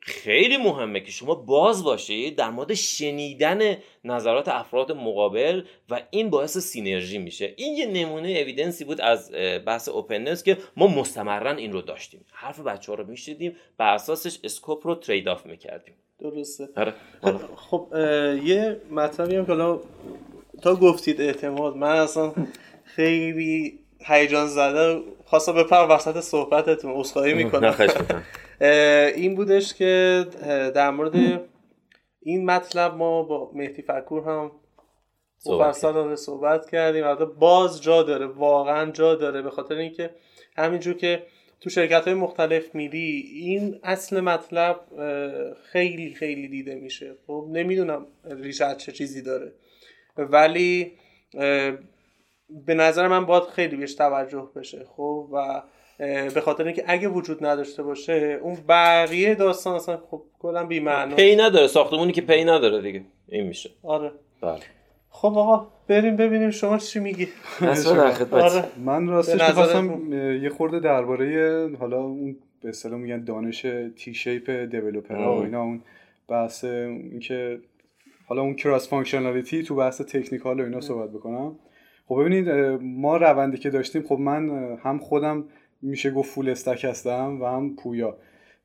خیلی 0.00 0.56
مهمه 0.56 1.00
که 1.00 1.12
شما 1.12 1.34
باز 1.34 1.84
باشید 1.84 2.36
در 2.36 2.50
مورد 2.50 2.74
شنیدن 2.74 3.76
نظرات 4.04 4.48
افراد 4.48 4.92
مقابل 4.92 5.62
و 5.90 6.02
این 6.10 6.30
باعث 6.30 6.58
synergy 6.58 7.18
میشه. 7.18 7.54
این 7.56 7.76
یه 7.76 7.86
نمونه 7.86 8.28
evidence 8.28 8.78
ی 8.78 8.84
بود 8.84 9.00
از 9.00 9.32
بحث 9.66 9.88
openness 9.88 10.42
که 10.42 10.58
ما 10.76 10.86
مستمرا 10.86 11.50
این 11.50 11.72
رو 11.72 11.82
داشتیم. 11.82 12.24
حرف 12.32 12.60
بچه 12.60 12.92
ها 12.92 12.98
رو 12.98 13.06
می‌شنیدیم 13.06 13.56
بر 13.78 13.94
اساسش 13.94 14.38
scope 14.44 14.86
رو 14.86 14.94
trade 14.94 15.28
off 15.28 15.46
می‌کردیم. 15.46 15.94
درسته. 16.20 16.68
آره. 16.76 16.94
خب 17.56 17.86
یه 18.44 18.80
مطلبی 18.90 19.36
هم 19.36 19.46
که 19.46 19.80
تا 20.62 20.76
گفتید 20.76 21.20
اعتماد 21.20 21.76
من 21.76 21.96
اصلا 21.96 22.32
خیلی 22.84 23.78
هیجان 24.06 24.46
زده 24.46 25.02
خواستم 25.30 25.52
بپرم 25.52 25.90
وسط 25.90 26.20
صحبتتون 26.20 26.90
اصخایی 26.90 27.34
می‌کنم. 27.34 27.74
این 29.16 29.34
بودش 29.34 29.74
که 29.74 30.26
در 30.74 30.90
مورد 30.90 31.40
این 32.22 32.44
مطلب 32.44 32.94
ما 32.94 33.22
با 33.22 33.50
مهدی 33.54 33.82
فکور 33.82 34.22
هم 34.24 34.52
مفصل 35.46 36.14
صحبت 36.14 36.70
کردیم. 36.70 37.04
البته 37.04 37.24
باز 37.24 37.82
جا 37.82 38.02
داره 38.02 38.26
واقعا 38.26 38.90
جا 38.90 39.14
داره 39.14 39.42
به 39.42 39.50
خاطر 39.50 39.74
اینکه 39.74 40.10
همینجور 40.56 40.94
که 40.94 41.22
تو 41.60 41.70
شرکت 41.70 42.04
های 42.04 42.14
مختلف 42.14 42.74
میری 42.74 43.30
این 43.34 43.80
اصل 43.82 44.20
مطلب 44.20 44.80
خیلی 45.72 46.14
خیلی 46.14 46.48
دیده 46.48 46.74
میشه. 46.74 47.14
خب 47.26 47.46
نمی‌دونم 47.50 48.06
ریشه 48.24 48.74
چه 48.74 48.92
چیزی 48.92 49.22
داره. 49.22 49.52
ولی 50.16 50.92
به 52.66 52.74
نظر 52.74 53.08
من 53.08 53.26
باید 53.26 53.42
خیلی 53.42 53.76
بهش 53.76 53.94
توجه 53.94 54.48
بشه 54.56 54.86
خب؟ 54.96 55.28
و 55.32 55.62
به 56.34 56.40
خاطر 56.40 56.64
اینکه 56.64 56.84
اگه 56.86 57.08
وجود 57.08 57.46
نداشته 57.46 57.82
باشه 57.82 58.38
اون 58.42 58.56
بقیه 58.68 59.34
داستان 59.34 59.74
اصلا 59.74 59.96
خب 60.10 60.22
کلا 60.38 60.66
بی 60.66 60.80
معنی 60.80 61.14
پی 61.14 61.36
نداره 61.36 61.66
ساختمونی 61.66 62.12
که 62.12 62.20
پی 62.20 62.44
نداره 62.44 62.82
دیگه. 62.82 63.04
این 63.28 63.46
میشه. 63.46 63.70
آره. 63.82 64.12
بله. 64.40 64.60
خب 65.10 65.38
آقا 65.38 65.66
بریم 65.88 66.16
ببینیم 66.16 66.50
شما 66.50 66.78
چی 66.78 66.98
میگی. 67.00 67.28
آره. 68.30 68.64
من 68.84 69.08
راستش 69.08 69.48
می‌خواستم 69.48 70.12
یه 70.42 70.50
خورده 70.50 70.80
درباره 70.80 71.68
حالا 71.80 72.00
اون 72.00 72.36
به 72.62 72.68
اصطلاح 72.68 72.98
میگن 72.98 73.24
دانش 73.24 73.66
تی 73.96 74.14
شیپ 74.14 74.50
دیولپرها 74.50 75.36
و 75.36 75.42
اینا 75.42 75.62
اون 75.62 75.82
بحث 76.28 76.64
اینکه 76.64 77.60
حالا 78.26 78.42
اون 78.42 78.54
cross 78.54 78.88
functionality 78.88 79.62
تو 79.62 79.76
بحث 79.76 80.00
technical 80.00 80.60
و 80.60 80.64
اینا 80.64 80.80
صحبت 80.80 81.10
بکنم. 81.10 81.56
خب 82.10 82.20
ببینید 82.20 82.48
ما 82.82 83.16
روندی 83.16 83.58
که 83.58 83.70
داشتیم 83.70 84.02
خب 84.02 84.18
من 84.18 84.50
هم 84.84 84.98
خودم 84.98 85.44
میشه 85.82 86.10
گفت 86.10 86.30
full 86.30 86.48
stack 86.48 86.84
هستم 86.84 87.38
و 87.40 87.44
هم 87.44 87.76
پویا. 87.76 88.16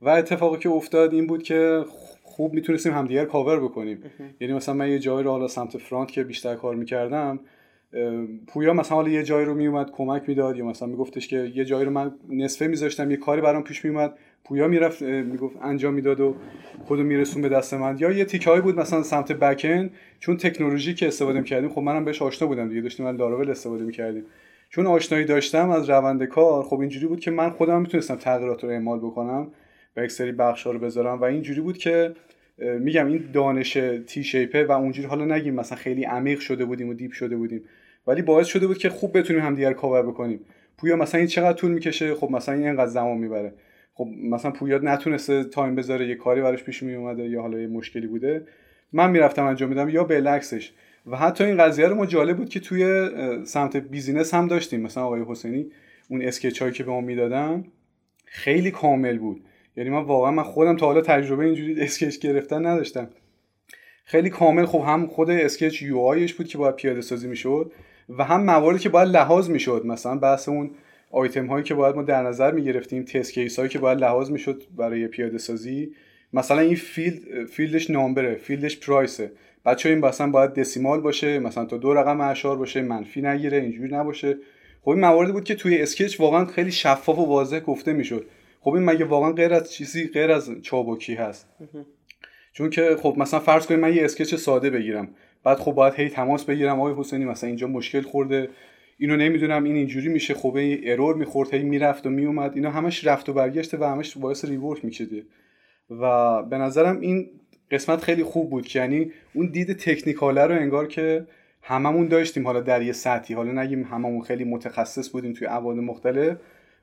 و 0.02 0.10
اتفاقی 0.10 0.58
که 0.58 0.70
افتاد 0.70 1.14
این 1.14 1.28
بود 1.28 1.44
که 1.44 1.86
خوب 2.24 2.54
می‌تونستیم 2.54 2.94
همدیگر 2.94 3.26
کاور 3.26 3.60
بکنیم. 3.60 4.00
یعنی 4.40 4.54
مثلا 4.54 4.76
من 4.76 4.90
یه 4.90 5.00
جایی 5.00 5.24
رو 5.24 5.32
حالا 5.32 5.48
سمت 5.48 5.78
front 5.78 6.12
که 6.12 6.24
بیشتر 6.24 6.56
کار 6.56 6.76
می‌کردم 6.76 7.40
پویا 8.48 8.74
مثلا 8.74 8.96
حالا 8.96 9.10
یه 9.10 9.24
جایی 9.24 9.46
رو 9.46 9.54
میومد 9.54 9.92
کمک 9.92 10.24
می‌داد 10.30 10.58
یا 10.58 10.66
مثلا 10.66 10.88
میگفتش 10.88 11.28
که 11.28 11.52
یه 11.56 11.66
جایی 11.66 11.86
رو 11.86 11.92
من 11.92 12.12
نصفه 12.30 12.68
میذاشتم 12.68 13.12
یه 13.12 13.18
کاری 13.18 13.42
برام 13.42 13.64
پیش 13.64 13.86
میومد 13.86 14.14
پویا 14.46 14.68
می‌رفت 14.68 15.02
می‌گفت 15.02 15.56
انجام 15.62 15.94
می‌داد 15.94 16.20
و 16.20 16.36
خودو 16.86 17.04
میرسون 17.04 17.42
به 17.42 17.50
دست 17.50 17.74
من. 17.74 17.98
یا 18.00 18.12
یه 18.12 18.26
تیکه 18.26 18.62
بود 18.62 18.80
مثلا 18.80 19.04
سمت 19.04 19.32
بکن 19.32 19.90
چون 20.20 20.38
تکنولوژی 20.38 20.94
که 20.94 21.08
استفاده 21.08 21.40
می‌کردیم 21.40 21.70
خب 21.70 21.82
منم 21.82 22.06
بهش 22.06 22.22
آشنا 22.22 22.48
بودم 22.48 22.70
دیگه 22.70 22.82
داشتیم 22.82 23.06
من 23.06 23.16
لاراول 23.16 23.50
استفاده 23.50 23.84
می‌کردیم. 23.84 24.26
چون 24.70 24.88
آشنایی 24.88 25.26
داشتم 25.26 25.70
از 25.70 25.90
روند 25.90 26.24
کار 26.24 26.64
خب 26.64 26.80
اینجوری 26.80 27.08
بود 27.08 27.20
که 27.20 27.32
من 27.32 27.50
خودم 27.50 27.82
می‌تونستم 27.82 28.16
تغییرات 28.16 28.64
رو 28.64 28.70
اعمال 28.70 29.00
بکنم 29.00 29.48
و 29.98 30.04
یک 30.04 30.12
سری 30.12 30.32
بخش 30.32 30.66
رو 30.66 30.80
بذارم 30.80 31.22
و 31.22 31.24
اینجوری 31.24 31.62
بود 31.62 31.78
که 31.78 32.14
میگم 32.58 33.08
این 33.08 33.24
دانش 33.34 33.74
تی 34.08 34.24
شیپه 34.24 34.66
و 34.66 34.72
اونجوری 34.72 35.08
حالا 35.08 35.36
نگیم 35.36 35.56
مثلا 35.56 35.78
خیلی 35.78 36.04
عمیق 36.04 36.40
شده 36.40 36.66
بودیم 36.66 36.90
و 36.90 36.94
دیپ 36.94 37.12
شده 37.12 37.36
بودیم 37.36 37.62
ولی 38.08 38.22
باعث 38.22 38.48
شده 38.48 38.68
بود 38.68 38.78
که 38.78 38.90
خوب 38.90 39.18
بتونیم 39.18 39.42
همدیگر 39.42 39.74
کاور 39.74 40.02
بکنیم. 40.02 40.40
پویا 40.78 40.96
مثلا 40.96 41.18
این 41.18 41.28
چقدر 41.28 41.54
طول 41.54 41.72
می‌کشه؟ 41.72 42.16
خب 42.16 42.32
مثلا 42.32 42.56
این 42.56 42.68
انقدر 42.68 42.88
زمان 42.88 43.18
می‌بره. 43.18 43.54
خب 43.98 44.08
مثلا 44.24 44.52
پویا 44.52 44.78
نتونسته 44.78 45.44
time 45.44 45.76
بذاره 45.76 46.08
یه 46.08 46.16
کاری 46.16 46.42
براش 46.42 46.64
پیش 46.64 46.84
میاد 46.84 46.92
یا 47.30 47.42
حالا 47.42 47.60
یه 47.60 47.68
مشکلی 47.68 48.08
بوده. 48.08 48.48
من 48.94 49.12
می‌رفتم 49.12 49.46
انجام 49.46 49.70
میدم 49.70 49.90
یا 49.90 50.04
بالعکسش 50.04 50.74
و 51.06 51.18
حتی 51.18 51.44
این 51.44 51.58
قضیه 51.58 51.88
رو 51.88 51.96
ما 51.96 52.06
جالب 52.06 52.38
بود 52.38 52.50
که 52.50 52.60
توی 52.60 53.10
سمت 53.46 53.78
business 53.78 54.34
هم 54.34 54.48
داشتیم. 54.48 54.82
مثلا 54.82 55.04
آقای 55.04 55.22
حسینی 55.28 55.66
اون 56.10 56.22
sketch 56.22 56.62
هایی 56.62 56.74
که 56.74 56.84
به 56.84 56.92
ما 56.92 57.02
می‌دادن 57.02 57.66
خیلی 58.26 58.72
کامل 58.72 59.18
بود. 59.18 59.42
یعنی 59.78 59.90
من 59.90 60.02
واقعا 60.02 60.32
من 60.32 60.44
خودم 60.44 60.78
تا 60.78 60.86
حالا 60.86 61.02
تجربه 61.02 61.46
اینجوری 61.46 61.82
sketch 61.82 62.20
گرفتن 62.20 62.66
نداشتم. 62.66 63.10
خیلی 64.06 64.30
کامل. 64.30 64.66
خب 64.66 64.84
هم 64.88 65.08
خود 65.08 65.30
sketch 65.30 65.82
UI 65.82 66.16
بود 66.38 66.48
که 66.48 66.58
باید 66.58 66.76
پیاده 66.76 67.02
سازی 67.02 67.28
می‌شد 67.28 67.72
و 68.10 68.24
هم 68.24 68.44
مواردی 68.44 68.80
که 68.80 68.90
باید 68.90 69.10
لحاظ 69.10 69.50
می‌شد. 69.50 69.82
مثلا 69.86 70.16
بحث 70.16 70.50
اون 70.50 70.72
آیتم 71.16 71.46
هایی 71.46 71.64
که 71.64 71.74
باید 71.74 71.96
ما 71.96 72.04
در 72.04 72.24
نظر 72.24 72.52
می‌گرفتیم 72.52 73.04
test 73.04 73.34
case 73.34 73.60
هایی 73.60 73.70
که 73.70 73.80
باید 73.80 74.00
لحاظ 74.00 74.32
می‌شد 74.32 74.64
برای 74.78 75.08
پیاده 75.08 75.38
سازی 75.38 75.92
مثلا 76.34 76.60
این 76.60 76.76
فیلد 76.76 77.46
فیلدش 77.46 77.90
نامبره 77.90 78.36
فیلدش 78.36 78.80
پرایسه. 78.80 79.32
بچه 79.66 79.90
این 79.90 80.00
مثلا 80.00 80.32
باید 80.32 80.54
decimal 80.54 81.02
باشه 81.02 81.40
مثلا 81.40 81.66
تا 81.66 81.78
دو 81.78 81.94
رقم 81.94 82.22
اعشار 82.22 82.58
باشه 82.58 82.82
منفی 82.82 83.22
نگیره 83.22 83.58
اینجوری 83.58 83.96
نباشه. 83.96 84.38
خب 84.82 84.90
این 84.90 85.00
مواردی 85.00 85.32
بود 85.32 85.44
که 85.44 85.56
توی 85.56 85.82
sketch 85.82 86.20
واقعا 86.20 86.46
خیلی 86.46 86.72
شفاف 86.72 87.20
و 87.20 87.26
واضح 87.26 87.60
گفته 87.60 87.94
می‌شد. 87.94 88.26
خب 88.62 88.74
این 88.74 88.84
مگه 88.84 89.06
واقعا 89.06 89.32
غیر 89.32 89.54
از 89.54 89.74
چیزی 89.74 90.08
غیر 90.08 90.32
از 90.32 90.52
چابکی 90.62 91.16
هست؟ 91.16 91.50
چون 92.54 92.70
که 92.70 92.96
خب 93.02 93.16
مثلا 93.18 93.40
فرض 93.40 93.68
کنید 93.68 93.80
من 93.80 93.94
یه 93.94 94.06
sketch 94.06 94.36
ساده 94.36 94.70
بگیرم. 94.70 95.10
بعد 95.44 95.58
خب 95.58 95.72
باید 95.72 95.94
هی 95.94 96.10
تماس 96.10 96.46
بگیرم. 96.46 96.80
آقای 96.80 96.94
حسینی 96.98 97.26
مثلا 97.26 97.48
اینجا 97.48 97.68
مشکل 97.68 98.02
خورده. 98.02 98.50
اینو 98.98 99.18
نمی‌دونم 99.18 99.64
این 99.64 99.76
اینجوری 99.76 100.10
میشه 100.10 100.34
خب 100.34 100.56
این 100.56 100.80
ارور 100.84 101.16
می‌خورد 101.16 101.54
هی 101.54 101.64
می‌رفت 101.64 102.08
و 102.08 102.10
میومد 102.10 102.52
اینا 102.56 102.72
همش 102.72 103.08
رفت 103.08 103.30
و 103.30 103.34
برگشته 103.34 103.78
و 103.78 103.84
همش 103.84 104.18
باعث 104.18 104.46
ریورک 104.46 104.86
می‌شده. 104.86 105.24
و 105.90 106.44
به 106.44 106.58
نظرم 106.58 107.00
این 107.00 107.30
قسمت 107.72 108.02
خیلی 108.02 108.24
خوب 108.24 108.50
بود 108.50 108.68
که 108.68 108.80
یعنی 108.80 109.12
اون 109.34 109.48
دید 109.52 109.74
تکنیکاله 109.74 110.46
رو 110.46 110.56
انگار 110.56 110.88
که 110.88 111.28
هممون 111.62 112.08
داشتیم 112.08 112.46
حالا 112.48 112.62
در 112.62 112.82
یه 112.82 112.92
سطحی. 112.92 113.36
حالا 113.36 113.64
نگیم 113.64 113.84
هممون 113.84 114.22
خیلی 114.22 114.44
متخصص 114.44 115.10
بودیم 115.10 115.34
توی 115.34 115.48
ابعاد 115.48 115.78
مختلف 115.78 116.38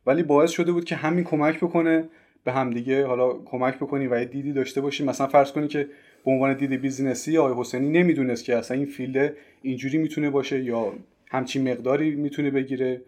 ولی 0.06 0.22
باعث 0.22 0.51
شده 0.51 0.72
بود 0.72 0.84
که 0.84 0.97
همین 0.97 1.24
کمک 1.24 1.56
بکنه 1.56 2.09
به 2.44 2.52
همدیگه 2.52 3.06
حالا 3.06 3.32
کمک 3.44 3.76
بکنی 3.76 4.06
و 4.06 4.18
یه 4.18 4.24
دیدی 4.24 4.52
داشته 4.52 4.80
باشیم. 4.80 5.06
مثلا 5.06 5.26
فرض 5.26 5.52
کنی 5.52 5.68
که 5.68 5.89
به 6.24 6.30
عنوان 6.30 6.56
دید 6.56 6.72
business 6.73 7.31
ی 7.31 7.39
آقای 7.39 7.55
حسینی 7.60 7.89
نمی‌دونست 7.89 8.44
که 8.44 8.56
اصلا 8.56 8.76
این 8.76 8.86
field 8.86 9.32
اینجوری 9.62 9.98
می‌تونه 9.98 10.30
باشه 10.30 10.64
یا 10.64 10.93
همچین 11.32 11.70
مقداری 11.70 12.10
می‌تونه 12.14 12.50
بگیره. 12.50 13.02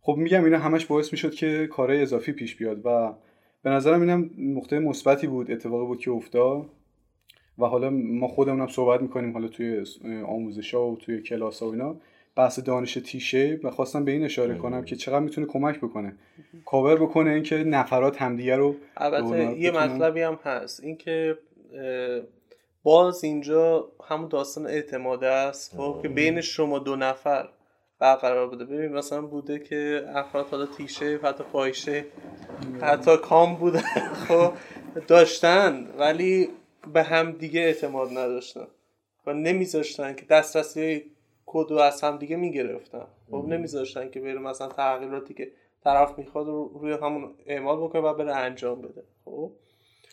خب 0.00 0.16
میگم 0.16 0.44
اینا 0.44 0.58
همش 0.58 0.86
باعث 0.86 1.12
می‌شد 1.12 1.34
که 1.34 1.66
کارهای 1.66 2.02
اضافی 2.02 2.32
پیش 2.32 2.56
بیاد 2.56 2.86
و 2.86 3.12
به 3.62 3.70
نظرم 3.70 4.00
اینم 4.00 4.30
نقطه 4.38 4.78
مثبتی 4.78 5.26
بود 5.26 5.50
اتفاقی 5.50 5.86
بود 5.86 6.00
که 6.00 6.10
افتاد. 6.10 6.66
و 7.58 7.64
حالا 7.64 7.90
ما 7.90 8.28
خودمونم 8.28 8.66
صحبت 8.66 9.00
می‌کنیم 9.02 9.32
حالا 9.32 9.48
توی 9.48 9.84
آموزش 10.26 10.74
ها 10.74 10.86
و 10.86 10.96
توی 10.96 11.22
کلاس 11.22 11.62
ها 11.62 11.68
و 11.68 11.72
اینا. 11.72 11.96
بحث 12.36 12.60
دانش 12.60 12.94
T-shape 12.94 13.52
ه 13.52 13.60
و 13.62 13.70
خواستم 13.70 14.04
به 14.04 14.12
این 14.12 14.24
اشاره 14.24 14.54
کنم 14.54 14.84
که 14.84 14.96
چقدر 14.96 15.20
می‌تونه 15.20 15.46
کمک 15.46 15.78
بکنه. 15.78 16.16
کاور 16.64 16.96
بکنه 16.96 17.30
اینکه 17.30 17.56
نفرات 17.56 18.22
همدیگه 18.22 18.56
رو 18.56 18.76
البته 18.96 19.58
یه 19.58 19.70
مطلبی 19.70 20.20
هم 20.20 20.38
هست. 20.42 20.84
اینکه 20.84 21.38
باز 22.82 23.24
اینجا 23.24 23.88
همون 24.08 24.28
داستان 24.28 24.66
اعتماد 24.66 25.24
است 25.24 25.76
خب 25.76 25.98
که 26.02 26.08
بین 26.08 26.40
شما 26.40 26.78
دو 26.78 26.96
نفر 26.96 27.48
برقرار 27.98 28.48
بوده. 28.48 28.64
ببین 28.64 28.92
مثلا 28.92 29.22
بوده 29.22 29.58
که 29.58 30.04
افراد 30.14 30.46
حالا 30.46 30.66
تیشه 30.66 31.20
حتی 31.22 31.44
فایشه 31.52 32.04
حتی 32.80 33.16
کام 33.16 33.54
بوده. 33.56 33.80
خب 34.28 34.52
داشتن 35.08 35.86
ولی 35.98 36.48
به 36.92 37.02
هم 37.02 37.32
دیگه 37.32 37.60
اعتماد 37.60 38.08
نداشتن. 38.10 38.66
و 39.26 39.32
نمیذاشتن 39.32 40.14
که 40.14 40.26
دسترسی 40.26 41.04
کد 41.46 41.70
رو 41.70 41.78
از 41.78 42.00
هم 42.00 42.16
دیگه 42.16 42.36
می‌گرفتن. 42.36 43.06
خب 43.30 43.44
نمیذاشتن 43.48 44.10
که 44.10 44.20
بره 44.20 44.38
مثلا 44.38 44.68
تغییراتی 44.68 45.34
که 45.34 45.52
طرف 45.84 46.18
می‌خواد 46.18 46.46
رو 46.46 46.78
روی 46.82 46.92
همون 46.92 47.34
اعمال 47.46 47.76
بکنه 47.76 48.02
و 48.02 48.14
بره 48.14 48.34
انجام 48.34 48.82
بده. 48.82 49.04
خب؟ 49.24 49.52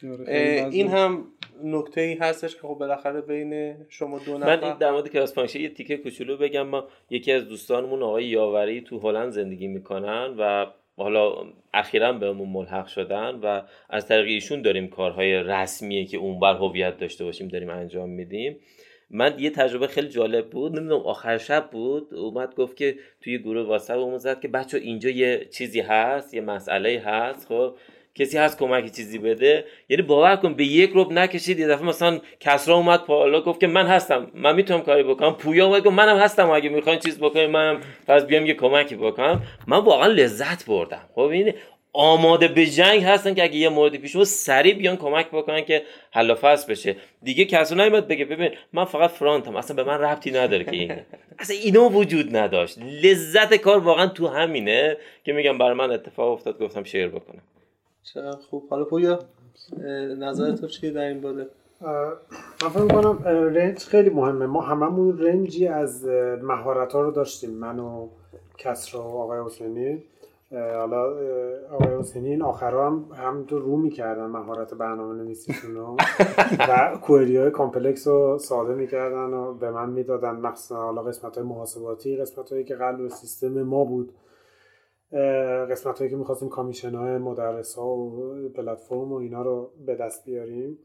آره، 0.04 0.68
این 0.72 0.88
هم 0.88 1.28
نکته 1.64 2.02
ای 2.02 2.14
هستش 2.14 2.56
که 2.56 2.62
خب 2.62 2.78
بالاخره 2.80 3.22
بین 3.22 3.76
شما 3.90 4.20
دو 4.20 4.38
نفر 4.38 4.56
من 4.56 4.64
این 4.64 4.78
در 4.78 4.92
مورد 4.92 5.10
کلاس 5.10 5.34
پانکشه 5.34 5.62
یه 5.62 5.70
تیکه 5.70 5.98
کوچولو 5.98 6.38
بگم. 6.38 6.68
ما 6.68 6.88
یکی 7.10 7.32
از 7.32 7.48
دوستانمون 7.48 8.04
آقای 8.04 8.26
یاوری 8.26 8.82
تو 8.82 9.00
هلند 9.00 9.32
زندگی 9.32 9.68
می‌کنن 9.68 10.36
و 10.40 10.66
حالا 10.98 11.34
اخیرا 11.74 12.14
بهمون 12.14 12.50
ملحق 12.50 12.88
شدن 12.88 13.40
و 13.44 13.62
از 13.90 14.08
طریق 14.08 14.26
ایشون 14.26 14.62
داریم 14.62 14.88
کارهای 14.88 15.34
رسمیه 15.34 16.06
که 16.06 16.18
اونور 16.18 16.56
هویت 16.56 16.98
داشته 16.98 17.26
باشیم 17.26 17.48
داریم 17.48 17.70
انجام 17.70 18.10
میدیم. 18.10 18.60
من 19.10 19.36
یه 19.40 19.50
تجربه 19.50 19.88
خیلی 19.88 20.08
جالب 20.08 20.50
بود 20.50 20.80
نمی‌دونم 20.80 21.02
آخر 21.02 21.38
شب 21.38 21.70
بود 21.72 22.14
اومد 22.14 22.56
گفت 22.56 22.78
که 22.78 22.96
توی 23.22 23.38
گروه 23.40 23.68
واتساپ 23.68 23.98
اومد 24.00 24.18
زد 24.18 24.40
که 24.40 24.48
بچه 24.48 24.78
اینجا 24.78 25.10
یه 25.10 25.46
چیزی 25.46 25.80
هست 25.80 26.34
یه 26.34 26.42
مسئله 26.42 27.02
هست 27.06 27.48
خب. 27.48 27.76
کسی 28.16 28.38
هست 28.38 28.60
کمک 28.60 28.92
چیزی 28.92 29.18
بده؟ 29.18 29.66
یعنی 29.90 30.04
باور 30.04 30.36
کن 30.36 30.54
به 30.54 30.66
یک 30.66 30.92
روب 30.92 31.12
نکشید 31.12 31.60
یه 31.60 31.68
دفعه 31.68 31.86
مثلا 31.86 32.20
کسرا 32.40 32.76
اومد 32.76 33.00
پالا 33.00 33.42
گفت 33.42 33.60
که 33.60 33.68
من 33.68 33.88
هستم 33.88 34.32
من 34.34 34.56
می‌تونم 34.56 34.82
کاری 34.82 35.04
بکنم. 35.04 35.34
پویا 35.34 35.66
اومد 35.66 35.84
گفت 35.84 35.96
منم 35.96 36.18
هستم 36.18 36.50
اگه 36.50 36.70
می‌خواین 36.70 37.00
چیز 37.00 37.20
بکنیم 37.20 37.50
منم 37.50 37.82
پس 38.08 38.26
بیام 38.26 38.46
یه 38.46 38.54
کمکی 38.54 38.96
بکنم. 38.96 39.42
من 39.68 39.78
واقعا 39.78 40.08
لذت 40.08 40.66
بردم. 40.66 41.10
خب 41.16 41.20
این 41.22 41.54
آماده 41.94 42.48
به 42.48 42.66
جنگ 42.66 43.04
هستن 43.04 43.34
که 43.34 43.44
اگه 43.44 43.56
یه 43.56 43.70
موردی 43.70 43.98
پیش 43.98 44.16
بود 44.16 44.24
سریع 44.24 44.74
بیان 44.74 44.98
کمک 44.98 45.28
بکنن 45.32 45.62
که 45.62 45.84
حل 46.12 46.32
و 46.32 46.36
فصل 46.36 46.72
بشه. 46.72 46.96
دیگه 47.24 47.46
کسی 47.46 47.76
نمیاد 47.76 48.08
بگه 48.08 48.26
ببین 48.26 48.52
من 48.74 48.86
فقط 48.86 49.10
فرانتم 49.10 49.56
اصلا 49.56 49.76
به 49.76 49.84
من 49.84 50.02
ربطی 50.02 50.32
نداره 50.32 50.64
که 50.64 50.72
این. 50.72 50.96
اصلا 51.40 51.56
اینا 51.64 51.90
وجود 51.90 52.36
نداشت. 52.36 52.78
لذت 53.04 53.56
کار 53.56 53.80
واقعا 53.80 54.08
تو 54.08 54.28
همینه 54.28 54.98
که 55.26 55.34
میگم 55.34 55.58
برای 55.58 55.74
من 55.74 55.92
اتفاق 55.92 56.32
افتاد 56.32 56.60
گفتم 56.60 56.84
share 56.84 57.08
بکنم. 57.08 57.42
چرا 58.14 58.32
خوب. 58.32 58.68
حالا 58.70 58.86
پویا 58.86 59.20
نظر 60.20 60.52
تو 60.52 60.68
چیه 60.68 60.92
در 60.92 61.02
این 61.02 61.22
باره؟ 61.22 61.48
من 62.62 62.70
فکر 62.70 62.88
کنم 62.88 63.24
range 63.28 63.80
خیلی 63.80 64.10
مهمه. 64.10 64.46
ما 64.46 64.62
هممون 64.62 65.20
range 65.20 65.60
ی 65.60 65.68
از 65.68 66.06
مهارت 66.42 66.94
ها 66.94 67.02
رو 67.02 67.12
داشتیم. 67.12 67.50
من 67.50 67.80
و 67.80 68.08
کسرا 68.58 69.04
و 69.04 69.18
آقای 69.18 69.46
حسینی. 69.46 70.04
حالا 70.52 71.04
آقای 71.72 71.98
حسینی 72.00 72.30
این 72.30 72.42
آخرها 72.42 72.86
هم 72.86 73.06
هم 73.16 73.44
تو 73.44 73.60
رو 73.60 73.78
می‌کردن 73.78 74.26
مهارت 74.26 74.74
برنامه 74.74 75.24
نویسیشون 75.24 75.76
رو. 75.76 75.98
و 76.70 76.98
query 77.02 77.38
های 77.38 77.52
complex 77.52 78.08
رو 78.08 78.38
ساده 78.38 78.74
می‌کردن 78.74 79.34
و 79.34 79.54
به 79.54 79.72
من 79.72 79.90
می‌دادن. 79.90 80.32
مخصوصا 80.32 80.76
حالا 80.76 81.04
قسمت 81.04 81.38
های 81.38 81.48
محاسباتی 81.48 82.18
قسمت 82.18 82.52
هایی 82.52 82.64
که 82.64 82.76
قلب 82.76 83.08
سیستم 83.08 83.64
ما 83.64 83.84
بود. 83.84 84.12
قسمت 85.70 85.98
هایی 86.00 86.12
که 86.12 86.18
می‌خواستیم 86.18 86.50
کامیشن 86.50 86.96
های 86.96 87.18
مدرس 87.18 87.76
ها 87.76 87.88
و 87.88 88.50
پلتفرم 88.50 89.12
و 89.12 89.16
اینا 89.16 89.42
رو 89.42 89.72
به 89.86 89.96
دست 89.96 90.26
بیاریم. 90.26 90.78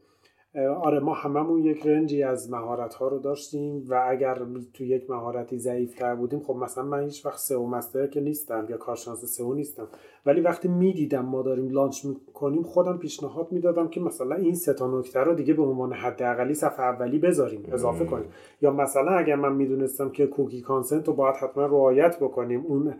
آره 0.55 0.99
ما 0.99 1.13
هممون 1.13 1.63
یک 1.63 1.87
رنجی 1.87 2.23
از 2.23 2.51
مهارت 2.51 2.93
ها 2.93 3.07
رو 3.07 3.19
داشتیم 3.19 3.85
و 3.89 4.05
اگر 4.09 4.37
تو 4.73 4.83
یک 4.83 5.09
مهارتی 5.09 5.57
ضعیف 5.57 5.95
تر 5.95 6.15
بودیم 6.15 6.39
خب 6.39 6.55
مثلا 6.55 6.83
من 6.83 7.03
هیچ 7.03 7.25
وقت 7.25 7.39
سئو 7.39 7.67
مستر 7.67 8.07
که 8.07 8.21
نیستم 8.21 8.65
یا 8.69 8.77
کارشناس 8.77 9.25
سئو 9.25 9.53
نیستم. 9.53 9.87
ولی 10.25 10.41
وقتی 10.41 10.67
می‌دیدم 10.67 11.25
ما 11.25 11.41
داریم 11.41 11.69
لانچ 11.69 12.05
می‌کنیم 12.05 12.63
خودم 12.63 12.97
پیشنهاد 12.97 13.51
می‌دادم 13.51 13.87
که 13.87 13.99
مثلا 13.99 14.35
این 14.35 14.55
سه 14.55 14.73
تا 14.73 14.99
نکته 14.99 15.19
رو 15.19 15.33
دیگه 15.33 15.53
به 15.53 15.63
عنوان 15.63 15.93
حداقلی 15.93 16.53
صفحه 16.53 16.85
اولی 16.85 17.19
بذاریم 17.19 17.63
اضافه 17.71 18.05
کنیم. 18.05 18.25
یا 18.61 18.71
مثلا 18.71 19.11
اگر 19.11 19.35
من 19.35 19.53
می‌دونستم 19.53 20.09
که 20.09 20.27
کوکی 20.27 20.61
کانسنت 20.61 21.07
رو 21.07 21.13
باید 21.13 21.35
حتما 21.35 21.65
رعایت 21.65 22.17
بکنیم 22.19 22.65
اون 22.67 22.93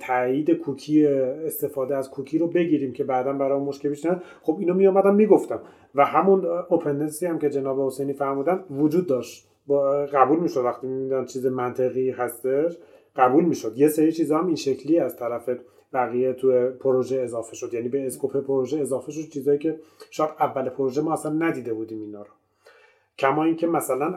تایید 0.00 0.50
کوکی 0.50 1.06
استفاده 1.06 1.96
از 1.96 2.10
کوکی 2.10 2.38
رو 2.38 2.46
بگیریم 2.46 2.92
که 2.92 3.04
بعدا 3.04 3.32
برای 3.32 3.60
مشکل 3.60 3.88
پیش 3.88 4.06
خب 4.42 4.56
اینو 4.58 4.74
می 4.74 4.86
اومدم 4.86 5.14
می‌گفتم. 5.14 5.60
و 5.94 6.04
همون 6.04 6.46
اوپندنسی 6.46 7.26
هم 7.26 7.38
که 7.38 7.50
جناب 7.50 7.86
حسینی 7.86 8.12
فرمودن 8.12 8.64
وجود 8.70 9.06
داشت. 9.06 9.48
با 9.66 9.90
قبول 9.90 10.38
می‌شد 10.38 10.60
وقتی 10.64 10.86
می‌دونن 10.86 11.24
چیز 11.24 11.46
منطقی 11.46 12.10
هستش 12.10 12.78
قبول 13.16 13.44
می‌شد. 13.44 13.72
یه 13.76 13.88
سری 13.88 14.12
چیزا 14.12 14.38
هم 14.38 14.46
این 14.46 14.56
شکلی 14.56 14.98
از 14.98 15.16
طرف 15.16 15.50
بقیه 15.92 16.32
تو 16.32 16.70
پروژه 16.70 17.20
اضافه 17.20 17.56
شد. 17.56 17.74
یعنی 17.74 17.88
به 17.88 18.06
اسکوپ 18.06 18.36
پروژه 18.36 18.80
اضافه 18.80 19.12
شد. 19.12 19.28
چیزایی 19.28 19.58
که 19.58 19.78
شاید 20.10 20.30
اول 20.40 20.68
پروژه 20.68 21.02
ما 21.02 21.12
اصلا 21.12 21.32
ندیده 21.32 21.74
بودیم 21.74 22.00
اینا 22.00 22.22
رو. 22.22 22.30
کما 23.18 23.44
اینکه 23.44 23.66
مثلا 23.66 24.14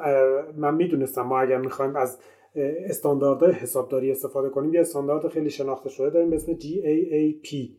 من 0.58 0.76
می‌دونستم 0.76 1.22
ما 1.22 1.40
اگر 1.40 1.58
می‌خوایم 1.58 1.96
از 1.96 2.18
استانداردهای 2.56 3.52
حسابداری 3.52 4.12
استفاده 4.12 4.50
کنیم 4.50 4.74
یه 4.74 4.82
استاندارد 4.82 5.28
خیلی 5.28 5.50
شناخته 5.50 5.90
شده 5.90 6.10
داریم 6.10 6.30
به 6.30 6.36
اسم 6.36 6.54
GAAP 6.54 7.70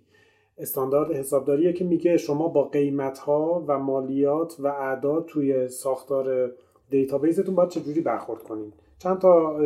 استاندارد 0.58 1.12
حسابداریه 1.12 1.72
که 1.72 1.84
میگه 1.84 2.16
شما 2.16 2.48
با 2.48 2.64
قیمت 2.64 3.18
ها 3.18 3.64
و 3.66 3.78
مالیات 3.78 4.56
و 4.58 4.66
اعداد 4.66 5.26
توی 5.26 5.68
ساختار 5.68 6.50
database 6.90 7.37
تون 7.37 7.54
باید 7.54 7.68
چجوری 7.68 8.00
برخورد 8.00 8.42
کنید 8.42 8.72
چند 8.98 9.18
تا 9.18 9.58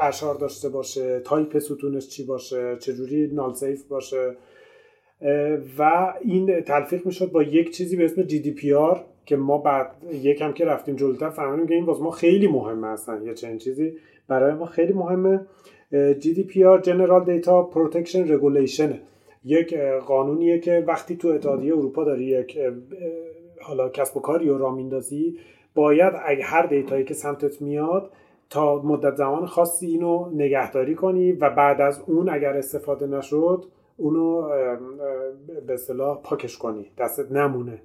اعشار 0.00 0.34
داشته 0.34 0.68
باشه 0.68 1.20
تایپ 1.20 1.58
ستونش 1.58 2.08
چی 2.08 2.24
باشه 2.24 2.76
چجوری 2.76 3.26
null 3.26 3.54
safe 3.54 3.84
باشه 3.84 4.36
و 5.78 6.12
این 6.20 6.60
تلفیق 6.60 7.06
می‌شد 7.06 7.32
با 7.32 7.42
یک 7.42 7.70
چیزی 7.70 7.96
به 7.96 8.04
اسم 8.04 8.22
GDPR 8.22 8.98
که 9.26 9.36
ما 9.36 9.58
بعد 9.58 9.90
یکم 10.22 10.52
که 10.52 10.64
رفتیم 10.64 10.96
جلوتر 10.96 11.30
فهمیدیم 11.30 11.66
که 11.66 11.74
این 11.74 11.84
واسه 11.84 12.02
ما 12.02 12.10
خیلی 12.10 12.48
مهمه 12.48 12.86
هستن 12.86 13.22
یه 13.22 13.34
چنین 13.34 13.58
چیزی 13.58 13.92
برای 14.28 14.54
ما 14.54 14.66
خیلی 14.66 14.92
مهمه. 14.92 15.46
GDPR 16.20 16.82
General 16.88 17.22
Data 17.30 17.56
Protection 17.74 18.28
Regulation 18.32 18.90
یک 19.44 19.74
قانونیه 20.06 20.58
که 20.58 20.84
وقتی 20.86 21.16
تو 21.16 21.28
اتحادیه 21.28 21.76
اروپا 21.76 22.04
داری 22.04 22.24
یک 22.24 22.58
حالا 23.60 23.88
کسب 23.88 24.16
و 24.16 24.20
کاری 24.20 24.48
رو 24.48 24.58
را 24.58 24.70
میندازی 24.70 25.38
باید 25.74 26.12
اگه 26.26 26.44
هر 26.44 26.66
دیتایی 26.66 27.04
که 27.04 27.14
سمتت 27.14 27.62
میاد 27.62 28.10
تا 28.50 28.82
مدت 28.82 29.16
زمان 29.16 29.46
خاصی 29.46 29.86
اینو 29.86 30.30
نگهداری 30.34 30.94
کنی 30.94 31.32
و 31.32 31.50
بعد 31.50 31.80
از 31.80 32.02
اون 32.06 32.28
اگر 32.28 32.56
استفاده 32.56 33.06
نشد 33.06 33.64
اونو 33.96 34.48
به 35.66 35.74
اصطلاح 35.74 36.20
پاکش 36.22 36.58
کنی 36.58 36.86
دستت 36.98 37.32
نمونه. 37.32 37.78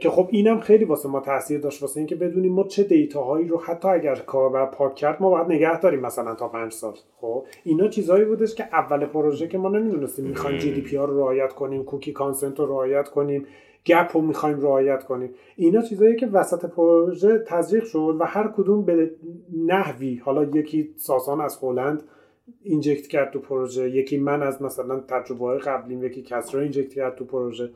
که 0.00 0.10
خب 0.10 0.28
اینم 0.30 0.60
خیلی 0.60 0.84
واسه 0.84 1.08
ما 1.08 1.20
تاثیر 1.20 1.60
داشت 1.60 1.82
واسه 1.82 1.98
اینکه 1.98 2.16
بدونیم 2.16 2.52
ما 2.52 2.64
چه 2.64 2.82
data 2.82 3.20
هایی 3.20 3.48
رو 3.48 3.58
حتی 3.58 3.88
اگر 3.88 4.14
کاربر 4.14 4.66
پاک 4.66 4.94
کرد 4.94 5.22
ما 5.22 5.30
باید 5.30 5.46
نگه 5.46 5.80
داریم 5.80 6.00
مثلا 6.00 6.34
تا 6.34 6.48
پنج 6.48 6.72
سال. 6.72 6.94
خب 7.20 7.44
اینا 7.64 7.88
چیزهایی 7.88 8.24
بودش 8.24 8.54
که 8.54 8.64
اول 8.72 9.06
پروژه 9.06 9.48
که 9.48 9.58
ما 9.58 9.68
نمی‌دونستیم 9.68 10.24
می‌خوایم 10.24 10.58
GDPR 10.58 10.96
رو 10.96 11.18
رعایت 11.18 11.52
کنیم 11.52 11.84
cookie 11.84 12.12
consent 12.12 12.60
رو 12.60 12.66
رعایت 12.66 13.08
کنیم 13.08 13.46
GAAP 13.86 14.10
رو 14.14 14.20
می‌خوایم 14.20 14.60
رعایت 14.60 15.04
کنیم. 15.04 15.34
اینا 15.56 15.82
چیزایی 15.82 16.16
که 16.16 16.26
وسط 16.26 16.64
پروژه 16.64 17.38
تزریق 17.38 17.84
شد 17.84 18.16
و 18.20 18.24
هر 18.24 18.48
کدوم 18.48 18.82
به 18.82 19.10
نحوی 19.66 20.16
حالا 20.24 20.44
یکی 20.44 20.94
ساسان 20.96 21.40
از 21.40 21.58
هلند 21.62 22.02
اینجکت 22.62 23.06
کرد 23.06 23.30
تو 23.30 23.38
پروژه 23.38 23.90
یکی 23.90 24.18
من 24.18 24.42
از 24.42 24.62
مثلا 24.62 25.00
تجربه 25.00 25.44
های 25.44 25.58
قبلیم 25.58 26.04
یکی 26.04 26.22
کسرا 26.22 26.60
اینجکت 26.60 26.94
کرد 26.94 27.14
تو 27.14 27.24
پروژه. 27.24 27.70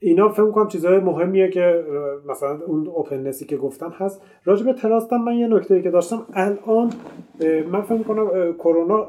اینا 0.00 0.28
فکر 0.28 0.50
کنم 0.50 0.68
چیزهای 0.68 0.98
مهمیه 0.98 1.48
که 1.50 1.84
مثلا 2.28 2.58
اون 2.66 2.86
اوپننسی 2.86 3.46
که 3.46 3.56
گفتم 3.56 3.90
هست. 3.90 4.22
راجع 4.44 4.64
به 4.64 4.72
تراستم 4.72 5.16
من 5.16 5.34
یه 5.34 5.48
نکته 5.48 5.82
که 5.82 5.90
داشتم. 5.90 6.26
الان 6.34 6.90
من 7.72 7.82
فکر 7.82 8.02
کنم 8.02 8.52
کرونا 8.52 9.08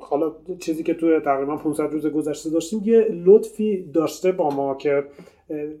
حالا 0.00 0.32
چیزی 0.60 0.82
که 0.82 0.94
توی 0.94 1.20
تقریبا 1.20 1.56
500 1.56 1.92
روز 1.92 2.06
گذشته 2.06 2.50
داشتیم 2.50 2.80
یه 2.84 3.08
لطفی 3.24 3.90
داشته 3.94 4.32
با 4.32 4.50
ما 4.50 4.74
که 4.74 5.04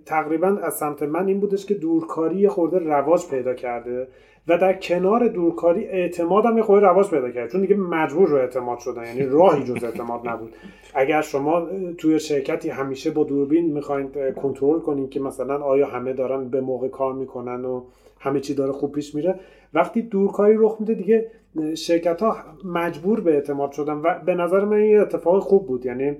تقریبا 0.06 0.48
از 0.62 0.74
سمت 0.74 1.02
من 1.02 1.26
این 1.26 1.40
بودش 1.40 1.66
که 1.66 1.74
دورکاری 1.74 2.48
خورده 2.48 2.78
رواج 2.78 3.28
پیدا 3.30 3.54
کرده. 3.54 4.08
و 4.48 4.58
در 4.58 4.72
کنار 4.72 5.28
دورکاری 5.28 5.84
اعتماد 5.84 6.44
هم 6.46 6.56
یه 6.56 6.62
خورده 6.62 6.86
رواج 6.86 7.10
پیدا 7.10 7.30
کرد. 7.30 7.50
چون 7.50 7.60
دیگه 7.60 7.76
مجبور 7.76 8.28
رو 8.28 8.36
اعتماد 8.36 8.78
شدن. 8.78 9.04
یعنی 9.04 9.22
راهی 9.26 9.64
جز 9.64 9.84
اعتماد 9.84 10.28
نبود. 10.28 10.54
اگر 10.94 11.22
شما 11.22 11.66
توی 11.98 12.18
شرکتی 12.18 12.68
همیشه 12.68 13.10
با 13.10 13.24
دوربین 13.24 13.72
می‌خواین 13.72 14.08
کنترل 14.42 14.80
کنین 14.80 15.08
که 15.08 15.20
مثلا 15.20 15.58
آیا 15.58 15.86
همه 15.86 16.12
دارن 16.12 16.48
به 16.48 16.60
موقع 16.60 16.88
کار 16.88 17.12
می‌کنن 17.12 17.64
و 17.64 17.84
همه 18.20 18.40
چی 18.40 18.54
داره 18.54 18.72
خوب 18.72 18.92
پیش 18.92 19.14
میره 19.14 19.40
وقتی 19.74 20.02
دورکاری 20.02 20.54
رخ 20.58 20.76
میده 20.80 20.94
دیگه 20.94 21.30
شرکت 21.74 22.22
ها 22.22 22.36
مجبور 22.64 23.20
به 23.20 23.34
اعتماد 23.34 23.72
شدن 23.72 23.92
و 23.92 24.18
به 24.26 24.34
نظر 24.34 24.64
من 24.64 24.84
یه 24.84 25.00
اتفاق 25.00 25.42
خوب 25.42 25.66
بود. 25.66 25.86
یعنی 25.86 26.16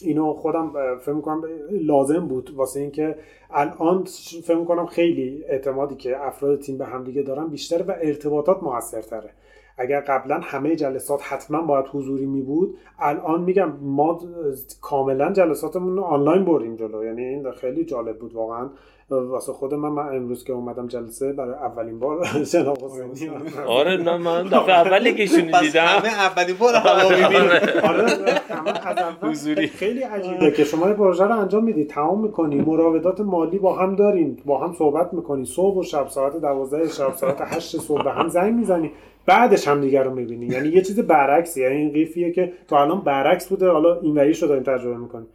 اینو 0.00 0.32
خودم 0.32 0.72
فکر 1.00 1.12
می‌کنم 1.12 1.44
لازم 1.70 2.26
بود 2.26 2.50
واسه 2.56 2.80
اینکه 2.80 3.16
الان 3.50 4.04
فکر 4.44 4.56
می‌کنم 4.56 4.86
خیلی 4.86 5.44
اعتمادی 5.48 5.94
که 5.94 6.26
افراد 6.26 6.60
تیم 6.60 6.78
به 6.78 6.84
همدیگه 6.84 7.22
دارن 7.22 7.48
بیشتره 7.48 7.84
و 7.84 7.94
ارتباطات 8.02 8.62
موثرتره. 8.62 9.30
اگر 9.78 10.00
قبلا 10.00 10.38
همه 10.42 10.76
جلسات 10.76 11.20
حتما 11.22 11.62
باید 11.62 11.86
حضوری 11.92 12.26
می 12.26 12.42
بود 12.42 12.76
الان 12.98 13.42
میگم 13.42 13.72
ما 13.80 14.20
کاملا 14.80 15.32
جلساتمون 15.32 15.98
آنلاین 15.98 16.44
بردیم 16.44 16.76
جلو. 16.76 17.04
یعنی 17.04 17.24
این 17.24 17.50
خیلی 17.50 17.84
جالب 17.84 18.18
بود 18.18 18.34
واقعا. 18.34 18.70
واسه 19.10 19.52
خود 19.52 19.74
من 19.74 19.88
من 19.88 20.16
امروز 20.16 20.44
که 20.44 20.52
اومدم 20.52 20.86
جلسه 20.86 21.32
برای 21.32 21.54
اولین 21.54 21.98
بار 21.98 22.26
جناب 22.52 22.78
آره 23.66 23.96
نه 23.96 24.16
من 24.16 24.42
دفعه 24.42 24.74
اولی 24.74 25.14
که 25.14 25.26
شون 25.26 25.60
دیدم 25.60 25.84
همه 25.84 26.08
اولین 26.08 26.56
بار 26.56 26.74
هوا 26.74 27.08
می‌بینه 27.08 27.80
آره 27.82 28.06
حضوری. 29.30 29.68
خیلی 29.68 30.02
عجیبه. 30.02 30.50
که 30.50 30.64
شما 30.64 30.86
پروژه 30.86 31.24
رو 31.24 31.38
انجام 31.40 31.64
می‌دید 31.64 31.88
تمام 31.90 32.20
می‌کنی 32.20 32.60
مراودات 32.60 33.20
مالی 33.20 33.58
با 33.58 33.76
هم 33.76 33.96
دارین 33.96 34.38
با 34.44 34.58
هم 34.58 34.74
صحبت 34.78 35.14
می‌کنی 35.14 35.44
صبح 35.44 35.78
و 35.78 35.82
شب 35.82 36.08
ساعت 36.08 36.36
12 36.36 36.88
شب 36.88 37.14
ساعت 37.14 37.40
8 37.40 37.76
صبح 37.76 38.04
به 38.04 38.10
هم 38.12 38.28
زنگ 38.28 38.54
می‌زنی 38.54 38.90
بعدش 39.26 39.68
هم 39.68 39.80
دیگر 39.80 40.02
رو 40.02 40.14
می‌بینی. 40.14 40.46
یعنی 40.46 40.68
یه 40.68 40.82
چیز 40.82 41.00
برعکسی 41.00 41.62
یعنی 41.62 41.76
این 41.76 41.92
قیفیه 41.92 42.32
که 42.32 42.52
تا 42.68 42.82
الان 42.82 43.00
برعکس 43.00 43.48
بوده 43.48 43.70
حالا 43.70 44.00
اینوری 44.00 44.32
رو 44.32 44.48
داریم 44.48 44.62
تجربه 44.62 44.96
می‌کنیم. 44.96 45.26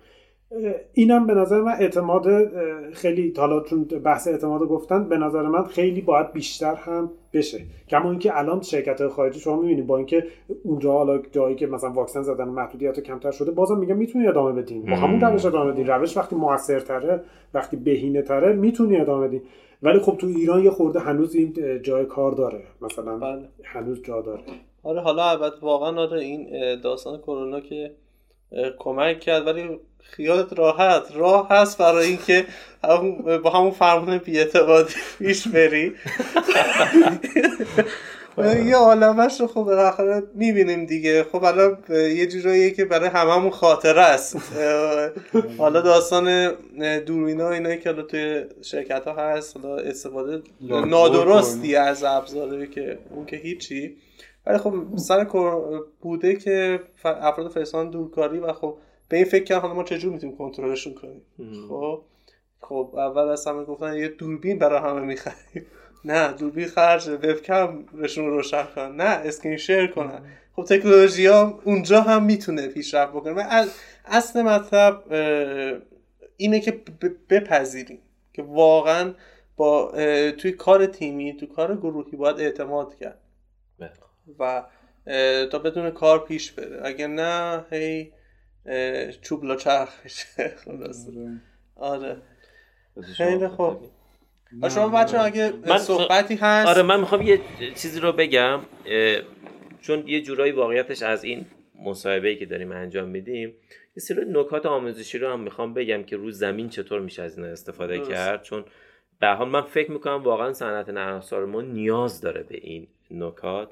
اینم 0.94 1.28
به 1.28 1.34
نظر 1.34 1.62
من 1.62 1.72
اعتماد 1.80 2.26
خیلی 2.94 3.34
حالا 3.38 3.64
چون 3.64 3.84
بحث 3.84 4.28
اعتماد 4.28 4.62
گفتن 4.62 5.10
به 5.10 5.18
نظر 5.18 5.42
من 5.42 5.64
خیلی 5.64 6.02
باید 6.02 6.34
بیشتر 6.34 6.76
هم 6.76 7.12
بشه. 7.34 7.60
کما 7.90 8.10
اینکه 8.10 8.40
الان 8.40 8.62
شرکت 8.62 9.08
خارجی 9.08 9.40
شما 9.40 9.62
می‌بینید 9.62 9.88
با 9.88 9.98
اینکه 9.98 10.24
اونجا 10.64 10.92
حالا 10.92 11.18
جایی 11.32 11.56
که 11.56 11.68
مثلا 11.68 11.90
واکسن 11.90 12.22
زدن 12.22 12.48
محدودیت 12.48 13.00
کمتر 13.00 13.32
شده 13.32 13.52
بازم 13.52 13.78
میگم 13.78 13.98
می‌تونی 13.98 14.28
ادامه 14.28 14.62
بدین. 14.62 14.86
با 14.86 14.96
همون 14.96 15.22
روش 15.22 15.46
ادامه 15.46 15.72
بدین. 15.72 15.88
روش 15.88 16.18
وقتی 16.18 16.36
موثرتره 16.36 17.24
وقتی 17.54 17.78
بهینه 17.78 18.22
تره 18.22 18.54
می‌تونی 18.54 18.98
ادامه 18.98 19.28
بدین. 19.28 19.42
ولی 19.84 20.00
خب 20.00 20.18
تو 20.18 20.28
ایران 20.28 20.64
یه 20.64 20.70
خورده 20.70 21.00
هنوز 21.00 21.36
این 21.36 21.82
جای 21.82 22.06
کار 22.06 22.32
داره. 22.32 22.62
مثلا 22.82 23.18
بله. 23.18 23.50
هنوز 23.64 24.02
جا 24.04 24.22
داره. 24.22 24.42
آره 24.84 25.02
حالا 25.02 25.30
البته 25.30 25.56
واقعا 25.62 26.02
آره 26.02 26.20
این 26.20 26.48
داستان 26.82 27.18
کرونا 27.18 27.60
که 27.60 27.92
کمک 28.80 29.20
کرد 29.20 29.48
ولی 29.48 29.80
خیالت 30.04 30.60
راحت. 30.60 31.04
راه 31.16 31.50
هست 31.50 31.78
برای 31.78 32.08
اینکه 32.08 32.46
با 33.44 33.50
همون 33.50 33.72
فرمان 33.72 34.18
بیاعتمادی 34.18 34.94
پیش 35.20 35.48
بری. 35.48 35.94
یه 38.66 38.76
عالمش 38.76 39.42
رو 39.42 39.48
خب 39.48 39.64
بالاخره 39.64 40.24
می‌بینیم 40.36 40.86
دیگه. 40.86 41.26
خب 41.32 41.44
الان 41.44 41.78
یه 41.90 42.28
جوراییه 42.28 42.72
که 42.72 42.86
برای 42.86 43.10
هممون 43.10 43.52
خاطره 43.52 44.02
است. 44.02 44.38
حالا 45.58 45.82
داستان 45.82 46.56
دوربینا 47.06 47.50
اینایی 47.50 47.78
که 47.78 47.90
حالا 47.90 48.02
توی 48.02 48.44
شرکت 48.62 49.06
ها 49.06 49.14
هست 49.14 49.58
حالا 49.58 49.78
استفاده 49.78 50.42
نادرستی 50.62 51.76
از 51.76 52.04
ابزاری 52.04 52.68
که 52.68 52.98
اون 53.10 53.26
که 53.26 53.36
هیچی. 53.36 53.96
ولی 54.50 54.58
خب 54.58 54.74
سر 54.96 55.24
بوده 56.02 56.36
که 56.36 56.80
افراد 57.06 57.52
فرستان 57.52 57.90
دورکاری 57.90 58.40
و 58.40 58.54
خب 58.54 58.78
به 59.10 59.18
این 59.18 59.26
فکر 59.26 59.44
کردم 59.44 59.72
ما 59.72 59.84
چجور 59.84 60.14
می‌تونیم 60.14 60.38
کنترلشون 60.38 60.94
کنیم؟ 60.94 61.22
خب 61.70 62.02
خب 62.62 62.94
اول 62.98 63.22
از 63.30 63.48
همه 63.48 63.64
گفتن 63.64 63.94
یه 63.98 64.08
دوربین 64.08 64.60
برای 64.60 64.80
همه 64.80 65.02
می‌خریم. 65.02 65.66
نه 66.06 66.32
دوربین 66.32 66.68
خرج 66.68 67.08
وبکم 67.10 67.82
بهشون 67.84 68.26
روشن 68.26 68.64
کنن 68.76 68.96
نه 68.96 69.04
اسکرین 69.04 69.58
شیر 69.58 69.88
کنن. 69.88 70.22
خب 70.56 70.64
تکنولوژی 70.64 71.26
ها 71.26 71.62
اونجا 71.64 72.02
هم 72.02 72.24
می‌تونه 72.24 72.68
پیشرفت 72.68 73.14
بکنه. 73.14 73.66
اصل 74.06 74.42
مطلب 74.42 75.04
اینه 76.38 76.60
که 76.60 76.82
بپذیریم 77.30 78.00
که 78.34 78.44
واقعا 78.44 79.14
با 79.58 79.92
توی 80.38 80.52
کار 80.52 80.86
تیمی 80.86 81.38
تو 81.38 81.46
کار 81.46 81.78
گروهی 81.78 82.18
باید 82.18 82.40
اعتماد 82.40 82.96
کرد. 82.96 83.20
بله. 83.80 83.92
و 84.40 84.64
تا 85.52 85.60
بدون 85.60 85.92
کار 85.92 86.26
پیش 86.26 86.52
بره. 86.52 86.82
اگه 86.84 87.08
نه 87.08 87.66
هی 87.72 88.12
چوب 89.22 89.44
لا 89.44 89.56
چرخ 89.56 89.90
میشه 90.04 90.54
آره. 91.76 92.18
خیلی 93.16 93.48
خوب. 93.48 93.78
شما 94.70 94.90
بچه 94.90 95.20
اگه 95.20 95.54
من 95.66 95.78
صحبتی 95.78 96.36
هست؟ 96.36 96.68
آره 96.68 96.82
من 96.82 97.00
می‌خوام 97.00 97.22
یه 97.22 97.42
چیزی 97.76 98.00
رو 98.00 98.12
بگم 98.12 98.60
چون 99.82 100.08
یه 100.08 100.22
جورایی 100.22 100.52
واقعیتش 100.52 101.04
از 101.04 101.24
این 101.24 101.46
مصاحبه 101.84 102.36
که 102.36 102.46
داریم 102.46 102.72
انجام 102.72 103.10
میدیم 103.10 103.50
یه 103.96 104.02
سری 104.02 104.26
نکات 104.30 104.66
آموزشی 104.66 105.18
رو 105.18 105.32
هم 105.32 105.40
می‌خوام 105.40 105.74
بگم 105.74 106.04
که 106.04 106.18
روز 106.18 106.40
زمین 106.40 106.70
چطور 106.70 107.02
میشه 107.02 107.24
از 107.24 107.38
این 107.38 107.48
استفاده 107.48 108.00
کرد. 108.00 108.44
چون 108.44 108.66
به 109.20 109.28
حال 109.28 109.50
من 109.50 109.62
فکر 109.62 109.92
می‌کنم 109.92 110.24
واقعا 110.24 110.54
صنعت 110.54 110.90
نرم 110.90 111.22
ما 111.50 111.62
نیاز 111.62 112.22
داره 112.22 112.44
به 112.44 112.58
این 112.62 112.88
نکات. 113.12 113.72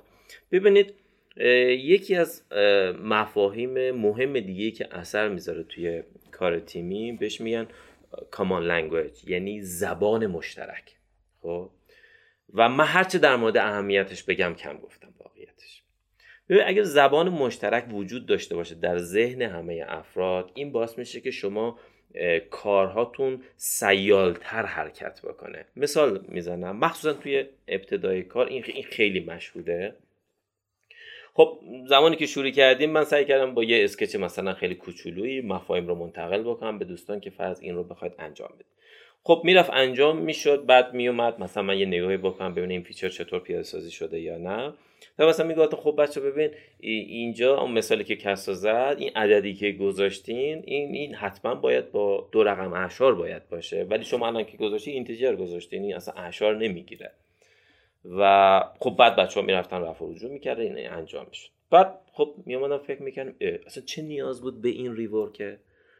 ببینید 0.51 0.93
یکی 1.69 2.15
از 2.15 2.43
مفاهیم 3.03 3.91
مهم 3.91 4.39
دیگه 4.39 4.71
که 4.71 4.87
اثر 4.91 5.29
می‌ذاره 5.29 5.63
توی 5.63 6.03
کار 6.31 6.59
تیمی 6.59 7.11
بهش 7.11 7.41
میگن 7.41 7.67
کامان 8.31 8.63
لنگویج 8.63 9.23
یعنی 9.27 9.61
زبان 9.61 10.27
مشترک. 10.27 10.95
خب؟ 11.41 11.69
و 12.53 12.69
من 12.69 12.85
هرچه 12.85 13.17
در 13.17 13.35
مورد 13.35 13.57
اهمیتش 13.57 14.23
بگم 14.23 14.53
کم 14.53 14.77
گفتم 14.77 15.13
واقعیتش. 15.19 15.83
ببین 16.49 16.63
اگر 16.65 16.83
زبان 16.83 17.29
مشترک 17.29 17.85
وجود 17.91 18.25
داشته 18.25 18.55
باشه 18.55 18.75
در 18.75 18.97
ذهن 18.97 19.41
همه 19.41 19.85
افراد 19.87 20.51
این 20.55 20.71
باعث 20.71 20.97
میشه 20.97 21.21
که 21.21 21.31
شما 21.31 21.79
کارهاتون 22.49 23.43
سیالتر 23.55 24.65
حرکت 24.65 25.21
بکنه. 25.21 25.65
مثال 25.75 26.25
می‌زنم 26.27 26.77
مخصوصا 26.77 27.13
توی 27.13 27.45
ابتدای 27.67 28.23
کار 28.23 28.47
این 28.47 28.83
خیلی 28.83 29.19
مشهوده. 29.19 29.95
خب 31.38 31.59
زمانی 31.88 32.15
که 32.15 32.26
شروع 32.26 32.49
کردیم 32.49 32.89
من 32.89 33.03
سعی 33.03 33.26
کردم 33.26 33.53
با 33.53 33.64
یه 33.64 33.84
sketch 33.84 34.15
مثلا 34.15 34.53
خیلی 34.53 34.76
کوچولویی 34.76 35.41
مفاهیم 35.41 35.88
رو 35.88 35.95
منتقل 35.95 36.43
بکنم 36.43 36.80
به 36.80 36.85
دوستان 36.85 37.19
که 37.19 37.30
فرض 37.30 37.61
این 37.61 37.76
رو 37.76 37.84
بخواید 37.84 38.14
انجام 38.19 38.49
بدید. 38.55 38.65
خب 39.23 39.41
می‌رفت 39.43 39.69
انجام 39.73 40.18
می‌شد 40.18 40.65
بعد 40.65 40.93
میومد 40.93 41.39
مثلا 41.39 41.64
من 41.64 41.77
یه 41.77 41.85
نگاهی 41.85 42.18
بکنم 42.18 42.51
ببینم 42.51 42.69
این 42.69 42.84
feature 42.84 43.09
چطور 43.09 43.39
پیاده 43.39 43.64
سازی 43.64 43.91
شده 43.91 44.19
یا 44.19 44.38
نه. 44.38 44.73
و 45.19 45.27
مثلا 45.27 45.47
میگه 45.47 45.68
خب 45.68 45.95
بچه‌ها 45.97 46.21
ببین 46.22 46.49
اینجا 46.80 47.61
اون 47.61 47.72
مثالی 47.72 48.03
که 48.03 48.15
کسرا 48.15 48.53
زد 48.53 48.95
این 48.99 49.11
عددی 49.15 49.53
که 49.53 49.72
گذاشتین 49.72 50.64
این 50.65 50.95
این 50.95 51.15
حتما 51.15 51.55
باید 51.55 51.91
با 51.91 52.30
دو 52.31 52.43
رقم 52.43 52.73
اعشار 52.73 53.15
باید 53.15 53.49
باشه. 53.49 53.84
ولی 53.84 54.03
شما 54.03 54.27
الان 54.27 54.43
که 54.43 54.57
گذاشتی 54.57 54.91
integer 54.91 55.35
گذاشتین 55.35 55.84
این 55.84 55.95
اصلا 55.95 56.14
اعشار 56.14 56.57
نمی‌گیره. 56.57 57.11
و 58.05 58.63
خب 58.79 58.95
بعد 58.99 59.15
بچه 59.15 59.39
ها 59.39 59.45
می‌رفتن 59.45 59.81
رفع 59.81 60.05
رجوع 60.05 60.31
می‌کرده 60.31 60.63
این 60.63 60.89
انجام 60.89 61.25
می‌شد 61.29 61.49
بعد 61.69 61.99
خب 62.13 62.33
میامدم 62.45 62.77
فکر 62.77 63.01
می‌کنم 63.01 63.33
اصلا 63.65 63.83
چه 63.83 64.01
نیاز 64.01 64.41
بود 64.41 64.61
به 64.61 64.69
این 64.69 64.95
ریورکه 64.95 65.59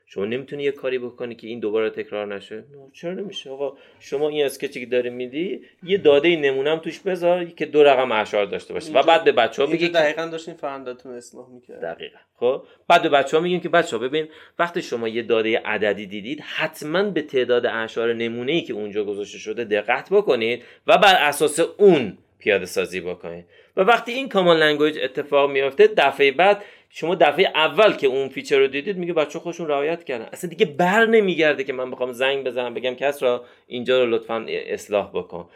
شما 0.09 0.25
نمی‌تونی 0.25 0.63
یه 0.63 0.71
کاری 0.71 0.99
بکنی 0.99 1.35
که 1.35 1.47
این 1.47 1.59
دوباره 1.59 1.89
تکرار 1.89 2.35
نشه؟ 2.35 2.63
چرا 2.93 3.13
نمیشه؟ 3.13 3.49
آقا 3.49 3.77
شما 3.99 4.29
این 4.29 4.45
اسکچی 4.45 4.79
که 4.79 4.85
داری 4.85 5.09
میدی 5.09 5.61
یه 5.84 5.97
داده 5.97 6.35
نمونم 6.35 6.77
توش 6.77 6.99
بذار 6.99 7.45
که 7.45 7.65
دو 7.65 7.84
رقم 7.84 8.11
اشعار 8.11 8.45
داشته 8.45 8.73
باشه 8.73 8.93
و 8.93 9.03
بعد 9.03 9.23
به 9.23 9.31
بچه 9.31 9.63
ها 9.63 9.71
بگی 9.71 9.89
دقیقا 9.89 10.25
داشتین 10.25 10.53
فرندتون 10.53 11.13
اصلاح 11.13 11.49
می‌کرد. 11.49 11.81
دقیقا. 11.81 12.17
خب 12.35 12.63
بعد 12.88 13.01
به 13.01 13.09
بچه 13.09 13.38
ها 13.38 13.43
میگیم 13.43 13.59
که 13.59 13.69
بچه 13.69 13.97
ها 13.97 14.03
ببین 14.03 14.27
وقتی 14.59 14.81
شما 14.81 15.07
یه 15.07 15.23
داده 15.23 15.59
عددی 15.59 16.05
دیدید 16.05 16.41
حتما 16.41 17.03
به 17.03 17.21
تعداد 17.21 17.65
اشعار 17.65 18.13
نمونه 18.13 18.51
ای 18.51 18.61
که 18.61 18.73
اونجا 18.73 19.03
گذاشته 19.03 19.38
شده 19.38 19.63
دقت 19.63 20.09
بکنید 20.11 20.63
و 20.88 20.97
بر 20.97 21.15
اساس 21.15 21.59
اون 21.59 22.17
پیاده 22.39 22.65
سازی 22.65 23.01
بکنید. 23.01 23.45
و 23.77 23.81
وقتی 23.81 24.11
این 24.11 24.29
common 24.29 24.57
language 24.57 24.99
اتفاق 25.03 25.51
میافته 25.51 25.88
دفعه 25.88 26.31
بعد 26.31 26.63
شما 26.89 27.15
دفعه 27.15 27.51
اول 27.55 27.93
که 27.93 28.07
اون 28.07 28.30
feature 28.29 28.59
رو 28.59 28.68
دیدید 28.68 28.97
میگه 28.97 29.14
بچه‌ها 29.13 29.39
خودشون 29.39 29.67
رعایت 29.68 30.03
کردن. 30.03 30.26
اصلا 30.34 30.49
دیگه 30.49 30.65
بر 30.65 31.05
نمیگرده 31.05 31.64
که 31.64 31.73
من 31.73 31.91
بخوام 31.91 32.11
زنگ 32.11 32.43
بزنم 32.45 32.73
بگم 32.73 32.95
کسرا 32.95 33.45
اینجا 33.68 34.03
رو 34.03 34.09
لطفا 34.09 34.45
اصلاح 34.49 35.11
بکن. 35.14 35.49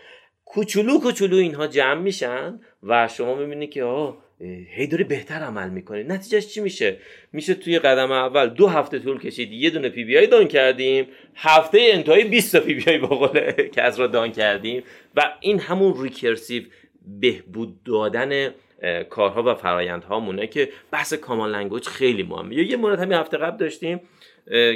کوچولو 0.45 0.99
کوچولو 0.99 1.38
اینها 1.38 1.68
جمع 1.68 2.02
میشن 2.02 2.60
و 2.84 3.08
شما 3.08 3.36
می‌بینید 3.36 3.72
که 3.72 3.84
آه 3.84 4.18
هی 4.76 4.88
داری 4.88 5.03
بهتر 5.03 5.36
عمل 5.36 5.70
می‌کنی. 5.70 6.03
نتیجهش 6.03 6.48
چی 6.48 6.62
میشه؟ 6.62 6.98
میشه 7.34 7.53
توی 7.53 7.80
قدم 7.80 8.12
اول 8.12 8.49
دو 8.49 8.68
هفته 8.68 8.99
طول 8.99 9.20
کشید 9.20 9.52
یه 9.52 9.70
دونه 9.70 9.90
PBI 9.90 10.18
done 10.18 10.48
کردیم 10.48 11.08
هفته 11.36 11.80
انتهای 11.82 12.24
20 12.24 12.58
تا 12.58 12.60
پی 12.64 12.74
بی 12.74 12.84
آی 12.88 12.98
با 12.98 13.08
قول 13.08 13.52
کس 13.52 13.99
را 13.99 14.08
دان 14.08 14.32
کردیم 14.32 14.84
و 15.16 15.34
این 15.40 15.60
همون 15.60 16.03
recursive 16.03 16.64
بهبود 17.22 17.84
دادن 17.84 18.53
کارها 19.10 19.44
و 19.44 19.56
فرایندهامونه 19.56 20.48
که 20.48 20.70
بحث 20.91 21.14
common 21.14 21.52
language 21.52 21.88
خیلی 21.88 22.24
مهمه. 22.24 22.56
یه 22.56 22.78
مورد 22.78 22.99
همین 22.99 23.18
هفته 23.18 23.38
قبل 23.38 23.58
داشتیم 23.58 24.02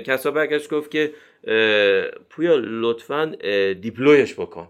کسرا 0.06 0.32
برگشت 0.32 0.70
گفت 0.70 0.92
که 0.92 1.12
پویا 2.30 2.56
لطفا 2.56 3.36
deploy 3.82 4.21
ش 4.21 4.34
بکن. 4.34 4.68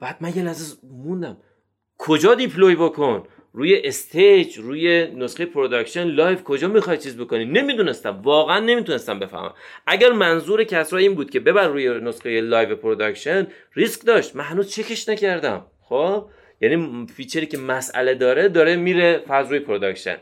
بعد 0.00 0.16
من 0.20 0.28
یه 0.36 0.42
لحظه 0.42 0.76
موندم. 1.04 1.36
کجا 1.98 2.34
deploy 2.34 2.74
بکن؟ 2.74 3.26
روی 3.52 3.80
stage 3.84 4.58
روی 4.58 5.06
نسخه 5.06 5.46
production 5.46 6.04
live 6.04 6.44
کجا 6.44 6.68
می‌خوای 6.68 6.98
چیز 6.98 7.16
بکنی؟ 7.16 7.44
نمی‌دونستم. 7.44 8.20
واقعا 8.22 8.60
نمی‌تونستم 8.60 9.18
بفهمم. 9.18 9.54
اگر 9.86 10.12
منظور 10.12 10.64
کسرا 10.64 10.98
این 10.98 11.14
بود 11.14 11.30
که 11.30 11.40
ببر 11.40 11.68
روی 11.68 12.00
نسخه 12.00 12.40
live 12.40 12.76
production 12.76 13.46
ریسک 13.74 14.06
داشت. 14.06 14.36
من 14.36 14.44
هنوز 14.44 14.70
چکش 14.70 15.08
نکردم. 15.08 15.66
خب؟ 15.80 16.28
یعنی 16.64 17.06
feature 17.16 17.42
ی 17.42 17.46
که 17.46 17.58
مسئله 17.58 18.14
داره 18.14 18.48
داره 18.48 18.76
میره 18.76 19.22
فرض 19.28 19.50
روی 19.50 19.58
production 19.58 20.16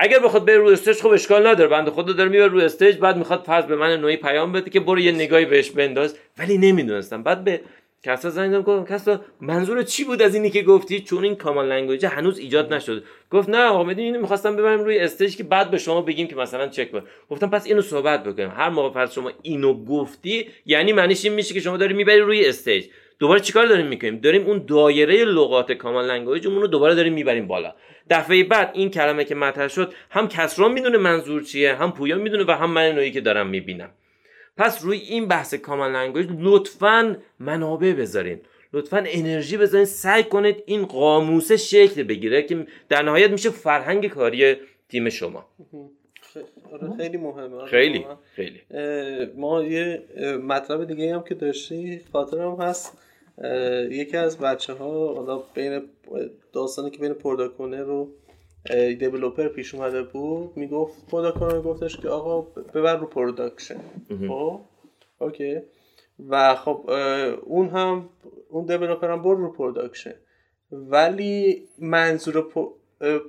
اگر 0.00 0.18
بخواد 0.18 0.44
بره 0.44 0.56
روی 0.56 0.72
stage 0.72 0.96
خب 0.96 1.08
اشکال 1.08 1.46
نداره. 1.46 1.70
بنده 1.70 1.90
خدا 1.90 2.12
داره 2.12 2.30
می‌بره 2.30 2.46
روی 2.46 2.64
stage 2.64 2.96
بعد 2.96 3.16
می‌خواد 3.16 3.44
فرض 3.44 3.66
به 3.66 3.76
من 3.76 4.00
نوعی 4.00 4.16
پیام 4.16 4.52
بده 4.52 4.70
که 4.70 4.80
برو 4.80 5.00
یه 5.00 5.12
نگاهی 5.12 5.44
بهش 5.44 5.70
بنداز. 5.70 6.16
ولی 6.38 6.58
نمی‌دونستم. 6.58 7.22
بعد 7.22 7.44
به 7.44 7.60
کسرا 8.02 8.30
زنگ 8.30 8.50
زدم 8.50 8.62
گفتم 8.62 8.94
کسرا 8.94 9.20
منظور 9.40 9.82
چی 9.82 10.04
بود 10.04 10.22
از 10.22 10.34
اینی 10.34 10.50
که 10.50 10.62
گفتی؟ 10.62 11.00
چون 11.00 11.24
این 11.24 11.36
common 11.36 11.68
language 11.68 12.06
هنوز 12.06 12.38
ایجاد 12.38 12.74
نشد 12.74 13.04
گفت 13.30 13.48
نه 13.48 13.64
آقا 13.64 13.84
می‌دونی 13.84 14.06
اینو 14.06 14.20
می‌خواستم 14.20 14.56
ببریم 14.56 14.80
روی 14.80 14.98
stage 14.98 15.36
که 15.36 15.44
بعد 15.44 15.70
به 15.70 15.78
شما 15.78 16.02
بگیم 16.02 16.26
که 16.26 16.36
مثلا 16.36 16.68
چک 16.68 16.90
بر 16.90 17.02
گفتم 17.30 17.50
پس 17.50 17.66
اینو 17.66 17.82
صحبت 17.82 18.24
بکنیم. 18.24 18.48
هر 18.48 18.68
موقع 18.68 18.94
فرض 18.94 19.12
شما 19.12 19.32
اینو 19.42 19.84
گفتی 19.84 20.48
یعنی 20.66 20.92
معنیش 20.92 21.24
این 21.24 21.34
میشه 21.34 21.54
که 21.54 21.60
شما 21.60 21.76
داری 21.76 21.94
می‌بری 21.94 22.20
روی 22.20 22.46
stage 22.46 22.84
دوباره 23.18 23.40
چیکار 23.40 23.66
داریم 23.66 23.86
می‌کنیم؟ 23.86 24.18
داریم 24.18 24.46
اون 24.46 24.64
دایره 24.66 25.24
لغات 25.24 25.72
common 25.72 26.06
language 26.06 26.45
مون 26.45 26.60
رو 26.60 26.66
دوباره 26.66 26.94
داریم 26.94 27.12
می‌بریم 27.12 27.46
بالا. 27.46 27.74
دفعه 28.10 28.44
بعد 28.44 28.70
این 28.74 28.90
کلمه 28.90 29.24
که 29.24 29.34
مطرح 29.34 29.68
شد 29.68 29.92
هم 30.10 30.28
کسرا 30.28 30.72
می‌دونه 30.72 30.98
منظور 30.98 31.42
چیه 31.42 31.74
هم 31.74 31.92
پویا 31.92 32.16
می‌دونه 32.16 32.44
و 32.44 32.50
هم 32.50 32.70
من 32.70 32.92
نوعی 32.92 33.10
که 33.10 33.20
دارم 33.20 33.46
می‌بینم. 33.46 33.90
پس 34.56 34.84
روی 34.84 34.98
این 34.98 35.28
بحث 35.28 35.54
common 35.54 35.96
language 35.96 36.28
لطفا 36.40 37.16
منابع 37.38 37.92
بذارین. 37.92 38.40
لطفا 38.72 39.04
انرژی 39.06 39.56
بذارین. 39.56 39.84
سعی 39.84 40.22
کنید 40.22 40.62
این 40.66 40.86
قاموسه 40.86 41.56
شکل 41.56 42.02
بگیره 42.02 42.42
که 42.42 42.66
در 42.88 43.02
نهایت 43.02 43.30
میشه 43.30 43.50
فرهنگ 43.50 44.06
کاری 44.06 44.56
تیم 44.88 45.08
شما. 45.08 45.46
آره 46.72 46.96
خیلی 46.96 47.16
مهمه. 47.16 47.64
خیلی 47.64 48.06
خیلی. 48.36 48.60
ما 49.36 49.64
یه 49.64 50.02
مطلب 50.42 50.84
دیگه 50.84 51.14
هم 51.14 51.24
که 51.28 51.34
داشتی 51.34 52.00
خاطرم 52.12 52.56
هست. 52.60 52.98
یکی 53.90 54.16
از 54.16 54.38
بچه 54.38 54.72
ها 54.72 55.14
حالا 55.14 55.42
بین 55.54 55.82
داستانی 56.52 56.90
که 56.90 56.98
بین 56.98 57.12
product 57.12 57.82
owner 57.82 58.08
و 58.98 59.03
developer 59.03 59.48
پیش 59.48 59.74
اومده 59.74 60.02
بود 60.02 60.56
می‌گفت 60.56 61.10
product 61.10 61.39
owner 61.39 61.60
گفتش 61.60 61.96
که 61.96 62.08
آقا 62.08 62.40
ببر 62.74 62.96
رو 62.96 63.06
production. 63.06 63.80
خب؟ 64.28 64.60
okay. 65.18 65.60
و 66.28 66.54
خب 66.54 66.90
اون 67.42 67.68
هم 67.68 68.08
اون 68.50 68.64
developer 68.64 69.10
هم 69.10 69.22
برد 69.22 69.38
رو 69.38 69.52
production. 69.52 70.14
ولی 70.72 71.62
منظور 71.78 72.46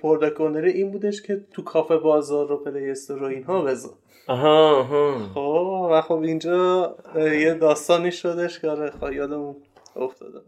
product 0.02 0.39
owner 0.39 0.66
این 0.66 0.92
بودش 0.92 1.22
که 1.22 1.46
تو 1.54 1.62
کافه 1.62 1.98
بازار 1.98 2.48
رو 2.48 2.58
Play 2.58 2.92
Store 2.92 3.24
و 3.24 3.26
اینها 3.26 3.62
بذار. 3.62 3.94
آها 4.28 4.80
آها. 4.80 5.20
خب؟ 5.34 5.90
و 5.92 6.02
خب 6.02 6.22
اینجا 6.22 6.96
یه 7.16 7.54
داستانی 7.54 8.12
شدش 8.12 8.60
که 8.60 8.70
آره 8.70 9.16
یادمون 9.16 9.56
افتاده. 9.98 10.40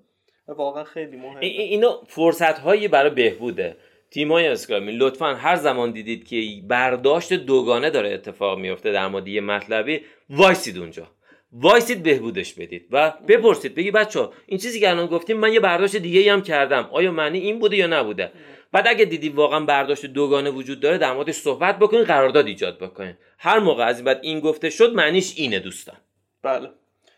واقعا 0.47 0.83
خیلی 0.83 1.17
مهمه. 1.17 1.45
اینا 1.45 2.01
فرصت 2.07 2.59
هایی 2.59 2.87
برای 2.87 3.09
بهبوده. 3.09 3.77
تیمای 4.11 4.47
اسکرامی 4.47 4.91
لطفا 4.91 5.33
هر 5.33 5.55
زمان 5.55 5.91
دیدید 5.91 6.27
که 6.27 6.61
برداشت 6.67 7.33
دوگانه 7.33 7.89
داره 7.89 8.13
اتفاق 8.13 8.59
میفته 8.59 8.91
در 8.91 9.07
مورد 9.07 9.27
یه 9.27 9.41
مطلبی 9.41 10.01
وایسید 10.29 10.77
اونجا. 10.77 11.07
وایسید 11.51 12.03
بهبودش 12.03 12.53
بدید 12.53 12.87
و 12.91 13.13
بپرسید 13.27 13.75
بگید 13.75 13.91
بچه 13.91 14.29
این 14.45 14.59
چیزی 14.59 14.79
که 14.79 14.89
الان 14.89 15.07
گفتیم 15.07 15.37
من 15.37 15.53
یه 15.53 15.59
برداشت 15.59 15.95
دیگه 15.95 16.33
هم 16.33 16.41
کردم. 16.41 16.89
آیا 16.91 17.11
معنی 17.11 17.39
این 17.39 17.59
بوده 17.59 17.77
یا 17.77 17.87
نبوده؟ 17.87 18.31
بعد 18.71 18.87
اگه 18.87 19.05
دیدی 19.05 19.29
واقعا 19.29 19.59
برداشت 19.59 20.05
دوگانه 20.05 20.49
وجود 20.49 20.79
داره 20.79 20.97
در 20.97 21.13
موردش 21.13 21.35
صحبت 21.35 21.79
بکنید 21.79 22.03
قرارداد 22.03 22.47
ایجاد 22.47 22.79
بکنید. 22.79 23.17
هر 23.37 23.59
موقع 23.59 23.85
از 23.85 23.95
این 23.95 24.05
بعد 24.05 24.19
این 24.23 24.39
گفته 24.39 24.69
شد 24.69 24.93
معنیش 24.93 25.33
اینه 25.37 25.59
دوستان. 25.59 25.97
بله. 26.43 26.69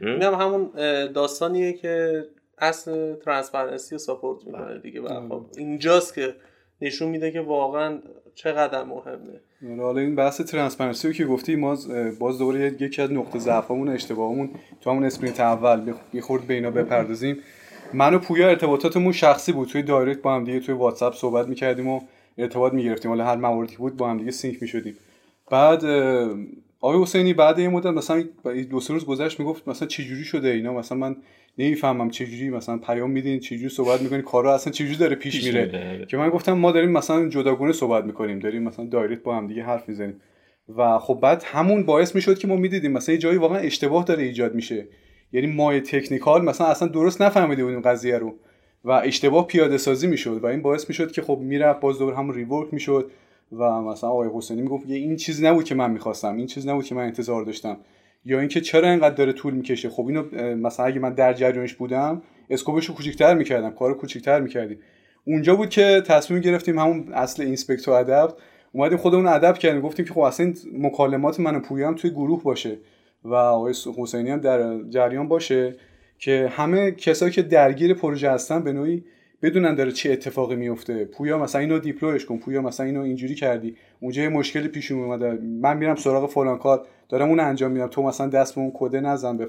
این 0.07 0.23
هم 0.23 0.33
همون 0.33 0.69
داستانیه 1.11 1.73
که 1.73 2.25
اصل 2.57 3.15
transparency 3.15 3.95
رو 3.95 3.99
support 3.99 4.45
می‌کنه 4.45 4.79
دیگه. 4.79 5.01
خب 5.01 5.45
اینجاست 5.57 6.15
که 6.15 6.35
نشون 6.81 7.09
میده 7.09 7.31
که 7.31 7.41
واقعا 7.41 7.99
چقدر 8.35 8.83
مهمه. 8.83 9.81
حالا 9.81 9.99
این 9.99 10.15
بحث 10.15 10.41
transparency 10.41 11.07
رو 11.07 11.13
که 11.13 11.25
گفتی 11.25 11.55
ما 11.55 11.77
باز 12.19 12.39
دوباره 12.39 12.81
یکی 12.81 13.01
از 13.01 13.11
نقطه 13.11 13.39
ضعفمون 13.39 13.89
اشتباهمون 13.89 14.49
تو 14.81 14.89
همون 14.89 15.03
sprint 15.03 15.39
اول. 15.39 15.93
خورد 16.21 16.47
به 16.47 16.53
اینا 16.53 16.71
بپردازیم. 16.71 17.37
من 17.93 18.13
و 18.13 18.19
پویا 18.19 18.49
ارتباطاتمون 18.49 19.11
شخصی 19.11 19.51
بود. 19.51 19.67
توی 19.67 19.83
direct 19.83 20.21
با 20.21 20.35
هم 20.35 20.43
دیگه 20.43 20.59
توی 20.59 20.75
واتساپ 20.75 21.15
صحبت 21.15 21.47
می‌کردیم 21.47 21.87
و 21.87 22.01
ارتباط 22.37 22.73
می‌گرفتیم. 22.73 23.11
حالا 23.11 23.25
هر 23.25 23.35
مواردی 23.35 23.75
بود 23.75 23.97
با 23.97 24.09
هم 24.09 24.17
دیگه 24.17 24.31
sync 24.31 24.61
می‌شدیم. 24.61 24.97
بعد 25.51 25.83
آقای 26.83 27.01
حسینی 27.01 27.33
بعد 27.33 27.59
یه 27.59 27.69
مدت 27.69 27.85
مثلا 27.85 28.23
دو 28.69 28.79
سه 28.79 28.93
روز 28.93 29.05
گذشت 29.05 29.39
می‌گفت 29.39 29.67
مثلا 29.67 29.87
چه 29.87 30.03
جوری 30.03 30.23
شده 30.23 30.49
اینا؟ 30.49 30.73
مثلا 30.73 30.97
من 30.97 31.15
نمی‌فهمم 31.57 32.09
چه 32.09 32.25
جوری 32.25 32.49
مثلا 32.49 32.77
پیام 32.77 33.11
میدین 33.11 33.39
چه 33.39 33.57
جوری 33.57 33.69
صحبت 33.69 34.01
می‌کنین 34.01 34.21
کارا 34.21 34.55
اصلا 34.55 34.73
چه 34.73 34.85
جوری 34.85 34.97
داره 34.97 35.15
پیش, 35.15 35.35
پیش 35.35 35.45
میره؟ 35.45 36.05
که 36.05 36.17
من 36.17 36.29
گفتم 36.29 36.53
ما 36.53 36.71
داریم 36.71 36.91
مثلا 36.91 37.29
جداگونه 37.29 37.71
صحبت 37.71 38.03
می‌کنیم 38.03 38.39
داریم 38.39 38.63
مثلا 38.63 38.85
direct 38.85 39.23
با 39.23 39.35
هم 39.35 39.47
دیگه 39.47 39.63
حرف 39.63 39.89
می‌زنیم. 39.89 40.21
و 40.77 40.99
خب 40.99 41.19
بعد 41.21 41.43
همون 41.45 41.83
باعث 41.83 42.15
می‌شد 42.15 42.37
که 42.37 42.47
ما 42.47 42.55
می‌دیدیم 42.55 42.91
مثلا 42.91 43.13
یه 43.13 43.21
جایی 43.21 43.37
واقعا 43.37 43.57
اشتباه 43.57 44.03
داره 44.03 44.23
ایجاد 44.23 44.55
میشه. 44.55 44.87
یعنی 45.33 45.47
مای 45.47 45.81
تکنیکال 45.81 46.45
مثلا 46.45 46.67
اصلا 46.67 46.87
درست 46.87 47.21
نفهمیده 47.21 47.63
بودیم 47.63 47.81
قضیه 47.81 48.17
رو. 48.17 48.35
و 48.83 48.91
اشتباه 48.91 49.47
پیاده 49.47 49.77
سازی 49.77 50.07
می‌شد 50.07 50.39
و 50.43 50.45
این 50.45 50.61
باعث 50.61 50.89
می‌شد 50.89 51.11
که 51.11 51.21
خب 51.21 51.37
می‌رفت 51.41 51.79
باز 51.79 51.99
دور 51.99 52.13
همون 52.13 52.35
ریورک 52.35 52.73
می‌شد. 52.73 53.11
و 53.57 53.81
مثلا 53.81 54.09
آقای 54.09 54.29
حسینی 54.33 54.61
می‌گفت 54.61 54.89
یه 54.89 54.97
این 54.97 55.15
چیز 55.15 55.43
نبود 55.43 55.63
که 55.63 55.75
من 55.75 55.91
می‌خواستم 55.91 56.35
این 56.35 56.47
چیز 56.47 56.67
نبود 56.67 56.85
که 56.85 56.95
من 56.95 57.03
انتظار 57.03 57.43
داشتم. 57.43 57.77
یا 58.25 58.39
اینکه 58.39 58.61
چرا 58.61 58.89
اینقدر 58.89 59.15
داره 59.15 59.33
طول 59.33 59.53
می‌کشه؟ 59.53 59.89
خب 59.89 60.07
اینو 60.07 60.23
مثلا 60.55 60.85
اگه 60.85 60.99
من 60.99 61.13
در 61.13 61.33
جریانش 61.33 61.73
بودم 61.73 62.21
اسکوپش 62.49 62.85
رو 62.85 62.93
کوچیک‌تر 62.93 63.33
می‌کردم 63.33 63.71
کارو 63.71 63.93
کوچیک‌تر 63.93 64.39
می‌کردیم. 64.39 64.79
اونجا 65.25 65.55
بود 65.55 65.69
که 65.69 66.03
تصمیم 66.07 66.39
گرفتیم 66.39 66.79
همون 66.79 67.13
اصل 67.13 67.43
اینسپکتور 67.43 67.93
ادب 67.93 68.33
اومدیم 68.71 68.97
خودمون 68.97 69.27
ادب 69.27 69.57
کردیم. 69.57 69.81
گفتیم 69.81 70.05
که 70.05 70.13
خب 70.13 70.19
اصلا 70.19 70.53
مکالمات 70.73 71.39
من 71.39 71.59
پویام 71.59 71.95
توی 71.95 72.11
گروه 72.11 72.43
باشه 72.43 72.77
و 73.23 73.33
آقای 73.33 73.73
حسینی 73.97 74.29
هم 74.29 74.39
در 74.39 74.83
جریان 74.89 75.27
باشه 75.27 75.75
که 76.19 76.51
همه 76.51 76.91
کسایی 76.91 77.31
که 77.31 77.41
درگیر 77.41 77.93
پروژه 77.93 78.31
هستن 78.31 78.63
به 78.63 78.73
نوعی 78.73 79.03
بدونن 79.43 79.75
داره 79.75 79.91
چه 79.91 80.11
اتفاقی 80.11 80.55
میفته. 80.55 81.05
پویا 81.05 81.37
مثلا 81.37 81.61
اینو 81.61 81.79
deploy 81.79 82.14
ش 82.14 82.25
کن. 82.25 82.37
پویا 82.37 82.61
مثلا 82.61 82.85
اینو 82.85 83.01
اینجوری 83.01 83.35
کردی. 83.35 83.75
اونجا 83.99 84.21
یه 84.21 84.29
مشکلی 84.29 84.67
پیش 84.67 84.91
اومده. 84.91 85.39
من 85.61 85.77
میرم 85.77 85.95
سراغ 85.95 86.29
فلان 86.29 86.57
کار. 86.57 86.85
دارم 87.09 87.29
اون 87.29 87.39
انجام 87.39 87.71
میدم. 87.71 87.87
تو 87.87 88.03
مثلا 88.03 88.27
دست 88.27 88.55
به 88.55 88.61
اون 88.61 88.71
کده 88.73 89.01
نزن 89.01 89.37
به 89.37 89.47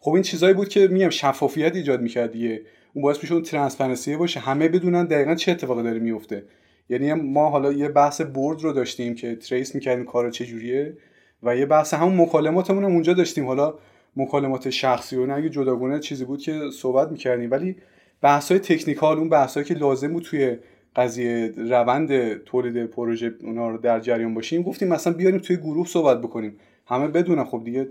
خب 0.00 0.12
این 0.12 0.22
چیزایی 0.22 0.54
بود 0.54 0.68
که 0.68 0.88
میگم 0.88 1.08
شفافیت 1.08 1.76
ایجاد 1.76 2.00
می‌کرد 2.00 2.32
دیگه. 2.32 2.62
اون 2.94 3.02
باعث 3.02 3.32
اون 3.32 3.42
transparency 3.42 4.16
باشه. 4.16 4.40
همه 4.40 4.68
بدونن 4.68 5.04
دقیقا 5.04 5.34
چه 5.34 5.52
اتفاقی 5.52 5.82
داره 5.82 5.98
میفته. 5.98 6.42
یعنی 6.88 7.12
ما 7.12 7.50
حالا 7.50 7.72
یه 7.72 7.88
بحث 7.88 8.20
board 8.20 8.62
رو 8.62 8.72
داشتیم 8.72 9.14
که 9.14 9.36
trace 9.36 9.74
می‌کردیم 9.74 10.04
کار 10.04 10.30
چه 10.30 10.46
جوریه 10.46 10.96
و 11.42 11.56
یه 11.56 11.66
بحث 11.66 11.94
همون 11.94 12.16
مکالماتمون 12.16 12.84
هم 12.84 12.92
اونجا 12.92 13.12
داشتیم. 13.12 13.46
حالا 13.46 13.74
مکالمات 14.16 14.70
شخصی 14.70 15.16
و 15.16 15.26
نه 15.26 15.48
جداگونه 15.48 15.98
چیزی 15.98 16.24
بود 16.24 16.40
که 16.40 16.60
صحبت 16.72 17.10
می‌کردیم. 17.10 17.50
ولی 17.50 17.76
بحث 18.22 18.50
های 18.50 18.60
technical 18.60 19.18
اون 19.18 19.28
بحث 19.28 19.58
که 19.58 19.74
لازم 19.74 20.12
بود 20.12 20.22
توی 20.22 20.56
قضیه 20.96 21.52
روند 21.56 22.34
تولید 22.44 22.86
پروژه 22.86 23.34
اونا 23.42 23.70
رو 23.70 23.78
در 23.78 24.00
جریان 24.00 24.34
باشیم 24.34 24.62
گفتیم 24.62 24.88
مثلا 24.88 25.12
بیاریم 25.12 25.38
توی 25.38 25.56
گروه 25.56 25.86
صحبت 25.86 26.20
بکنیم. 26.20 26.56
همه 26.86 27.08
بدونن. 27.08 27.44
خب 27.44 27.62
دیگه 27.64 27.88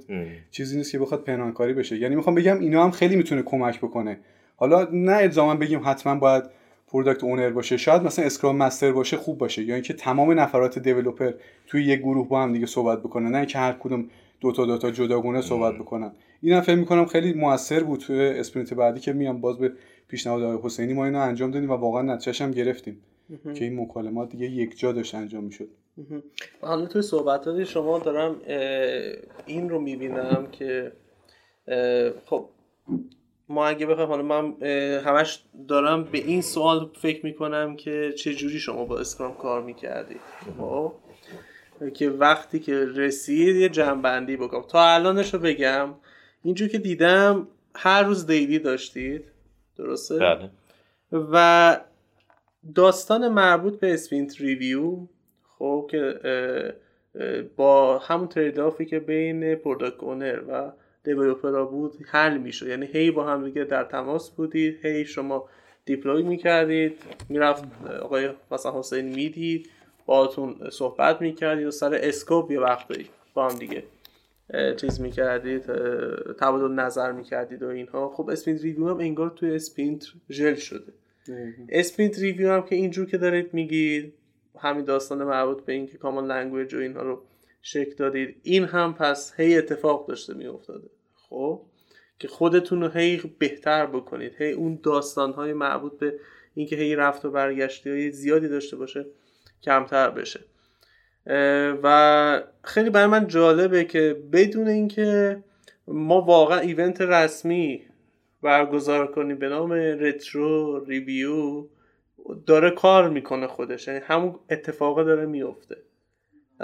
چیزی 0.52 0.78
نیست 0.78 0.92
که 0.92 1.00
بخواد 1.00 1.24
پنهانکاری 1.24 1.74
بشه. 1.74 1.98
یعنی 1.98 2.16
می‌خوام 2.16 2.36
بگم 2.36 2.60
اینا 2.60 2.84
هم 2.84 2.92
خیلی 2.92 3.16
می‌تونه 3.16 3.42
کمک 3.42 3.78
بکنه. 3.78 4.20
حالا 4.56 4.88
نه 4.92 5.12
الزاما 5.12 5.56
بگیم 5.56 5.82
حتما 5.84 6.16
باید 6.16 6.44
product 6.88 7.24
owner 7.24 7.50
باشه. 7.50 7.78
شاید 7.78 8.04
مثلا 8.04 8.26
scrum 8.26 8.58
master 8.58 8.92
باشه 8.92 9.18
خوب 9.18 9.38
باشه. 9.38 9.64
یا 9.64 9.76
اینکه 9.76 9.94
تمام 9.94 10.40
نفرات 10.40 10.80
developer 10.80 11.32
توی 11.68 11.84
یک 11.84 12.00
گروه 12.00 12.28
با 12.28 12.44
هم 12.44 12.54
دیگه 12.54 12.66
صحبت 12.66 13.00
بکنن. 13.00 13.32
نه 13.32 13.38
اینکه 13.38 13.60
هر 13.60 13.76
کدوم 13.80 14.10
دو 14.42 14.52
تا 14.52 14.66
دو 14.66 14.78
تا 14.78 14.92
جداگونه 14.92 15.42
صحبت 15.42 15.76
بکنن. 15.76 16.12
اینم 16.42 16.62
فکر 16.62 16.76
می‌کنم 16.76 17.06
خیلی 17.06 17.34
موثر 17.34 17.84
بود 17.84 18.00
توی 18.00 18.22
sprint 18.22 18.74
بعدی 18.74 19.00
که 19.00 19.14
میام 19.14 19.42
باز 19.42 19.58
به 19.58 19.72
پیشنهاد 20.10 20.44
آقای 20.44 20.58
حسینی 20.64 20.94
ما 20.94 21.06
اینو 21.06 21.20
انجام 21.20 21.52
دادیم 21.52 21.70
و 21.70 21.74
واقعا 21.74 22.02
نتیجهش 22.02 22.42
هم 22.42 22.52
گرفتیم 22.52 23.02
که 23.54 23.66
این 23.66 23.82
مکالمات 23.82 24.30
دیگه 24.30 24.46
یک 24.46 24.80
جا 24.80 24.92
داشت 24.92 25.16
انجام 25.16 25.44
می‌شد. 25.44 25.68
حالا 26.62 26.86
توی 26.86 27.02
صحبت 27.02 27.64
شما 27.64 28.00
دارم 28.00 28.36
این 29.46 29.70
رو 29.70 29.80
می‌بینم 29.82 30.48
که 30.52 30.92
خب 32.26 32.50
ما 33.50 33.68
اگه 33.68 33.86
بخوایم 33.86 34.10
حالا 34.10 34.24
من 34.24 34.54
همش 35.00 35.44
دارم 35.68 36.04
به 36.04 36.18
این 36.18 36.42
سوال 36.42 36.90
فکر 37.02 37.26
می‌کنم 37.26 37.76
که 37.76 38.14
چه 38.18 38.34
جوری 38.34 38.60
شما 38.60 38.86
با 38.86 39.00
scrum 39.00 39.34
کار 39.34 39.64
می‌کردید 39.64 40.22
خب 40.58 40.94
که 41.94 42.10
وقتی 42.10 42.60
که 42.60 42.86
رسید 42.96 43.56
یه 43.56 43.70
جمع‌بندی 43.70 44.38
بکنم 44.38 44.62
تا 44.62 44.94
الانش 44.94 45.34
رو 45.34 45.40
بگم 45.40 45.90
اینجور 46.44 46.68
که 46.68 46.78
دیدم 46.78 47.48
هر 47.76 48.04
روز 48.04 48.26
daily 48.26 48.60
داشتید. 48.60 49.29
درسته؟ 49.80 50.20
بله. 50.20 50.50
و 51.12 51.78
داستان 52.76 53.28
مربوط 53.28 53.80
به 53.80 53.94
sprint 53.94 54.42
review 54.42 54.98
خب 55.58 55.88
که 55.92 56.20
با 57.56 57.98
همون 57.98 58.28
trade-off 58.28 58.80
ی 58.80 58.86
که 58.86 59.00
بین 59.00 59.56
product 59.56 60.04
owner 60.04 60.40
و 60.50 60.72
developer 61.04 61.60
ا 61.60 61.66
بود 61.66 61.98
حل 62.08 62.38
می‌شد. 62.38 62.68
یعنی 62.68 62.86
هی 62.86 63.12
با 63.12 63.24
هم 63.24 63.46
دیگه 63.46 63.64
در 63.64 63.84
تماس 63.84 64.32
بودید 64.32 64.86
هی 64.86 65.06
شما 65.06 65.50
deploy 65.86 66.24
می‌کردید 66.24 66.98
می‌رفت 67.30 67.64
آقای 68.02 68.30
مثلا 68.52 68.80
حسین 68.80 69.06
می‌دید 69.06 69.70
باهاتون 70.06 70.56
صحبت 70.72 71.22
می‌کردید 71.22 71.68
و 71.68 71.72
سر 71.72 72.00
scope 72.04 72.52
یه 72.52 72.60
وقتی 72.60 73.06
با 73.34 73.50
هم 73.50 73.58
دیگه. 73.58 73.84
چیز 74.78 75.02
می‌کردید 75.02 75.66
تبادل 76.34 76.74
نظر 76.74 77.12
می‌کردید 77.12 77.64
و 77.64 77.68
اینها. 77.68 78.10
خب 78.10 78.30
sprint 78.30 78.62
review 78.62 78.88
هم 78.88 79.00
انگار 79.00 79.30
توی 79.30 79.56
sprint 79.56 80.06
ژل 80.30 80.56
شده. 80.56 80.94
sprint 81.70 82.20
review 82.20 82.52
هم 82.52 82.62
که 82.62 82.76
اینجور 82.76 83.06
که 83.06 83.18
دارید 83.18 83.54
میگید 83.54 84.14
همین 84.60 84.86
داستان 84.86 85.24
مربوط 85.24 85.66
به 85.66 85.74
اینکه 85.74 85.98
common 85.98 86.28
language 86.32 86.74
و 86.74 86.78
اینها 86.78 87.02
رو 87.02 87.22
شکل 87.62 87.96
دادید 87.96 88.36
این 88.44 88.66
هم 88.66 88.94
پس 88.94 89.34
هی 89.38 89.58
اتفاق 89.58 90.08
داشته 90.08 90.34
میافتاده. 90.34 90.90
خب 91.16 91.62
که 92.20 92.28
خودتون 92.28 92.82
رو 92.82 92.88
هی 92.88 93.22
بهتر 93.40 93.86
بکنید. 93.86 94.36
هی 94.38 94.52
اون 94.52 94.80
داستان 94.84 95.34
های 95.34 95.54
مربوط 95.54 96.00
به 96.00 96.20
اینکه 96.54 96.76
هی 96.76 96.96
رفت 96.96 97.26
و 97.26 97.32
برگشتی 97.32 97.90
های 97.90 98.12
زیادی 98.12 98.48
داشته 98.48 98.76
باشه 98.76 99.06
کمتر 99.64 100.10
بشه. 100.10 100.40
و 101.84 102.42
خیلی 102.64 102.90
برای 102.90 103.08
من 103.08 103.28
جالبه 103.28 103.86
که 103.86 104.22
بدون 104.32 104.68
اینکه 104.68 105.38
ما 105.88 106.22
واقعا 106.22 106.60
ایونت 106.60 107.02
رسمی 107.02 107.86
برگزار 108.42 109.12
کنیم 109.12 109.38
به 109.38 109.50
نام 109.50 109.72
رترو 109.72 110.86
ریویو 110.86 111.68
داره 112.46 112.72
کار 112.72 113.10
می‌کنه 113.10 113.48
خودش. 113.48 113.88
یعنی 113.88 114.00
همون 114.00 114.40
اتفاقه 114.50 115.04
داره 115.04 115.26
میفته 115.26 115.78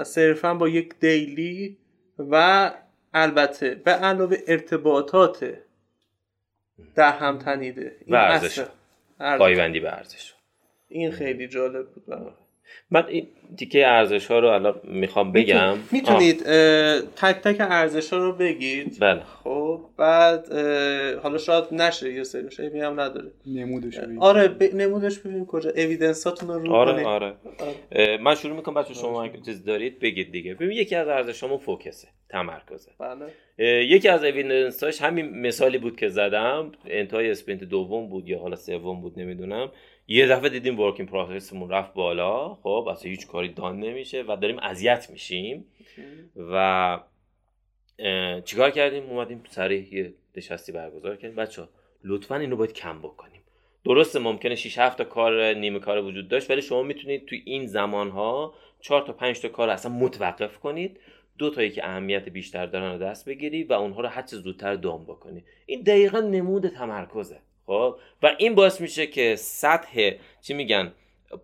صرفا 0.02 0.54
با 0.54 0.68
یک 0.68 0.94
دیلی 1.00 1.78
و 2.18 2.70
البته 3.14 3.74
به 3.74 3.90
علاوه 3.90 4.36
ارتباطات 4.46 5.54
در 6.94 7.12
هم 7.12 7.38
تنیده. 7.38 7.96
این 8.06 8.18
پایبندی 9.38 9.80
به 9.80 9.92
ارزش. 9.92 10.34
این 10.88 11.10
خیلی 11.10 11.48
جالب 11.48 11.88
بود 11.88 12.06
برای 12.06 12.30
من 12.90 13.06
این 13.06 13.28
تیکه 13.58 13.86
ارزش 13.86 14.26
ها 14.26 14.38
رو 14.38 14.48
الان 14.48 14.80
می‌خوام 14.84 15.32
بگم. 15.32 15.74
می‌تونید 15.92 16.42
تک 17.16 17.36
تک 17.42 17.56
ارزش 17.60 18.12
ها 18.12 18.18
رو 18.18 18.32
بگید. 18.32 18.96
بله. 19.00 19.22
خب 19.44 19.80
بعد 19.96 20.52
حالا 21.22 21.38
شاید 21.38 21.64
نشه 21.72 22.12
یه 22.12 22.24
سری 22.24 22.50
شاید 22.50 22.74
هم 22.74 23.00
نداره. 23.00 23.30
نمودش 23.46 23.98
آره 24.20 24.48
ب... 24.48 24.62
نمودش 24.74 25.18
ببین 25.18 25.46
کجا. 25.46 25.70
اویدنساتون 25.70 26.48
رو 26.48 26.58
رو 26.58 26.72
آره 26.72 26.92
کنید. 26.92 27.06
آره. 27.06 27.34
آره. 27.90 28.18
من 28.18 28.34
شروع 28.34 28.56
می‌کنم 28.56 28.74
بچه 28.74 28.94
شما 28.94 29.24
اگه 29.24 29.40
چیز 29.44 29.64
دارید 29.64 29.98
بگید 29.98 30.32
دیگه. 30.32 30.54
ببین 30.54 30.70
یکی 30.70 30.94
از 30.94 31.08
ارزش 31.08 31.40
شما 31.40 31.58
focus 31.58 32.00
ه 32.00 32.08
تمرکزه. 32.28 32.90
بله. 32.98 33.26
یکی 33.84 34.08
از 34.08 34.24
evidence 34.24 34.86
اش 34.86 35.02
همین 35.02 35.40
مثالی 35.46 35.78
بود 35.78 35.96
که 35.96 36.08
زدم. 36.08 36.72
انتهای 36.86 37.30
sprint 37.30 37.64
دوم 37.64 38.08
بود 38.08 38.28
یا 38.28 38.38
حالا 38.38 38.56
سوم 38.56 39.00
بود 39.00 39.18
نمی‌دونم. 39.20 39.70
یه 40.08 40.26
دفعه 40.26 40.48
دیدیم 40.48 40.80
work 40.80 40.99
in 40.99 41.08
process 41.08 41.51
مون 41.51 41.70
رفت 41.70 41.94
بالا. 41.94 42.54
خب 42.54 42.88
اصلا 42.90 43.10
هیچ 43.10 43.26
کاری 43.26 43.48
done 43.48 43.80
نمیشه 43.80 44.24
و 44.28 44.36
داریم 44.36 44.58
اذیت 44.58 45.10
میشیم. 45.10 45.64
و 46.36 47.00
چیکار 48.44 48.70
کردیم؟ 48.70 49.04
اومدیم 49.04 49.42
سریع 49.50 49.94
یه 49.94 50.14
نشستی 50.36 50.72
برگزار 50.72 51.16
کردیم. 51.16 51.36
بچه 51.36 51.62
لطفا 52.04 52.36
اینو 52.36 52.56
باید 52.56 52.72
کم 52.72 52.98
بکنیم. 52.98 53.40
درسته 53.84 54.18
ممکنه 54.18 54.54
6 54.54 54.78
7 54.78 54.98
تا 54.98 55.04
کار 55.04 55.54
نیمه 55.54 55.78
کار 55.78 56.04
وجود 56.04 56.28
داشت 56.28 56.50
ولی 56.50 56.62
شما 56.62 56.82
می‌تونید 56.82 57.26
توی 57.26 57.42
این 57.44 57.66
زمان 57.66 58.10
ها 58.10 58.54
4 58.80 59.02
تا 59.02 59.12
5 59.12 59.40
تا 59.40 59.48
کار 59.48 59.70
اصلا 59.70 59.92
متوقف 59.92 60.58
کنید. 60.58 61.00
دو 61.38 61.50
تایی 61.50 61.70
که 61.70 61.84
اهمیت 61.84 62.28
بیشتر 62.28 62.66
دارن 62.66 62.92
رو 62.92 62.98
دست 62.98 63.28
بگیری 63.28 63.64
و 63.64 63.72
اونها 63.72 64.00
رو 64.00 64.08
هرچه 64.08 64.36
زودتر 64.36 64.74
دام 64.74 65.04
بکنی. 65.04 65.44
این 65.66 65.82
دقیقا 65.82 66.20
نمود 66.20 66.68
تمرکزه. 66.68 67.38
خب؟ 67.66 67.96
و 68.22 68.34
این 68.38 68.54
باعث 68.54 68.80
میشه 68.80 69.06
که 69.06 69.36
سطح 69.36 70.10
چی 70.42 70.54
میگن 70.54 70.92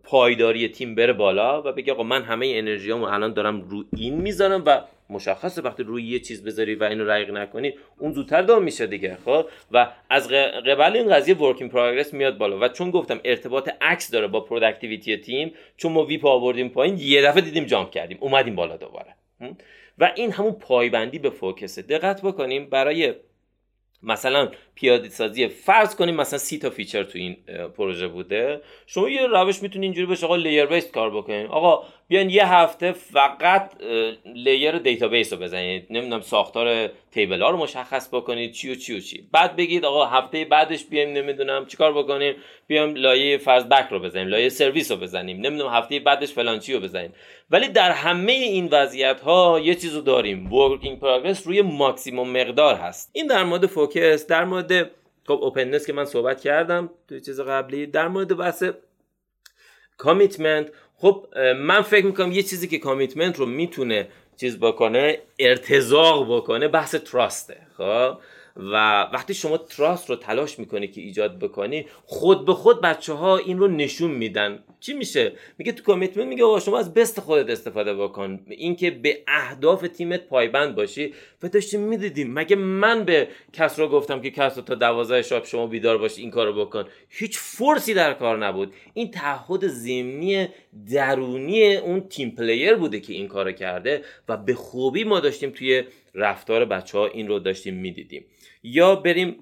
پایداری 0.02 0.68
تیم 0.68 0.94
بره 0.94 1.12
بالا 1.12 1.62
و 1.62 1.72
بگه 1.72 1.92
آقا 1.92 2.02
من 2.02 2.22
همه 2.22 2.52
انرژیامو 2.54 3.04
الان 3.04 3.32
دارم 3.32 3.60
رو 3.60 3.84
این 3.96 4.14
می‌ذارم 4.14 4.62
و 4.66 4.80
مشخصه 5.10 5.62
وقتی 5.62 5.82
روی 5.82 6.04
یه 6.04 6.18
چیز 6.18 6.44
بذاری 6.44 6.74
و 6.74 6.84
اینو 6.84 7.04
رقیق 7.04 7.30
نکنی 7.30 7.74
اون 7.98 8.12
زودتر 8.12 8.42
دام 8.42 8.62
میشه 8.62 8.86
دیگه 8.86 9.18
خب؟ 9.24 9.46
و 9.72 9.92
از 10.10 10.28
قبل 10.28 10.96
این 10.96 11.14
قضیه 11.14 11.36
work 11.36 11.59
in 11.59 11.70
progress 11.70 12.14
میاد 12.14 12.38
بالا 12.38 12.58
و 12.58 12.68
چون 12.68 12.90
گفتم 12.90 13.20
ارتباط 13.24 13.70
عکس 13.80 14.10
داره 14.10 14.26
با 14.26 14.40
productivity 14.40 15.16
تیم 15.16 15.54
چون 15.76 15.92
ما 15.92 16.04
WIP 16.04 16.26
آوردیم 16.26 16.68
پایین 16.68 16.98
یه 16.98 17.22
دفعه 17.22 17.40
دیدیم 17.40 17.64
jump 17.64 17.90
کردیم 17.90 18.18
اومدیم 18.20 18.54
بالا 18.54 18.76
دوباره 18.76 19.14
و 19.98 20.12
این 20.14 20.32
همون 20.32 20.52
پایبندی 20.52 21.18
به 21.18 21.30
focus 21.30 21.68
ه. 21.68 21.82
دقت 21.82 22.22
بکنیم 22.22 22.70
برای 22.70 23.14
مثلا 24.02 24.50
پیاده 24.74 25.08
سازی 25.08 25.48
فرض 25.48 25.96
کنیم 25.96 26.14
مثلا 26.14 26.38
سی 26.38 26.58
تا 26.58 26.70
feature 26.70 27.02
تو 27.02 27.18
این 27.18 27.36
پروژه 27.76 28.08
بوده. 28.08 28.60
شما 28.86 29.08
یه 29.08 29.26
روش 29.26 29.62
می‌تونید 29.62 29.84
اینجوری 29.84 30.06
بشه 30.06 30.26
آقا 30.26 30.36
layer 30.36 30.66
base 30.66 30.90
کار 30.90 31.10
بکنید 31.10 31.46
آقا 31.46 31.84
بیان 32.08 32.30
یه 32.30 32.52
هفته 32.52 32.92
فقط 32.92 33.70
layer 34.34 34.78
database 34.78 35.32
رو 35.32 35.38
بزنید 35.38 35.86
نمی‌دونم 35.90 36.20
ساختار 36.20 36.90
table 37.10 37.42
ها 37.42 37.50
رو 37.50 37.56
مشخص 37.56 38.08
بکنید 38.14 38.52
چی 38.52 38.72
و 38.72 38.74
چی 38.74 38.96
و 38.96 39.00
چی. 39.00 39.28
بعد 39.32 39.56
بگید 39.56 39.84
آقا 39.84 40.06
هفته 40.06 40.44
بعدش 40.44 40.84
بیایم 40.84 41.12
نمی‌دونم 41.12 41.66
چیکار 41.66 41.92
بکنیم. 41.92 42.34
بیام 42.66 42.94
لایه 42.94 43.38
فرض 43.38 43.64
back 43.64 43.88
رو 43.90 43.98
بزنیم 43.98 44.28
لایه 44.28 44.48
سرویس 44.48 44.90
رو 44.90 44.96
بزنیم. 44.96 45.40
نمی‌دونم 45.40 45.72
هفته 45.72 46.00
بعدش 46.00 46.32
فلان 46.32 46.58
چی 46.58 46.72
رو 46.72 46.80
بزنیم. 46.80 47.12
ولی 47.50 47.68
در 47.68 47.90
همه 47.90 48.32
این 48.32 48.68
وضعیت 48.72 49.20
ها 49.20 49.60
یه 49.60 49.74
چیزو 49.74 50.00
داریم. 50.00 50.52
work 50.52 50.84
in 50.84 51.00
progress 51.00 51.46
روی 51.46 51.62
ماکسیموم 51.62 52.30
مقدار 52.30 52.74
هست. 52.74 53.10
این 53.12 53.26
در 53.26 53.44
مورد 53.44 53.66
focus 53.66 54.26
در 54.26 54.44
مورد 54.44 54.61
خب 55.26 55.38
openness 55.42 55.86
که 55.86 55.92
من 55.92 56.04
صحبت 56.04 56.40
کردم 56.40 56.90
توی 57.08 57.20
چیز 57.20 57.40
قبلی 57.40 57.86
در 57.86 58.08
مورد 58.08 58.36
بحث 58.36 58.64
commitment 59.96 60.70
خب 60.96 61.26
من 61.56 61.82
فکر 61.82 62.06
می‌کنم 62.06 62.32
یه 62.32 62.42
چیزی 62.42 62.68
که 62.68 62.78
commitment 62.78 63.38
رو 63.38 63.46
می‌تونه 63.46 64.08
چیز 64.36 64.60
بکنه 64.60 65.18
ارتزاق 65.38 66.36
بکنه 66.36 66.68
بحث 66.68 66.94
trust 66.94 67.46
ه 67.46 67.56
خب؟ 67.76 68.18
و 68.56 69.02
وقتی 69.02 69.34
شما 69.34 69.58
trust 69.58 70.10
رو 70.10 70.16
تلاش 70.16 70.58
می‌کنی 70.58 70.88
که 70.88 71.00
ایجاد 71.00 71.38
بکنی 71.38 71.86
خود 72.04 72.46
به 72.46 72.54
خود 72.54 72.80
بچه 72.80 73.12
ها 73.12 73.36
این 73.36 73.58
رو 73.58 73.68
نشون 73.68 74.10
میدن. 74.10 74.64
چی 74.80 74.92
میشه؟ 74.92 75.32
میگه 75.58 75.72
تو 75.72 75.82
commitment 75.82 76.26
میگه 76.26 76.44
آقا 76.44 76.60
شما 76.60 76.78
از 76.78 76.94
best 76.94 77.20
خودت 77.20 77.50
استفاده 77.50 77.94
بکن. 77.94 78.40
اینکه 78.48 78.90
به 78.90 79.22
اهداف 79.26 79.88
تیمت 79.88 80.26
پایبند 80.26 80.74
باشی. 80.74 81.14
و 81.42 81.48
داشتیم 81.48 81.80
می‌دیدیم 81.80 82.32
مگه 82.32 82.56
من 82.56 83.04
به 83.04 83.28
کس 83.52 83.78
رو 83.78 83.88
گفتم 83.88 84.20
که 84.20 84.30
کس 84.30 84.54
تا 84.54 84.74
دوازده 84.74 85.22
شب 85.22 85.44
شما 85.44 85.66
بیدار 85.66 85.98
باشی 85.98 86.20
این 86.20 86.30
کارو 86.30 86.64
بکن؟ 86.64 86.84
هیچ 87.08 87.38
force 87.38 87.85
ی 87.85 87.94
در 87.94 88.12
کار 88.12 88.46
نبود. 88.46 88.72
این 88.94 89.10
تعهد 89.10 89.66
ضمنی 89.66 90.48
درونی 90.90 91.76
اون 91.76 92.00
team 92.00 92.30
player 92.30 92.74
بوده 92.74 93.00
که 93.00 93.12
این 93.12 93.28
کارو 93.28 93.52
کرده 93.52 94.02
و 94.28 94.36
به 94.36 94.54
خوبی 94.54 95.04
ما 95.04 95.20
داشتیم 95.20 95.50
توی 95.50 95.82
رفتار 96.14 96.64
بچه 96.64 96.98
ها 96.98 97.06
این 97.06 97.28
رو 97.28 97.38
داشتیم 97.38 97.74
می‌دیدیم. 97.74 98.24
یا 98.62 98.96
بریم 98.96 99.40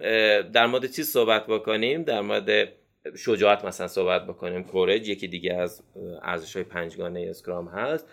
در 0.52 0.66
مورد 0.66 0.90
چیز 0.90 1.09
صحبت 1.09 1.47
بکنیم؟ 1.47 2.02
در 2.02 2.20
مورد 2.20 2.68
شجاعت 3.16 3.64
مثلا 3.64 3.88
صحبت 3.88 4.26
بکنیم. 4.26 4.64
کورج 4.64 5.09
یکی 5.09 5.28
دیگه 5.28 5.55
از 5.55 5.82
ارزش 6.22 6.56
های 6.56 6.64
پنجگانه 6.64 7.26
اسکرام 7.30 7.68
هست. 7.68 8.06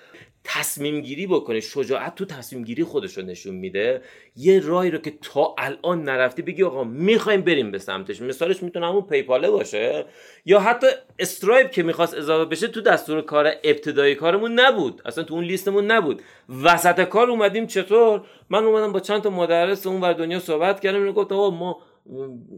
تصمیم 0.50 1.02
گیری 1.02 1.28
بکنه. 1.28 1.60
شجاعت 1.60 2.16
تو 2.16 2.26
تصمیم 2.26 2.64
گیری 2.64 2.84
خودش 2.84 3.18
رو 3.18 3.24
نشون 3.24 3.56
میده. 3.56 4.02
یه 4.36 4.60
راهی 4.60 4.92
رو 4.92 4.98
که 4.98 5.14
تا 5.22 5.56
الان 5.58 6.04
نرفتی 6.04 6.42
بگی 6.42 6.64
آقا 6.64 6.84
می‌خوایم 6.84 7.42
بریم 7.42 7.72
به 7.72 7.78
سمتش. 7.78 8.22
مثالش 8.22 8.64
می‌تونه 8.64 8.88
همون 8.88 9.02
پیپاله 9.02 9.50
باشه. 9.50 10.06
یا 10.46 10.60
حتی 10.60 10.88
استرایپ 11.20 11.72
که 11.72 11.84
می‌خواست 11.84 12.14
اضافه 12.14 12.46
بشه 12.46 12.68
تو 12.68 12.82
دستور 12.82 13.22
کار 13.22 13.52
ابتدایی 13.64 14.16
کارمون 14.16 14.60
نبود. 14.60 15.02
اصلا 15.06 15.24
تو 15.24 15.34
اون 15.34 15.44
لیستمون 15.44 15.92
نبود. 15.92 16.22
وسط 16.64 17.02
کار 17.02 17.30
اومدیم 17.30 17.68
چطور؟ 17.68 18.22
من 18.50 18.64
اومدم 18.64 18.92
با 18.92 19.00
چند 19.00 19.22
تا 19.22 19.30
مدرس 19.30 19.88
اون 19.88 20.02
ور 20.02 20.14
دنیا 20.14 20.40
صحبت 20.40 20.80
کردم. 20.80 21.00
اینو 21.00 21.14
گفت 21.14 21.32
آقا 21.32 21.50
ما 21.50 21.80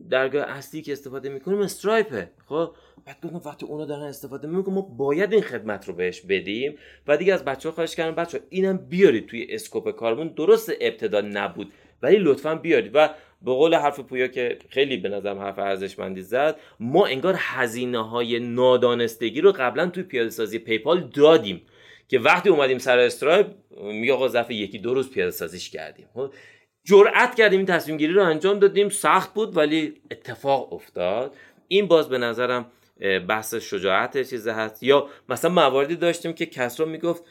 درگاه 0.09 0.43
اصلی 0.43 0.81
که 0.81 0.91
استفاده 0.91 1.30
می‌کنیم 1.30 1.59
استرایپه 1.59 2.31
خب؟ 2.45 2.71
بعد 3.05 3.17
گفتم 3.23 3.49
وقتی 3.49 3.65
اونا 3.65 3.85
دارن 3.85 4.03
استفاده 4.03 4.47
می‌کنن 4.47 4.73
ما 4.73 4.81
باید 4.81 5.34
این 5.34 5.41
خدمت 5.41 5.88
رو 5.88 5.93
بهش 5.93 6.21
بدیم. 6.21 6.77
و 7.07 7.17
دیگه 7.17 7.34
از 7.34 7.45
بچه 7.45 7.69
ها 7.69 7.76
خواهش 7.76 7.95
کردم 7.95 8.15
بچه 8.15 8.39
اینم 8.49 8.77
بیارید 8.77 9.27
توی 9.27 9.47
اسکوپ 9.49 9.91
کارمون. 9.91 10.27
درست 10.27 10.71
ابتدا 10.81 11.21
نبود 11.21 11.71
ولی 12.01 12.17
لطفا 12.17 12.55
بیارید. 12.55 12.91
و 12.93 13.09
به 13.41 13.51
قول 13.51 13.76
حرف 13.76 13.99
پویا 13.99 14.27
که 14.27 14.57
خیلی 14.69 14.97
به 14.97 15.09
نظرم 15.09 15.39
حرف 15.39 15.59
ارزشمندی 15.59 16.21
زد 16.21 16.59
ما 16.80 17.05
انگار 17.05 17.35
هزینه 17.38 18.09
های 18.09 18.39
نادانستگی 18.39 19.41
رو 19.41 19.51
قبلا 19.51 19.88
توی 19.88 20.03
پیاده 20.03 20.30
سازی 20.30 20.59
پیپال 20.59 21.09
دادیم. 21.13 21.61
که 22.07 22.19
وقتی 22.19 22.49
اومدیم 22.49 22.77
سر 22.77 22.99
استرایپ 22.99 23.47
میگه 23.81 24.13
آقا 24.13 24.27
ظرف 24.27 24.51
یکی 24.51 24.80
دو 24.80 24.93
روز 24.93 25.11
پیاده 25.11 25.31
سازیش 25.31 25.69
کردیم. 25.69 26.05
خب؟ 26.13 26.34
جرأت 26.90 27.36
کردیم 27.36 27.60
این 27.60 27.66
تصمیم 27.66 27.98
گیری 27.98 28.14
رو 28.14 28.24
انجام 28.24 28.60
دادیم. 28.60 28.90
سخت 28.90 29.34
بود 29.34 29.57
ولی 29.57 29.94
اتفاق 30.11 30.74
افتاد. 30.74 31.36
این 31.68 31.88
باز 31.88 32.10
به 32.10 32.18
نظرم 32.18 32.66
بحث 33.28 33.56
شجاعت 33.56 34.30
چیزه 34.30 34.52
هست. 34.52 34.84
یا 34.84 35.07
مثلا 35.30 35.52
مواردی 35.52 35.95
داشتیم 35.95 36.34
که 36.34 36.45
کس 36.45 36.80
رو 36.80 36.86
می‌گفت 36.86 37.24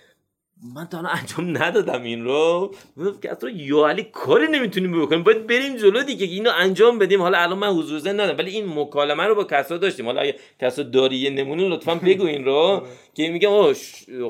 من 0.75 0.87
تا 0.87 0.99
انجام 0.99 1.57
ندادم 1.63 2.03
این 2.03 2.25
رو. 2.25 2.75
می‌گفت 2.97 3.45
رو 3.45 3.51
یا 3.51 3.89
علی 3.89 4.03
کاری 4.13 4.49
نمی‌تونیم 4.49 5.03
بکنیم. 5.03 5.23
باید 5.23 5.47
بریم 5.47 5.77
جلو 5.77 6.03
دیگه 6.03 6.27
اینو 6.27 6.51
انجام 6.57 6.99
بدیم. 6.99 7.23
حالا 7.23 7.39
الان 7.39 7.59
من 7.59 7.69
حضور 7.69 7.99
زن 7.99 8.21
ندارم 8.21 8.39
ولی 8.39 8.51
این 8.51 8.67
مکالمه 8.75 9.25
رو 9.25 9.35
با 9.35 9.45
کسرا 9.45 9.79
داشتیم. 9.79 10.07
حالا 10.07 10.21
اگه 10.21 10.35
کسرا 10.61 10.85
داری 10.85 11.17
یه 11.17 11.31
نمونه 11.31 11.69
لطفا 11.69 11.95
بگو 11.95 12.27
این 12.27 12.45
رو. 12.45 12.87
که 13.15 13.31
میگم 13.31 13.73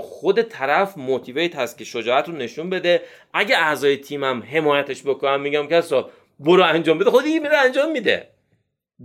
خود 0.00 0.42
طرف 0.42 0.98
motivate 0.98 1.56
هست 1.56 1.78
که 1.78 1.84
شجاعت 1.84 2.28
رو 2.28 2.34
نشون 2.34 2.70
بده. 2.70 3.02
اگه 3.34 3.56
اعضای 3.56 3.96
تیمم 3.96 4.42
حمایتش 4.42 5.02
بکنم 5.02 5.40
میگم 5.40 5.66
کسرا 5.66 6.10
برو 6.40 6.64
انجام 6.64 6.98
بده. 6.98 7.10
خودی 7.10 7.38
میره 7.38 7.56
انجام 7.56 7.92
میده. 7.92 8.28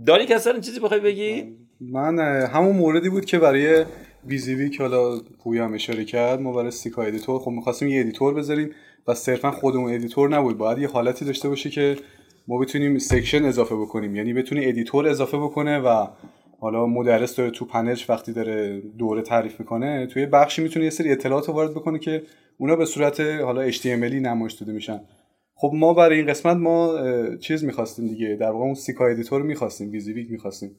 داری 0.06 0.26
کسرا 0.26 0.60
چیزی 0.60 0.80
بخوای 0.80 1.00
بگی؟ 1.00 1.56
من 1.80 2.18
همون 2.52 2.76
موردی 2.76 3.08
بود 3.08 3.24
که 3.24 3.38
برای 3.38 3.84
بیزیوی 4.26 4.70
که 4.70 4.82
حالا 4.82 5.20
پویا 5.44 5.64
هم 5.64 5.74
اشاره 5.74 6.04
کرد 6.04 6.40
ما 6.40 6.52
برای 6.52 6.70
CKEditor 6.70 7.40
خب 7.40 7.50
می‌خواستیم 7.50 7.88
یه 7.88 8.00
editor 8.00 8.34
بذاریم 8.34 8.70
و 9.08 9.14
صرفا 9.14 9.50
خودمون 9.50 9.94
editor 9.94 10.28
نبود. 10.28 10.58
باید 10.58 10.78
یه 10.78 10.88
حالتی 10.88 11.24
داشته 11.24 11.48
باشه 11.48 11.70
که 11.70 11.96
ما 12.48 12.58
بتونیم 12.58 12.98
section 12.98 13.44
اضافه 13.44 13.76
بکنیم. 13.76 14.16
یعنی 14.16 14.32
بتونی 14.32 14.66
editor 14.66 15.08
اضافه 15.08 15.38
بکنه 15.38 15.78
و 15.78 16.06
حالا 16.60 16.86
مدرس 16.86 17.36
داره 17.36 17.50
تو 17.50 17.64
پنج 17.64 18.06
وقتی 18.08 18.32
داره 18.32 18.80
دوره 18.98 19.22
تعریف 19.22 19.60
می‌کنه 19.60 20.06
توی 20.06 20.26
بخشی 20.26 20.62
می‌تونه 20.62 20.84
یه 20.84 20.90
سری 20.90 21.12
اطلاعات 21.12 21.48
وارد 21.48 21.70
بکنه 21.70 21.98
که 21.98 22.22
اونا 22.58 22.76
به 22.76 22.84
صورت 22.84 23.20
حالا 23.20 23.70
HTML 23.70 24.14
نمایش 24.14 24.52
داده 24.52 24.72
میشن. 24.72 25.00
خب 25.54 25.70
ما 25.74 25.94
برای 25.94 26.16
این 26.16 26.26
قسمت 26.26 26.56
ما 26.56 26.98
چیز 27.36 27.64
می‌خواستیم 27.64 28.08
دیگه. 28.08 28.36
در 28.40 28.50
واقع 28.50 28.64
اون 28.64 28.74
CKEditor 28.74 29.42
می‌خواستیم 29.42 29.90
WYSIWYG 29.90 30.30
می‌خواستیم. 30.30 30.70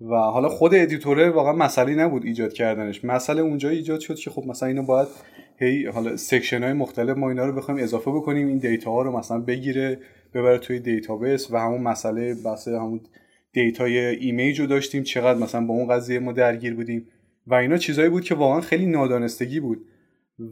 و 0.00 0.14
حالا 0.14 0.48
خود 0.48 0.74
editor 0.74 1.22
ه 1.22 1.30
واقعا 1.30 1.52
مسئله 1.52 1.94
نبود 1.94 2.24
ایجاد 2.24 2.52
کردنش. 2.52 3.04
مسئله 3.04 3.42
اونجا 3.42 3.68
ایجاد 3.68 4.00
شد 4.00 4.14
که 4.14 4.30
خب 4.30 4.44
مثلا 4.46 4.68
اینو 4.68 4.82
باید 4.82 5.08
هی 5.56 5.86
حالا 5.86 6.16
section 6.16 6.62
های 6.62 6.72
مختلف 6.72 7.16
ما 7.16 7.28
اینا 7.28 7.46
رو 7.46 7.52
بخوایم 7.52 7.82
اضافه 7.82 8.10
بکنیم 8.10 8.46
این 8.46 8.58
data 8.58 8.90
ها 8.90 9.02
رو 9.02 9.18
مثلا 9.18 9.40
بگیره 9.40 9.98
ببره 10.34 10.58
توی 10.58 10.80
database 10.80 11.50
و 11.50 11.56
همون 11.56 11.80
مسئله 11.80 12.34
بحث 12.34 12.68
همون 12.68 13.00
data 13.52 13.98
ی 13.98 14.08
image 14.08 14.60
رو 14.60 14.66
داشتیم 14.66 15.02
چقدر 15.02 15.38
مثلا 15.38 15.66
با 15.66 15.74
اون 15.74 15.88
قضیه 15.88 16.18
ما 16.18 16.32
درگیر 16.32 16.74
بودیم 16.74 17.06
و 17.46 17.54
اینا 17.54 17.76
چیزایی 17.76 18.08
بود 18.08 18.24
که 18.24 18.34
واقعا 18.34 18.60
خیلی 18.60 18.86
نادانستگی 18.86 19.60
بود. 19.60 19.84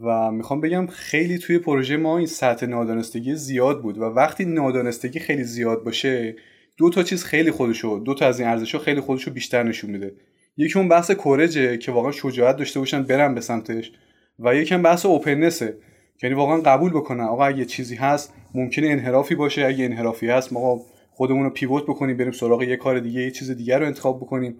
و 0.03 0.31
می‌خوام 0.31 0.61
بگم 0.61 0.87
خیلی 0.87 1.37
توی 1.37 1.59
پروژه 1.59 1.97
ما 1.97 2.17
این 2.17 2.27
سطح 2.27 2.65
نادانستگی 2.65 3.35
زیاد 3.35 3.81
بود 3.81 3.97
و 3.97 4.03
وقتی 4.03 4.45
نادانستگی 4.45 5.19
خیلی 5.19 5.43
زیاد 5.43 5.83
باشه 5.83 6.35
دو 6.79 6.89
تا 6.89 7.03
چیز 7.03 7.23
خیلی 7.23 7.51
خودشو 7.51 8.01
دو 8.05 8.13
تا 8.13 8.25
از 8.25 8.39
این 8.39 8.49
ارزش‌ها 8.49 8.81
خیلی 8.81 9.01
خودشو 9.01 9.31
بیشتر 9.31 9.63
نشون 9.63 9.89
میده. 9.89 10.13
یکی 10.57 10.79
اون 10.79 10.89
بحث 10.89 11.11
courage 11.11 11.69
ه 11.69 11.77
که 11.77 11.91
واقعا 11.91 12.11
شجاعت 12.11 12.57
داشته 12.57 12.79
باشن 12.79 13.03
برن 13.03 13.35
به 13.35 13.41
سمتش 13.41 13.91
و 14.39 14.55
یکم 14.55 14.81
بحث 14.81 15.05
openness 15.05 15.63
ه. 15.63 15.77
یعنی 16.23 16.35
واقعا 16.35 16.57
قبول 16.57 16.91
بکنن. 16.91 17.23
آقا 17.23 17.45
اگه 17.45 17.65
چیزی 17.65 17.95
هست 17.95 18.33
ممکنه 18.55 18.87
انحرافی 18.87 19.35
باشه. 19.35 19.65
اگه 19.65 19.85
انحرافی 19.85 20.27
هست 20.27 20.53
ما 20.53 20.81
خودمون 21.11 21.43
رو 21.43 21.49
pivot 21.49 21.83
بکنیم 21.83 22.17
بریم 22.17 22.31
سراغ 22.31 22.63
یه 22.63 22.75
کار 22.75 22.99
دیگه 22.99 23.21
یه 23.21 23.31
چیز 23.31 23.51
دیگر 23.51 23.79
رو 23.79 23.85
انتخاب 23.85 24.19
بکنیم. 24.19 24.55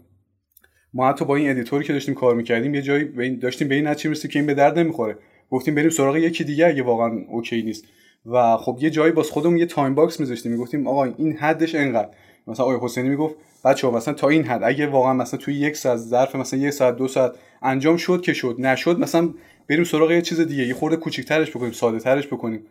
ما 0.93 1.09
حتی 1.09 1.25
با 1.25 1.35
این 1.35 1.49
editor 1.49 1.80
ی 1.80 1.85
که 1.85 1.93
داشتیم 1.93 2.15
کار 2.15 2.35
می‌کردیم 2.35 2.75
یه 2.75 2.81
جایی 2.81 3.35
رسیدیم 3.38 3.67
به 3.67 3.75
این 3.75 3.87
نتیجه 3.87 4.27
که 4.27 4.39
این 4.39 4.45
به 4.45 4.53
درد 4.53 4.79
نمی‌خوره. 4.79 5.17
گفتیم 5.49 5.75
بریم 5.75 5.89
سراغ 5.89 6.17
یکی 6.17 6.43
دیگه 6.43 6.67
اگه 6.67 6.83
واقعا 6.83 7.11
OK 7.30 7.61
نیست. 7.63 7.85
و 8.25 8.57
خب 8.57 8.77
یه 8.81 8.89
جایی 8.89 9.11
باز 9.11 9.29
خودمون 9.29 9.57
یه 9.57 9.65
time 9.65 9.95
box 9.95 10.19
میذاشتیم 10.19 10.51
می‌گفتیم 10.51 10.87
آقا 10.87 11.03
این 11.03 11.37
حدش 11.37 11.75
انقدر. 11.75 12.09
مثلا 12.47 12.65
آقای 12.65 12.77
حسینی 12.81 13.09
می‌گفت 13.09 13.35
بچه 13.65 13.87
ها 13.87 13.93
مثلا 13.93 14.13
تا 14.13 14.29
این 14.29 14.43
حد 14.43 14.63
اگه 14.63 14.87
واقعا 14.87 15.13
مثلا 15.13 15.39
توی 15.39 15.55
یک 15.55 15.77
ساعت 15.77 15.97
ظرف 15.97 16.35
مثلا 16.35 16.59
یک 16.59 16.69
ساعت 16.69 16.95
دو 16.95 17.07
ساعت 17.07 17.31
انجام 17.61 17.97
شد 17.97 18.21
که 18.21 18.33
شد 18.33 18.55
نشد 18.59 18.99
مثلا 18.99 19.29
بریم 19.69 19.83
سراغ 19.83 20.11
یه 20.11 20.21
چیز 20.21 20.41
دیگه 20.41 20.63
یه 20.63 20.73
خورده 20.73 20.95
کوچیک‌ترش 20.95 21.49
بکنیم 21.49 21.71
ساده 21.71 21.99
ترش 21.99 22.27
بکنیم. 22.27 22.61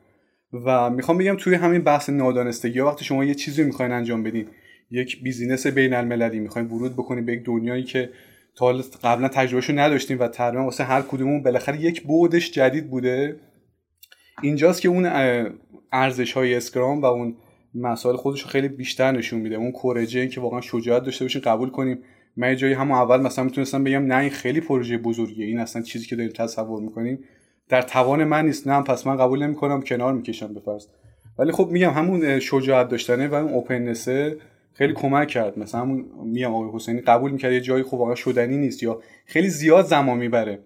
و 0.53 0.91
می‌خوام 0.91 1.19
بگم 1.19 1.37
توی 1.37 1.55
همین 1.55 1.83
بحث 1.83 2.11
نادانستگی 2.11 2.81
وقتی 2.81 3.05
شما 3.05 3.25
یه 3.25 3.35
چیزی 3.35 3.63
می‌خواین 3.63 3.93
انجام 3.93 4.23
بدین 4.23 4.47
یک 4.91 5.23
business 5.23 5.67
بین 5.67 5.95
المللی 5.95 6.39
می‌خواین 6.39 6.69
ورود 6.69 6.93
بکنید 6.93 7.27
به 7.27 7.33
یک 7.33 7.45
دنیایی 7.45 7.85
که 7.85 8.11
تا 8.57 8.83
قبلا 9.05 9.29
تجربهشو 9.29 9.73
نداشتیم 9.73 10.19
و 10.21 10.29
تقریبا 10.29 10.65
واسه 10.65 10.85
هر 10.85 11.03
کدومون 11.03 11.43
بالاخره 11.43 11.81
یک 11.81 12.03
بودش 12.03 12.51
جدید 12.51 12.91
بوده 12.91 13.37
اینجاست 14.43 14.81
که 14.81 14.89
اون 14.89 15.07
ارزش 15.93 16.33
های 16.33 16.55
Scrum 16.55 17.01
و 17.01 17.05
اون 17.05 17.37
مسائل 17.75 18.17
خودش 18.17 18.43
رو 18.43 18.49
خیلی 18.49 18.69
بیشتر 18.69 19.13
نشون 19.13 19.41
میده. 19.41 19.57
اون 19.57 19.73
courage 19.73 20.22
ه 20.22 20.29
که 20.29 20.41
واقعا 20.41 20.61
شجاعت 20.61 21.05
داشته 21.05 21.25
باشین 21.25 21.43
قبول 21.43 21.71
کنیم. 21.71 21.99
من 22.37 22.57
جایی 22.57 22.75
همون 22.75 22.99
اول 22.99 23.21
مثلا 23.21 23.45
می‌تونستم 23.45 23.85
بگم 23.85 24.07
نه 24.07 24.17
این 24.17 24.31
خیلی 24.31 24.61
پروژه 24.61 24.99
بزرگیه. 24.99 25.47
این 25.47 25.59
اصلا 25.59 25.83
چیزی 25.83 26.07
که 26.07 26.17
داریم 26.17 26.33
تصور 26.33 26.81
می‌کنیم 26.81 27.19
در 27.69 27.83
توان 27.83 28.25
من 28.25 28.47
نیست. 28.47 28.69
نه 28.69 28.83
پس 28.83 29.07
من 29.07 29.17
قبول 29.17 29.43
نمی‌کنم 29.43 29.83
کنار 29.83 30.15
می‌کشم 30.15 30.55
به 30.55 30.61
فرض. 30.61 30.87
ولی 31.39 31.53
خب 31.53 31.69
میگم 31.71 31.91
همون 31.91 32.41
شجاعت 32.41 32.89
داشتنه 32.89 33.29
و 33.29 33.35
اون 33.35 33.53
اوپننسه 33.53 34.37
خیلی 34.73 34.93
کمک 34.93 35.29
کرد. 35.29 35.59
مثلا 35.59 35.81
همون 35.81 36.05
میگم 36.25 36.55
آقای 36.55 36.71
حسینی 36.73 37.01
قبول 37.01 37.31
می‌کرد 37.31 37.53
یه 37.53 37.61
جایی 37.61 37.83
خب 37.83 37.95
واقعا 37.95 38.15
شدنی 38.15 38.59
نیست 38.59 38.83
یا 38.83 39.03
خیلی 39.27 39.49
زیاد 39.49 39.85
زمان 39.85 40.19
می‌بره. 40.19 40.59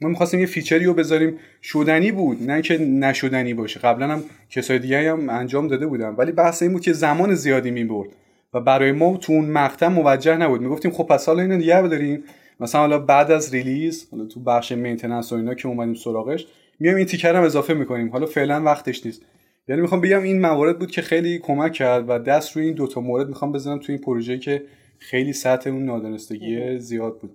ما 0.00 0.08
می‌خواستیم 0.08 0.40
یه 0.40 0.46
فیچری 0.46 0.84
رو 0.84 0.94
بذاریم. 0.94 1.38
شدنی 1.62 2.12
بود 2.12 2.50
نه 2.50 2.62
که 2.62 2.78
نشدنی 2.78 3.54
باشه. 3.54 3.80
قبلا 3.80 4.08
هم 4.08 4.24
کسای 4.50 4.78
دیگه 4.78 5.10
هم 5.10 5.30
انجام 5.30 5.68
داده 5.68 5.86
بودم 5.86 6.14
ولی 6.18 6.32
بحث 6.32 6.62
این 6.62 6.72
بود 6.72 6.82
که 6.82 6.92
زمان 6.92 7.34
زیادی 7.34 7.70
می‌برد 7.70 8.08
و 8.54 8.60
برای 8.60 8.92
ما 8.92 9.16
تو 9.16 9.32
اون 9.32 9.44
مقطع 9.44 9.88
موجه 9.88 10.36
نبود. 10.36 10.60
می‌گفتیم 10.60 10.90
خب 10.90 11.04
پس 11.04 11.26
حالا 11.26 11.42
اینو 11.42 11.58
دیگه 11.58 11.82
بذاریم 11.82 12.24
مثلا 12.60 12.80
حالا 12.80 12.98
بعد 12.98 13.30
از 13.30 13.54
release 13.54 14.08
حالا 14.10 14.24
تو 14.24 14.40
بخش 14.40 14.72
maintenance 14.72 15.32
و 15.32 15.36
اینا 15.36 15.54
که 15.54 15.68
اومدیم 15.68 15.94
سراغش 15.94 16.46
میام 16.80 16.96
این 16.96 17.06
تیکه 17.06 17.27
رو 17.27 17.36
هم 17.36 17.42
اضافه 17.42 17.74
می‌کنیم. 17.74 18.08
حالا 18.08 18.26
فعلا 18.26 18.62
وقتش 18.62 19.06
نیست. 19.06 19.22
یعنی 19.68 19.82
می‌خوام 19.82 20.00
بگم 20.00 20.22
این 20.22 20.40
موارد 20.40 20.78
بود 20.78 20.90
که 20.90 21.02
خیلی 21.02 21.38
کمک 21.38 21.72
کرد 21.72 22.04
و 22.08 22.18
دست 22.18 22.56
روی 22.56 22.64
این 22.64 22.74
دوتا 22.74 23.00
مورد 23.00 23.28
می‌خوام 23.28 23.52
بزنم 23.52 23.78
تو 23.78 23.92
این 23.92 24.00
پروژه 24.00 24.38
که 24.38 24.62
خیلی 24.98 25.32
سطح 25.32 25.70
اون 25.70 25.84
نادانستگی 25.84 26.78
زیاد 26.78 27.18
بود. 27.18 27.30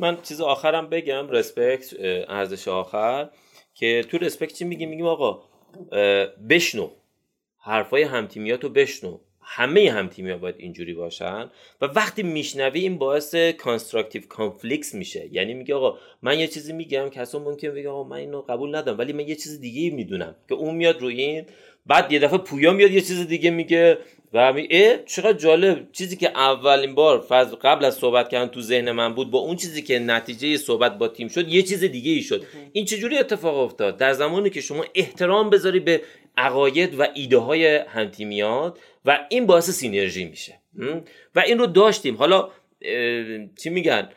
من 0.00 0.22
چیز 0.22 0.40
آخرم 0.40 0.88
بگم 0.88 1.30
respect 1.30 1.94
ارزش 2.28 2.68
آخر 2.68 3.30
که 3.74 4.04
تو 4.08 4.18
respect 4.18 4.52
چی 4.52 4.64
میگیم 4.64 4.88
میگیم 4.88 5.06
آقا 5.06 5.42
بشنو. 6.50 6.90
حرفای 7.60 8.02
همتیمیاتو 8.02 8.68
بشنو. 8.68 9.18
همه 9.40 9.90
همتیمی 9.90 10.30
ها 10.30 10.38
باید 10.38 10.54
اینجوری 10.58 10.94
باشن. 10.94 11.50
و 11.80 11.86
وقتی 11.86 12.22
میشنوی 12.22 12.80
این 12.80 12.98
باعث 12.98 13.34
constructive 13.34 14.22
conflicts 14.28 14.94
میشه. 14.94 15.28
یعنی 15.32 15.54
میگه 15.54 15.74
آقا 15.74 15.98
من 16.22 16.38
یه 16.38 16.46
چیزی 16.46 16.72
میگم 16.72 17.08
کسرا 17.08 17.38
ممکن 17.38 17.68
بگه 17.70 17.88
آقا 17.88 18.04
من 18.04 18.16
اینو 18.16 18.42
قبول 18.42 18.76
ندارم. 18.76 18.98
ولی 18.98 19.12
من 19.12 19.28
یه 19.28 19.34
چیز 19.34 19.60
دیگه 19.60 19.96
می‌دونم 19.96 20.36
که 20.48 20.54
اون 20.54 20.74
میاد 20.74 21.00
روی 21.00 21.20
این. 21.20 21.46
بعد 21.86 22.12
یه 22.12 22.18
دفعه 22.18 22.38
پویا 22.38 22.72
میاد 22.72 22.90
یه 22.90 23.00
چیز 23.00 23.28
دیگه 23.28 23.50
میگه. 23.50 23.98
و 24.32 24.38
اه 24.70 24.96
چقدر 25.06 25.32
جالب. 25.32 25.92
چیزی 25.92 26.16
که 26.16 26.28
اولین 26.28 26.94
بار 26.94 27.20
فضل 27.20 27.56
قبل 27.56 27.84
از 27.84 27.96
صحبت 27.96 28.28
کردن 28.28 28.48
تو 28.48 28.60
ذهن 28.60 28.90
من 28.90 29.14
بود 29.14 29.30
با 29.30 29.38
اون 29.38 29.56
چیزی 29.56 29.82
که 29.82 29.98
نتیجه 29.98 30.56
صحبت 30.56 30.98
با 30.98 31.08
تیم 31.08 31.28
شد 31.28 31.48
یه 31.48 31.62
چیز 31.62 31.84
دیگه 31.84 32.10
ای 32.10 32.22
شد. 32.22 32.44
این 32.72 32.84
چجوری 32.84 33.18
اتفاق 33.18 33.56
افتاد؟ 33.56 33.96
در 33.96 34.12
زمانی 34.12 34.50
که 34.50 34.60
شما 34.60 34.84
احترام 34.94 35.50
بذاری 35.50 35.80
به 35.80 36.02
عقاید 36.36 37.00
و 37.00 37.06
ایده 37.14 37.38
های 37.38 37.76
همتیمیات 37.76 38.78
و 39.04 39.26
این 39.28 39.46
باعث 39.46 39.70
synergy 39.70 40.24
میشه. 40.24 40.60
و 41.34 41.40
این 41.40 41.58
رو 41.58 41.66
داشتیم. 41.66 42.16
حالا 42.16 42.50
چی 43.62 43.70
میگن؟ 43.70 44.08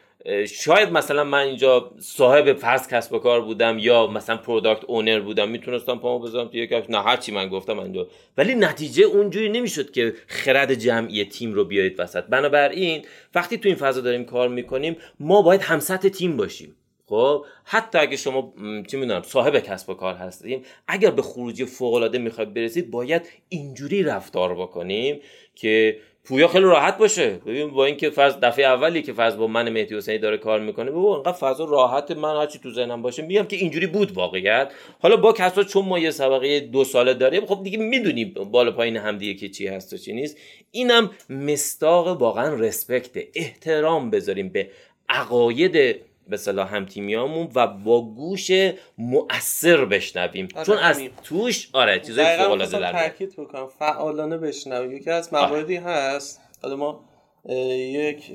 شاید 0.47 0.91
مثلا 0.91 1.23
من 1.23 1.39
اینجا 1.39 1.91
صاحب 1.99 2.53
فرض 2.53 2.87
کسب 2.87 3.13
و 3.13 3.19
کار 3.19 3.41
بودم 3.41 3.79
یا 3.79 4.07
مثلا 4.07 4.37
product 4.37 4.83
owner 4.83 5.19
بودم 5.19 5.49
می‌تونستم 5.49 5.97
پامو 5.99 6.19
بذارم 6.19 6.47
توی 6.47 6.59
یک 6.59 6.85
نه 6.89 7.03
هرچی 7.03 7.31
من 7.31 7.49
گفتم 7.49 7.79
اینجا. 7.79 8.07
ولی 8.37 8.55
نتیجه 8.55 9.03
اونجوری 9.03 9.49
نمی‌شد 9.49 9.91
که 9.91 10.13
خرد 10.27 10.73
جمعی 10.73 11.25
تیم 11.25 11.53
رو 11.53 11.65
بیاد 11.65 11.99
وسط. 11.99 12.23
بنابراین 12.23 13.05
وقتی 13.35 13.57
تو 13.57 13.69
این 13.69 13.77
فضا 13.77 14.01
داریم 14.01 14.25
کار 14.25 14.49
می‌کنیم 14.49 14.97
ما 15.19 15.41
باید 15.41 15.61
هم‌سطح 15.61 16.07
تیم 16.07 16.37
باشیم. 16.37 16.75
خب؟ 17.05 17.45
حتی 17.63 17.97
اگه 17.97 18.17
شما 18.17 18.53
چی 18.87 18.97
می‌دونم 18.97 19.21
صاحب 19.21 19.59
کسب 19.59 19.89
و 19.89 19.93
کار 19.93 20.15
هستیم 20.15 20.63
اگر 20.87 21.11
به 21.11 21.21
خروجی 21.21 21.65
فوق 21.65 21.93
العاده 21.93 22.17
می‌خواید 22.17 22.53
برسید 22.53 22.91
باید 22.91 23.29
اینجوری 23.49 24.03
رفتار 24.03 24.55
بکنیم 24.55 25.19
که 25.55 25.97
پویا 26.31 26.47
خیلی 26.47 26.63
راحت 26.65 26.97
باشه. 26.97 27.29
ببین 27.29 27.69
با 27.69 27.85
اینکه 27.85 28.09
فرض 28.09 28.35
دفعه 28.35 28.65
اولی 28.65 29.01
که 29.01 29.13
فرض 29.13 29.35
با 29.35 29.47
من 29.47 29.69
مهدی 29.69 29.95
حسینی 29.95 30.17
داره 30.17 30.37
کار 30.37 30.59
می‌کنه 30.59 30.91
ببین 30.91 31.05
انقدر 31.05 31.31
فضا 31.31 31.65
راحت 31.65 32.11
من 32.11 32.35
هرچی 32.35 32.59
تو 32.59 32.73
ذهنم 32.73 33.01
باشه 33.01 33.21
میگم 33.21 33.43
که 33.43 33.55
اینجوری 33.55 33.87
بود 33.87 34.11
واقعیت. 34.11 34.71
حالا 34.99 35.17
با 35.17 35.33
کسا 35.33 35.63
چون 35.63 35.85
ما 35.85 35.99
یه 35.99 36.11
سابقه 36.11 36.59
دو 36.59 36.83
ساله 36.83 37.13
داریم 37.13 37.45
خب 37.45 37.63
دیگه 37.63 37.77
می‌دونیم 37.77 38.33
بالا 38.51 38.71
پایین 38.71 38.97
همدیگه 38.97 39.39
که 39.39 39.49
چی 39.49 39.67
هست 39.67 39.93
و 39.93 39.97
چی 39.97 40.13
نیست. 40.13 40.37
اینم 40.71 41.11
مستاق 41.29 42.21
واقعا 42.21 42.53
رسپکت 42.53 43.11
احترام 43.35 44.09
بذاریم 44.09 44.49
به 44.49 44.67
عقاید 45.09 45.95
به 46.31 46.37
اصطلاح 46.37 46.75
هم 46.75 46.85
تیمیامون 46.85 47.49
و 47.55 47.67
با 47.67 48.13
گوش 48.15 48.51
مؤثر 48.97 49.85
بشنویم. 49.85 50.47
آره 50.55 50.65
چون 50.65 50.77
از 50.77 51.01
توش 51.23 51.69
آره 51.73 51.99
چیزای 51.99 52.37
فوق 52.37 52.51
العاده 52.51 52.79
در 52.79 52.91
تاکید 52.91 53.33
بکنم. 53.37 53.67
فعالانه 53.67 54.37
بشنویم. 54.37 54.91
یکی 54.91 55.09
از 55.09 55.33
مواردی 55.33 55.77
آره. 55.77 55.87
هست. 55.87 56.41
حالا 56.61 56.75
ما 56.75 57.05
یک 57.45 58.31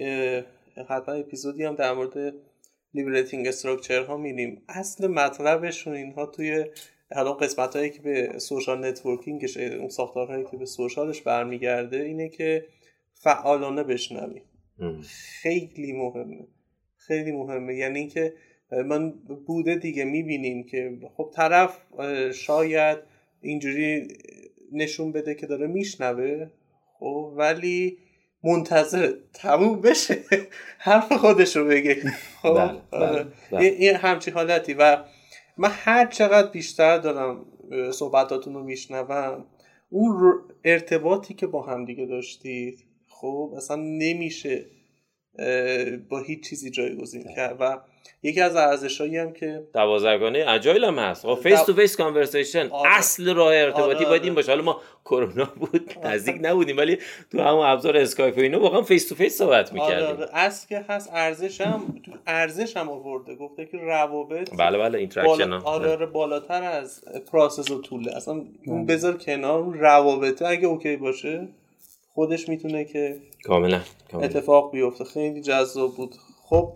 حتما 0.89 1.15
اپیزودی 1.15 1.65
هم 1.65 1.75
در 1.75 1.93
مورد 1.93 2.35
liberating 2.95 3.47
structure 3.47 4.05
ها 4.05 4.17
میریم. 4.17 4.63
اصل 4.69 5.07
مطلبشون 5.07 5.95
اینها 5.95 6.27
توی 6.27 6.65
حالا 7.15 7.33
قسمت 7.33 7.77
هایی 7.77 7.91
که 7.91 8.01
به 8.03 8.39
social 8.39 8.85
networking 8.85 9.47
اون 9.81 9.89
ساختارهایی 9.89 10.45
که 10.51 10.57
به 10.57 10.67
social 10.67 11.07
ش 11.07 11.21
برمیگرده 11.21 11.97
اینه 11.97 12.29
که 12.29 12.67
فعالانه 13.15 13.83
بشنویم. 13.83 14.43
خیلی 15.43 15.93
مهمه. 15.93 16.47
خیلی 17.07 17.33
مهمه 17.33 17.75
یعنی 17.75 17.99
اینکه 17.99 18.33
من 18.87 19.11
بوده 19.47 19.75
دیگه 19.75 20.05
می‌بینیم 20.05 20.65
که 20.65 20.99
خب 21.17 21.31
طرف 21.35 21.79
شاید 22.35 22.99
اینجوری 23.41 24.09
نشون 24.73 25.13
بده 25.13 25.35
که 25.35 25.47
داره 25.47 25.67
میشنوه 25.67 26.47
خب 26.99 27.33
ولی 27.37 27.99
منتظر 28.45 29.13
تموم 29.35 29.81
بشه 29.81 30.19
حرف 30.79 31.13
خودش 31.13 31.57
رو 31.57 31.65
بگه 31.65 31.95
خب 32.43 32.55
بله،. 32.55 32.81
بله، 32.91 33.27
این 33.67 33.93
بله. 33.93 33.99
همچی 33.99 34.31
حالتی 34.31 34.75
و 34.75 35.05
من 35.59 35.71
هر 35.73 36.07
چقدر 36.07 36.51
بیشتر 36.51 36.99
دارم 36.99 37.47
صحبتاتون 37.93 38.55
رو 38.55 38.63
میشنوم 38.63 39.45
اون 39.91 40.41
ارتباطی 40.65 41.35
که 41.35 41.47
با 41.47 41.63
هم 41.63 41.85
دیگه 41.85 42.07
داشتید 42.07 42.85
خب 43.09 43.53
اصلا 43.57 43.77
نمیشه 43.77 44.65
با 46.09 46.21
هیچ 46.21 46.49
چیزی 46.49 46.71
جایگزین 46.71 47.25
کرد. 47.37 47.57
و 47.61 47.79
یکی 48.23 48.41
از 48.41 48.57
ارزشایی 48.57 49.17
هم 49.19 49.33
که 49.33 49.63
دوازده‌گانه 49.75 50.45
agile 50.49 50.85
هم 50.85 50.99
هست. 50.99 51.35
face 51.35 51.63
to 51.63 51.75
face 51.75 51.97
conversation 51.97 52.71
اصل 52.99 53.35
راه 53.35 53.55
ارتباطی 53.55 53.99
آره. 53.99 54.09
باید 54.09 54.25
این 54.25 54.35
باشه. 54.35 54.51
حالا 54.53 54.63
ما 54.63 54.81
کرونا 55.05 55.45
بود 55.45 55.91
نزدیک 56.05 56.37
نبودیم 56.41 56.77
ولی 56.77 56.99
تو 57.33 57.41
همون 57.41 57.67
ابزار 57.67 57.97
اسکایپ 57.97 58.39
و 58.39 58.41
اینو 58.41 58.59
واقعا 58.59 58.83
face 58.83 59.09
to 59.09 59.15
face 59.15 59.39
صحبت 59.39 59.73
می‌کردیم 59.73 60.17
آره. 60.17 60.29
اصل 60.33 60.69
که 60.69 60.85
هست 60.89 61.11
ارزش 61.13 61.61
هم 61.61 61.83
ارزش 62.27 62.77
هم 62.77 62.89
آورده. 62.89 63.35
گفته 63.35 63.67
که 63.67 63.79
روابط 63.79 64.51
بله 64.59 64.79
بله 64.79 64.99
interaction 64.99 65.51
بالا... 65.51 65.61
آره, 65.61 65.91
آره. 65.91 66.07
بالاتر 66.07 66.63
از 66.63 67.05
process 67.33 67.71
و 67.71 67.81
tool 67.81 68.05
ه. 68.05 68.17
اصلا 68.17 68.43
اون 68.67 68.87
بذار 68.87 69.17
کنار 69.17 69.63
روابطه. 69.63 70.47
اگه 70.47 70.67
OK 70.67 70.97
باشه 70.97 71.49
خودش 72.17 72.49
می‌تونه 72.49 72.85
که 72.85 73.17
کاملا, 73.45 73.81
اتفاق 74.15 74.73
بیفته. 74.73 75.05
خیلی 75.05 75.41
جذاب 75.41 75.95
بود. 75.97 76.15
خب 76.45 76.73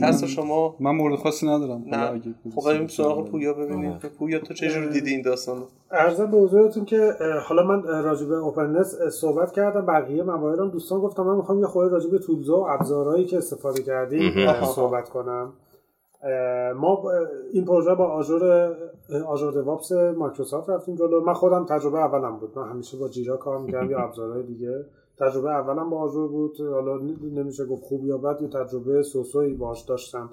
کسرا 0.00 0.24
شما 0.24 0.76
من 0.80 0.90
مورد 0.90 1.18
خاصی 1.18 1.46
ندارم. 1.46 1.84
نه. 1.86 2.22
خب 2.54 2.64
بریم 2.66 2.86
سراغ 2.86 3.30
پویا 3.30 3.54
ببینیم 3.54 3.98
که 3.98 4.08
پویا 4.08 4.38
تو 4.38 4.54
چجور 4.54 4.86
دیدی 4.86 5.10
این 5.10 5.22
داستانو 5.22 5.62
عرضم 5.90 6.30
به 6.30 6.36
حضورتون 6.36 6.84
که 6.84 7.12
حالا 7.44 7.62
من 7.62 7.82
راجع 7.82 8.26
به 8.26 8.34
openness 8.34 8.94
صحبت 8.94 9.52
کردم. 9.52 9.86
بقیه 9.86 10.22
مواردم 10.22 10.70
دوستان 10.70 11.00
گفتم 11.00 11.22
من 11.22 11.36
می‌خوام 11.36 11.60
یه 11.60 11.66
خورده 11.66 11.92
راجع 11.92 12.10
به 12.10 12.18
tools 12.18 12.53
ا 12.53 12.60
و 12.60 12.70
ابزارهایی 12.70 13.24
که 13.24 13.36
استفاده 13.38 13.82
کردیم 13.82 14.32
صحبت 14.74 15.08
کنم. 15.08 15.52
ما 16.76 17.02
این 17.52 17.64
پروژه 17.64 17.94
با 17.94 18.04
Azure 18.04 18.74
Azure 19.26 19.52
DevOps 19.52 19.92
مایکروسافت 19.92 20.70
رفتیم 20.70 20.94
جلو. 20.94 21.20
من 21.20 21.32
خودم 21.32 21.66
تجربه 21.66 21.98
اولم 21.98 22.38
بود. 22.38 22.58
من 22.58 22.70
همیشه 22.70 22.98
با 22.98 23.08
Jira 23.08 23.36
کار 23.36 23.58
می‌کردم 23.58 23.90
یا 23.90 23.98
ابزارهای 23.98 24.42
دیگه. 24.42 24.84
تجربه 25.18 25.50
اولم 25.50 25.90
با 25.90 26.00
Azure 26.00 26.28
بود. 26.28 26.60
حالا 26.60 26.98
نمیشه 27.22 27.66
گفت 27.66 27.82
خوب 27.82 28.04
یا 28.04 28.18
بد 28.18 28.42
یه 28.42 28.48
تجربه 28.48 29.02
so-so 29.02 29.39
یی 29.39 29.54
باش 29.54 29.82
داشتم. 29.82 30.30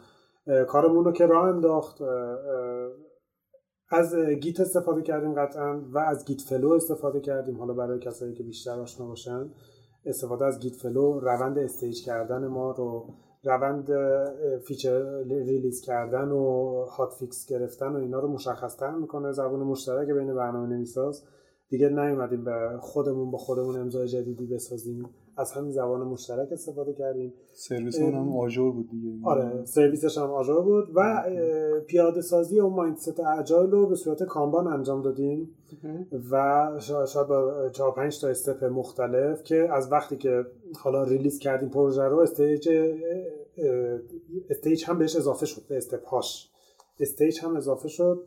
کارمون 0.68 1.06
رو 1.06 1.12
که 1.12 1.26
راه 1.26 1.46
انداخت 1.46 2.02
از 3.92 4.16
Git 4.16 4.60
استفاده 4.60 5.02
کردیم 5.02 5.34
قطعا 5.34 5.82
و 5.94 5.98
از 5.98 6.26
Git 6.26 6.42
Flow 6.42 6.72
استفاده 6.72 7.20
کردیم. 7.20 7.58
حالا 7.58 7.74
برای 7.74 8.00
کسایی 8.00 8.34
که 8.34 8.44
بیشتر 8.44 8.80
آشنا 8.80 9.08
باشن 9.08 9.50
استفاده 10.06 10.46
از 10.46 10.60
Git 10.60 10.76
Flow 10.76 11.20
روند 11.20 11.58
stage 11.58 12.06
کردن 12.06 12.48
ما 12.48 12.72
رو 12.72 13.06
روند 13.44 13.90
feature 14.68 15.24
release 15.24 15.82
کردن 15.82 16.30
و 16.30 16.74
hotfix 16.84 17.46
گرفتن 17.46 17.88
و 17.88 17.96
اینا 17.96 18.20
رو 18.20 18.28
مشخص 18.28 18.78
تر 18.78 18.96
می‌کنه 18.96 19.32
زبون 19.32 19.60
مشترک 19.60 20.08
بین 20.08 20.36
برنامه 20.36 20.76
نویساس 20.76 21.24
دیگه 21.70 21.90
نیومدیم 21.90 22.44
به 22.44 22.78
خودمون 22.80 23.32
با 23.32 23.38
خودمون 23.38 23.80
امضای 23.80 24.08
جدیدی 24.08 24.48
بسازیم. 24.48 25.10
از 25.40 25.52
همین 25.52 25.72
زبان 25.72 26.02
مشترک 26.02 26.52
استفاده 26.52 26.94
کردیم. 26.94 27.34
سرویس 27.54 28.00
اون 28.00 28.14
هم 28.14 28.38
Azure 28.38 28.72
بود 28.72 28.90
دیگه. 28.90 29.10
آره 29.24 29.66
سرویسش 29.66 30.18
هم 30.18 30.32
Azure 30.32 30.62
بود 30.62 30.88
و 30.96 31.24
پیاده 31.88 32.22
سازی 32.22 32.60
اون 32.60 32.74
mindset 32.74 33.20
agile 33.40 33.72
رو 33.72 33.88
به 33.88 33.96
صورت 33.96 34.24
Kanban 34.24 34.68
انجام 34.68 35.02
دادیم 35.02 35.50
و 36.32 36.72
شاید 36.80 37.28
با 37.28 37.70
4 37.70 37.92
5 37.92 38.22
تا 38.22 38.28
step 38.28 38.64
مختلف 38.64 39.44
که 39.44 39.68
از 39.74 39.92
وقتی 39.92 40.18
که 40.18 40.46
حالا 40.84 41.04
release 41.04 41.40
کردیم 41.40 41.70
پروژه 41.70 42.04
رو 42.04 42.20
stage 42.20 42.70
stage 44.50 44.86
هم 44.86 44.98
بهش 44.98 45.16
اضافه 45.16 45.46
شد 45.46 45.62
به 45.70 45.78
step 45.78 46.06
هاش. 46.06 46.50
stage 47.00 47.40
هم 47.44 47.56
اضافه 47.56 47.88
شد. 47.88 48.24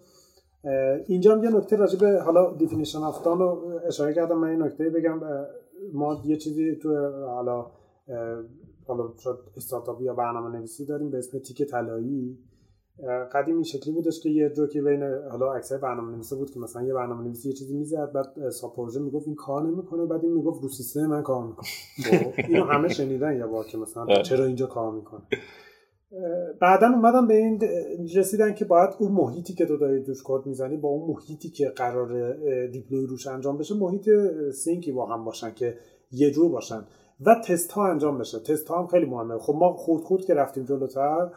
اینجا 1.07 1.33
هم 1.33 1.45
یه 1.45 1.51
نکته 1.51 1.77
راجع 1.77 1.99
به 1.99 2.21
حالا 2.21 2.53
definition 2.53 2.99
of 2.99 3.27
رو 3.27 3.81
اشاره 3.87 4.15
کردم. 4.15 4.39
من 4.39 4.49
این 4.49 4.63
نکته 4.63 4.91
بگم 4.91 5.21
ما 5.93 6.23
یه 6.25 6.37
چیزی 6.37 6.77
تو 6.77 6.89
حالا 7.27 7.67
حالا 8.87 9.13
شاید 9.19 9.37
استارتاپ 9.57 10.03
یا 10.03 10.15
برنامه 10.15 10.59
نویسی 10.59 10.87
داریم 10.87 11.11
به 11.11 11.19
اسم 11.19 11.39
تیک 11.39 11.63
طلایی. 11.63 12.39
قدیم 13.33 13.55
این 13.55 13.65
شکلی 13.65 13.95
بودش 13.95 14.21
که 14.21 14.31
یه 14.31 14.51
جوکی 14.51 14.81
بین 14.81 15.03
حالا 15.03 15.53
اکثر 15.53 15.79
برنامه 15.79 16.13
نویسی 16.13 16.37
بود 16.37 16.51
که 16.51 16.61
مثلا 16.61 16.83
یه 16.83 16.95
برنامه 16.95 17.25
نویسی 17.25 17.49
یه 17.49 17.55
چیزی 17.55 17.77
می‌زد 17.77 18.13
بعد 18.13 18.49
صاحب 18.51 18.75
پروژه 18.77 19.01
می‌گفت 19.01 19.27
این 19.27 19.37
کار 19.37 19.63
نمی‌کنه 19.63 20.07
بعد 20.07 20.25
این 20.25 20.33
می‌گفت 20.35 20.63
رو 20.63 20.69
سیستم 20.69 21.07
من 21.07 21.23
کار 21.23 21.47
می‌کنه. 21.47 21.67
خب، 22.21 22.33
اینو 22.49 22.65
همه 22.65 22.89
شنیدن 22.89 23.37
یا 23.37 23.47
با 23.47 23.65
که 23.65 23.79
مثلا 23.79 24.03
آره. 24.03 24.23
چرا 24.23 24.45
اینجا 24.45 24.67
کار 24.67 24.93
می‌کنه. 24.93 25.23
بعدا 26.61 26.87
اومدم 26.87 27.27
به 27.27 27.35
این 27.35 27.61
رسیدن 28.15 28.55
که 28.55 28.65
باید 28.65 28.91
اون 28.99 29.13
محیطی 29.13 29.55
که 29.55 29.67
تو 29.67 29.77
داری 29.77 30.03
توش 30.03 30.23
کد 30.25 30.47
می‌زنی 30.47 30.77
با 30.77 30.89
اون 30.89 31.11
محیطی 31.11 31.51
که 31.51 31.69
قرار 31.69 32.33
deploy 32.67 33.07
روش 33.07 33.27
انجام 33.27 33.59
بشه 33.59 33.75
محیط 33.75 34.09
sync 34.55 34.85
ی 34.85 34.93
با 34.93 35.07
هم 35.07 35.25
باشن 35.25 35.55
که 35.55 35.77
یه 36.13 36.31
جور 36.31 36.53
باشن 36.53 36.85
و 37.27 37.35
تست 37.45 37.73
ها 37.73 37.91
انجام 37.91 38.19
بشه. 38.19 38.39
تست 38.39 38.69
ها 38.69 38.79
هم 38.79 38.87
خیلی 38.87 39.07
مهمه. 39.07 39.39
خب 39.39 39.55
ما 39.55 39.73
خورد 39.73 40.03
خورد 40.03 40.25
که 40.25 40.35
رفتیم 40.35 40.65
جلوتر. 40.65 41.31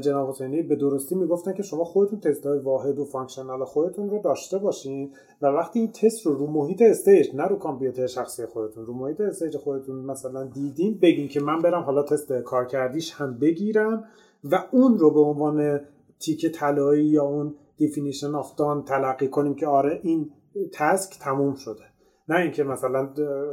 جناب 0.00 0.28
حسینی 0.28 0.62
به 0.62 0.76
درستی 0.76 1.14
می‌گفتن 1.14 1.52
که 1.52 1.62
شما 1.62 1.84
خودتون 1.84 2.20
تست 2.20 2.46
های 2.46 2.58
واحد 2.58 2.98
و 2.98 3.04
functional 3.04 3.64
خودتون 3.64 4.10
رو 4.10 4.22
داشته 4.22 4.58
باشین 4.58 5.12
و 5.42 5.46
وقتی 5.46 5.78
این 5.78 5.92
تست 5.92 6.26
رو 6.26 6.34
رو 6.34 6.46
محیط 6.46 6.82
stage 6.82 7.34
نه 7.34 7.42
رو 7.42 7.56
کامپیوتر 7.56 8.06
شخصی 8.06 8.46
خودتون 8.46 8.86
رو 8.86 8.94
محیط 8.94 9.20
stage 9.20 9.56
خودتون 9.56 9.96
مثلا 9.96 10.44
دیدین 10.44 10.98
بگین 11.02 11.28
که 11.28 11.40
من 11.40 11.58
برم 11.58 11.82
حالا 11.82 12.02
تست 12.02 12.32
کارکردیش 12.32 13.12
هم 13.12 13.38
بگیرم 13.38 14.04
و 14.44 14.64
اون 14.70 14.98
رو 14.98 15.10
به 15.10 15.20
عنوان 15.20 15.80
تیک 16.18 16.46
طلایی 16.46 17.06
یا 17.06 17.24
اون 17.24 17.54
definition 17.76 18.34
of 18.34 18.54
done 18.54 18.84
تلقی 18.84 19.28
کنیم 19.28 19.54
که 19.54 19.66
آره 19.66 20.00
این 20.02 20.30
task 20.72 21.18
تموم 21.18 21.54
شده. 21.54 21.82
نه 22.28 22.40
اینکه 22.40 22.64
مثلا 22.64 23.08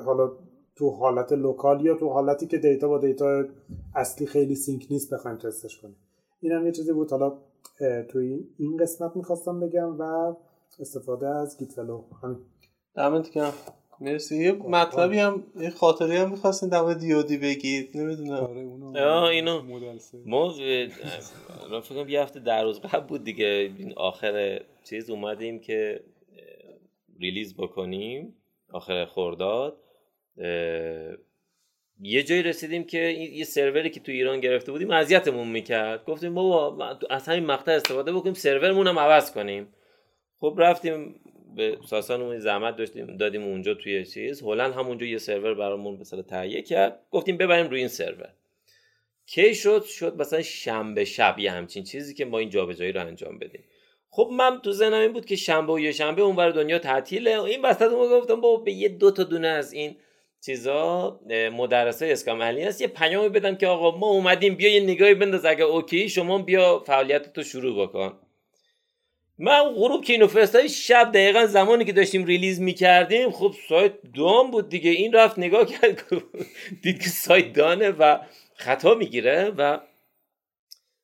حالا 0.06 0.32
تو 0.76 0.90
حالت 0.90 1.32
local 1.32 1.86
یا 1.86 1.96
تو 1.96 2.10
حالتی 2.10 2.48
که 2.48 2.58
data 2.58 2.88
با 2.88 2.98
data 2.98 3.44
اصلی 3.96 4.28
خیلی 4.28 4.56
sync 4.56 4.88
نیست 4.92 5.14
بخوایم 5.14 5.38
تستش 5.38 5.82
کنیم. 5.82 5.96
این 6.40 6.52
هم 6.52 6.66
یه 6.66 6.72
چیزی 6.72 6.94
بود. 6.94 7.12
حالا 7.12 7.38
توی 8.10 8.48
این 8.58 8.78
قسمت 8.78 9.16
می‌خواستم 9.16 9.60
بگم 9.60 10.00
و 10.00 10.36
استفاده 10.80 11.28
از 11.28 11.58
Git 11.60 11.72
Flow. 11.72 12.04
همین. 12.24 12.38
دمت 12.96 13.32
گرم. 13.32 13.54
مرسی. 14.02 14.44
یه 14.44 14.52
مطلبی 14.52 15.20
هم 15.20 15.44
یه 15.60 15.70
خاطری 15.70 16.16
هم 16.16 16.32
می‌خواستین 16.32 16.70
در 16.70 16.94
DoD 16.94 17.38
بگید. 17.38 17.98
نمی‌دونم. 17.98 18.44
آره 18.44 18.62
اونو 18.62 19.24
اینو 19.24 19.62
ما 20.26 20.54
فکر 21.82 22.10
یه 22.10 22.22
هفته 22.22 22.40
در 22.40 22.64
روز 22.64 22.80
قبل 22.80 23.08
بود 23.08 23.24
دیگه. 23.24 23.72
این 23.78 23.94
آخر 23.98 24.62
چیز 24.84 25.10
اومدیم 25.10 25.60
که 25.60 26.04
release 27.20 27.56
بکنیم. 27.56 28.36
آخر 28.74 29.06
خرداد 29.06 29.78
یه 32.02 32.24
جایی 32.24 32.44
رسیدیم 32.44 32.84
که 32.84 32.98
یه 32.98 33.44
سروری 33.44 33.90
که 33.90 34.00
تو 34.00 34.12
ایران 34.12 34.40
گرفته 34.40 34.72
بودیم 34.72 34.92
اذیتمون 34.92 35.48
می‌کرد. 35.48 36.06
گفتیم 36.06 36.34
بابا 36.34 36.98
از 37.10 37.28
همین 37.28 37.46
مقطع 37.46 37.72
استفاده 37.72 38.14
بکنیم 38.14 38.34
سرورمون 38.34 38.88
هم 38.88 39.00
عوض 39.00 39.32
کنیم. 39.32 39.68
خب 40.40 40.56
رفتیم 40.58 41.16
به 41.56 41.78
ساسانمون 41.90 42.40
زحمت 42.40 42.76
داشتیم 42.76 43.18
دادیم 43.18 43.44
اونجا 43.44 43.74
توی 43.74 44.06
چیز. 44.06 44.42
هلند 44.42 44.74
همونجا 44.74 45.06
یه 45.06 45.18
سرور 45.18 45.54
برامون 45.54 45.98
مثلا 45.98 46.22
تهیه 46.22 46.62
کرد. 46.62 47.00
گفتیم 47.12 47.38
ببریم 47.38 47.70
روی 47.70 47.80
این 47.80 47.88
سرور. 47.88 48.30
کی 49.26 49.56
شد؟ 49.56 49.84
شد 49.84 50.22
مثلا 50.22 50.42
شنبه 50.42 51.06
شب 51.06 51.40
یه 51.40 51.52
همچین 51.52 51.84
چیزی 51.84 52.14
که 52.14 52.26
ما 52.26 52.40
این 52.40 52.50
جابجایی 52.50 52.92
رو 52.92 53.02
انجام 53.02 53.40
بدیم. 53.40 53.64
خب 54.10 54.30
من 54.32 54.62
تو 54.62 54.72
ذهنم 54.72 55.00
این 55.00 55.14
بود 55.14 55.26
که 55.26 55.36
شنبه 55.36 55.74
و 55.74 55.80
یه 55.80 55.92
شنبه 55.92 56.22
اونور 56.22 56.50
دنیا 56.50 56.80
تعطیله. 56.80 57.42
این 57.42 57.62
وسط 57.62 57.92
گفتم 57.92 58.42
بابا 58.42 58.64
به 58.64 58.72
یه 58.72 58.90
دو 58.90 59.12
تا 59.12 59.24
دونه 59.24 59.48
از 59.48 59.74
این 59.74 59.96
چیزا 60.46 61.20
مدرسه 61.54 62.06
اسکرام 62.06 62.42
علی 62.42 62.64
هست. 62.64 62.82
یه 62.82 62.88
پیامی 62.88 63.30
بدم 63.30 63.56
که 63.56 63.68
آقا 63.68 63.98
ما 63.98 64.08
اومدیم 64.08 64.56
بیا 64.56 64.74
یه 64.74 64.80
نگاهی 64.80 65.14
بنداز. 65.14 65.46
اگه 65.46 65.64
OK 65.64 66.10
شما 66.10 66.38
بیا 66.38 66.84
فعالیت 66.88 67.34
تو 67.34 67.44
شروع 67.44 67.88
بکن. 67.88 68.20
من 69.40 69.64
غروب 69.64 70.04
که 70.04 70.14
اینو 70.14 70.28
فرستادی 70.28 70.70
شب 70.70 71.12
دقیقا 71.14 71.46
زمانی 71.46 71.86
که 71.86 71.94
داشتیم 71.94 72.26
release 72.26 72.62
می‌کردیم 72.62 73.32
خب 73.32 73.54
سایت 73.70 73.94
down 74.16 74.52
بود 74.52 74.70
دیگه. 74.70 74.90
این 74.90 75.14
رفت 75.14 75.40
نگاه 75.40 75.66
کرد 75.66 76.04
دید 76.84 77.04
که 77.04 77.10
سایت 77.10 77.54
down 77.54 77.82
ه 77.82 77.90
و 77.90 78.18
خطا 78.56 78.94
می‌گیره 78.94 79.54
و 79.58 79.80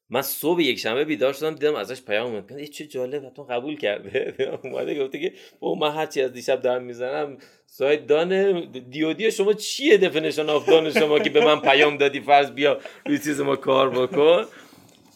من 0.10 0.22
صبح 0.22 0.62
یک 0.62 0.80
شنبه 0.80 1.06
بیدار 1.06 1.34
شدم 1.34 1.56
دیدم 1.56 1.76
ازش 1.76 2.02
پیام 2.02 2.32
اومد. 2.32 2.52
یه 2.52 2.68
چه 2.68 2.86
جالب 2.86 3.30
تو 3.30 3.44
قبول 3.44 3.78
کرده. 3.78 4.36
اومده 4.64 5.04
گفته 5.04 5.20
که 5.20 5.34
با 5.60 5.76
من 5.76 5.92
هرچی 5.92 6.22
از 6.22 6.34
دیشب 6.34 6.62
دارم 6.62 6.84
می‌زنم 6.84 7.38
سایت 7.66 8.08
دان 8.08 8.62
دیودی 8.90 9.32
شما 9.32 9.54
چیه 9.54 9.98
دفنیشن 9.98 10.50
آف 10.50 10.70
دان 10.70 10.92
شما 10.92 11.20
که 11.20 11.30
به 11.30 11.46
من 11.46 11.60
پیام 11.60 11.98
دادی؟ 11.98 12.20
فرض 12.22 12.52
بیا 12.52 12.80
روی 13.06 13.20
چیز 13.20 13.42
ما 13.42 13.56
کار 13.56 13.90
بکن. 13.90 14.46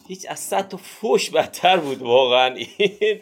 هیچ 0.08 0.26
از 0.28 0.38
صد 0.40 0.68
تا 0.68 0.76
فوش 0.76 1.30
بدتر 1.30 1.76
بود 1.76 2.02
واقعا. 2.02 2.54
این 2.78 3.20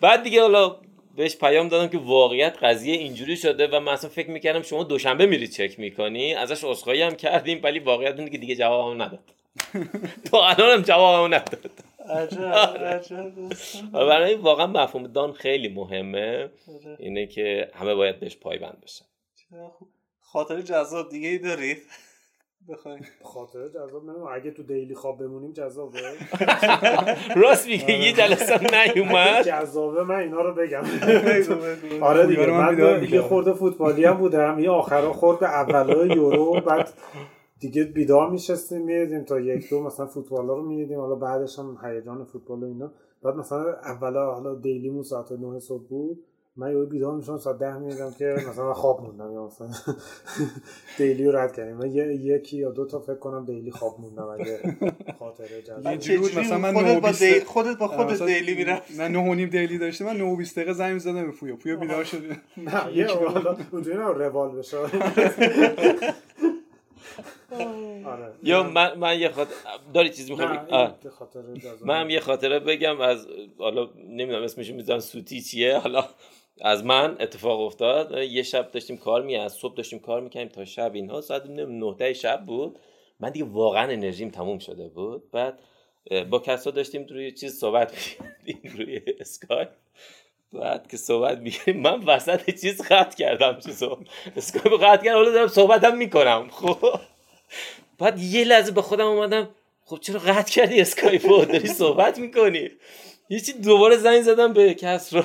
بعد 0.00 0.22
دیگه 0.22 0.40
حالا 0.40 0.76
بهش 1.16 1.36
پیام 1.36 1.68
دادم 1.68 1.88
که 1.88 1.98
واقعیت 1.98 2.56
قضیه 2.62 2.94
اینجوری 2.94 3.36
شده 3.36 3.66
و 3.66 3.80
من 3.80 3.92
اصلا 3.92 4.10
فکر 4.10 4.30
می‌کردم 4.30 4.62
شما 4.62 4.84
دوشنبه 4.84 5.26
میری 5.26 5.48
چک 5.48 5.80
می‌کنی 5.80 6.34
ازش 6.34 6.64
عذرخواهی 6.64 7.02
هم 7.02 7.14
کردیم 7.14 7.60
ولی 7.62 7.78
واقعیت 7.78 8.18
اینه 8.18 8.30
که 8.30 8.38
دیگه 8.38 8.56
جواب 8.56 8.92
هم 8.92 9.02
نداد. 9.02 9.39
تا 10.30 10.48
الان 10.48 10.76
هم 10.78 10.82
جواب 10.82 11.24
هم 11.24 11.34
نداد 11.34 11.70
برای 13.92 14.34
واقعا 14.34 14.66
مفهوم 14.66 15.06
دان 15.06 15.32
خیلی 15.32 15.68
مهمه. 15.68 16.50
اینه 16.98 17.26
که 17.26 17.70
همه 17.74 17.94
باید 17.94 18.20
بهش 18.20 18.36
پایبند 18.36 18.80
بشن. 18.82 19.04
خاطر 20.20 20.60
جذاب 20.60 21.08
دیگه 21.10 21.28
ای 21.28 21.38
دارید 21.38 21.78
بخواین 22.68 23.06
خاطر 23.22 23.68
جذاب 23.68 24.04
منو 24.04 24.24
اگه 24.24 24.50
تو 24.50 24.62
دیلی 24.62 24.94
خواب 24.94 25.18
بمونیم 25.18 25.52
جذابه؟ 25.52 25.98
راست 27.42 27.66
میگه 27.66 27.92
یه 27.92 28.12
جلسه 28.12 28.60
نیومد. 28.94 29.42
جذابه 29.46 30.02
من 30.04 30.14
اینا 30.14 30.40
رو 30.40 30.54
بگم. 30.54 30.82
آره 32.00 32.26
دیگه 32.26 32.46
من 32.46 33.08
یه 33.10 33.20
خورده 33.20 33.52
فوتبالی 33.52 34.04
هم 34.04 34.14
بودم 34.16 34.58
یه 34.58 34.70
آخرا 34.70 35.12
خورد 35.12 35.44
اولای 35.44 36.08
یورو 36.08 36.60
بعد 36.60 36.92
دیگه 37.60 37.84
بیدار 37.84 38.30
میشستیم 38.30 38.82
میدیم 38.82 39.24
تا 39.24 39.40
یک 39.40 39.70
دو 39.70 39.82
مثلا 39.82 40.06
فوتبال 40.06 40.46
رو 40.48 40.62
میدیم 40.62 41.00
حالا 41.00 41.14
بعدش 41.14 41.58
هم 41.58 41.78
هیجان 41.84 42.24
فوتبال 42.24 42.62
و 42.62 42.66
اینا. 42.66 42.92
بعد 43.22 43.34
مثلا 43.36 43.74
اولا 43.74 44.34
حالا 44.34 44.54
دیلیمون 44.54 45.02
ساعت 45.02 45.32
9 45.32 45.58
صبح 45.58 45.82
بود. 45.88 46.24
من 46.56 46.72
یه 46.76 46.84
بیدار 46.84 47.16
میشم 47.16 47.38
ساعت 47.38 47.58
ده 47.58 47.78
میدم 47.78 48.10
که 48.18 48.24
مثلا 48.50 48.74
خواب 48.74 49.00
موندم 49.02 49.32
یا 49.32 49.46
مثلا 49.46 49.68
دیلی 50.98 51.24
رو 51.24 51.36
رد 51.36 51.52
کردیم. 51.56 51.76
من 51.76 51.90
یکی 51.90 52.56
یا 52.56 52.70
دو 52.70 52.86
تا 52.86 53.00
فکر 53.00 53.14
کنم 53.14 53.44
دیلی 53.44 53.70
خواب 53.70 54.00
موندم 54.00 54.26
اگه 54.28 54.60
خاطره 55.18 55.62
جذاب 55.62 55.86
مثلا 56.38 56.58
من 56.58 56.72
خودت 56.72 57.00
با, 57.02 57.10
دی... 57.10 57.40
خودت 57.40 57.78
با 57.78 57.88
خودت 57.88 58.22
دیلی 58.22 58.54
می‌رفت 58.54 59.00
نه 59.00 59.08
نه 59.08 59.30
و 59.30 59.34
نیم 59.34 59.48
دیلی 59.48 59.78
داشتم 59.78 60.04
من 60.04 60.16
9 60.16 60.36
20 60.36 60.56
دقیقه 60.56 60.72
زنگ 60.72 60.98
زدم 60.98 61.26
به 61.26 61.32
پویا. 61.32 61.56
پویا 61.56 61.76
بیدار 61.76 62.04
شد 62.04 62.22
نه 62.56 62.96
یه 62.96 63.06
حالا 63.06 63.56
اونجوری 63.72 63.98
نه 63.98 64.04
روال 64.08 64.56
بشه. 64.56 64.76
آره. 68.06 68.32
یا 68.42 68.62
من, 68.62 68.98
من 68.98 69.20
یه 69.20 69.28
خاطر 69.28 69.52
داری 69.94 70.08
چیزی 70.10 70.32
می‌خوام 70.34 70.66
من 71.84 72.00
هم 72.00 72.10
یه 72.10 72.20
خاطره 72.20 72.58
بگم 72.58 73.00
از 73.00 73.28
حالا 73.58 73.88
نمی‌دونم 74.08 74.42
اسمش 74.42 74.70
می‌ذارن 74.70 75.00
سوتی 75.00 75.42
چیه؟ 75.42 75.76
حالا 75.78 76.04
از 76.60 76.84
من 76.84 77.16
اتفاق 77.20 77.60
افتاد. 77.60 78.18
یه 78.18 78.42
شب 78.42 78.70
داشتیم 78.70 78.96
کار 78.96 79.22
می 79.22 79.36
از 79.36 79.52
صبح 79.52 79.74
داشتیم 79.74 79.98
کار 79.98 80.20
می‌کنیم 80.20 80.48
تا 80.48 80.64
شب 80.64 80.94
اینها. 80.94 81.20
ساعت 81.20 81.46
9 81.46 82.12
شب 82.12 82.44
بود. 82.46 82.78
من 83.20 83.30
دیگه 83.30 83.44
واقعا 83.44 83.82
انرژیم 83.92 84.30
تموم 84.30 84.58
شده 84.58 84.88
بود. 84.88 85.30
بعد 85.30 85.58
با 86.30 86.38
کسا 86.38 86.70
داشتیم 86.70 87.06
روی 87.10 87.32
چیز 87.32 87.58
صحبت 87.58 87.92
می‌کردیم 87.92 88.72
روی 88.78 89.00
اسکای 89.20 89.66
بعد 90.52 90.88
که 90.88 90.96
صحبت 90.96 91.38
می‌کنیم 91.38 91.80
من 91.80 92.04
وسط 92.04 92.50
چیز 92.60 92.82
قطع 92.82 93.16
کردم 93.16 93.58
چیزو. 93.58 93.98
اسکای 94.36 94.76
قطع 94.78 95.04
کردم 95.04 95.16
حالا 95.16 95.30
دارم 95.30 95.48
صحبتم 95.48 95.96
می‌کنم. 95.96 96.48
خب. 96.50 97.00
بعد 97.98 98.18
یه 98.18 98.44
لحظه 98.44 98.72
به 98.72 98.82
خودم 98.82 99.06
اومدم 99.06 99.48
خب 99.84 99.98
چرا 100.00 100.18
قطع 100.18 100.52
کردی 100.52 100.80
اسکایپو 100.80 101.44
داری 101.44 101.66
صحبت 101.66 102.18
می‌کنی؟ 102.18 102.70
یه 103.28 103.40
چی 103.40 103.52
دوباره 103.52 103.96
زنگ 103.96 104.22
زدم 104.22 104.52
به 104.52 104.74
کس 104.74 105.14
رو 105.14 105.22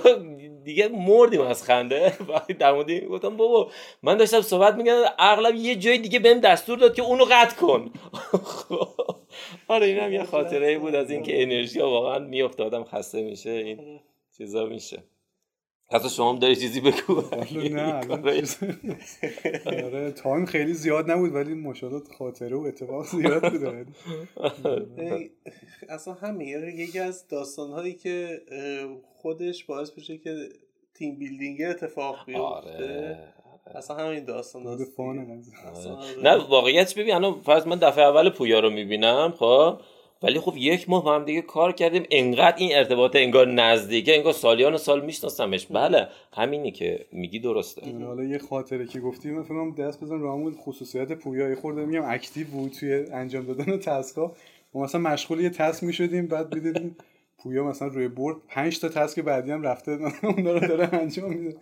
دیگه 0.63 0.87
مردیم 0.87 1.41
از 1.41 1.63
خنده. 1.63 2.13
در 2.59 2.71
مورد 2.71 2.91
گفتم 2.91 3.37
بابا 3.37 3.71
من 4.03 4.17
داشتم 4.17 4.41
صحبت 4.41 4.75
می‌کردم 4.75 5.09
اغلب 5.19 5.55
یه 5.55 5.75
جای 5.75 5.97
دیگه 5.97 6.19
بهم 6.19 6.39
دستور 6.39 6.77
داد 6.77 6.95
که 6.95 7.01
اونو 7.01 7.25
قطع 7.31 7.55
کن. 7.55 7.91
آره 9.67 9.85
اینم 9.85 10.13
یه 10.13 10.23
خاطره 10.23 10.79
بود 10.79 10.95
از 10.95 11.11
اینکه 11.11 11.41
انرژی 11.41 11.79
واقعا 11.79 12.19
میافتادم 12.19 12.83
خسته 12.83 13.21
میشه 13.21 13.49
این 13.49 13.99
چیزا 14.37 14.65
میشه. 14.65 15.03
حتی 15.91 16.09
شما 16.09 16.33
هم 16.33 16.39
داری 16.39 16.55
چیزی 16.55 16.81
بگو. 16.81 17.23
نه 17.69 17.93
آره 19.85 20.11
time 20.11 20.45
خیلی 20.45 20.73
زیاد 20.73 21.11
نبود 21.11 21.35
ولی 21.35 21.53
مشاهدات 21.53 22.07
خاطره 22.17 22.55
و 22.55 22.59
اتفاق 22.59 23.05
زیاد 23.05 23.51
بود 23.51 23.87
اصلا 25.89 26.13
همین 26.13 26.47
یکی 26.77 26.99
از 26.99 27.27
داستان 27.27 27.71
هایی 27.71 27.93
که 27.93 28.41
خودش 29.15 29.65
باعث 29.65 29.91
بشه 29.91 30.17
که 30.17 30.49
team 30.93 31.15
building 31.15 31.61
اتفاق 31.61 32.25
بیفته. 32.25 32.41
آره. 32.41 33.33
اصلا 33.75 33.97
همین 33.97 34.25
داستان 34.25 34.67
آره. 34.67 36.21
نه 36.23 36.47
واقعیت 36.49 36.99
ببین 36.99 37.13
الان 37.13 37.41
فرض 37.41 37.67
من 37.67 37.79
دفعه 37.79 38.03
اول 38.03 38.29
پویا 38.29 38.59
رو 38.59 38.69
می‌بینم 38.69 39.33
خب؟ 39.39 39.79
ولی 40.23 40.39
خب 40.39 40.53
یک 40.57 40.89
ماه 40.89 41.03
با 41.03 41.15
هم 41.15 41.25
دیگه 41.25 41.41
کار 41.41 41.71
کردیم. 41.71 42.03
انقدر 42.11 42.57
این 42.57 42.75
ارتباط 42.75 43.15
انگار 43.15 43.47
نزدیکه 43.47 44.15
انگار 44.15 44.33
سالیان 44.33 44.77
سال 44.77 45.05
میشناسمش. 45.05 45.67
بله 45.67 46.07
همینی 46.33 46.71
که 46.71 47.05
میگی 47.11 47.39
درسته. 47.39 47.81
آره، 47.81 48.05
حالا 48.05 48.23
یه 48.23 48.37
خاطره 48.37 48.87
که 48.87 48.99
گفتی 48.99 49.29
من 49.31 49.71
دست 49.71 50.03
بزن 50.03 50.19
رو 50.19 50.51
خصوصیت 50.51 51.11
پویا 51.11 51.55
خورده 51.55 51.85
میگم 51.85 52.03
active 52.05 52.47
بود 52.47 52.71
توی 52.71 52.93
انجام 52.93 53.45
دادن 53.45 53.77
task 53.77 54.23
ا 54.23 54.35
ما 54.73 54.83
مثلا 54.83 55.01
مشغول 55.01 55.39
یه 55.39 55.49
task 55.49 55.83
می‌شدیم 55.83 56.27
بعد 56.27 56.53
دیدیم 56.53 56.95
پویا 57.37 57.63
مثلا 57.63 57.87
روی 57.87 58.07
برد 58.07 58.37
پنج 58.47 58.79
تا 58.79 58.89
task 58.89 59.19
بعدی 59.19 59.51
هم 59.51 59.61
رفته 59.61 59.91
اونا 60.23 60.51
رو 60.51 60.59
داره 60.59 60.93
انجام 60.93 61.33
میده. 61.33 61.57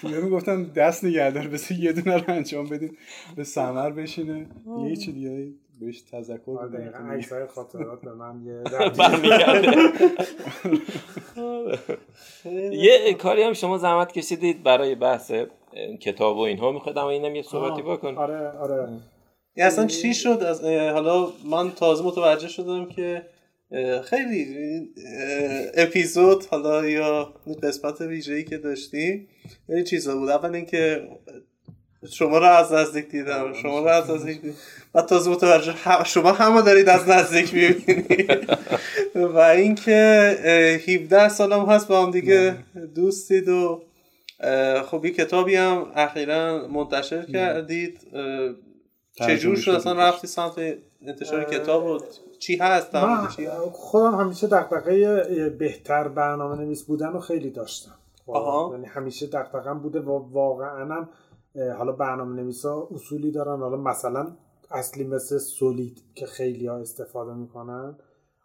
پویا 0.00 0.20
می‌گفتم 0.20 0.64
دست 0.64 1.04
نگهدار 1.04 1.48
بس 1.48 1.70
یه 1.70 1.92
دونه 1.92 2.16
رو 2.16 2.24
انجام 2.28 2.66
بدیم 2.68 2.96
به 3.36 3.44
سمر 3.44 3.90
بشینه. 3.90 4.46
یه 4.88 4.96
چی 4.96 5.12
دیگه 5.12 5.48
بهش 5.80 6.02
تذکر 6.02 6.58
آره، 6.58 6.68
دقیقاً 6.68 6.98
بدیم 6.98 7.10
عکسای 7.10 7.46
خاطرات 7.46 8.00
به 8.00 8.14
من 8.14 8.42
یه 8.46 8.62
برمیگرده. 8.98 9.72
یه 12.72 13.14
کاری 13.14 13.42
هم 13.42 13.52
شما 13.52 13.78
زحمت 13.78 14.12
کشیدید 14.12 14.62
برای 14.62 14.94
بحث 14.94 15.32
کتاب 16.00 16.36
و 16.36 16.40
اینها. 16.40 16.72
می‌خواد 16.72 16.98
اما 16.98 17.10
اینم 17.10 17.34
یه 17.34 17.42
صحبتی 17.42 17.82
بکن 17.82 18.14
آره 18.18 18.48
آره. 18.48 18.88
این 19.54 19.66
اصلا 19.66 19.86
چی 19.86 20.14
شد؟ 20.14 20.42
از 20.42 20.64
حالا 20.64 21.28
من 21.50 21.70
تازه 21.70 22.04
متوجه 22.04 22.48
شدم 22.48 22.88
که 22.88 23.22
خیلی 24.04 24.46
اپیزود 25.74 26.44
حالا 26.44 26.88
یا 26.88 27.34
قسمت 27.62 28.00
ویژه‌ای 28.00 28.44
که 28.44 28.58
داشتیم 28.58 29.28
خیلی 29.66 29.84
چیزا 29.84 30.16
بود. 30.16 30.28
اول 30.28 30.54
اینکه 30.54 31.08
شما 32.10 32.38
رو 32.38 32.46
از 32.46 32.72
نزدیک 32.72 33.08
دیدم 33.08 33.52
شما 33.52 33.80
رو 33.80 33.86
از 33.86 34.10
نزدیک 34.10 34.40
دیدم. 34.42 34.54
و 34.94 35.02
تازه 35.02 35.30
متوجه 35.30 36.04
شما 36.04 36.32
همه 36.32 36.62
دارید 36.62 36.88
از 36.88 37.08
نزدیک 37.08 37.54
می‌بینید. 37.54 38.58
و 39.14 39.38
اینکه 39.38 40.36
اه، 40.44 40.94
17 40.94 41.28
سالم 41.28 41.66
هست 41.66 41.88
با 41.88 42.02
هم 42.02 42.10
دیگه. 42.10 42.56
دوستید 42.94 43.48
و 43.48 43.82
خب 44.86 45.04
یه 45.04 45.10
کتابی 45.10 45.56
هم 45.56 45.86
اخیرا 45.96 46.68
منتشر 46.68 47.22
کردید. 47.22 48.00
اه، 48.14 48.54
چجور 49.26 49.56
شد؟ 49.56 49.70
اصلا. 49.70 49.92
رفتی 49.92 50.26
سمت 50.26 50.52
انتشار 51.06 51.44
کتاب 51.44 51.84
و 51.84 52.00
چی 52.38 52.56
هست؟ 52.56 52.90
چی؟ 53.36 53.48
خودم 53.72 54.14
همیشه 54.14 54.46
دقدقه 54.46 55.50
بهتر 55.58 56.08
برنامه 56.08 56.64
نویس 56.64 56.82
بودن 56.82 57.12
رو 57.12 57.20
خیلی 57.20 57.50
داشتم. 57.50 57.94
آها. 58.26 58.70
یعنی 58.74 58.86
همیشه 58.86 59.26
دقدقم 59.26 59.78
بوده 59.78 60.00
و 60.00 60.10
واقعا 60.32 60.94
هم 60.94 61.08
حالا 61.78 61.92
برنامه 61.92 62.42
نویس 62.42 62.66
ها 62.66 62.88
اصولی 62.94 63.30
دارن. 63.30 63.60
حالا 63.60 63.76
مثلا 63.76 64.36
اصلی 64.70 65.04
مثل 65.04 65.38
سولید 65.38 66.02
که 66.14 66.26
خیلی 66.26 66.66
ها 66.66 66.76
استفاده 66.76 67.34
می‌کنن. 67.34 67.96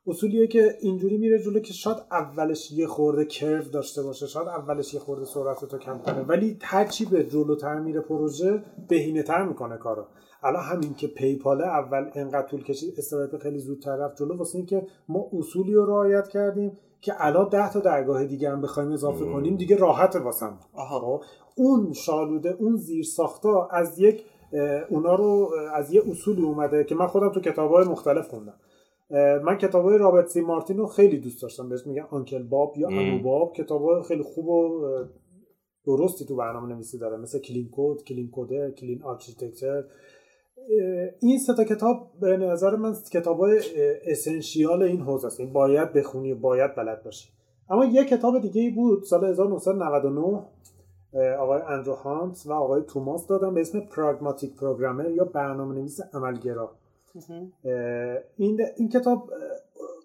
اصولیه 0.08 0.48
که 0.48 0.78
اینجوری 0.82 1.18
میره 1.18 1.40
جلو 1.40 1.60
که 1.60 1.74
شاید 1.74 1.98
اولش 2.12 2.72
یه 2.72 2.88
خورده 2.88 3.26
کرو 3.26 3.64
داشته 3.64 4.04
باشه 4.04 4.28
شاید 4.28 4.48
اولش 4.48 4.94
یه 4.94 5.00
خورده 5.00 5.26
سرعت 5.26 5.74
رو 5.74 5.80
کم 5.80 5.98
کنه 5.98 6.22
ولی 6.22 6.58
هرچی 6.62 7.06
به 7.06 7.24
جلوتر 7.24 7.80
میره 7.80 8.02
پروژه 8.02 8.64
بهینه 8.88 9.24
تر 9.24 9.44
می‌کنه 9.44 9.78
کارو. 9.78 10.06
الان 10.44 10.64
همین 10.64 10.94
که 10.94 11.08
پیپاله 11.08 11.68
اول 11.68 12.10
انقدر 12.16 12.48
طول 12.48 12.64
کشید 12.64 12.94
استرایپ 12.98 13.38
خیلی 13.38 13.60
زودتر 13.60 13.96
رفت 13.96 14.18
جلو 14.18 14.38
واسه 14.38 14.58
اینکه 14.58 14.88
ما 15.10 15.30
اصولی 15.34 15.74
رو 15.74 15.86
رعایت 15.86 16.28
کردیم 16.28 16.72
که 17.02 17.14
الان 17.18 17.50
ده 17.50 17.72
تا 17.72 17.80
درگاه 17.80 18.26
دیگه 18.26 18.50
هم 18.50 18.62
بخوایم 18.62 18.92
اضافه 18.92 19.26
کنیم 19.26 19.56
دیگه 19.56 19.76
راحت 19.78 20.16
واسم. 20.16 20.60
آها. 20.74 21.00
خب، 21.00 21.24
اون 21.58 21.94
شالوده 21.94 22.56
اون 22.60 22.76
زیر 22.76 23.04
ساختا 23.04 23.68
از 23.72 24.00
یک 24.00 24.24
اونا 24.90 25.16
رو 25.16 25.52
از 25.74 25.94
یه 25.94 26.02
اصولی 26.10 26.42
اومده 26.42 26.84
که 26.84 26.96
من 26.96 27.08
خودم 27.08 27.32
تو 27.32 27.42
کتاب 27.42 27.72
های 27.72 27.86
مختلف 27.86 28.28
خوندم. 28.28 28.60
من 29.46 29.58
کتاب 29.58 29.86
های 29.86 29.98
رابرت 29.98 30.28
سی 30.28 30.42
مارتین 30.42 30.78
رو 30.78 30.88
خیلی 30.88 31.20
دوست 31.20 31.42
داشتم. 31.42 31.70
بهش 31.70 31.88
میگن 31.88 32.06
Uncle 32.12 32.44
Bob 32.44 32.78
یا. 32.78 32.88
عمو 32.88 33.24
باب 33.24 33.54
کتاب 33.54 33.82
های 33.82 34.04
خیلی 34.04 34.24
خوب 34.24 34.48
و 34.48 34.86
درستی 35.86 36.26
تو 36.26 36.36
برنامه 36.36 36.74
نویسی 36.74 36.98
داره. 36.98 37.18
مثل 37.18 37.40
Clean 37.40 37.70
Code 37.70 38.04
Clean 38.04 38.30
Coder 38.30 38.72
Clean 38.72 39.04
Architecture. 39.04 39.84
این 41.20 41.40
سه 41.40 41.54
تا 41.54 41.64
کتاب 41.64 42.12
به 42.22 42.38
نظر 42.38 42.76
من 42.76 42.96
کتاب 43.14 43.40
های 43.40 43.60
اسنشیال 44.06 44.84
این 44.84 45.02
حوزه 45.02 45.28
است. 45.28 45.40
این 45.40 45.54
باید 45.54 45.94
بخونی 45.94 46.34
باید 46.34 46.76
بلد 46.76 47.04
باشی. 47.04 47.30
اما 47.70 47.86
یه 47.86 48.06
کتاب 48.06 48.42
دیگه 48.42 48.62
ای 48.62 48.70
بود 48.70 49.04
سال 49.04 49.26
1999 49.26 50.22
اه، 50.22 50.50
آقای 51.40 51.62
اندرو 51.62 51.94
هانت 51.94 52.44
و 52.46 52.54
آقای 52.54 52.82
توماس 52.82 53.28
دادن 53.28 53.54
به 53.54 53.62
اسم 53.62 53.80
پراگماتیک 53.80 54.56
پروگرامر 54.56 55.10
یا 55.10 55.26
برنامه 55.26 55.76
نویس 55.76 56.00
عملگرا 56.14 56.72
این 58.38 58.62
این 58.78 58.90
کتاب 58.90 59.30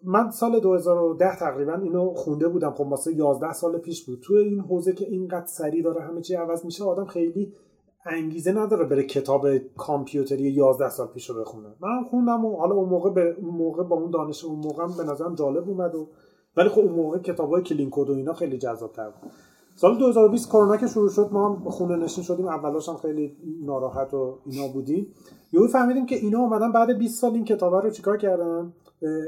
من 0.04 0.30
سال 0.30 0.60
2010 0.60 1.38
تقریبا 1.38 1.74
اینو 1.74 2.14
خونده 2.14 2.48
بودم. 2.48 2.70
خب 2.70 2.86
واسه 2.86 3.12
11 3.12 3.52
سال 3.52 3.78
پیش 3.78 4.04
بود. 4.04 4.20
تو 4.20 4.34
این 4.34 4.60
حوزه 4.60 4.92
که 4.92 5.04
اینقدر 5.04 5.46
سریع 5.46 5.82
داره 5.82 6.00
همه 6.00 6.20
چی 6.20 6.34
عوض 6.34 6.64
میشه 6.64 6.84
آدم 6.84 7.04
خیلی 7.04 7.52
انگیزه 8.06 8.52
نداره 8.52 8.84
بره 8.84 9.02
کتاب 9.02 9.58
کامپیوتری 9.58 10.42
11 10.42 10.88
سال 10.88 11.06
پیش 11.06 11.30
رو 11.30 11.40
بخونه. 11.40 11.68
من 11.80 12.04
خوندم 12.10 12.44
و 12.44 12.56
حالا 12.56 12.74
اون 12.74 12.88
موقع 12.88 13.10
به 13.10 13.36
اون 13.40 13.54
موقع 13.54 13.82
با 13.82 13.96
اون 13.96 14.10
دانش 14.10 14.44
اون 14.44 14.58
موقع 14.58 14.86
به 14.96 15.12
نظرم 15.12 15.34
جالب 15.34 15.68
اومد 15.68 15.94
و 15.94 16.08
ولی 16.56 16.68
خب 16.68 16.80
اون 16.80 16.92
موقع 16.92 17.18
کتابای 17.18 17.62
Clean 17.62 17.88
Code 17.90 18.10
و 18.10 18.12
اینا 18.12 18.32
خیلی 18.32 18.58
جذاب‌تر 18.58 19.10
بود. 19.10 19.30
سال 19.74 19.98
2020 19.98 20.48
کرونا 20.48 20.76
که 20.76 20.86
شروع 20.86 21.10
شد 21.10 21.28
ما 21.32 21.48
هم 21.48 21.70
خونه 21.70 21.96
نشین 21.96 22.24
شدیم. 22.24 22.48
اولاش 22.48 22.88
هم 22.88 22.96
خیلی 22.96 23.36
ناراحت 23.64 24.14
و 24.14 24.38
اینا 24.46 24.68
بودیم. 24.68 25.06
یهو 25.52 25.68
فهمیدیم 25.68 26.06
که 26.06 26.16
اینا 26.16 26.38
اومدن 26.38 26.72
بعد 26.72 26.98
20 26.98 27.20
سال 27.20 27.34
این 27.34 27.44
کتاب 27.44 27.74
رو 27.74 27.90
چیکار 27.90 28.16
کردن؟ 28.16 28.72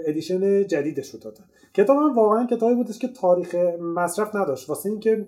edition 0.07 0.67
جدیدش 0.67 1.11
رو 1.11 1.21
دادن. 1.21 1.45
کتاب 1.75 1.97
هم 1.97 2.17
واقعا 2.17 2.47
کتابی 2.47 2.75
بودش 2.75 2.99
که 2.99 3.09
تاریخ 3.09 3.55
مصرف 3.81 4.35
نداشت. 4.35 4.69
واسه 4.69 4.91
اینکه 4.91 5.27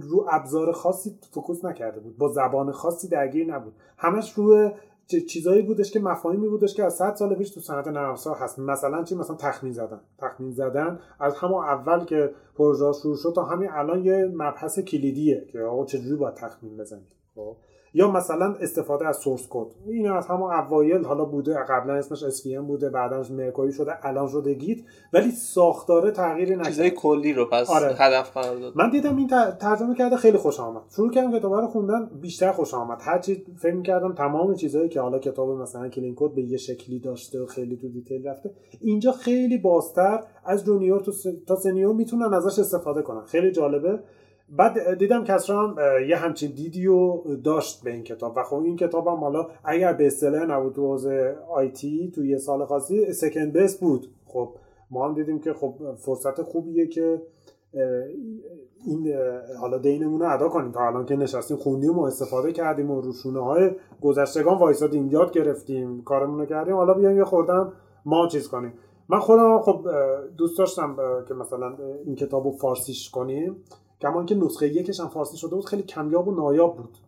رو 0.00 0.26
ابزار 0.30 0.72
خاصی 0.72 1.18
focus 1.30 1.64
نکرده 1.64 2.00
بود. 2.00 2.18
با 2.18 2.28
زبان 2.28 2.72
خاصی 2.72 3.08
درگیر 3.08 3.54
نبود. 3.54 3.72
همش 3.98 4.32
روی 4.32 4.70
چیزایی 5.06 5.62
بودش 5.62 5.90
که 5.90 6.00
مفاهیمی 6.00 6.48
بودش 6.48 6.74
که 6.74 6.84
از 6.84 6.96
100 6.96 7.14
سال 7.14 7.34
پیش 7.34 7.50
تو 7.50 7.60
صنعت 7.60 7.88
نرم 7.88 8.14
هست. 8.40 8.58
مثلا 8.58 9.04
چی؟ 9.04 9.14
مثلا 9.14 9.36
تخمین 9.36 9.72
زدن. 9.72 10.00
تخمین 10.18 10.52
زدن 10.52 10.98
از 11.20 11.34
همون 11.36 11.64
اول 11.64 12.04
که 12.04 12.30
پروژه 12.56 12.92
شروع 13.02 13.16
شد 13.16 13.32
تا 13.34 13.44
همین 13.44 13.70
الان 13.70 14.04
یه 14.04 14.30
مبحث 14.34 14.78
کلیدیه 14.78 15.46
که 15.52 15.60
آقا 15.60 15.84
چجوری 15.84 16.16
باید 16.16 16.34
تخمین 16.34 16.76
بزنید 16.76 17.12
خب. 17.34 17.56
یا 17.96 18.10
مثلا 18.10 18.54
استفاده 18.60 19.08
از 19.08 19.16
source 19.16 19.46
code. 19.50 19.66
این 19.86 20.10
از 20.10 20.26
همون 20.26 20.52
اوایل 20.52 21.04
حالا 21.04 21.24
بوده 21.24 21.54
قبلا 21.68 21.94
اسمش 21.94 22.24
SVN 22.24 22.66
بوده 22.66 22.90
بعدش 22.90 23.30
Mercury 23.30 23.72
شده 23.72 24.06
الان 24.06 24.28
شده 24.28 24.54
Git 24.54 24.78
ولی 25.12 25.30
ساختاره 25.30 26.10
تغییری 26.10 26.56
چیزای 26.56 26.86
نکرده 26.86 26.90
کلی 26.90 27.32
رو 27.32 27.44
پس 27.44 27.70
آره. 27.70 27.94
هدف 27.98 28.36
قرار 28.36 28.56
داد. 28.56 28.72
من 28.76 28.90
دیدم 28.90 29.16
این 29.16 29.28
ترجمه 29.60 29.94
کرده 29.94 30.16
خیلی 30.16 30.38
خوشم 30.38 30.60
آمد. 30.60 30.82
شروع 30.96 31.10
کردم 31.10 31.38
کتاب 31.38 31.54
رو 31.54 31.66
خوندن 31.66 32.10
بیشتر 32.20 32.52
خوشم 32.52 32.74
آمد. 32.74 32.98
هر 33.00 33.18
چی 33.18 33.44
فکر 33.58 33.82
کردم 33.82 34.14
تمام 34.14 34.54
چیزهایی 34.54 34.88
که 34.88 35.00
حالا 35.00 35.18
کتاب 35.18 35.50
مثلا 35.50 35.88
Clean 35.88 36.14
Code 36.16 36.34
به 36.34 36.42
یه 36.42 36.56
شکلی 36.56 36.98
داشته 36.98 37.40
و 37.40 37.46
خیلی 37.46 37.76
تو 37.76 37.88
detail 37.88 38.28
رفته 38.28 38.50
اینجا 38.80 39.12
خیلی 39.12 39.58
بازتر 39.58 40.20
از 40.44 40.64
جونیور 40.64 41.02
تا 41.46 41.56
سنیور 41.56 41.94
می‌تونن 41.94 42.34
ازش 42.34 42.58
استفاده 42.58 43.02
کنن. 43.02 43.24
خیلی 43.24 43.52
جالبه. 43.52 43.98
بعد 44.48 44.98
دیدم 44.98 45.24
کسرا 45.24 45.68
هم 45.68 45.76
یه 46.08 46.16
همچین 46.16 46.50
دیدیو 46.50 47.22
داشت 47.44 47.84
به 47.84 47.90
این 47.92 48.02
کتاب. 48.02 48.36
و 48.36 48.42
خب 48.42 48.56
این 48.56 48.76
کتاب 48.76 49.06
هم 49.06 49.14
حالا 49.14 49.46
اگر 49.64 49.92
به 49.92 50.06
اصطلاح 50.06 50.42
نبود 50.42 50.74
تو 50.74 50.86
حوزه 50.86 51.36
آیتی 51.48 52.12
تو 52.14 52.24
یه 52.24 52.38
سال 52.38 52.64
خاصی 52.64 53.12
سکند 53.12 53.52
بیس 53.52 53.78
بود. 53.78 54.06
خب 54.26 54.54
ما 54.90 55.08
هم 55.08 55.14
دیدیم 55.14 55.38
که 55.38 55.52
خب 55.52 55.74
فرصت 55.96 56.42
خوبیه 56.42 56.86
که 56.86 57.22
این 58.86 59.14
حالا 59.60 59.78
دینمون 59.78 60.20
رو 60.20 60.34
ادا 60.34 60.48
کنیم. 60.48 60.72
تا 60.72 60.86
الان 60.86 61.06
که 61.06 61.16
نشستیم 61.16 61.56
خوندیم 61.56 61.98
و 61.98 62.02
استفاده 62.02 62.52
کردیم 62.52 62.90
و 62.90 63.00
روشونه 63.00 63.44
های 63.44 63.70
گذشتگان 64.00 64.58
وایسادیم 64.58 65.08
یاد 65.10 65.32
گرفتیم 65.32 66.02
کارمون 66.02 66.38
رو 66.38 66.46
کردیم. 66.46 66.74
حالا 66.74 66.94
بیایم 66.94 67.16
یه 67.16 67.24
خوردم 67.24 67.72
ما 68.04 68.28
چیز 68.28 68.48
کنیم. 68.48 68.72
من 69.08 69.18
خودم 69.18 69.60
خب 69.60 69.86
دوست 70.36 70.58
داشتم 70.58 70.96
که 71.28 71.34
مثلا 71.34 71.76
این 72.04 72.14
کتاب 72.14 72.44
رو 72.44 72.50
فارسیش 72.50 73.10
کنیم. 73.10 73.56
کما 74.00 74.18
اینکه 74.18 74.34
نسخه 74.34 74.68
یکش 74.68 75.00
هم 75.00 75.08
فارسی 75.08 75.36
شده 75.36 75.54
بود 75.54 75.64
خیلی 75.64 75.82
کمیاب 75.82 76.28
و 76.28 76.34
نایاب 76.34 76.76
بود. 76.76 76.98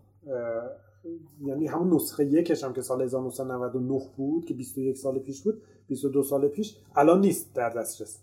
یعنی 1.40 1.66
همون 1.66 1.94
نسخه 1.94 2.24
یکش 2.24 2.64
هم 2.64 2.72
که 2.72 2.82
سال 2.82 3.02
1999 3.02 4.00
بود 4.16 4.44
که 4.44 4.54
21 4.54 4.96
سال 4.96 5.18
پیش 5.18 5.42
بود 5.42 5.62
22 5.88 6.22
سال 6.22 6.48
پیش 6.48 6.76
الان 6.96 7.20
نیست 7.20 7.54
در 7.54 7.70
دسترس. 7.70 8.18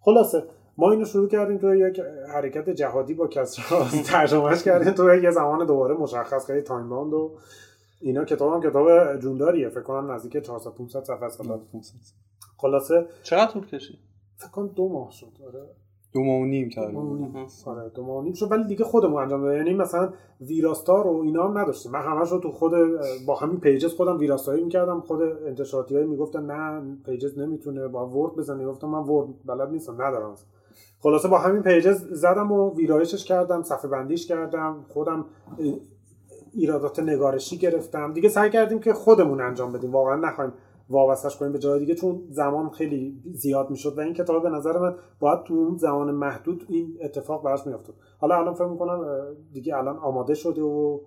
خلاصه 0.00 0.44
ما 0.76 0.90
اینو 0.90 1.04
شروع 1.04 1.28
کردیم 1.28 1.58
تو 1.58 1.74
یک 1.74 2.00
حرکت 2.28 2.70
جهادی 2.70 3.14
با 3.14 3.26
کسرا. 3.26 3.84
ترجمهش 4.06 4.62
کردیم 4.62 4.92
تو 4.92 5.14
یه 5.14 5.30
زمان 5.30 5.66
دوباره 5.66 5.94
مشخص 5.94 6.46
خیلی 6.46 6.60
time-bound 6.60 7.12
و 7.12 7.32
اینا 8.00 8.24
کتاب 8.24 8.52
هم 8.52 8.70
کتاب 8.70 9.16
جون‌داریه. 9.16 9.68
فکر 9.68 9.80
کنم 9.80 10.10
نزدیک 10.10 10.36
400 10.36 10.70
500 10.70 11.04
صفحه 11.04 11.24
است. 11.24 11.40
خلاصه 12.56 13.06
چقدر 13.22 13.52
طول 13.52 13.66
کشید؟ 13.66 13.98
فکر 14.36 14.50
کنم 14.50 14.66
دو 14.68 14.88
ماه 14.88 15.10
شد. 15.10 15.32
آره. 15.46 15.68
دو 16.14 16.24
ماه 16.24 16.40
و 16.40 16.44
نیم 16.44 16.68
تقریبا. 16.68 17.00
آره 17.66 17.88
دو 17.94 18.02
ماه 18.04 18.18
و 18.18 18.22
نیم 18.22 18.32
شد 18.32 18.52
ولی 18.52 18.64
دیگه 18.64 18.84
خودمون 18.84 19.22
انجام 19.22 19.42
دادیم. 19.42 19.56
یعنی 19.56 19.74
مثلا 19.74 20.12
ویراستار 20.40 21.06
و 21.06 21.20
اینا 21.20 21.48
هم 21.48 21.58
نداشتیم. 21.58 21.92
من 21.92 22.02
همش 22.02 22.32
رو 22.32 22.38
تو 22.38 22.52
خود 22.52 22.72
با 23.26 23.34
همین 23.34 23.60
Pages 23.60 23.94
خودم 23.94 24.18
ویراستاری 24.18 24.64
می‌کردم. 24.64 25.00
خود 25.00 25.22
انتشاراتی 25.22 25.96
های 25.96 26.06
می‌گفتن 26.06 26.46
نه 26.46 26.82
Pages 27.06 27.38
نمی‌تونه 27.38 27.88
با 27.88 28.08
Word 28.08 28.36
بزنی 28.36 28.64
گفتم 28.64 28.88
من 28.88 28.98
Word 28.98 29.28
بلد 29.44 29.70
نیستم 29.70 30.02
ندارم. 30.02 30.34
خلاصه 31.00 31.28
با 31.28 31.38
همین 31.38 31.62
Pages 31.62 32.04
زدم 32.10 32.52
و 32.52 32.74
ویرایشش 32.74 33.24
کردم 33.24 33.62
صفحه 33.62 33.90
بندیش 33.90 34.26
کردم. 34.26 34.84
خودم 34.88 35.24
ایرادات 36.52 36.98
نگارشی 36.98 37.58
گرفتم. 37.58 38.12
دیگه 38.12 38.28
سعی 38.28 38.50
کردیم 38.50 38.78
که 38.78 38.92
خودمون 38.92 39.40
انجام 39.40 39.72
بدیم. 39.72 39.92
واقعا 39.92 40.16
نخوایم 40.16 40.52
وابستش 40.90 41.36
کنیم 41.36 41.52
به 41.52 41.58
جای 41.58 41.80
دیگه 41.80 41.94
چون 41.94 42.22
زمان 42.30 42.70
خیلی 42.70 43.22
زیاد 43.32 43.70
می‌شد. 43.70 43.98
و 43.98 44.00
این 44.00 44.14
کتاب 44.14 44.42
به 44.42 44.50
نظر 44.50 44.78
من 44.78 44.94
باید 45.20 45.42
تو 45.42 45.54
اون 45.54 45.76
زمان 45.76 46.10
محدود 46.10 46.66
این 46.68 46.98
اتفاق 47.00 47.44
براش 47.44 47.66
میافتاد. 47.66 47.96
حالا 48.18 48.38
الان 48.38 48.54
فکر 48.54 48.66
می‌کنم 48.66 49.04
دیگه 49.52 49.76
الان 49.76 49.96
آماده 49.96 50.34
شده 50.34 50.62
و 50.62 51.00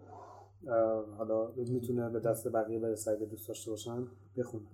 حالا 1.18 1.48
می‌تونه 1.58 2.10
به 2.10 2.20
دست 2.20 2.52
بقیه 2.52 2.80
برسه 2.80 3.12
اگه 3.12 3.26
دوست 3.26 3.48
داشته 3.48 3.72
باشن 3.72 4.08
بخونن. 4.38 4.66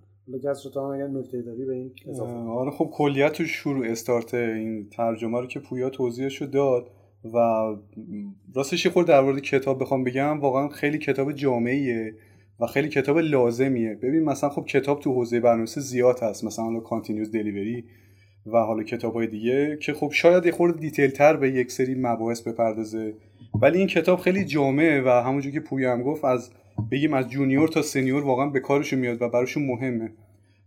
کس 0.44 0.62
تو 0.62 0.80
اگر 0.80 1.06
نکته 1.06 1.42
داری 1.42 1.64
به 1.64 1.74
این 1.74 1.92
اضافه 2.08 2.32
آره 2.32 2.70
خب 2.70 2.90
کلیت 2.92 3.44
شروع 3.44 3.86
استارت 3.86 4.34
این 4.34 4.88
ترجمه 4.88 5.40
رو 5.40 5.46
که 5.46 5.60
پویا 5.60 5.90
توضیحش 5.90 6.42
رو 6.42 6.46
داد 6.46 6.90
و 7.34 7.38
راستش 8.54 8.86
یه 8.86 8.92
خورده 8.92 9.12
در 9.12 9.20
مورد 9.20 9.40
کتاب 9.40 9.80
بخوام 9.80 10.04
بگم 10.04 10.40
واقعا 10.40 10.68
خیلی 10.68 10.98
کتاب 10.98 11.32
جامعیه 11.32 12.14
و 12.60 12.66
خیلی 12.66 12.88
کتاب 12.88 13.18
لازمیه. 13.18 13.94
ببین 13.94 14.24
مثلا 14.24 14.50
خب 14.50 14.64
کتاب 14.66 15.00
تو 15.00 15.12
حوزه 15.12 15.40
برنامه‌نویسی 15.40 15.80
زیاد 15.80 16.18
هست. 16.22 16.44
مثلا 16.44 16.64
حالا 16.64 16.80
continuous 16.80 17.30
delivery 17.30 17.84
و 18.46 18.58
حالا 18.58 18.82
کتاب 18.82 19.26
دیگه 19.26 19.78
که 19.82 19.92
خب 19.92 20.10
شاید 20.12 20.46
یه 20.46 20.52
خورده 20.52 20.80
detail 20.80 21.10
تر 21.10 21.36
به 21.36 21.50
یک 21.50 21.72
سری 21.72 21.94
مباحث 21.94 22.42
بپردازه. 22.42 23.14
ولی 23.62 23.78
این 23.78 23.86
کتاب 23.86 24.18
خیلی 24.18 24.44
جامعه 24.44 25.02
و 25.02 25.08
همونجور 25.08 25.52
که 25.52 25.60
پویا 25.60 25.92
هم 25.92 26.02
گفت 26.02 26.24
از 26.24 26.50
بگیم 26.90 27.14
از 27.14 27.28
junior 27.28 27.68
تا 27.68 27.82
senior 27.82 28.24
واقعا 28.24 28.46
به 28.46 28.60
کارشون 28.60 28.98
میاد 28.98 29.22
و 29.22 29.28
براشون 29.28 29.66
مهمه 29.66 30.12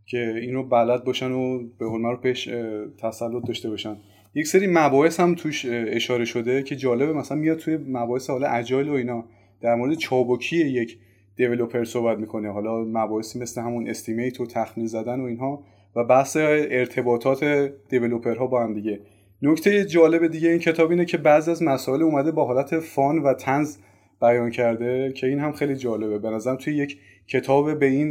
که 0.05 0.33
این 0.41 0.53
رو 0.53 0.63
بلد 0.63 1.03
باشن 1.03 1.31
و 1.31 1.59
به 1.79 1.85
قول 1.85 2.01
رو 2.01 2.17
پیش 2.17 2.49
تسلط 2.97 3.47
داشته 3.47 3.69
باشن. 3.69 3.97
یک 4.35 4.47
سری 4.47 4.67
مباحث 4.67 5.19
هم 5.19 5.35
توش 5.35 5.65
اشاره 5.69 6.25
شده 6.25 6.63
که 6.63 6.75
جالبه. 6.75 7.13
مثلا 7.13 7.37
میاد 7.37 7.57
توی 7.57 7.77
مباحث 7.77 8.29
حالا 8.29 8.47
اجایل 8.47 8.89
و 8.89 8.93
اینا 8.93 9.25
در 9.61 9.75
مورد 9.75 9.93
چابکی 9.93 10.57
یک 10.57 10.97
دیولپر 11.37 11.83
صحبت 11.83 12.17
می‌کنه. 12.17 12.51
حالا 12.51 12.83
مباحثی 12.83 13.39
مثل 13.39 13.61
همون 13.61 13.89
استیمیت 13.89 14.41
و 14.41 14.45
تخمین 14.45 14.87
زدن 14.87 15.19
و 15.19 15.23
اینها 15.23 15.63
و 15.95 16.03
بحث 16.03 16.37
ارتباطات 16.37 17.43
دیولپرها 17.89 18.47
با 18.47 18.63
هم 18.63 18.73
دیگه. 18.73 18.99
نکته 19.41 19.85
جالب 19.85 20.27
دیگه 20.27 20.49
این 20.49 20.59
کتاب 20.59 20.89
اینه 20.89 21.05
که 21.05 21.17
بعضی 21.17 21.51
از 21.51 21.63
مسائل 21.63 22.03
اومده 22.03 22.31
با 22.31 22.45
حالت 22.45 22.79
فان 22.79 23.19
و 23.19 23.33
تنز 23.33 23.77
بیان 24.21 24.49
کرده 24.49 25.13
که 25.13 25.27
این 25.27 25.39
هم 25.39 25.51
خیلی 25.51 25.75
جالبه. 25.75 26.19
به 26.19 26.29
نظرم 26.29 26.55
توی 26.55 26.75
یک 26.75 26.97
کتاب 27.27 27.79
به 27.79 27.85
این 27.85 28.09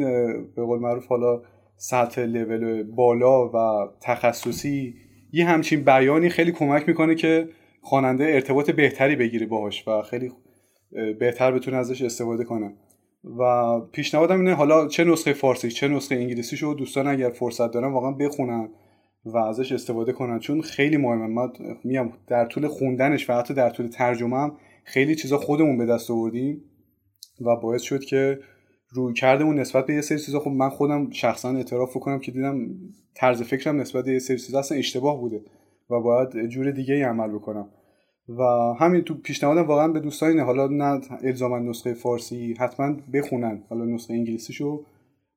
به 0.56 0.62
قول 0.62 0.78
معروف 0.78 1.06
حالا 1.06 1.42
سطح 1.76 2.20
لول 2.20 2.82
بالا 2.82 3.48
و 3.48 3.88
تخصصی 4.00 4.94
یه 5.32 5.46
همچین 5.46 5.84
بیانی 5.84 6.28
خیلی 6.28 6.52
کمک 6.52 6.88
می‌کنه 6.88 7.14
که 7.14 7.48
خواننده 7.80 8.24
ارتباط 8.24 8.70
بهتری 8.70 9.16
بگیره 9.16 9.46
باهاش 9.46 9.88
و 9.88 10.02
خیلی 10.02 10.32
بهتر 11.18 11.52
بتونه 11.52 11.76
ازش 11.76 12.02
استفاده 12.02 12.44
کنه. 12.44 12.74
و 13.38 13.80
پیشنهادم 13.80 14.38
اینه 14.38 14.54
حالا 14.54 14.88
چه 14.88 15.04
نسخه 15.04 15.32
فارسی 15.32 15.70
چه 15.70 15.88
نسخه 15.88 16.14
انگلیسی 16.14 16.56
شو 16.56 16.74
دوستان 16.78 17.06
اگر 17.06 17.30
فرصت 17.30 17.70
دارن 17.70 17.92
واقعا 17.92 18.10
بخونن 18.10 18.68
و 19.24 19.38
ازش 19.38 19.72
استفاده 19.72 20.12
کنن. 20.12 20.38
چون 20.38 20.60
خیلی 20.60 20.96
مهمه. 20.96 21.26
ما 21.26 21.52
میام 21.84 22.12
در 22.26 22.46
طول 22.46 22.68
خوندنش 22.68 23.30
و 23.30 23.32
حتی 23.32 23.54
در 23.54 23.70
طول 23.70 23.86
ترجمه 23.86 24.36
هم 24.36 24.56
خیلی 24.84 25.14
چیزا 25.14 25.38
خودمون 25.38 25.78
به 25.78 25.86
دست 25.86 26.10
آوردیم 26.10 26.64
و 27.40 27.56
باعث 27.56 27.82
شد 27.82 28.04
که 28.04 28.38
روی 28.90 29.14
کردمون 29.14 29.58
نسبت 29.58 29.86
به 29.86 29.94
یه 29.94 30.00
سری 30.00 30.18
چیزا. 30.18 30.40
خب 30.40 30.50
من 30.50 30.68
خودم 30.68 31.10
شخصا 31.10 31.50
اعتراف 31.50 31.94
کنم 31.94 32.18
که 32.18 32.32
دیدم 32.32 32.68
طرز 33.14 33.42
فکرم 33.42 33.80
نسبت 33.80 34.04
به 34.04 34.12
یه 34.12 34.18
سری 34.18 34.38
چیزا 34.38 34.58
اصلا 34.58 34.78
اشتباه 34.78 35.20
بوده 35.20 35.40
و 35.90 36.00
باید 36.00 36.46
جور 36.46 36.70
دیگه 36.70 36.94
ای 36.94 37.02
عمل 37.02 37.28
بکنم. 37.28 37.68
و 38.28 38.42
همین 38.80 39.02
تو 39.02 39.14
پیشنهادم 39.14 39.66
واقعا 39.66 39.88
به 39.88 40.00
دوستان 40.00 40.38
حالا 40.38 40.66
نه 40.66 41.00
الزاما 41.24 41.58
نسخه 41.58 41.94
فارسی 41.94 42.54
حتما 42.58 42.96
بخونن. 43.14 43.62
حالا 43.68 43.84
نسخه 43.84 44.14
انگلیسیشو 44.14 44.84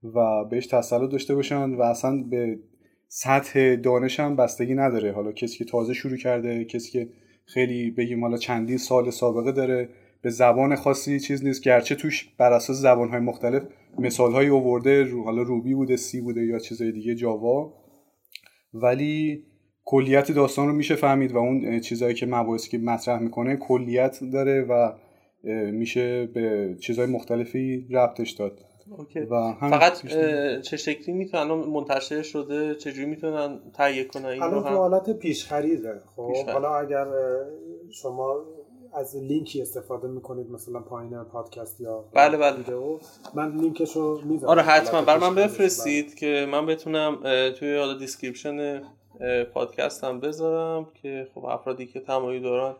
و 0.03 0.45
بهش 0.45 0.67
تسلط 0.67 1.11
داشته 1.11 1.35
باشن 1.35 1.73
و 1.73 1.81
اصلا 1.81 2.23
به 2.29 2.59
سطح 3.07 3.75
دانش 3.75 4.19
هم 4.19 4.35
بستگی 4.35 4.75
نداره. 4.75 5.11
حالا 5.11 5.31
کسی 5.31 5.57
که 5.57 5.65
تازه 5.65 5.93
شروع 5.93 6.17
کرده 6.17 6.65
کسی 6.65 6.91
که 6.91 7.09
خیلی 7.45 7.91
بگیم 7.91 8.21
حالا 8.21 8.37
چندین 8.37 8.77
سال 8.77 9.09
سابقه 9.09 9.51
داره 9.51 9.89
به 10.21 10.29
زبان 10.29 10.75
خاصی 10.75 11.19
چیز 11.19 11.45
نیست. 11.45 11.63
گرچه 11.63 11.95
توش 11.95 12.29
بر 12.37 12.53
اساس 12.53 12.77
زبانهای 12.77 13.19
مختلف 13.19 13.63
مثالهایی 13.99 14.49
اوورده 14.49 15.03
رو 15.03 15.23
حالا 15.23 15.41
روبی 15.41 15.73
بوده 15.73 15.95
سی 15.95 16.21
بوده 16.21 16.45
یا 16.45 16.59
چیزهای 16.59 16.91
دیگه 16.91 17.15
جاوا. 17.15 17.73
ولی 18.73 19.43
کلیت 19.89 20.31
داستان 20.31 20.67
رو 20.67 20.73
میشه 20.73 20.95
فهمید 20.95 21.31
و 21.31 21.37
اون 21.37 21.79
چیزهایی 21.79 22.15
که 22.15 22.25
مباحثی 22.25 22.69
که 22.69 22.77
مطرح 22.77 23.19
می‌کنه 23.19 23.57
کلیت 23.57 24.19
داره 24.33 24.61
و 24.61 24.91
میشه 25.71 26.25
به 26.25 26.75
چیزهای 26.79 27.07
مختلفی 27.07 27.87
ربطش 27.91 28.31
داد. 28.31 28.59
اوکی. 28.97 29.19
و 29.19 29.53
فقط 29.59 30.05
چه 30.61 30.77
شکلی 30.77 31.15
می‌تونن 31.15 31.43
منتشر 31.53 32.21
شده 32.21 32.75
چجوری 32.75 33.05
می‌تونن 33.05 33.59
تهیه 33.73 34.03
کنن 34.03 34.25
این 34.25 34.43
الان 34.43 34.63
تو 34.63 34.69
حالت 34.69 35.09
پیش 35.09 35.45
خریده 35.45 36.01
خب 36.15 36.35
حالا 36.53 36.75
اگر 36.75 37.05
شما 37.91 38.35
از 38.93 39.15
لینکی 39.15 39.61
استفاده 39.61 40.07
می‌کنید 40.07 40.51
مثلا 40.51 40.79
پایین 40.79 41.23
پادکست 41.23 41.81
یا 41.81 42.05
بله 42.13 42.37
بله. 42.37 42.57
ویدیو 42.57 42.99
من 43.35 43.57
لینکش 43.57 43.95
رو 43.95 44.21
می‌ذارم 44.25 44.51
آره 44.51 44.61
حتما. 44.61 45.01
بر 45.01 45.17
من 45.17 45.35
بفرستید 45.35 46.15
که 46.15 46.47
من 46.51 46.65
بتونم 46.65 47.17
توی 47.59 47.77
حالا 47.77 47.97
description 47.97 48.81
پادکست 49.53 50.03
هم 50.03 50.19
بذارم 50.19 50.87
که 51.01 51.27
خب 51.35 51.45
افرادی 51.45 51.85
که 51.85 51.99
تمایل 51.99 52.41
دارن 52.41 52.75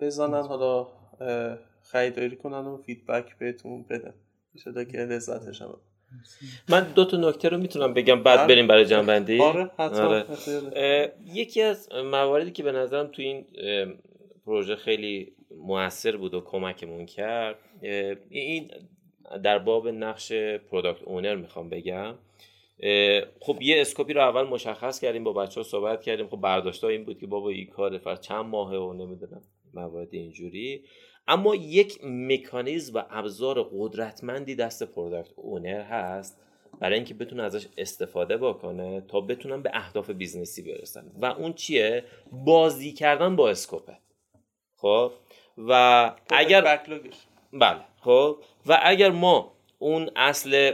بزنن 0.00 0.42
حالا 0.42 0.86
خریداری 1.82 2.36
کنن 2.36 2.66
و 2.66 2.76
feedback 2.76 3.38
بهتون 3.38 3.82
بدن. 3.82 4.14
شده 4.64 4.84
که 4.84 4.98
لذتش 4.98 5.62
هم 5.62 5.76
من 6.68 6.92
دو 6.94 7.04
تا 7.04 7.16
نکته 7.16 7.48
رو 7.48 7.58
می‌تونم 7.58 7.94
بگم 7.94 8.22
بعد 8.22 8.48
بریم 8.48 8.66
برای 8.66 8.84
جمع‌بندی؟ 8.84 9.40
آره 9.40 9.70
آره. 9.78 10.24
یکی 11.24 11.62
از 11.62 11.92
مواردی 11.92 12.50
که 12.50 12.62
به 12.62 12.72
نظرم 12.72 13.06
تو 13.06 13.22
این 13.22 13.46
پروژه 14.46 14.76
خیلی 14.76 15.32
موثر 15.50 16.16
بود 16.16 16.34
و 16.34 16.40
کمکمون 16.40 17.06
کرد 17.06 17.58
این 18.30 18.70
در 19.42 19.58
باب 19.58 19.88
نقش 19.88 20.32
product 20.70 21.02
owner 21.02 21.34
می‌خوام 21.34 21.68
بگم. 21.68 22.14
خب 23.40 23.58
یه 23.62 23.80
scope 23.80 24.07
ی 24.07 24.12
رو 24.12 24.20
اول 24.20 24.42
مشخص 24.42 25.00
کردیم 25.00 25.24
با 25.24 25.32
بچه 25.32 25.60
ها 25.60 25.64
صحبت 25.64 26.02
کردیم. 26.02 26.28
خب 26.28 26.36
برداشت 26.36 26.84
این 26.84 27.04
بود 27.04 27.18
که 27.18 27.26
بابا 27.26 27.48
این 27.50 27.66
کار 27.66 27.98
فرض 27.98 28.16
چند 28.16 28.44
ماهه 28.44 28.78
و 28.78 28.92
نمی‌دونم 28.92 29.42
موارد 29.74 30.08
اینجوری. 30.14 30.84
اما 31.28 31.54
یک 31.54 31.98
مکانیزم 32.04 32.98
و 32.98 33.02
ابزار 33.10 33.62
قدرتمندی 33.72 34.54
دست 34.54 34.82
product 34.82 35.32
owner 35.36 35.80
هست 35.80 36.40
برای 36.80 36.94
اینکه 36.94 37.14
بتونه 37.14 37.42
ازش 37.42 37.66
استفاده 37.78 38.36
بکنه 38.36 39.00
تا 39.00 39.20
بتونن 39.20 39.62
به 39.62 39.70
اهداف 39.74 40.10
business 40.10 40.56
ی 40.56 40.62
برسن. 40.62 41.12
و 41.22 41.24
اون 41.24 41.52
چیه؟ 41.52 42.04
بازی 42.32 42.92
کردن 42.92 43.36
با 43.36 43.50
scope 43.50 43.84
ه. 43.84 43.98
خب؟ 44.76 45.12
و 45.58 46.12
اگر 46.30 46.80
بله 47.52 47.80
خب؟ 48.00 48.36
و 48.66 48.78
اگر 48.82 49.10
ما 49.10 49.52
اون 49.78 50.10
اصل 50.16 50.72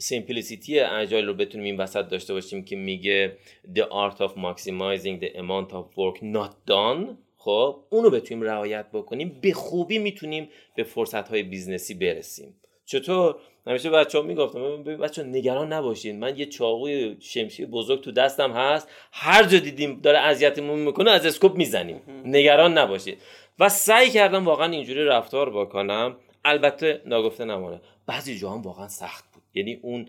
simplicity 0.00 0.80
agile 0.80 1.26
رو 1.26 1.34
بتونیم 1.34 1.64
این 1.64 1.76
وسط 1.76 2.08
داشته 2.08 2.34
باشیم 2.34 2.64
که 2.64 2.76
میگه 2.76 3.36
the 3.74 3.82
art 3.82 4.16
of 4.16 4.30
maximizing 4.30 5.22
the 5.22 5.36
amount 5.36 5.72
of 5.72 5.84
work 5.96 6.22
not 6.22 6.70
done 6.70 7.16
خب 7.36 7.84
اونو 7.90 8.10
بتونیم 8.10 8.44
رعایت 8.44 8.86
بکنیم 8.92 9.38
به 9.40 9.52
خوبی 9.52 9.98
می‌تونیم 9.98 10.48
به 10.76 10.82
فرصت 10.82 11.28
های 11.28 11.42
business 11.42 11.88
ی 11.88 11.94
برسیم. 11.94 12.54
چطور؟ 12.84 13.36
همیشه 13.66 13.90
بچه 13.90 14.18
ها 14.18 14.24
می‌گفتم 14.24 14.82
بچه 14.82 15.22
نگران 15.22 15.72
نباشین 15.72 16.18
من 16.18 16.38
یه 16.38 16.46
چاقوی 16.46 17.16
شمشیر 17.20 17.66
بزرگ 17.66 18.00
تو 18.00 18.12
دستم 18.12 18.52
هست 18.52 18.88
هر 19.12 19.42
جا 19.42 19.58
دیدیم 19.58 20.00
داره 20.00 20.18
اذیتمون 20.18 20.78
می‌کنه 20.78 21.10
از 21.10 21.26
scope 21.26 21.56
می‌زنیم. 21.56 22.00
نگران 22.24 22.78
نباشید 22.78 23.18
و 23.58 23.68
سعی 23.68 24.10
کردم 24.10 24.44
واقعا 24.44 24.70
اینجوری 24.72 25.04
رفتار 25.04 25.50
بکنم 25.50 26.16
البته 26.44 27.02
ناگفته 27.06 27.44
نمانه 27.44 27.80
بعضی 28.06 28.38
جا 28.38 28.50
هم 28.50 28.62
واقعا 28.62 28.88
سخت. 28.88 29.29
یعنی 29.54 29.78
اون 29.82 30.06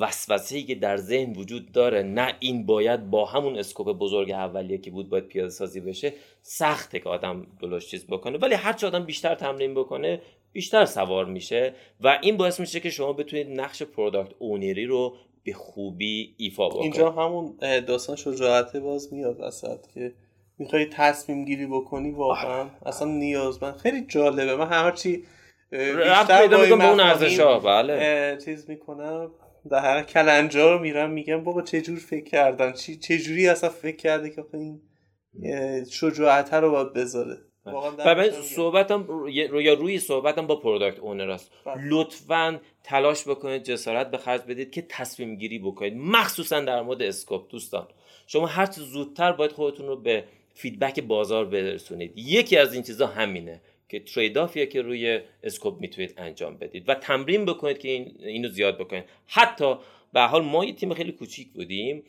وسوسه 0.00 0.62
که 0.62 0.74
در 0.74 0.96
ذهن 0.96 1.32
وجود 1.32 1.72
داره 1.72 2.02
نه 2.02 2.36
این 2.40 2.66
باید 2.66 3.10
با 3.10 3.24
همون 3.24 3.58
scope 3.58 3.98
بزرگ 3.98 4.30
اولیه 4.30 4.78
که 4.78 4.90
بود 4.90 5.08
باید 5.08 5.24
پیاده 5.24 5.50
سازی 5.50 5.80
بشه 5.80 6.12
سخته 6.42 7.00
که 7.00 7.08
آدم 7.08 7.46
دلش 7.60 7.86
چیز 7.86 8.06
بکنه. 8.06 8.38
ولی 8.38 8.54
هر 8.54 8.72
چه 8.72 8.86
آدم 8.86 9.04
بیشتر 9.04 9.34
تمرین 9.34 9.74
بکنه 9.74 10.20
بیشتر 10.52 10.84
سوار 10.84 11.24
میشه 11.24 11.74
و 12.00 12.18
این 12.22 12.36
باعث 12.36 12.60
میشه 12.60 12.80
که 12.80 12.90
شما 12.90 13.12
بتونید 13.12 13.60
نقش 13.60 13.82
پروداکت 13.82 14.32
اونری 14.38 14.86
رو 14.86 15.16
به 15.44 15.52
خوبی 15.52 16.34
ایفا 16.36 16.68
بکنید. 16.68 16.82
اینجا 16.82 17.10
همون 17.10 17.56
داستان 17.86 18.16
شجاعت 18.16 18.76
باز 18.76 19.12
میاد 19.12 19.36
وسط 19.40 19.86
که 19.94 20.12
می‌خوای 20.58 20.86
تصمیم 20.86 21.44
گیری 21.44 21.66
بکنی 21.66 22.10
واقعا. 22.10 22.60
آره. 22.60 22.70
اصلا 22.86 23.08
نیازمند. 23.08 23.76
خیلی 23.76 24.04
جالبه. 24.08 24.56
من 24.56 24.66
هرچی 24.66 25.24
بیشتر 25.70 26.46
با 26.46 26.62
این 26.62 26.82
اون 26.82 27.00
ارزش 27.00 27.40
بله. 27.40 28.38
چیز 28.44 28.70
می‌کنم. 28.70 29.30
در 29.70 29.78
هر 29.78 30.02
کلنجار 30.02 30.80
میرم 30.80 31.10
میگم 31.10 31.44
بابا 31.44 31.62
چه 31.62 31.80
جور 31.80 31.98
فکر 31.98 32.24
کردن؟ 32.24 32.72
چه 32.72 33.18
جوری 33.18 33.48
اصلا 33.48 33.70
فکر 33.70 33.96
کرده 33.96 34.30
که 34.30 34.44
این 34.52 34.80
شجاعت 35.90 36.54
رو 36.54 36.70
باید 36.70 36.92
بذاره؟ 36.92 37.38
و 37.66 38.14
من 38.14 38.30
صحبتم 38.30 39.08
یا 39.60 39.74
روی 39.74 39.98
صحبتم 39.98 40.46
با 40.46 40.56
product 40.56 40.98
owner 40.98 41.30
است. 41.30 41.50
بله. 41.66 41.74
لطفا 41.88 42.60
تلاش 42.82 43.28
بکنید 43.28 43.62
جسارت 43.62 44.10
به 44.10 44.18
خرج 44.18 44.40
بدید 44.48 44.70
که 44.70 44.82
تصمیم 44.82 45.36
گیری 45.36 45.58
بکنید. 45.58 45.96
مخصوصا 45.96 46.60
در 46.60 46.82
مورد 46.82 47.02
scope. 47.02 47.50
دوستان 47.50 47.86
شما 48.26 48.46
هر 48.46 48.70
زودتر 48.70 49.32
باید 49.32 49.52
خودتون 49.52 49.86
رو 49.86 49.96
به 49.96 50.24
feedback 50.54 51.00
بازار 51.00 51.44
برسونید. 51.44 52.12
یکی 52.16 52.56
از 52.56 52.74
این 52.74 52.82
چیزا 52.82 53.06
همینه. 53.06 53.60
که 53.98 54.00
trade 54.00 54.70
که 54.70 54.82
روی 54.82 55.20
scope 55.42 55.80
می‌تونید 55.80 56.14
انجام 56.16 56.56
بدید 56.56 56.88
و 56.88 56.94
تمرین 56.94 57.44
بکنید 57.44 57.78
که 57.78 57.88
این 57.88 58.16
اینو 58.20 58.48
زیاد 58.48 58.78
بکنید. 58.78 59.04
حتی 59.26 59.74
به 60.12 60.20
حال 60.20 60.42
ما 60.42 60.64
یه 60.64 60.72
تیم 60.72 60.94
خیلی 60.94 61.12
کوچیک 61.12 61.48
بودیم. 61.48 62.02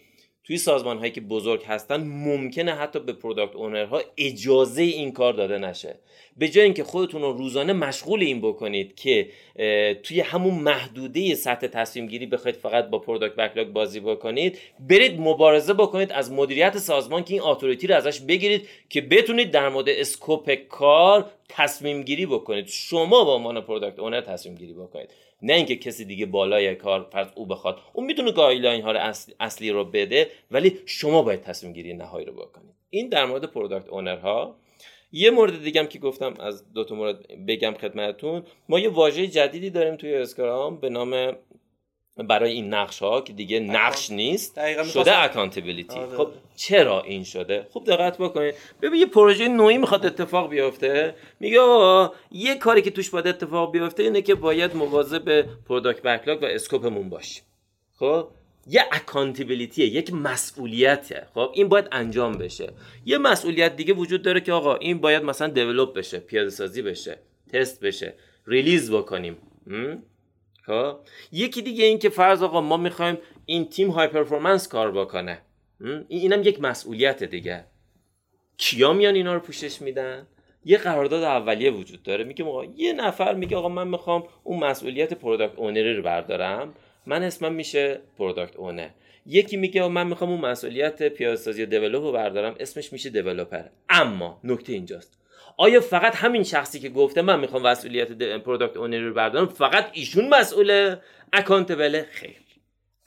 توی 0.45 0.57
سازمان 0.57 0.97
هایی 0.97 1.11
که 1.11 1.21
بزرگ 1.21 1.63
هستن 1.63 2.03
ممکنه 2.03 2.71
حتی 2.71 2.99
به 2.99 3.13
product 3.13 3.55
owner 3.55 3.94
ها 3.94 4.01
اجازه 4.17 4.81
این 4.81 5.11
کار 5.11 5.33
داده 5.33 5.57
نشه. 5.57 5.95
به 6.37 6.47
جای 6.49 6.63
اینکه 6.63 6.83
خودتون 6.83 7.21
رو 7.21 7.31
روزانه 7.31 7.73
مشغول 7.73 8.21
این 8.21 8.41
بکنید 8.41 8.95
که 8.95 9.29
توی 10.03 10.19
همون 10.19 10.53
محدوده 10.53 11.35
سطح 11.35 11.67
تصمیم 11.67 12.07
گیری 12.07 12.25
بخواید 12.25 12.55
فقط 12.55 12.89
با 12.89 12.99
product 12.99 13.35
backlog 13.35 13.67
بازی 13.67 13.99
بکنید 13.99 14.59
برید 14.79 15.19
مبارزه 15.19 15.73
بکنید 15.73 16.11
از 16.11 16.31
مدیریت 16.31 16.77
سازمان 16.77 17.23
که 17.23 17.33
این 17.33 17.43
authority 17.43 17.87
رو 17.87 17.95
ازش 17.95 18.19
بگیرید 18.19 18.67
که 18.89 19.01
بتونید 19.01 19.51
در 19.51 19.69
مورد 19.69 19.89
scope 19.89 20.53
کار 20.69 21.31
تصمیم 21.49 22.03
گیری 22.03 22.25
بکنید. 22.25 22.67
شما 22.67 23.23
با 23.23 23.35
عنوان 23.35 23.61
product 23.61 23.99
owner 23.99 24.21
تصمیم 24.21 24.55
گیری 24.55 24.73
بکنید. 24.73 25.09
نه 25.41 25.53
اینکه 25.53 25.75
کسی 25.75 26.05
دیگه 26.05 26.25
بالای 26.25 26.75
کار 26.75 27.07
فرض 27.11 27.27
او 27.35 27.45
بخواد. 27.45 27.79
اون 27.93 28.05
می‌تونه 28.05 28.31
guideline 28.31 28.81
ها 28.81 28.91
رو 28.91 29.13
اصلی 29.39 29.71
رو 29.71 29.85
بده 29.85 30.31
ولی 30.51 30.79
شما 30.85 31.21
باید 31.21 31.41
تصمیم 31.41 31.73
گیری 31.73 31.93
نهایی 31.93 32.25
رو 32.25 32.33
بکنید. 32.33 32.75
این 32.89 33.09
در 33.09 33.25
مورد 33.25 33.45
product 33.45 33.89
owner 33.89 34.17
ها. 34.17 34.55
یه 35.11 35.31
مورد 35.31 35.63
دیگه 35.63 35.81
هم 35.81 35.87
که 35.87 35.99
گفتم 35.99 36.33
از 36.39 36.73
دو 36.73 36.83
تا 36.83 36.95
مورد 36.95 37.45
بگم 37.47 37.73
خدمتتون. 37.73 38.43
ما 38.69 38.79
یه 38.79 38.89
واژه 38.89 39.27
جدیدی 39.27 39.69
داریم 39.69 39.95
توی 39.95 40.13
Scrum 40.15 40.79
به 40.79 40.89
نام 40.89 41.35
برای 42.17 42.51
این 42.51 42.73
نقش 42.73 42.99
ها 42.99 43.21
که 43.21 43.33
دیگه 43.33 43.59
نقش 43.59 44.09
نیست 44.09 44.59
شده 44.93 45.17
accountability 45.17 45.99
آره. 45.99 46.17
خب 46.17 46.27
چرا 46.55 47.01
این 47.01 47.23
شده؟ 47.23 47.67
خب 47.73 47.83
دقت 47.87 48.17
بکنید. 48.17 48.55
ببین 48.81 48.99
یه 48.99 49.05
پروژه 49.05 49.47
نوعی 49.47 49.77
می‌خواد 49.77 50.05
اتفاق 50.05 50.49
بیفته. 50.49 51.15
میگه 51.39 51.59
یه 52.31 52.55
کاری 52.55 52.81
که 52.81 52.91
توش 52.91 53.09
باید 53.09 53.27
اتفاق 53.27 53.71
بیفته 53.71 54.03
اینه 54.03 54.21
که 54.21 54.35
باید 54.35 54.75
مواظب 54.75 55.41
product 55.41 56.01
backlog 56.01 56.43
و 56.43 56.45
scope 56.45 56.85
مون 56.85 57.09
باشیم. 57.09 57.43
خب 57.99 58.27
یه 58.67 58.85
accountability 58.91 59.79
ه 59.79 59.85
یک 59.85 60.13
مسئولیته 60.13 61.27
خب 61.33 61.49
این 61.53 61.69
باید 61.69 61.87
انجام 61.91 62.37
بشه. 62.37 62.73
یه 63.05 63.17
مسئولیت 63.17 63.75
دیگه 63.75 63.93
وجود 63.93 64.21
داره 64.21 64.41
که 64.41 64.53
آقا 64.53 64.75
این 64.75 64.97
باید 64.97 65.23
مثلا 65.23 65.47
develop 65.47 65.93
بشه 65.93 66.19
پیاده 66.19 66.49
سازی 66.49 66.81
بشه 66.81 67.17
تست 67.53 67.79
بشه 67.79 68.13
release 68.47 68.91
بکنیم. 68.91 69.37
خب؟ 70.65 70.97
یکی 71.31 71.61
دیگه 71.61 71.85
این 71.85 71.99
که 71.99 72.09
فرض 72.09 72.43
آقا 72.43 72.61
ما 72.61 72.77
می‌خوایم 72.77 73.17
این 73.45 73.69
تیم 73.69 73.89
high 73.89 74.07
performance 74.07 74.67
کار 74.67 74.91
بکنه. 74.91 75.41
اینم 76.07 76.43
یک 76.43 76.61
مسئولیت 76.61 77.23
دیگه. 77.23 77.65
کیا 78.57 78.93
میان 78.93 79.15
اینا 79.15 79.33
رو 79.33 79.39
پوشش 79.39 79.81
میدن؟ 79.81 80.27
یه 80.65 80.77
قرارداد 80.77 81.23
اولیه 81.23 81.71
وجود 81.71 82.03
داره. 82.03 82.23
میگه 82.23 82.45
آقا 82.45 82.65
یه 82.65 82.93
نفر 82.93 83.33
میگه 83.33 83.57
آقا 83.57 83.69
من 83.69 83.87
می‌خوام 83.87 84.23
اون 84.43 84.59
مسئولیت 84.59 85.13
product 85.13 85.59
owner 85.59 85.88
ی 85.88 85.93
رو 85.93 86.03
بردارم. 86.03 86.73
من 87.05 87.23
اسمم 87.23 87.53
میشه 87.53 87.99
product 88.17 88.55
owner 88.55 88.89
یکی 89.25 89.57
میگه 89.57 89.87
من 89.87 90.07
می‌خوام 90.07 90.29
اون 90.29 90.41
مسئولیت 90.41 91.03
پیاده 91.03 91.35
سازی 91.35 91.65
و 91.65 91.89
رو 91.89 92.11
بردارم. 92.11 92.55
اسمش 92.59 92.93
میشه 92.93 93.09
developer 93.09 93.63
اما 93.89 94.39
نکته 94.43 94.73
اینجاست. 94.73 95.19
آیا 95.57 95.81
فقط 95.81 96.15
همین 96.15 96.43
شخصی 96.43 96.79
که 96.79 96.89
گفته 96.89 97.21
من 97.21 97.39
می‌خوام 97.39 97.61
مسئولیت 97.61 98.11
product 98.43 98.77
owner 98.77 98.99
رو 98.99 99.13
بردارم 99.13 99.47
فقط 99.47 99.89
ایشون 99.93 100.29
مسئول 100.29 100.95
accountable 101.33 102.01
ه 102.01 102.07
خیر. 102.11 102.35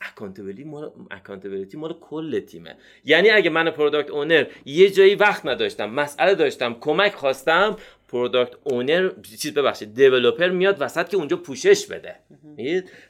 accountability 0.00 0.64
مال 0.64 0.90
accountability 1.10 1.76
مال 1.76 1.94
کل 2.00 2.40
تیمه. 2.40 2.76
یعنی 3.04 3.30
اگه 3.30 3.50
من 3.50 3.70
product 3.70 4.10
owner 4.10 4.44
یه 4.64 4.90
جایی 4.90 5.14
وقت 5.14 5.46
نداشتم 5.46 5.90
مسئله 5.90 6.34
داشتم 6.34 6.76
کمک 6.80 7.14
خواستم 7.14 7.76
product 8.08 8.52
owner 8.64 9.10
چیز 9.40 9.54
ببخشید 9.54 9.94
developer 9.94 10.48
میاد 10.48 10.76
وسط 10.80 11.08
که 11.08 11.16
اونجا 11.16 11.36
پوشش 11.36 11.86
بده. 11.86 12.16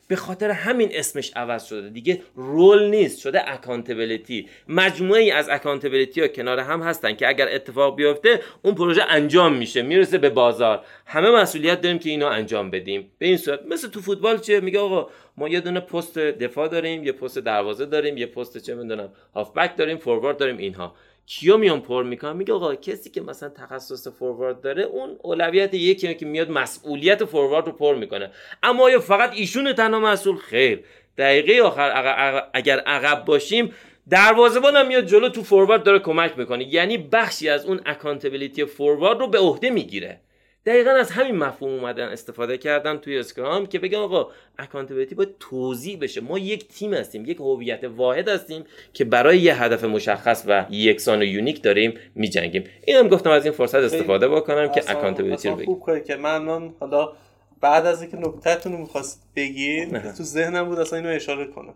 به 0.08 0.16
خاطر 0.16 0.50
همین 0.50 0.88
اسمش 0.92 1.32
عوض 1.36 1.64
شده. 1.64 1.88
دیگه 1.88 2.22
role 2.34 2.90
نیست 2.90 3.20
شده 3.20 3.52
accountability 3.52 4.48
مجموعه 4.68 5.20
ای 5.20 5.30
از 5.30 5.48
accountability 5.48 6.20
ها 6.20 6.28
کنار 6.28 6.58
هم 6.58 6.82
هستن 6.82 7.14
که 7.14 7.28
اگر 7.28 7.48
اتفاق 7.52 7.96
بیفته 7.96 8.40
اون 8.62 8.74
پروژه 8.74 9.02
انجام 9.08 9.54
میشه 9.54 9.82
می‌رسه 9.82 10.18
به 10.18 10.30
بازار. 10.30 10.84
همه 11.06 11.30
مسئولیت 11.30 11.80
داریم 11.80 11.98
که 11.98 12.10
اینو 12.10 12.26
انجام 12.26 12.70
بدیم. 12.70 13.10
به 13.18 13.26
این 13.26 13.36
صورت 13.36 13.60
مثل 13.66 13.88
تو 13.88 14.00
فوتبال 14.00 14.38
چه 14.38 14.60
میگه 14.60 14.78
آقا 14.78 15.10
ما 15.36 15.48
یه 15.48 15.60
دونه 15.60 15.80
پست 15.80 16.18
دفاع 16.18 16.68
داریم 16.68 17.04
یه 17.04 17.12
پست 17.12 17.38
دروازه 17.38 17.86
داریم 17.86 18.16
یه 18.16 18.26
پست 18.26 18.58
چه 18.58 18.74
می‌دونم 18.74 19.12
هافبک 19.34 19.76
داریم 19.76 19.96
فوروارد 19.96 20.36
داریم 20.36 20.56
اینها. 20.56 20.94
کیا 21.28 21.56
میان 21.56 21.80
پر 21.80 22.02
می‌کنن؟ 22.02 22.36
میگه 22.36 22.52
آقا 22.52 22.74
کسی 22.74 23.10
که 23.10 23.20
مثلا 23.20 23.48
تخصص 23.48 24.08
فوروارد 24.08 24.60
داره 24.60 24.82
اون 24.82 25.16
اولویت 25.22 25.74
یکی 25.74 26.14
که 26.14 26.26
میاد 26.26 26.50
مسئولیت 26.50 27.24
فوروارد 27.24 27.66
رو 27.66 27.72
پر 27.72 27.94
می‌کنه. 27.94 28.30
اما 28.62 28.84
آیا 28.84 29.00
فقط 29.00 29.32
ایشون 29.34 29.72
تنها 29.72 30.00
مسئول؟ 30.00 30.36
خیر. 30.36 30.84
دقیقه 31.18 31.62
آخر 31.62 32.48
اگر 32.54 32.78
عقب 32.78 33.24
باشیم 33.24 33.74
دروازه‌بان 34.10 34.76
هم 34.76 34.86
میاد 34.86 35.06
جلو 35.06 35.28
تو 35.28 35.42
فوروارد 35.42 35.82
داره 35.82 35.98
کمک 35.98 36.38
می‌کنه. 36.38 36.74
یعنی 36.74 36.98
بخشی 36.98 37.48
از 37.48 37.66
اون 37.66 37.80
accountability 37.86 38.64
فوروارد 38.64 39.20
رو 39.20 39.26
به 39.26 39.38
عهده 39.38 39.70
می‌گیره. 39.70 40.20
دقیقا 40.68 40.90
از 40.90 41.10
همین 41.10 41.36
مفهوم 41.36 41.72
اومدن 41.72 42.08
استفاده 42.08 42.58
کردن 42.58 42.96
توی 42.96 43.18
اسکرام 43.18 43.66
که 43.66 43.78
بگم 43.78 43.98
آقا 43.98 44.30
accountability 44.58 45.14
باید 45.14 45.34
توزیع 45.40 45.98
بشه. 46.00 46.20
ما 46.20 46.38
یک 46.38 46.68
تیم 46.68 46.94
هستیم 46.94 47.24
یک 47.24 47.36
هویت 47.36 47.84
واحد 47.84 48.28
هستیم 48.28 48.64
که 48.92 49.04
برای 49.04 49.38
یه 49.38 49.62
هدف 49.62 49.84
مشخص 49.84 50.44
و 50.46 50.66
یکسان 50.70 51.22
و 51.22 51.24
unique 51.24 51.62
داریم 51.62 51.94
میجنگیم. 52.14 52.64
اینم 52.86 53.08
گفتم 53.08 53.30
از 53.30 53.44
این 53.44 53.52
فرصت 53.52 53.74
استفاده 53.74 54.28
بکنم 54.28 54.68
که 54.72 54.90
accountability 54.90 55.48
رو 55.48 55.56
بگیم. 55.56 55.74
خوب 55.74 56.04
که 56.04 56.16
من 56.16 56.74
حالا 56.80 57.12
بعد 57.60 57.86
از 57.86 58.02
اینکه 58.02 58.16
نکتهتون 58.16 58.72
رو 58.72 58.78
می‌خواست 58.78 59.22
بگید 59.36 59.98
تو 59.98 60.22
ذهنم 60.22 60.68
بود 60.68 60.78
اصلا 60.78 60.98
اینو 60.98 61.10
اشاره 61.10 61.46
کنم. 61.46 61.74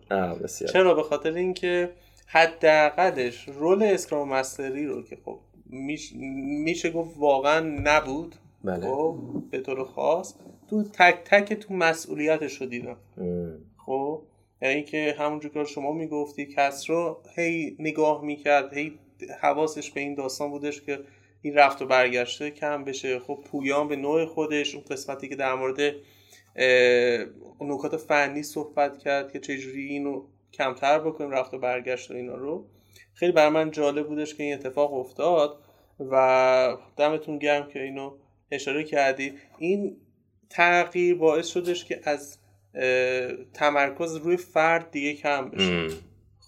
چرا؟ 0.72 0.94
به 0.94 1.02
خاطر 1.02 1.32
اینکه 1.32 1.90
حداقلش 2.26 3.48
رول 3.48 3.82
اسکرام 3.82 4.28
مستری 4.28 4.86
رو 4.86 5.02
که 5.02 5.18
خب 5.24 5.38
میشه 6.64 6.90
گفت 6.90 7.10
واقعا 7.18 7.60
نبود. 7.60 8.34
بله. 8.64 8.86
خب 8.86 9.18
به 9.50 9.60
طور 9.60 9.84
خاص 9.84 10.34
تو 10.70 10.82
تک 10.82 11.14
تک 11.24 11.52
تو 11.52 11.74
مسئولیتش 11.74 12.60
رو 12.60 12.66
دیدم. 12.66 12.96
خب 13.86 14.22
یعنی 14.62 14.82
که 14.82 15.14
همونجور 15.18 15.52
که 15.52 15.64
شما 15.64 15.92
می‌گفتی 15.92 16.46
کس 16.46 16.90
رو 16.90 17.22
هی 17.36 17.76
نگاه 17.78 18.24
می‌کرد 18.24 18.74
هی 18.74 18.98
حواسش 19.40 19.90
به 19.90 20.00
این 20.00 20.14
داستان 20.14 20.50
بودش 20.50 20.82
که 20.82 20.98
این 21.42 21.54
رفت 21.54 21.82
و 21.82 21.86
برگشته 21.86 22.50
کم 22.50 22.84
بشه. 22.84 23.18
خب 23.18 23.38
پویان 23.50 23.88
به 23.88 23.96
نوع 23.96 24.24
خودش 24.24 24.74
اون 24.74 24.84
قسمتی 24.90 25.28
که 25.28 25.36
در 25.36 25.54
مورد 25.54 25.94
نکات 27.60 27.96
فنی 27.96 28.42
صحبت 28.42 28.98
کرد 28.98 29.32
که 29.32 29.40
چجوری 29.40 29.82
اینو 29.82 30.22
کمتر 30.52 30.98
بکنیم 30.98 31.30
رفت 31.30 31.54
و 31.54 31.58
برگشت 31.58 32.10
و 32.10 32.14
اینا 32.14 32.34
رو. 32.34 32.66
خیلی 33.14 33.32
بر 33.32 33.48
من 33.48 33.70
جالب 33.70 34.08
بودش 34.08 34.34
که 34.34 34.42
این 34.42 34.54
اتفاق 34.54 34.94
افتاد 34.94 35.58
و 36.00 36.76
دمتون 36.96 37.38
گرم 37.38 37.68
که 37.68 37.82
اینو 37.82 38.16
اشاره 38.52 38.84
کردی. 38.84 39.32
این 39.58 39.96
تغییر 40.50 41.14
باعث 41.14 41.46
شدش 41.46 41.84
که 41.84 42.00
از 42.04 42.38
تمرکز 43.54 44.16
روی 44.16 44.36
فرد 44.36 44.90
دیگه 44.90 45.14
کم 45.14 45.50
بشه. 45.50 45.88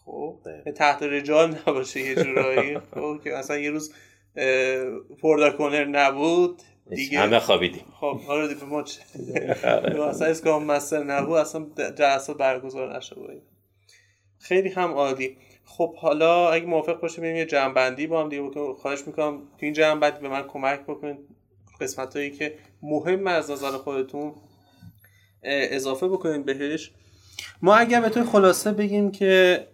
خب؟ 0.05 0.39
تحت 0.76 1.02
رجال 1.02 1.59
نباشه 1.66 2.01
یه 2.01 2.14
جورایی. 2.14 2.78
خب؟ 2.94 3.20
که 3.24 3.36
اصلا 3.36 3.59
یه 3.59 3.70
روز 3.70 3.94
پرداکونر 5.22 5.85
نبود 5.85 6.62
دیگه 6.90 7.18
همه 7.18 7.39
خوابیدیم. 7.39 7.85
خب 8.01 8.20
حالا 8.20 8.47
دیگه 8.47 8.64
ما 8.64 8.82
چه؟ 8.82 9.01
اصلا 10.10 10.28
اسکام 10.28 10.64
مستر 10.64 11.02
نبود 11.02 11.36
اصلا 11.36 11.66
جلسه 11.98 12.35
برگزار 12.35 12.97
نشه 12.97 13.16
خیلی 14.39 14.68
هم 14.68 14.90
عالی. 14.90 15.36
خب 15.64 15.94
حالا 15.97 16.51
اگه 16.51 16.66
موافق 16.66 17.01
باشه 17.01 17.20
بریم 17.20 17.36
یه 17.36 17.47
جنبندی 17.47 18.06
با 18.06 18.22
هم 18.22 18.28
دیگه 18.28 18.74
خواهش 18.74 19.06
می‌کنم 19.06 19.39
تو 19.39 19.66
این 19.66 19.72
جنبندی 19.72 20.20
به 20.20 20.28
من 20.28 20.43
کمک 20.43 20.81
بکنید. 20.81 21.18
قسمت 21.80 22.16
هایی 22.16 22.30
که 22.30 22.55
مهم 22.82 23.26
از 23.26 23.51
نظر 23.51 23.70
خودتون 23.70 24.32
اضافه 25.42 26.09
بکنیم 26.09 26.42
بهش. 26.42 26.92
ما 27.62 27.76
اگر 27.76 28.01
به 28.01 28.24
خلاصه 28.24 28.72
بگیم 28.72 29.10
که 29.10 29.66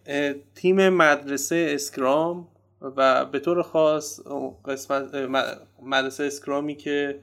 تیم 0.54 0.88
مدرسه 0.88 1.70
اسکرام 1.74 2.48
و 2.80 3.24
به 3.24 3.38
طور 3.38 3.62
خاص 3.62 4.20
قسمت 4.64 5.14
مدرسه 5.82 6.24
اسکرامی 6.24 6.74
که 6.74 7.20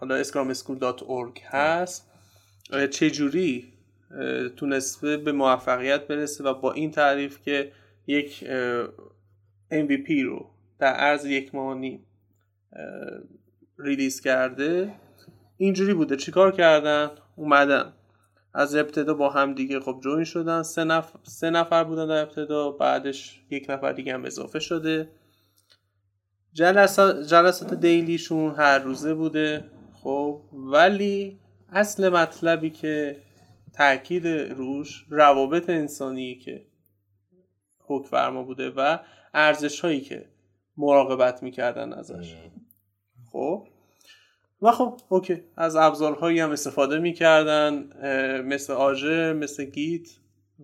حالا 0.00 0.14
scrumschool.org 0.14 1.40
هست 1.44 2.10
چجوری 2.90 3.72
تونسته 4.56 5.16
به 5.16 5.32
موفقیت 5.32 6.06
برسه 6.06 6.44
و 6.44 6.54
با 6.54 6.72
این 6.72 6.90
تعریف 6.90 7.38
که 7.44 7.72
یک 8.06 8.44
MVP 9.72 10.10
رو 10.24 10.50
در 10.78 10.92
عرض 10.94 11.24
یک 11.24 11.54
ماه 11.54 11.78
نیم 11.78 12.06
ریلیز 13.78 14.20
کرده 14.20 14.94
اینجوری 15.56 15.94
بوده. 15.94 16.16
چیکار 16.16 16.52
کردن؟ 16.52 17.10
اومدن. 17.36 17.92
از 18.54 18.76
ابتدا 18.76 19.14
با 19.14 19.30
هم 19.30 19.54
دیگه 19.54 19.80
خب 19.80 20.00
جوین 20.04 20.24
شدن. 20.24 20.62
سه 20.62 20.84
نفر, 20.84 21.18
سه 21.22 21.50
نفر 21.50 21.84
بودن 21.84 22.06
در 22.06 22.22
ابتدا 22.22 22.70
بعدش 22.70 23.40
یک 23.50 23.66
نفر 23.70 23.92
دیگه 23.92 24.14
هم 24.14 24.24
اضافه 24.24 24.58
شده. 24.58 25.08
جلسات, 26.52 27.26
جلسات 27.26 27.74
دیلیشون 27.74 28.54
هر 28.54 28.78
روزه 28.78 29.14
بوده. 29.14 29.64
خب 29.92 30.40
ولی 30.52 31.38
اصل 31.68 32.08
مطلبی 32.08 32.70
که 32.70 33.16
تاکید 33.72 34.26
روش 34.26 35.06
روابط 35.08 35.70
انسانی 35.70 36.34
که 36.34 36.66
حکم 37.78 38.08
فرما 38.08 38.42
بوده 38.42 38.70
و 38.70 38.98
ارزش 39.34 39.80
هایی 39.80 40.00
که 40.00 40.28
مراقبت 40.76 41.42
می‌کردن 41.42 41.92
ازش. 41.92 42.34
خب. 43.34 43.66
و 44.62 44.72
خب 44.72 45.00
اوکی. 45.08 45.42
از 45.56 45.76
ابزارهایی 45.76 46.40
هم 46.40 46.50
استفاده 46.50 46.98
می‌کردن 46.98 47.72
مثل 48.42 48.72
آژه 48.72 49.32
مثل 49.32 49.64
گیت 49.64 50.08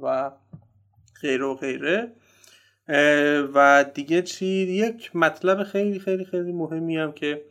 و 0.00 0.30
غیره 1.20 1.44
و 1.44 1.54
غیره. 1.54 2.12
و 3.54 3.84
دیگه 3.94 4.22
چی؟ 4.22 4.46
یک 4.46 5.16
مطلب 5.16 5.62
خیلی 5.62 5.98
خیلی 5.98 6.24
خیلی 6.24 6.52
مهمی 6.52 6.96
هم 6.96 7.12
که 7.12 7.44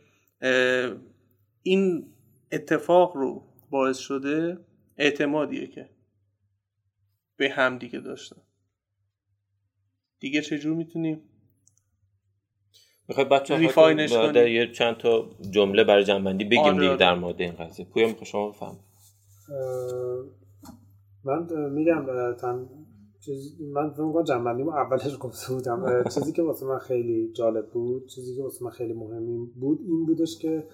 این 1.62 2.12
اتفاق 2.52 3.16
رو 3.16 3.42
باعث 3.70 3.98
شده 3.98 4.58
اعتمادیه 4.98 5.66
که 5.66 5.88
به 7.36 7.50
هم 7.50 7.78
دیگه 7.78 8.00
داشتن. 8.00 8.42
دیگه 10.20 10.40
چجور 10.40 10.76
می‌تونیم؟ 10.76 11.22
می‌خوای 13.10 13.26
بچه 13.26 13.56
ریفاینش 13.56 14.12
کنیم 14.12 14.46
یه 14.46 14.72
چند 14.72 14.96
تا 14.96 15.24
جمله 15.50 15.84
برای 15.84 16.04
جنبندی 16.04 16.44
بگیم 16.44 16.60
آره، 16.60 16.72
دیگه 16.74 16.88
آره. 16.88 16.96
در 16.96 17.14
مورد 17.14 17.40
این 17.40 17.52
قضیه. 17.52 17.86
پویا 17.86 18.06
می‌خوای 18.06 18.26
شما 18.26 18.48
بفهم. 18.48 18.76
من 21.24 21.70
میگم 21.70 22.06
تن 22.40 22.68
چیز 23.24 23.60
من 23.74 23.90
فکر 23.90 24.12
کنم 24.12 24.24
جنبندی 24.24 24.62
اولش 24.62 25.16
گفته 25.20 25.54
بودم. 25.54 26.04
چیزی 26.14 26.32
که 26.32 26.42
واسه 26.42 26.66
من 26.66 26.78
خیلی 26.78 27.32
جالب 27.32 27.70
بود 27.70 28.06
چیزی 28.06 28.36
که 28.36 28.42
واسه 28.42 28.64
من 28.64 28.70
خیلی 28.70 28.92
مهمی 28.92 29.50
بود 29.60 29.78
این 29.80 30.06
بودش 30.06 30.38
که 30.38 30.64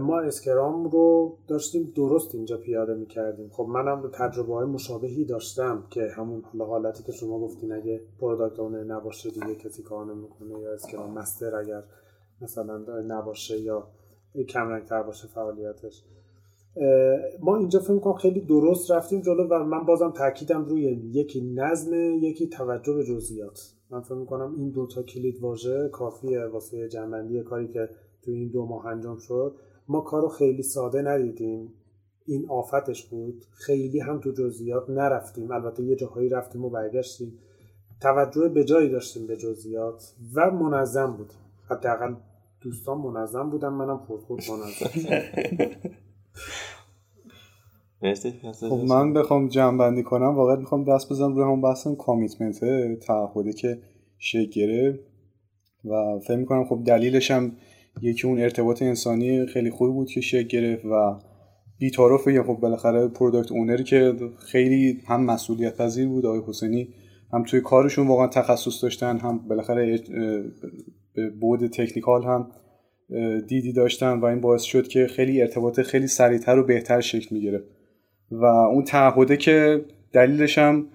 ما 0.00 0.20
اسکرام 0.20 0.84
رو 0.84 1.36
داشتیم 1.48 1.92
درست 1.96 2.34
اینجا 2.34 2.56
پیاده 2.56 2.94
می‌کردیم. 2.94 3.48
خب 3.48 3.66
منم 3.68 4.10
تجربه 4.14 4.54
های 4.54 4.66
مشابهی 4.66 5.24
داشتم 5.24 5.86
که 5.90 6.08
همون 6.16 6.42
حالتی 6.58 7.02
که 7.02 7.12
شما 7.12 7.40
گفتین 7.40 7.72
اگه 7.72 8.00
پروداکت 8.20 8.60
اونر 8.60 8.84
نباشه 8.84 9.30
دیگه 9.30 9.54
کسی 9.54 9.82
کار 9.82 10.14
نمی‌کنه 10.14 10.60
یا 10.60 10.72
اسکرام 10.72 11.12
مستر 11.12 11.56
اگر 11.56 11.82
مثلا 12.40 12.84
نباشه 13.06 13.60
یا 13.60 13.88
کم 14.48 14.80
تر 14.80 15.02
باشه 15.02 15.28
فعالیتش. 15.28 16.04
ما 17.40 17.56
اینجا 17.56 17.80
فکر 17.80 17.98
کنم 17.98 18.14
خیلی 18.14 18.40
درست 18.40 18.90
رفتیم 18.90 19.20
جلو 19.20 19.48
و 19.50 19.64
من 19.64 19.86
بازم 19.86 20.10
تاکیدم 20.10 20.64
روی 20.64 20.82
یکی 21.12 21.52
نظم 21.54 21.94
یکی 21.94 22.48
توجه 22.48 22.92
به 22.92 23.04
جزئیات. 23.04 23.74
من 23.90 24.00
فکر 24.00 24.14
می‌کنم 24.14 24.54
این 24.58 24.70
دوتا 24.70 25.02
کلید 25.02 25.40
واژه 25.40 25.88
کافیه 25.92 26.44
واسه 26.44 26.88
جنبندی 26.88 27.42
کاری 27.42 27.68
که 27.68 27.88
تو 28.22 28.30
این 28.30 28.48
دو 28.48 28.66
ماه 28.66 28.86
انجام 28.86 29.18
شد. 29.18 29.54
ما 29.88 30.00
کارو 30.00 30.28
خیلی 30.28 30.62
ساده 30.62 31.02
ندیدیم. 31.02 31.72
این 32.26 32.46
آفتش 32.48 33.04
بود. 33.04 33.44
خیلی 33.52 34.00
هم 34.00 34.20
تو 34.20 34.32
جزئیات 34.32 34.90
نرفتیم. 34.90 35.50
البته 35.50 35.82
یه 35.82 35.96
جاهایی 35.96 36.28
رفتیم 36.28 36.64
و 36.64 36.70
برگشتیم. 36.70 37.38
توجه 38.00 38.48
به 38.48 38.64
جایی 38.64 38.88
داشتیم 38.88 39.26
به 39.26 39.36
جزئیات 39.36 40.12
و 40.34 40.50
منظم 40.50 41.16
بودیم. 41.16 41.36
حداقل 41.70 42.14
دوستان 42.60 42.98
منظم 42.98 43.50
بودن 43.50 43.68
منم 43.68 43.98
خود 43.98 44.20
خود 44.20 44.40
منظم. 44.50 44.86
خب 48.68 48.84
من 48.88 49.12
بخوام 49.12 49.48
جمع 49.48 49.78
بندی 49.78 50.02
کنم. 50.02 50.36
واقعا 50.36 50.56
می‌خوام 50.56 50.84
دست 50.84 51.12
بزنم 51.12 51.34
روی 51.34 51.44
هم 51.44 51.60
بحثم 51.60 51.94
commitment 51.94 52.64
تعهده 52.98 53.52
که 53.52 53.78
شکل 54.18 54.50
گرفت 54.50 54.98
و 55.84 56.18
فکر 56.18 56.36
می‌کنم 56.36 56.64
خب 56.64 56.82
دلیلش 56.86 57.30
هم 57.30 57.56
یکی 58.00 58.26
اون 58.26 58.40
ارتباط 58.40 58.82
انسانی 58.82 59.46
خیلی 59.46 59.70
خوبی 59.70 59.92
بود 59.92 60.08
که 60.08 60.20
شکل 60.20 60.48
گرفت 60.48 60.84
و 60.84 61.18
بی‌طرف 61.78 62.26
یا 62.26 62.42
خب 62.42 62.54
بالاخره 62.54 63.08
product 63.08 63.52
owner 63.52 63.79
ی 63.79 63.84
که 63.84 64.14
خیلی 64.38 64.98
هم 65.06 65.24
مسئولیت 65.24 65.76
پذیر 65.76 66.08
بود 66.08 66.26
آقای 66.26 66.40
حسینی 66.46 66.88
هم 67.32 67.42
توی 67.42 67.60
کارشون 67.60 68.06
واقعا 68.06 68.26
تخصص 68.26 68.84
داشتن 68.84 69.18
هم 69.18 69.38
بالاخره 69.38 70.00
به 71.14 71.30
بود 71.30 71.66
تکنیکال 71.66 72.24
هم 72.24 72.50
دیدی 73.46 73.72
داشتن 73.72 74.20
و 74.20 74.24
این 74.24 74.40
باعث 74.40 74.62
شد 74.62 74.88
که 74.88 75.06
خیلی 75.06 75.42
ارتباط 75.42 75.80
خیلی 75.80 76.06
سریعتر 76.06 76.58
و 76.58 76.64
بهتر 76.64 77.00
شکل 77.00 77.34
می‌گیره 77.34 77.64
و 78.30 78.44
اون 78.44 78.84
تعهده 78.84 79.36
که 79.36 79.84
دلیلش 80.12 80.58
هم 80.58 80.86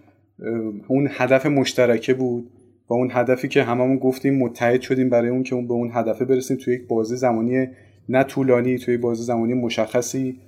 اون 0.88 1.07
هدف 1.11 1.45
مشترکه 1.45 2.14
بود. 2.14 2.49
و 2.89 2.93
اون 2.93 3.09
هدفی 3.11 3.47
که 3.47 3.64
هممون 3.64 3.97
گفتیم 3.97 4.38
متحد 4.38 4.81
شدیم 4.81 5.09
برای 5.09 5.30
اون 5.30 5.43
که 5.43 5.55
اون 5.55 5.68
به 5.68 5.73
اون 5.73 5.89
هدفه 5.93 6.26
برسیم 6.26 6.57
توی 6.57 6.73
یک 6.73 6.88
بازی 6.88 7.15
زمانی 7.15 7.68
نه 8.09 8.23
طولانی 8.23 8.77
توی 8.77 8.97
بازی 8.97 9.23
زمانی 9.23 9.53
مشخصی. 9.53 10.39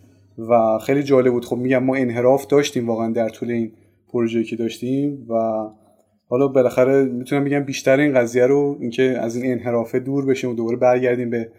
و 0.49 0.77
خیلی 0.77 1.03
جالب 1.03 1.33
بود. 1.33 1.45
خب 1.45 1.57
میگم 1.57 1.83
ما 1.83 1.95
انحراف 1.95 2.47
داشتیم 2.47 2.87
واقعا 2.87 3.11
در 3.11 3.29
طول 3.29 3.51
این 3.51 3.71
پروژه 4.13 4.43
که 4.43 4.55
داشتیم 4.55 5.25
و 5.29 5.63
حالا 6.27 6.47
بالاخره 6.47 7.05
می‌تونم 7.05 7.43
بگم 7.43 7.59
بیشتر 7.59 7.99
این 7.99 8.13
قضیه 8.13 8.45
رو 8.45 8.77
اینکه 8.79 9.03
از 9.03 9.35
این 9.35 9.51
انحرافه 9.51 9.99
دور 9.99 10.25
بشیم 10.25 10.49
و 10.49 10.53
دوباره 10.53 10.77
برگردیم 10.77 11.29
به 11.29 11.51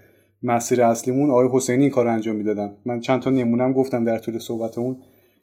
مسیر 0.43 0.82
اصلیمون 0.82 1.31
آقای 1.31 1.48
حسینی 1.52 1.82
این 1.82 1.90
کار 1.90 2.05
رو 2.05 2.12
انجام 2.12 2.36
می‌دادن. 2.36 2.73
من 2.86 3.01
چند 3.01 3.20
تا 3.20 3.31
نمونم 3.31 3.73
گفتم 3.73 4.05
در 4.05 4.19
طول 4.19 4.39
صحبتمون 4.39 4.97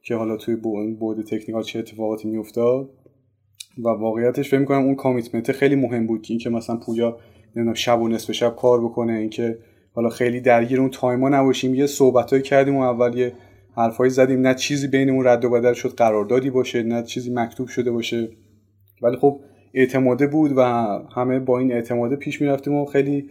که 0.04 0.16
حالا 0.16 0.38
توی 0.38 0.56
بود 1.00 1.26
تکنیکال 1.26 1.64
چه 1.64 1.80
اتفاقاتی 1.80 2.28
میافتاد. 2.28 2.90
و 3.80 3.88
واقعیتش 3.90 4.50
فکر 4.50 4.60
می‌کنم 4.60 4.84
اون 4.84 4.96
کامیتمنت 4.96 5.52
خیلی 5.52 5.76
مهم 5.76 6.08
بود 6.08 6.22
که 6.22 6.34
اینکه 6.34 6.50
مثلا 6.50 6.78
پویا 6.78 7.18
نمی‌دونم 7.56 7.74
شب 7.74 8.02
و 8.02 8.08
نصف 8.08 8.32
شب 8.32 8.56
کار 8.56 8.84
بکنه 8.84 9.14
اینکه 9.14 9.58
حالا 9.94 10.10
خیلی 10.10 10.42
درگیر 10.42 10.82
اون 10.82 10.90
تایما 10.90 11.30
نباشیم. 11.30 11.76
یه 11.76 11.88
صحبتایی 11.88 12.42
کردیم 12.42 12.76
و 12.76 12.82
اول 12.82 13.18
یه 13.18 13.34
حرفایی 13.76 14.10
زدیم. 14.10 14.48
نه 14.48 14.54
چیزی 14.54 14.88
بینمون 14.88 15.28
رد 15.28 15.46
و 15.46 15.50
بدل 15.50 15.74
شد 15.74 15.90
قراردادی 15.90 16.50
باشه 16.50 16.84
نه 16.84 17.04
چیزی 17.04 17.34
مکتوب 17.34 17.68
شده 17.68 17.92
باشه. 17.92 18.30
ولی 19.02 19.18
خب 19.18 19.40
اعتماده 19.74 20.28
بود 20.28 20.52
و 20.56 20.62
همه 21.16 21.40
با 21.40 21.60
این 21.60 21.72
اعتماده 21.72 22.16
پیش 22.16 22.42
می‌رفتیم 22.42 22.74
و 22.74 22.86
خیلی 22.86 23.30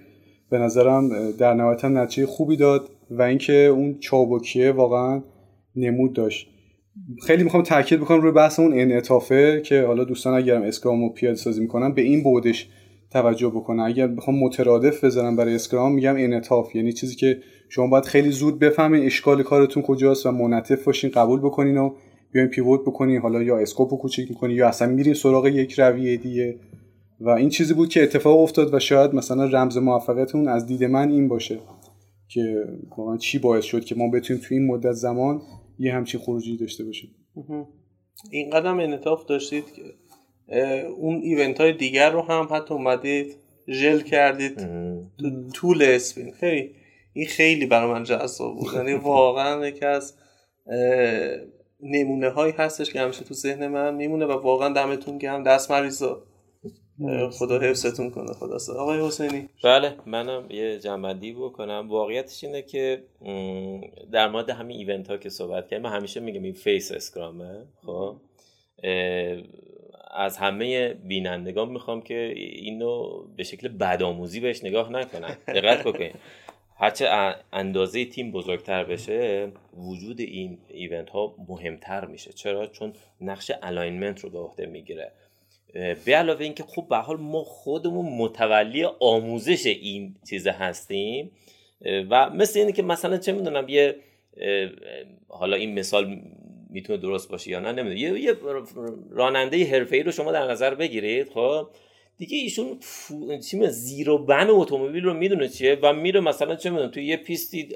به 0.50 0.58
نظرم 0.58 1.30
در 1.30 1.54
نهایت 1.54 1.84
نتیجه 1.84 2.26
خوبی 2.26 2.56
داد 2.56 2.90
و 3.10 3.22
اینکه 3.22 3.52
اون 3.52 3.98
چابکیه 3.98 4.72
واقعا 4.72 5.22
نمود 5.76 6.12
داشت. 6.12 6.55
خیلی 7.26 7.42
می‌خوام 7.44 7.62
تاکید 7.62 8.00
بکنم 8.00 8.20
روی 8.20 8.32
بحث 8.32 8.60
اون 8.60 8.72
انعطافه 8.72 9.60
که 9.64 9.82
حالا 9.82 10.04
دوستان 10.04 10.34
اگرم 10.34 10.62
اسکرام 10.62 11.02
رو 11.02 11.08
پیاده 11.08 11.36
سازی 11.36 11.60
می‌کنن 11.60 11.92
به 11.92 12.02
این 12.02 12.22
بودش 12.22 12.68
توجه 13.10 13.48
بکنن. 13.48 13.80
اگر 13.80 14.06
بخوام 14.06 14.38
مترادف 14.38 15.04
بذارم 15.04 15.36
برای 15.36 15.54
اسکرام 15.54 15.94
میگم 15.94 16.14
انعطاف 16.16 16.76
یعنی 16.76 16.92
چیزی 16.92 17.14
که 17.14 17.38
شما 17.68 17.86
باید 17.86 18.04
خیلی 18.04 18.30
زود 18.30 18.58
بفهمین 18.58 19.04
اشکال 19.04 19.42
کارتون 19.42 19.82
کجاست 19.82 20.26
و 20.26 20.30
منعطف 20.30 20.84
باشین 20.84 21.10
قبول 21.10 21.40
بکنین 21.40 21.76
و 21.76 21.94
بیاین 22.32 22.48
پیوت 22.48 22.80
بکنین. 22.80 23.20
حالا 23.20 23.42
یا 23.42 23.58
اسکوپ 23.58 23.90
رو 23.90 23.96
کوچیک 23.96 24.30
می‌کنین 24.30 24.56
یا 24.56 24.68
اصلا 24.68 24.88
میرین 24.88 25.14
سراغ 25.14 25.46
یک 25.46 25.80
رویه 25.80 26.16
دیگه. 26.16 26.56
و 27.20 27.30
این 27.30 27.48
چیزی 27.48 27.74
بود 27.74 27.88
که 27.88 28.02
اتفاق 28.02 28.40
افتاد 28.40 28.74
و 28.74 28.78
شاید 28.78 29.14
مثلا 29.14 29.44
رمز 29.44 29.78
موفقیتون 29.78 30.48
از 30.48 30.66
دید 30.66 30.84
من 30.84 31.10
این 31.10 31.28
باشه 31.28 31.58
که 32.28 32.64
واقعا 32.96 33.16
چی 33.16 33.38
باعث 33.38 33.64
شد 33.64 33.84
که 33.84 33.94
ما 33.94 34.10
بتونیم 34.10 34.42
تو 34.42 34.54
این 34.54 34.66
مدت 34.66 34.92
زمان 34.92 35.40
یه 35.78 35.94
همچین 35.94 36.20
خروجی 36.20 36.56
داشته 36.56 36.84
باشیم. 36.84 37.14
این 38.30 38.50
قدم 38.50 38.80
انطاف 38.80 39.24
داشتید 39.24 39.64
که 39.72 39.82
اون 40.86 41.20
ایونت 41.22 41.60
های 41.60 41.72
دیگر 41.72 42.10
رو 42.10 42.22
هم 42.22 42.48
حتی 42.50 42.74
اومدید 42.74 43.36
ژل 43.68 44.00
کردید. 44.00 44.56
تو 45.18 45.48
طول 45.54 45.82
اسپین. 45.82 46.32
خیلی 46.32 46.74
این 47.12 47.26
خیلی 47.26 47.66
برای 47.66 47.92
من 47.92 48.04
جذاب 48.04 48.56
بود. 48.56 48.74
یعنی 48.74 48.94
واقعا 48.94 49.66
یکی 49.66 49.84
از 49.84 50.14
نمونه 51.80 52.28
هایی 52.28 52.52
هستش 52.52 52.92
که 52.92 53.00
همیشه 53.00 53.24
تو 53.24 53.34
ذهن 53.34 53.68
من 53.68 53.94
میمونه 53.94 54.26
و 54.26 54.32
واقعا 54.32 54.72
دمتون 54.72 55.18
گرم. 55.18 55.42
دست 55.42 55.70
مریضا 55.70 56.22
خدا 57.32 57.60
حفظتون 57.60 58.10
کنه 58.10 58.32
خدا 58.32 58.58
آقای 58.78 59.06
حسینی. 59.06 59.48
بله 59.64 59.94
منم 60.06 60.50
یه 60.50 60.78
جنبندی 60.78 61.32
بکنم. 61.32 61.86
واقعیتش 61.88 62.44
اینه 62.44 62.62
که 62.62 63.02
در 64.12 64.28
مورد 64.28 64.50
همین 64.50 64.76
ایونت 64.76 65.10
ها 65.10 65.16
که 65.16 65.28
صحبت 65.28 65.68
کردیم 65.68 65.82
من 65.82 65.96
همیشه 65.96 66.20
میگم 66.20 66.42
این 66.42 66.52
فیس 66.52 66.92
اسکرامه 66.92 67.64
خب؟ 67.86 68.16
از 70.10 70.36
همه 70.36 70.94
بینندگان 70.94 71.68
می‌خوام 71.68 72.02
که 72.02 72.32
اینو 72.36 73.22
به 73.36 73.44
شکل 73.44 73.68
بدآموزی 73.68 74.40
بهش 74.40 74.64
نگاه 74.64 74.92
نکنن. 74.92 75.36
دقت 75.46 75.84
بکنید 75.84 76.14
هرچه 76.78 77.34
اندازه 77.52 78.04
تیم 78.04 78.32
بزرگتر 78.32 78.84
بشه 78.84 79.52
وجود 79.76 80.20
این 80.20 80.58
event 80.68 81.10
ها 81.10 81.34
مهمتر 81.48 82.04
میشه. 82.04 82.32
چرا؟ 82.32 82.66
چون 82.66 82.92
نقش 83.20 83.52
alignment 83.62 84.20
رو 84.20 84.30
به 84.30 84.38
عهده 84.38 84.66
می‌گیره. 84.66 85.12
به 86.04 86.16
علاوه 86.16 86.40
اینکه 86.40 86.62
خب 86.62 86.86
به 86.90 86.96
حال 86.96 87.16
ما 87.16 87.44
خودمون 87.44 88.06
متولی 88.18 88.84
آموزش 89.00 89.66
این 89.66 90.14
چیزه 90.28 90.50
هستیم 90.50 91.30
و 92.10 92.30
مثل 92.30 92.58
اینه 92.58 92.72
که 92.72 92.82
مثلا 92.82 93.16
چه 93.16 93.32
می‌دونم 93.32 93.68
یه 93.68 93.96
حالا 95.28 95.56
این 95.56 95.78
مثال 95.78 96.20
می‌تونه 96.70 96.98
درست 96.98 97.30
باشه 97.30 97.50
یا 97.50 97.60
نه 97.60 97.72
نمی‌دونم. 97.72 98.16
یه, 98.16 98.34
راننده 99.10 99.64
حرفه‌ای 99.64 100.02
رو 100.02 100.12
شما 100.12 100.32
در 100.32 100.50
نظر 100.50 100.74
بگیرید 100.74 101.28
خب؟ 101.28 101.68
دیگه 102.18 102.36
ایشون 102.36 102.78
چی 103.50 103.66
زیر 103.66 104.10
و 104.10 104.18
بن 104.18 104.46
اتومبیل 104.50 105.04
رو 105.04 105.14
می‌دونه 105.14 105.48
چیه 105.48 105.78
و 105.82 105.92
میره 105.92 106.20
مثلا 106.20 106.56
چه 106.56 106.70
می‌دونم 106.70 106.90
توی 106.90 107.04
یه 107.04 107.16
پیستی 107.16 107.68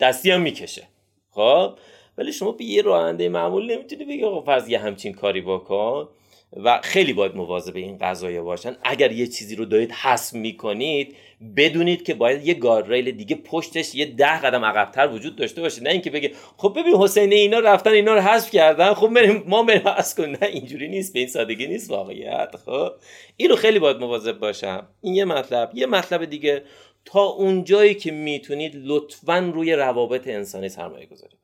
دستی 0.00 0.30
هم 0.30 0.40
می‌کشه. 0.40 0.82
خب؟ 1.30 1.72
ولی 2.18 2.32
شما 2.32 2.52
به 2.52 2.64
یه 2.64 2.82
راننده 2.82 3.28
معمول 3.28 3.72
نمی‌تونی 3.72 4.04
بگی 4.04 4.24
آقا 4.24 4.40
فرض 4.40 4.68
یه 4.68 4.78
همچین 4.78 5.12
کاری 5.12 5.40
بکن. 5.40 6.08
و 6.56 6.80
خیلی 6.82 7.12
باید 7.12 7.36
مواظب 7.36 7.76
این 7.76 7.98
قضايا 7.98 8.42
باشن. 8.42 8.76
اگر 8.82 9.12
یه 9.12 9.26
چیزی 9.26 9.56
رو 9.56 9.64
دارید 9.64 9.92
حذف 9.92 10.34
می‌کنید 10.34 11.16
بدونید 11.56 12.04
که 12.04 12.14
باید 12.14 12.46
یه 12.46 12.54
گاردریل 12.54 13.10
دیگه 13.10 13.36
پشتش 13.36 13.94
یه 13.94 14.06
ده 14.06 14.40
قدم 14.40 14.64
عقبتر 14.64 15.08
وجود 15.08 15.36
داشته 15.36 15.60
باشه. 15.60 15.82
نه 15.82 15.90
اینکه 15.90 16.10
بگه 16.10 16.32
خب 16.56 16.76
ببین 16.76 16.94
حسین 16.94 17.32
اینا 17.32 17.58
رفتن 17.58 17.90
اینا 17.90 18.14
رو 18.14 18.20
حذف 18.20 18.50
کردن. 18.50 18.94
خب 18.94 19.08
بریم 19.08 19.44
ما 19.46 19.62
بریم 19.62 19.88
حذف 19.88 20.16
کنیم. 20.16 20.38
نه 20.40 20.48
اینجوری 20.48 20.88
نیست 20.88 21.12
به 21.12 21.18
این 21.18 21.28
سادگی 21.28 21.66
نیست 21.66 21.90
واقعیت. 21.90 22.56
خب 22.56 22.92
این 23.36 23.50
رو 23.50 23.56
خیلی 23.56 23.78
باید 23.78 23.96
مواظب 23.96 24.38
باشم. 24.38 24.88
این 25.00 25.14
یه 25.14 25.24
مطلب. 25.24 25.70
یه 25.74 25.86
مطلب 25.86 26.24
دیگه 26.24 26.62
تا 27.04 27.24
اونجایی 27.24 27.94
که 27.94 28.10
می‌تونید 28.10 28.72
لطفا 28.74 29.50
روی 29.54 29.72
روابط 29.72 30.28
انسانی 30.28 30.68
سرمایه 30.68 31.06
گذاری 31.06 31.36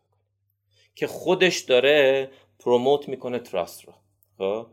که 0.95 1.07
خودش 1.07 1.59
داره 1.59 2.31
promote 2.59 3.09
می‌کنه 3.09 3.39
trust 3.39 3.85
رو. 3.85 3.93
خب؟ 4.39 4.67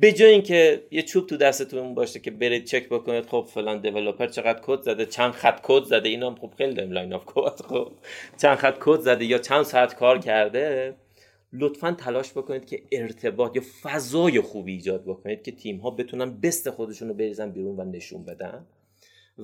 به 0.00 0.12
جای 0.12 0.30
اینکه 0.30 0.82
یه 0.90 1.02
چوب 1.02 1.26
تو 1.26 1.36
دستتون 1.36 1.94
باشه 1.94 2.20
که 2.20 2.30
برید 2.30 2.64
چک 2.64 2.88
بکنید 2.88 3.26
خب 3.26 3.48
فلان 3.54 3.80
developer 3.80 4.26
چقدر 4.26 4.60
کد 4.62 4.82
زده 4.82 5.06
چند 5.06 5.32
خط 5.32 5.60
کد 5.62 5.84
زده 5.84 6.08
اینا 6.08 6.34
خب 6.34 6.52
خیلی 6.58 6.74
داریم 6.74 6.92
line 6.92 7.12
of 7.12 7.24
code 7.26 7.60
خب. 7.68 7.92
چند 8.36 8.56
خط 8.56 8.78
کد 8.80 9.00
زده 9.00 9.24
یا 9.24 9.38
چند 9.38 9.62
ساعت 9.62 9.94
کار 9.94 10.18
کرده 10.18 10.94
لطفا 11.52 11.92
تلاش 11.92 12.30
بکنید 12.32 12.66
که 12.66 12.82
ارتباط 12.92 13.56
یا 13.56 13.62
فضای 13.82 14.40
خوبی 14.40 14.72
ایجاد 14.72 15.04
بکنید 15.04 15.42
که 15.42 15.52
تیم 15.52 15.76
ها 15.76 15.90
بتونن 15.90 16.40
best 16.40 16.70
خودشون 16.70 17.08
رو 17.08 17.14
بریزن 17.14 17.50
بیرون 17.50 17.80
و 17.80 17.84
نشون 17.84 18.24
بدن. 18.24 18.66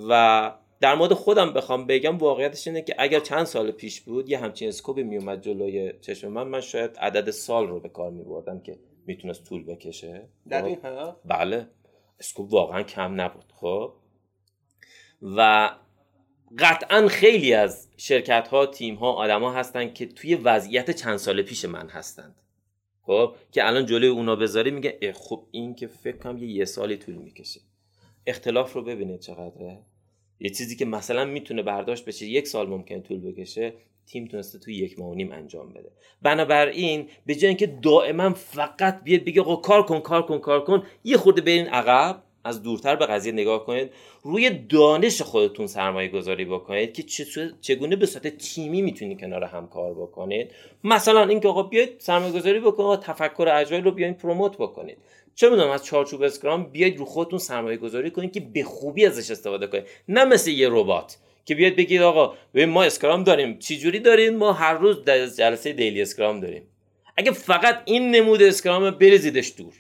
و 0.09 0.53
در 0.81 0.95
مورد 0.95 1.13
خودم 1.13 1.53
بخوام 1.53 1.87
بگم 1.87 2.19
واقعیتش 2.19 2.67
اینه 2.67 2.83
که 2.83 2.95
اگر 2.99 3.21
چند 3.21 3.45
سال 3.45 3.71
پیش 3.71 4.01
بود 4.01 4.31
یه 4.31 4.39
همچین 4.39 4.69
scope 4.69 4.97
ی 4.97 5.03
میومد 5.03 5.43
جلوی 5.43 5.93
چشم 6.01 6.29
من 6.29 6.49
من 6.49 6.61
شاید 6.61 6.97
عدد 6.97 7.31
سال 7.31 7.69
رو 7.69 7.81
به 7.81 7.89
کار 7.89 8.11
میبردم 8.11 8.61
که 8.61 8.77
می‌تونست 9.07 9.45
طول 9.45 9.65
بکشه؟ 9.65 10.29
در 10.49 10.63
خب؟ 10.75 11.17
بله. 11.25 11.69
scope 12.21 12.53
واقعا 12.53 12.83
کم 12.83 13.21
نبود 13.21 13.53
خب. 13.53 13.95
و 15.23 15.71
قطعا 16.59 17.09
خیلی 17.09 17.53
از 17.55 17.89
شرکت 17.97 18.49
ها 18.49 18.67
تیم 18.67 18.95
ها 18.95 19.13
آدم 19.13 19.41
ها 19.41 19.53
هستن 19.53 19.93
که 19.93 20.07
توی 20.07 20.35
وضعیت 20.35 20.91
چند 20.91 21.17
سال 21.17 21.43
پیش 21.43 21.65
من 21.65 21.89
هستند. 21.89 22.35
خب 23.03 23.35
که 23.53 23.67
الان 23.67 23.87
جلوی 23.87 24.09
اونا 24.09 24.37
بذاری 24.37 24.71
میگه 24.71 24.99
اه، 25.03 25.13
خب 25.13 25.47
این 25.51 25.75
که 25.75 25.87
فکر 25.87 26.17
کنم 26.17 26.39
یه 26.39 26.49
یه 26.49 26.65
سالی 26.65 26.97
طول 26.97 27.15
می‌کشه. 27.15 27.61
اختلاف 28.27 28.73
رو 28.73 28.83
ببینید 28.83 29.21
چقدره. 29.21 29.83
یه 30.41 30.51
چیزی 30.51 30.77
که 30.77 30.85
مثلا 30.85 31.25
می‌تونه 31.25 31.63
برداشت 31.63 32.05
بشه 32.05 32.27
یک 32.27 32.49
سال 32.49 32.69
ممکن 32.69 33.03
طول 33.03 33.21
بکشه 33.21 33.73
تیم 34.07 34.27
تونسته 34.27 34.59
توی 34.59 34.75
یک 34.75 34.99
ماه 34.99 35.11
و 35.11 35.15
نیم 35.15 35.33
انجام 35.33 35.73
بده. 35.73 35.91
بنابراین 36.23 37.09
به 37.27 37.35
جای 37.35 37.49
اینکه 37.49 37.67
دائما 37.67 38.31
فقط 38.31 39.05
بیاد 39.05 39.25
بگه 39.25 39.41
آقا 39.41 39.57
کار 39.57 39.83
کن 39.83 40.01
کار 40.01 40.23
کن 40.23 40.39
کار 40.39 40.65
کن 40.65 40.83
یه 41.05 41.17
خورده 41.17 41.41
برین 41.41 41.69
عقب 41.69 42.23
از 42.45 42.63
دورتر 42.63 42.97
به 42.97 43.07
قضیه 43.07 43.33
نگاه 43.33 43.67
کنید. 43.67 43.91
روی 44.23 44.51
دانش 44.51 45.23
خودتون 45.23 45.67
سرمایه 45.67 46.09
گذاری 46.09 46.45
بکنید 46.45 46.93
که 46.93 47.03
چگونه 47.61 47.97
به 47.97 48.07
صورت 48.07 48.39
تیمی 48.39 48.83
می‌تونید 48.83 49.21
کنار 49.21 49.45
هم 49.45 49.67
کار 49.69 49.95
بکنید. 49.95 50.51
مثلا 50.85 51.29
اینکه 51.29 51.49
آقا 51.49 51.63
بیاید 51.63 51.91
سرمایه 51.99 52.33
گذاری 52.33 52.61
بکنید 52.61 53.01
تفکر 53.01 53.49
agile 53.49 53.85
رو 53.85 53.91
بیاین 53.91 54.15
promote 54.15 54.57
بکنید. 54.57 54.99
چه 55.35 55.51
می‌دونم 55.51 55.71
از 55.71 55.85
چارچوب 55.85 56.23
اسکرام 56.23 56.65
بیاید 56.65 56.99
رو 56.99 57.05
خودتون 57.05 57.39
سرمایه 57.39 57.77
گذاری 57.77 58.11
کنید 58.11 58.33
که 58.33 58.41
به 58.41 58.63
خوبی 58.63 59.07
ازش 59.07 59.31
استفاده 59.31 59.67
کنید. 59.67 59.85
نه 60.09 60.25
مثل 60.25 60.51
یه 60.51 60.69
ربات. 60.71 61.19
که 61.45 61.55
بیاد 61.55 61.75
بگید 61.75 62.03
آقا 62.03 62.35
ببین 62.55 62.69
ما 62.69 62.85
اسکرام 62.85 63.25
داریم. 63.25 63.59
چی 63.59 63.79
جوری 63.79 63.99
داریم 63.99 64.37
ما 64.37 64.53
هر 64.53 64.75
روز 64.75 65.05
در 65.05 65.27
جلسه 65.27 65.73
daily 65.73 66.03
scrum 66.03 66.41
داریم. 66.41 66.63
اگه 67.17 67.31
فقط 67.33 67.83
این 67.85 68.11
نمود 68.11 68.43
اسکرام 68.43 68.91
بریزیدش 68.91 69.53
دور. 69.59 69.75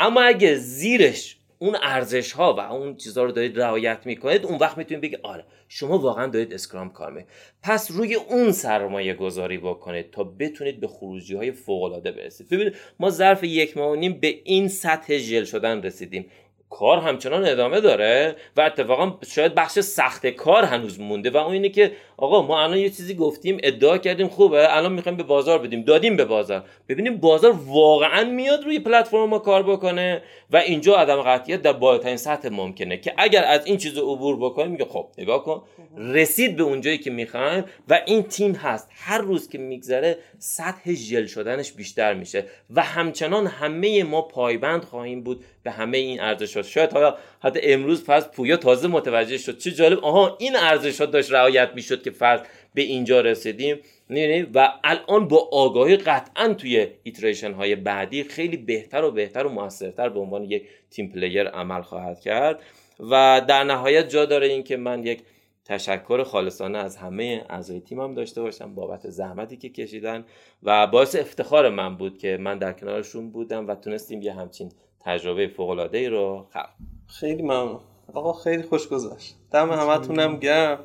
اما 0.00 0.20
اگه 0.22 0.54
زیرش 0.54 1.36
اون 1.58 1.76
ارزش 1.82 2.32
ها 2.32 2.54
و 2.54 2.60
اون 2.60 2.96
چیزها 2.96 3.24
رو 3.24 3.32
دارید 3.32 3.60
رعایت 3.60 3.98
می‌کنید 4.04 4.44
اون 4.44 4.58
وقت 4.58 4.78
می‌تونید 4.78 5.02
بگید 5.02 5.20
آره 5.22 5.44
شما 5.68 5.98
واقعا 5.98 6.26
دارید 6.26 6.54
اسکرام 6.54 6.90
کار 6.92 7.10
می‌کنید 7.10 7.30
پس 7.62 7.90
روی 7.90 8.14
اون 8.14 8.52
سرمایه 8.52 9.14
گذاری 9.14 9.58
بکنید 9.58 10.10
تا 10.10 10.24
بتونید 10.24 10.80
به 10.80 10.88
خروجی 10.88 11.36
های 11.36 11.52
فوق 11.52 11.82
العاده 11.82 12.12
برسید. 12.12 12.48
ببینید 12.48 12.74
ما 13.00 13.10
ظرف 13.10 13.44
یک 13.44 13.76
ماه 13.76 13.90
و 13.90 13.94
نیم 13.94 14.20
به 14.20 14.40
این 14.44 14.68
سطح 14.68 15.18
ژل 15.18 15.44
شدن 15.44 15.82
رسیدیم. 15.82 16.26
کار 16.70 16.98
همچنان 16.98 17.46
ادامه 17.46 17.80
داره 17.80 18.36
و 18.56 18.60
اتفاقا 18.60 19.18
شاید 19.26 19.54
بخش 19.54 19.78
سخت 19.78 20.26
کار 20.26 20.64
هنوز 20.64 21.00
مونده 21.00 21.30
و 21.30 21.36
اون 21.36 21.52
اینه 21.52 21.68
که 21.68 21.92
آقا 22.16 22.42
ما 22.42 22.62
الان 22.62 22.78
یه 22.78 22.90
چیزی 22.90 23.14
گفتیم 23.14 23.58
ادعا 23.62 23.98
کردیم 23.98 24.28
خوبه 24.28 24.76
الان 24.76 24.92
می‌خوایم 24.92 25.16
به 25.16 25.22
بازار 25.22 25.58
بدیم. 25.58 25.82
دادیم 25.82 26.16
به 26.16 26.24
بازار. 26.24 26.64
ببینیم 26.88 27.16
بازار 27.16 27.54
واقعا 27.66 28.24
میاد 28.24 28.64
روی 28.64 28.78
پلتفرم 28.78 29.28
ما 29.28 29.38
کار 29.38 29.62
بکنه 29.62 30.22
و 30.50 30.56
اینجا 30.56 30.96
عدم 30.96 31.22
قطعیت 31.22 31.62
در 31.62 31.72
بالاترین 31.72 32.16
سطح 32.16 32.48
ممکنه 32.48 32.96
که 32.96 33.14
اگر 33.18 33.44
از 33.44 33.66
این 33.66 33.76
چیز 33.76 33.98
عبور 33.98 34.36
بکنیم 34.36 34.70
میگه 34.70 34.84
خب 34.84 35.06
نگاه 35.18 35.44
کن. 35.44 35.62
رسید 35.96 36.56
به 36.56 36.62
اونجایی 36.62 36.98
که 36.98 37.10
می‌خوایم 37.10 37.64
و 37.88 38.00
این 38.06 38.22
تیم 38.22 38.52
هست. 38.52 38.88
هر 38.90 39.18
روز 39.18 39.48
که 39.48 39.58
میگذره 39.58 40.18
سطح 40.38 40.92
ژل 40.92 41.26
شدنش 41.26 41.72
بیشتر 41.72 42.14
میشه 42.14 42.44
و 42.70 42.82
همچنان 42.82 43.46
همه 43.46 44.04
ما 44.04 44.22
پایبند 44.22 44.84
خواهیم 44.84 45.22
بود 45.22 45.44
به 45.62 45.70
همه 45.70 45.98
این 45.98 46.20
ارزشات 46.20 46.66
شاید 46.66 46.92
حالا 46.92 47.14
حتی 47.40 47.60
امروز 47.62 48.04
فرض 48.04 48.28
پویا 48.28 48.56
تازه 48.56 48.88
متوجه 48.88 49.38
شد. 49.38 49.58
چه 49.58 49.70
جالب. 49.70 49.98
آها 50.04 50.36
این 50.40 50.56
ارزشات 50.56 51.10
داشت 51.10 51.32
رعایت 51.32 51.70
می‌شد 51.74 52.02
که 52.02 52.10
فرض 52.10 52.40
به 52.74 52.82
اینجا 52.82 53.20
رسیدیم. 53.20 53.78
می‌بینی؟ 54.08 54.42
و 54.54 54.72
الان 54.84 55.28
با 55.28 55.48
آگاهی 55.52 55.96
قطعا 55.96 56.54
توی 56.54 56.86
iteration 57.02 57.52
های 57.52 57.76
بعدی 57.76 58.24
خیلی 58.24 58.56
بهتر 58.56 59.04
و 59.04 59.10
بهتر 59.10 59.46
و 59.46 59.48
موثرتر 59.48 60.08
به 60.08 60.20
عنوان 60.20 60.44
یک 60.44 60.62
team 60.90 61.08
player 61.08 61.48
عمل 61.48 61.82
خواهد 61.82 62.20
کرد. 62.20 62.62
و 63.00 63.42
در 63.48 63.64
نهایت 63.64 64.08
جا 64.08 64.24
داره 64.24 64.46
این 64.46 64.62
که 64.62 64.76
من 64.76 65.04
یک 65.06 65.22
تشکر 65.64 66.22
خالصانه 66.22 66.78
از 66.78 66.96
همه 66.96 67.44
اعضای 67.50 67.80
تیمم 67.80 68.14
داشته 68.14 68.42
باشم 68.42 68.74
بابت 68.74 69.10
زحمتی 69.10 69.56
که 69.56 69.68
کشیدن 69.68 70.24
و 70.62 70.86
باعث 70.86 71.16
افتخار 71.16 71.68
من 71.68 71.96
بود 71.96 72.18
که 72.18 72.36
من 72.40 72.58
در 72.58 72.72
کنارشون 72.72 73.30
بودم 73.30 73.68
و 73.68 73.74
تونستیم 73.74 74.22
یه 74.22 74.32
همچین 74.32 74.72
تجربه 75.04 75.48
فوق 75.48 75.88
ای 75.92 76.08
رو 76.08 76.46
خلق. 76.52 76.68
خیلی 77.06 77.42
ممنون. 77.42 77.80
آقا 78.14 78.32
خیلی 78.32 78.62
خوش 78.62 78.88
گذشت. 78.88 79.34
دم 79.52 79.72
همتونم 79.72 80.36
گرم. 80.36 80.78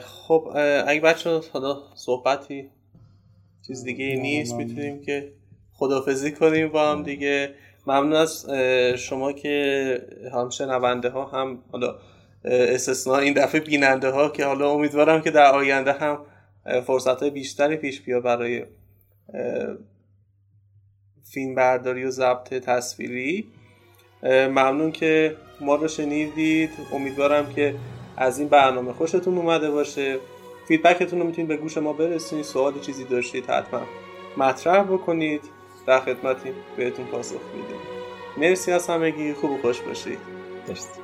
خب 0.00 0.48
اگه 0.86 1.00
بچه 1.00 1.40
حالا 1.52 1.76
صحبتی 1.94 2.70
چیز 3.66 3.84
دیگه 3.84 4.16
نیست 4.16 4.54
می‌تونیم 4.54 5.02
که 5.02 5.32
خدافزی 5.72 6.32
کنیم 6.32 6.68
با 6.68 6.90
هم 6.90 7.02
دیگه. 7.02 7.54
ممنون 7.86 8.12
از 8.12 8.50
شما 8.98 9.32
که 9.32 10.06
هم 10.32 10.50
شنونده 10.50 11.08
ها 11.08 11.24
هم 11.24 11.58
حالا 11.72 11.88
اه، 11.88 11.94
استثناء 12.44 13.18
این 13.18 13.34
دفعه 13.34 13.60
بیننده 13.60 14.10
ها 14.10 14.28
که 14.28 14.44
حالا 14.44 14.70
امیدوارم 14.70 15.22
که 15.22 15.30
در 15.30 15.52
آینده 15.52 15.92
هم 15.92 16.18
فرصت 16.86 17.20
های 17.22 17.30
بیشتری 17.30 17.76
پیش 17.76 18.00
بیا 18.00 18.20
برای 18.20 18.64
فیلم 21.34 21.54
برداری 21.54 22.04
و 22.04 22.10
ضبط 22.10 22.54
تصویری. 22.54 23.48
ممنون 24.22 24.92
که 24.92 25.36
ما 25.60 25.74
رو 25.74 25.88
شنیدید. 25.88 26.70
امیدوارم 26.92 27.52
که 27.52 27.74
از 28.16 28.38
این 28.38 28.48
برنامه 28.48 28.92
خوشتون 28.92 29.38
اومده 29.38 29.70
باشه. 29.70 30.18
فیدبکتون 30.68 31.20
رو 31.20 31.26
می‌تونید 31.26 31.48
به 31.48 31.56
گوش 31.56 31.78
ما 31.78 31.92
برسونید. 31.92 32.44
سوال 32.44 32.80
چیزی 32.80 33.04
داشتید 33.04 33.46
حتما 33.46 33.82
مطرح 34.36 34.82
بکنید. 34.82 35.42
در 35.86 36.00
خدمتیم 36.00 36.54
بهتون 36.76 37.06
پاسخ 37.06 37.40
میدیم. 37.56 37.80
مرسی 38.36 38.72
از 38.72 38.86
همگی. 38.86 39.32
خوب 39.32 39.50
و 39.50 39.58
خوش 39.58 39.80
باشید. 39.80 40.18
مرسی. 40.68 41.03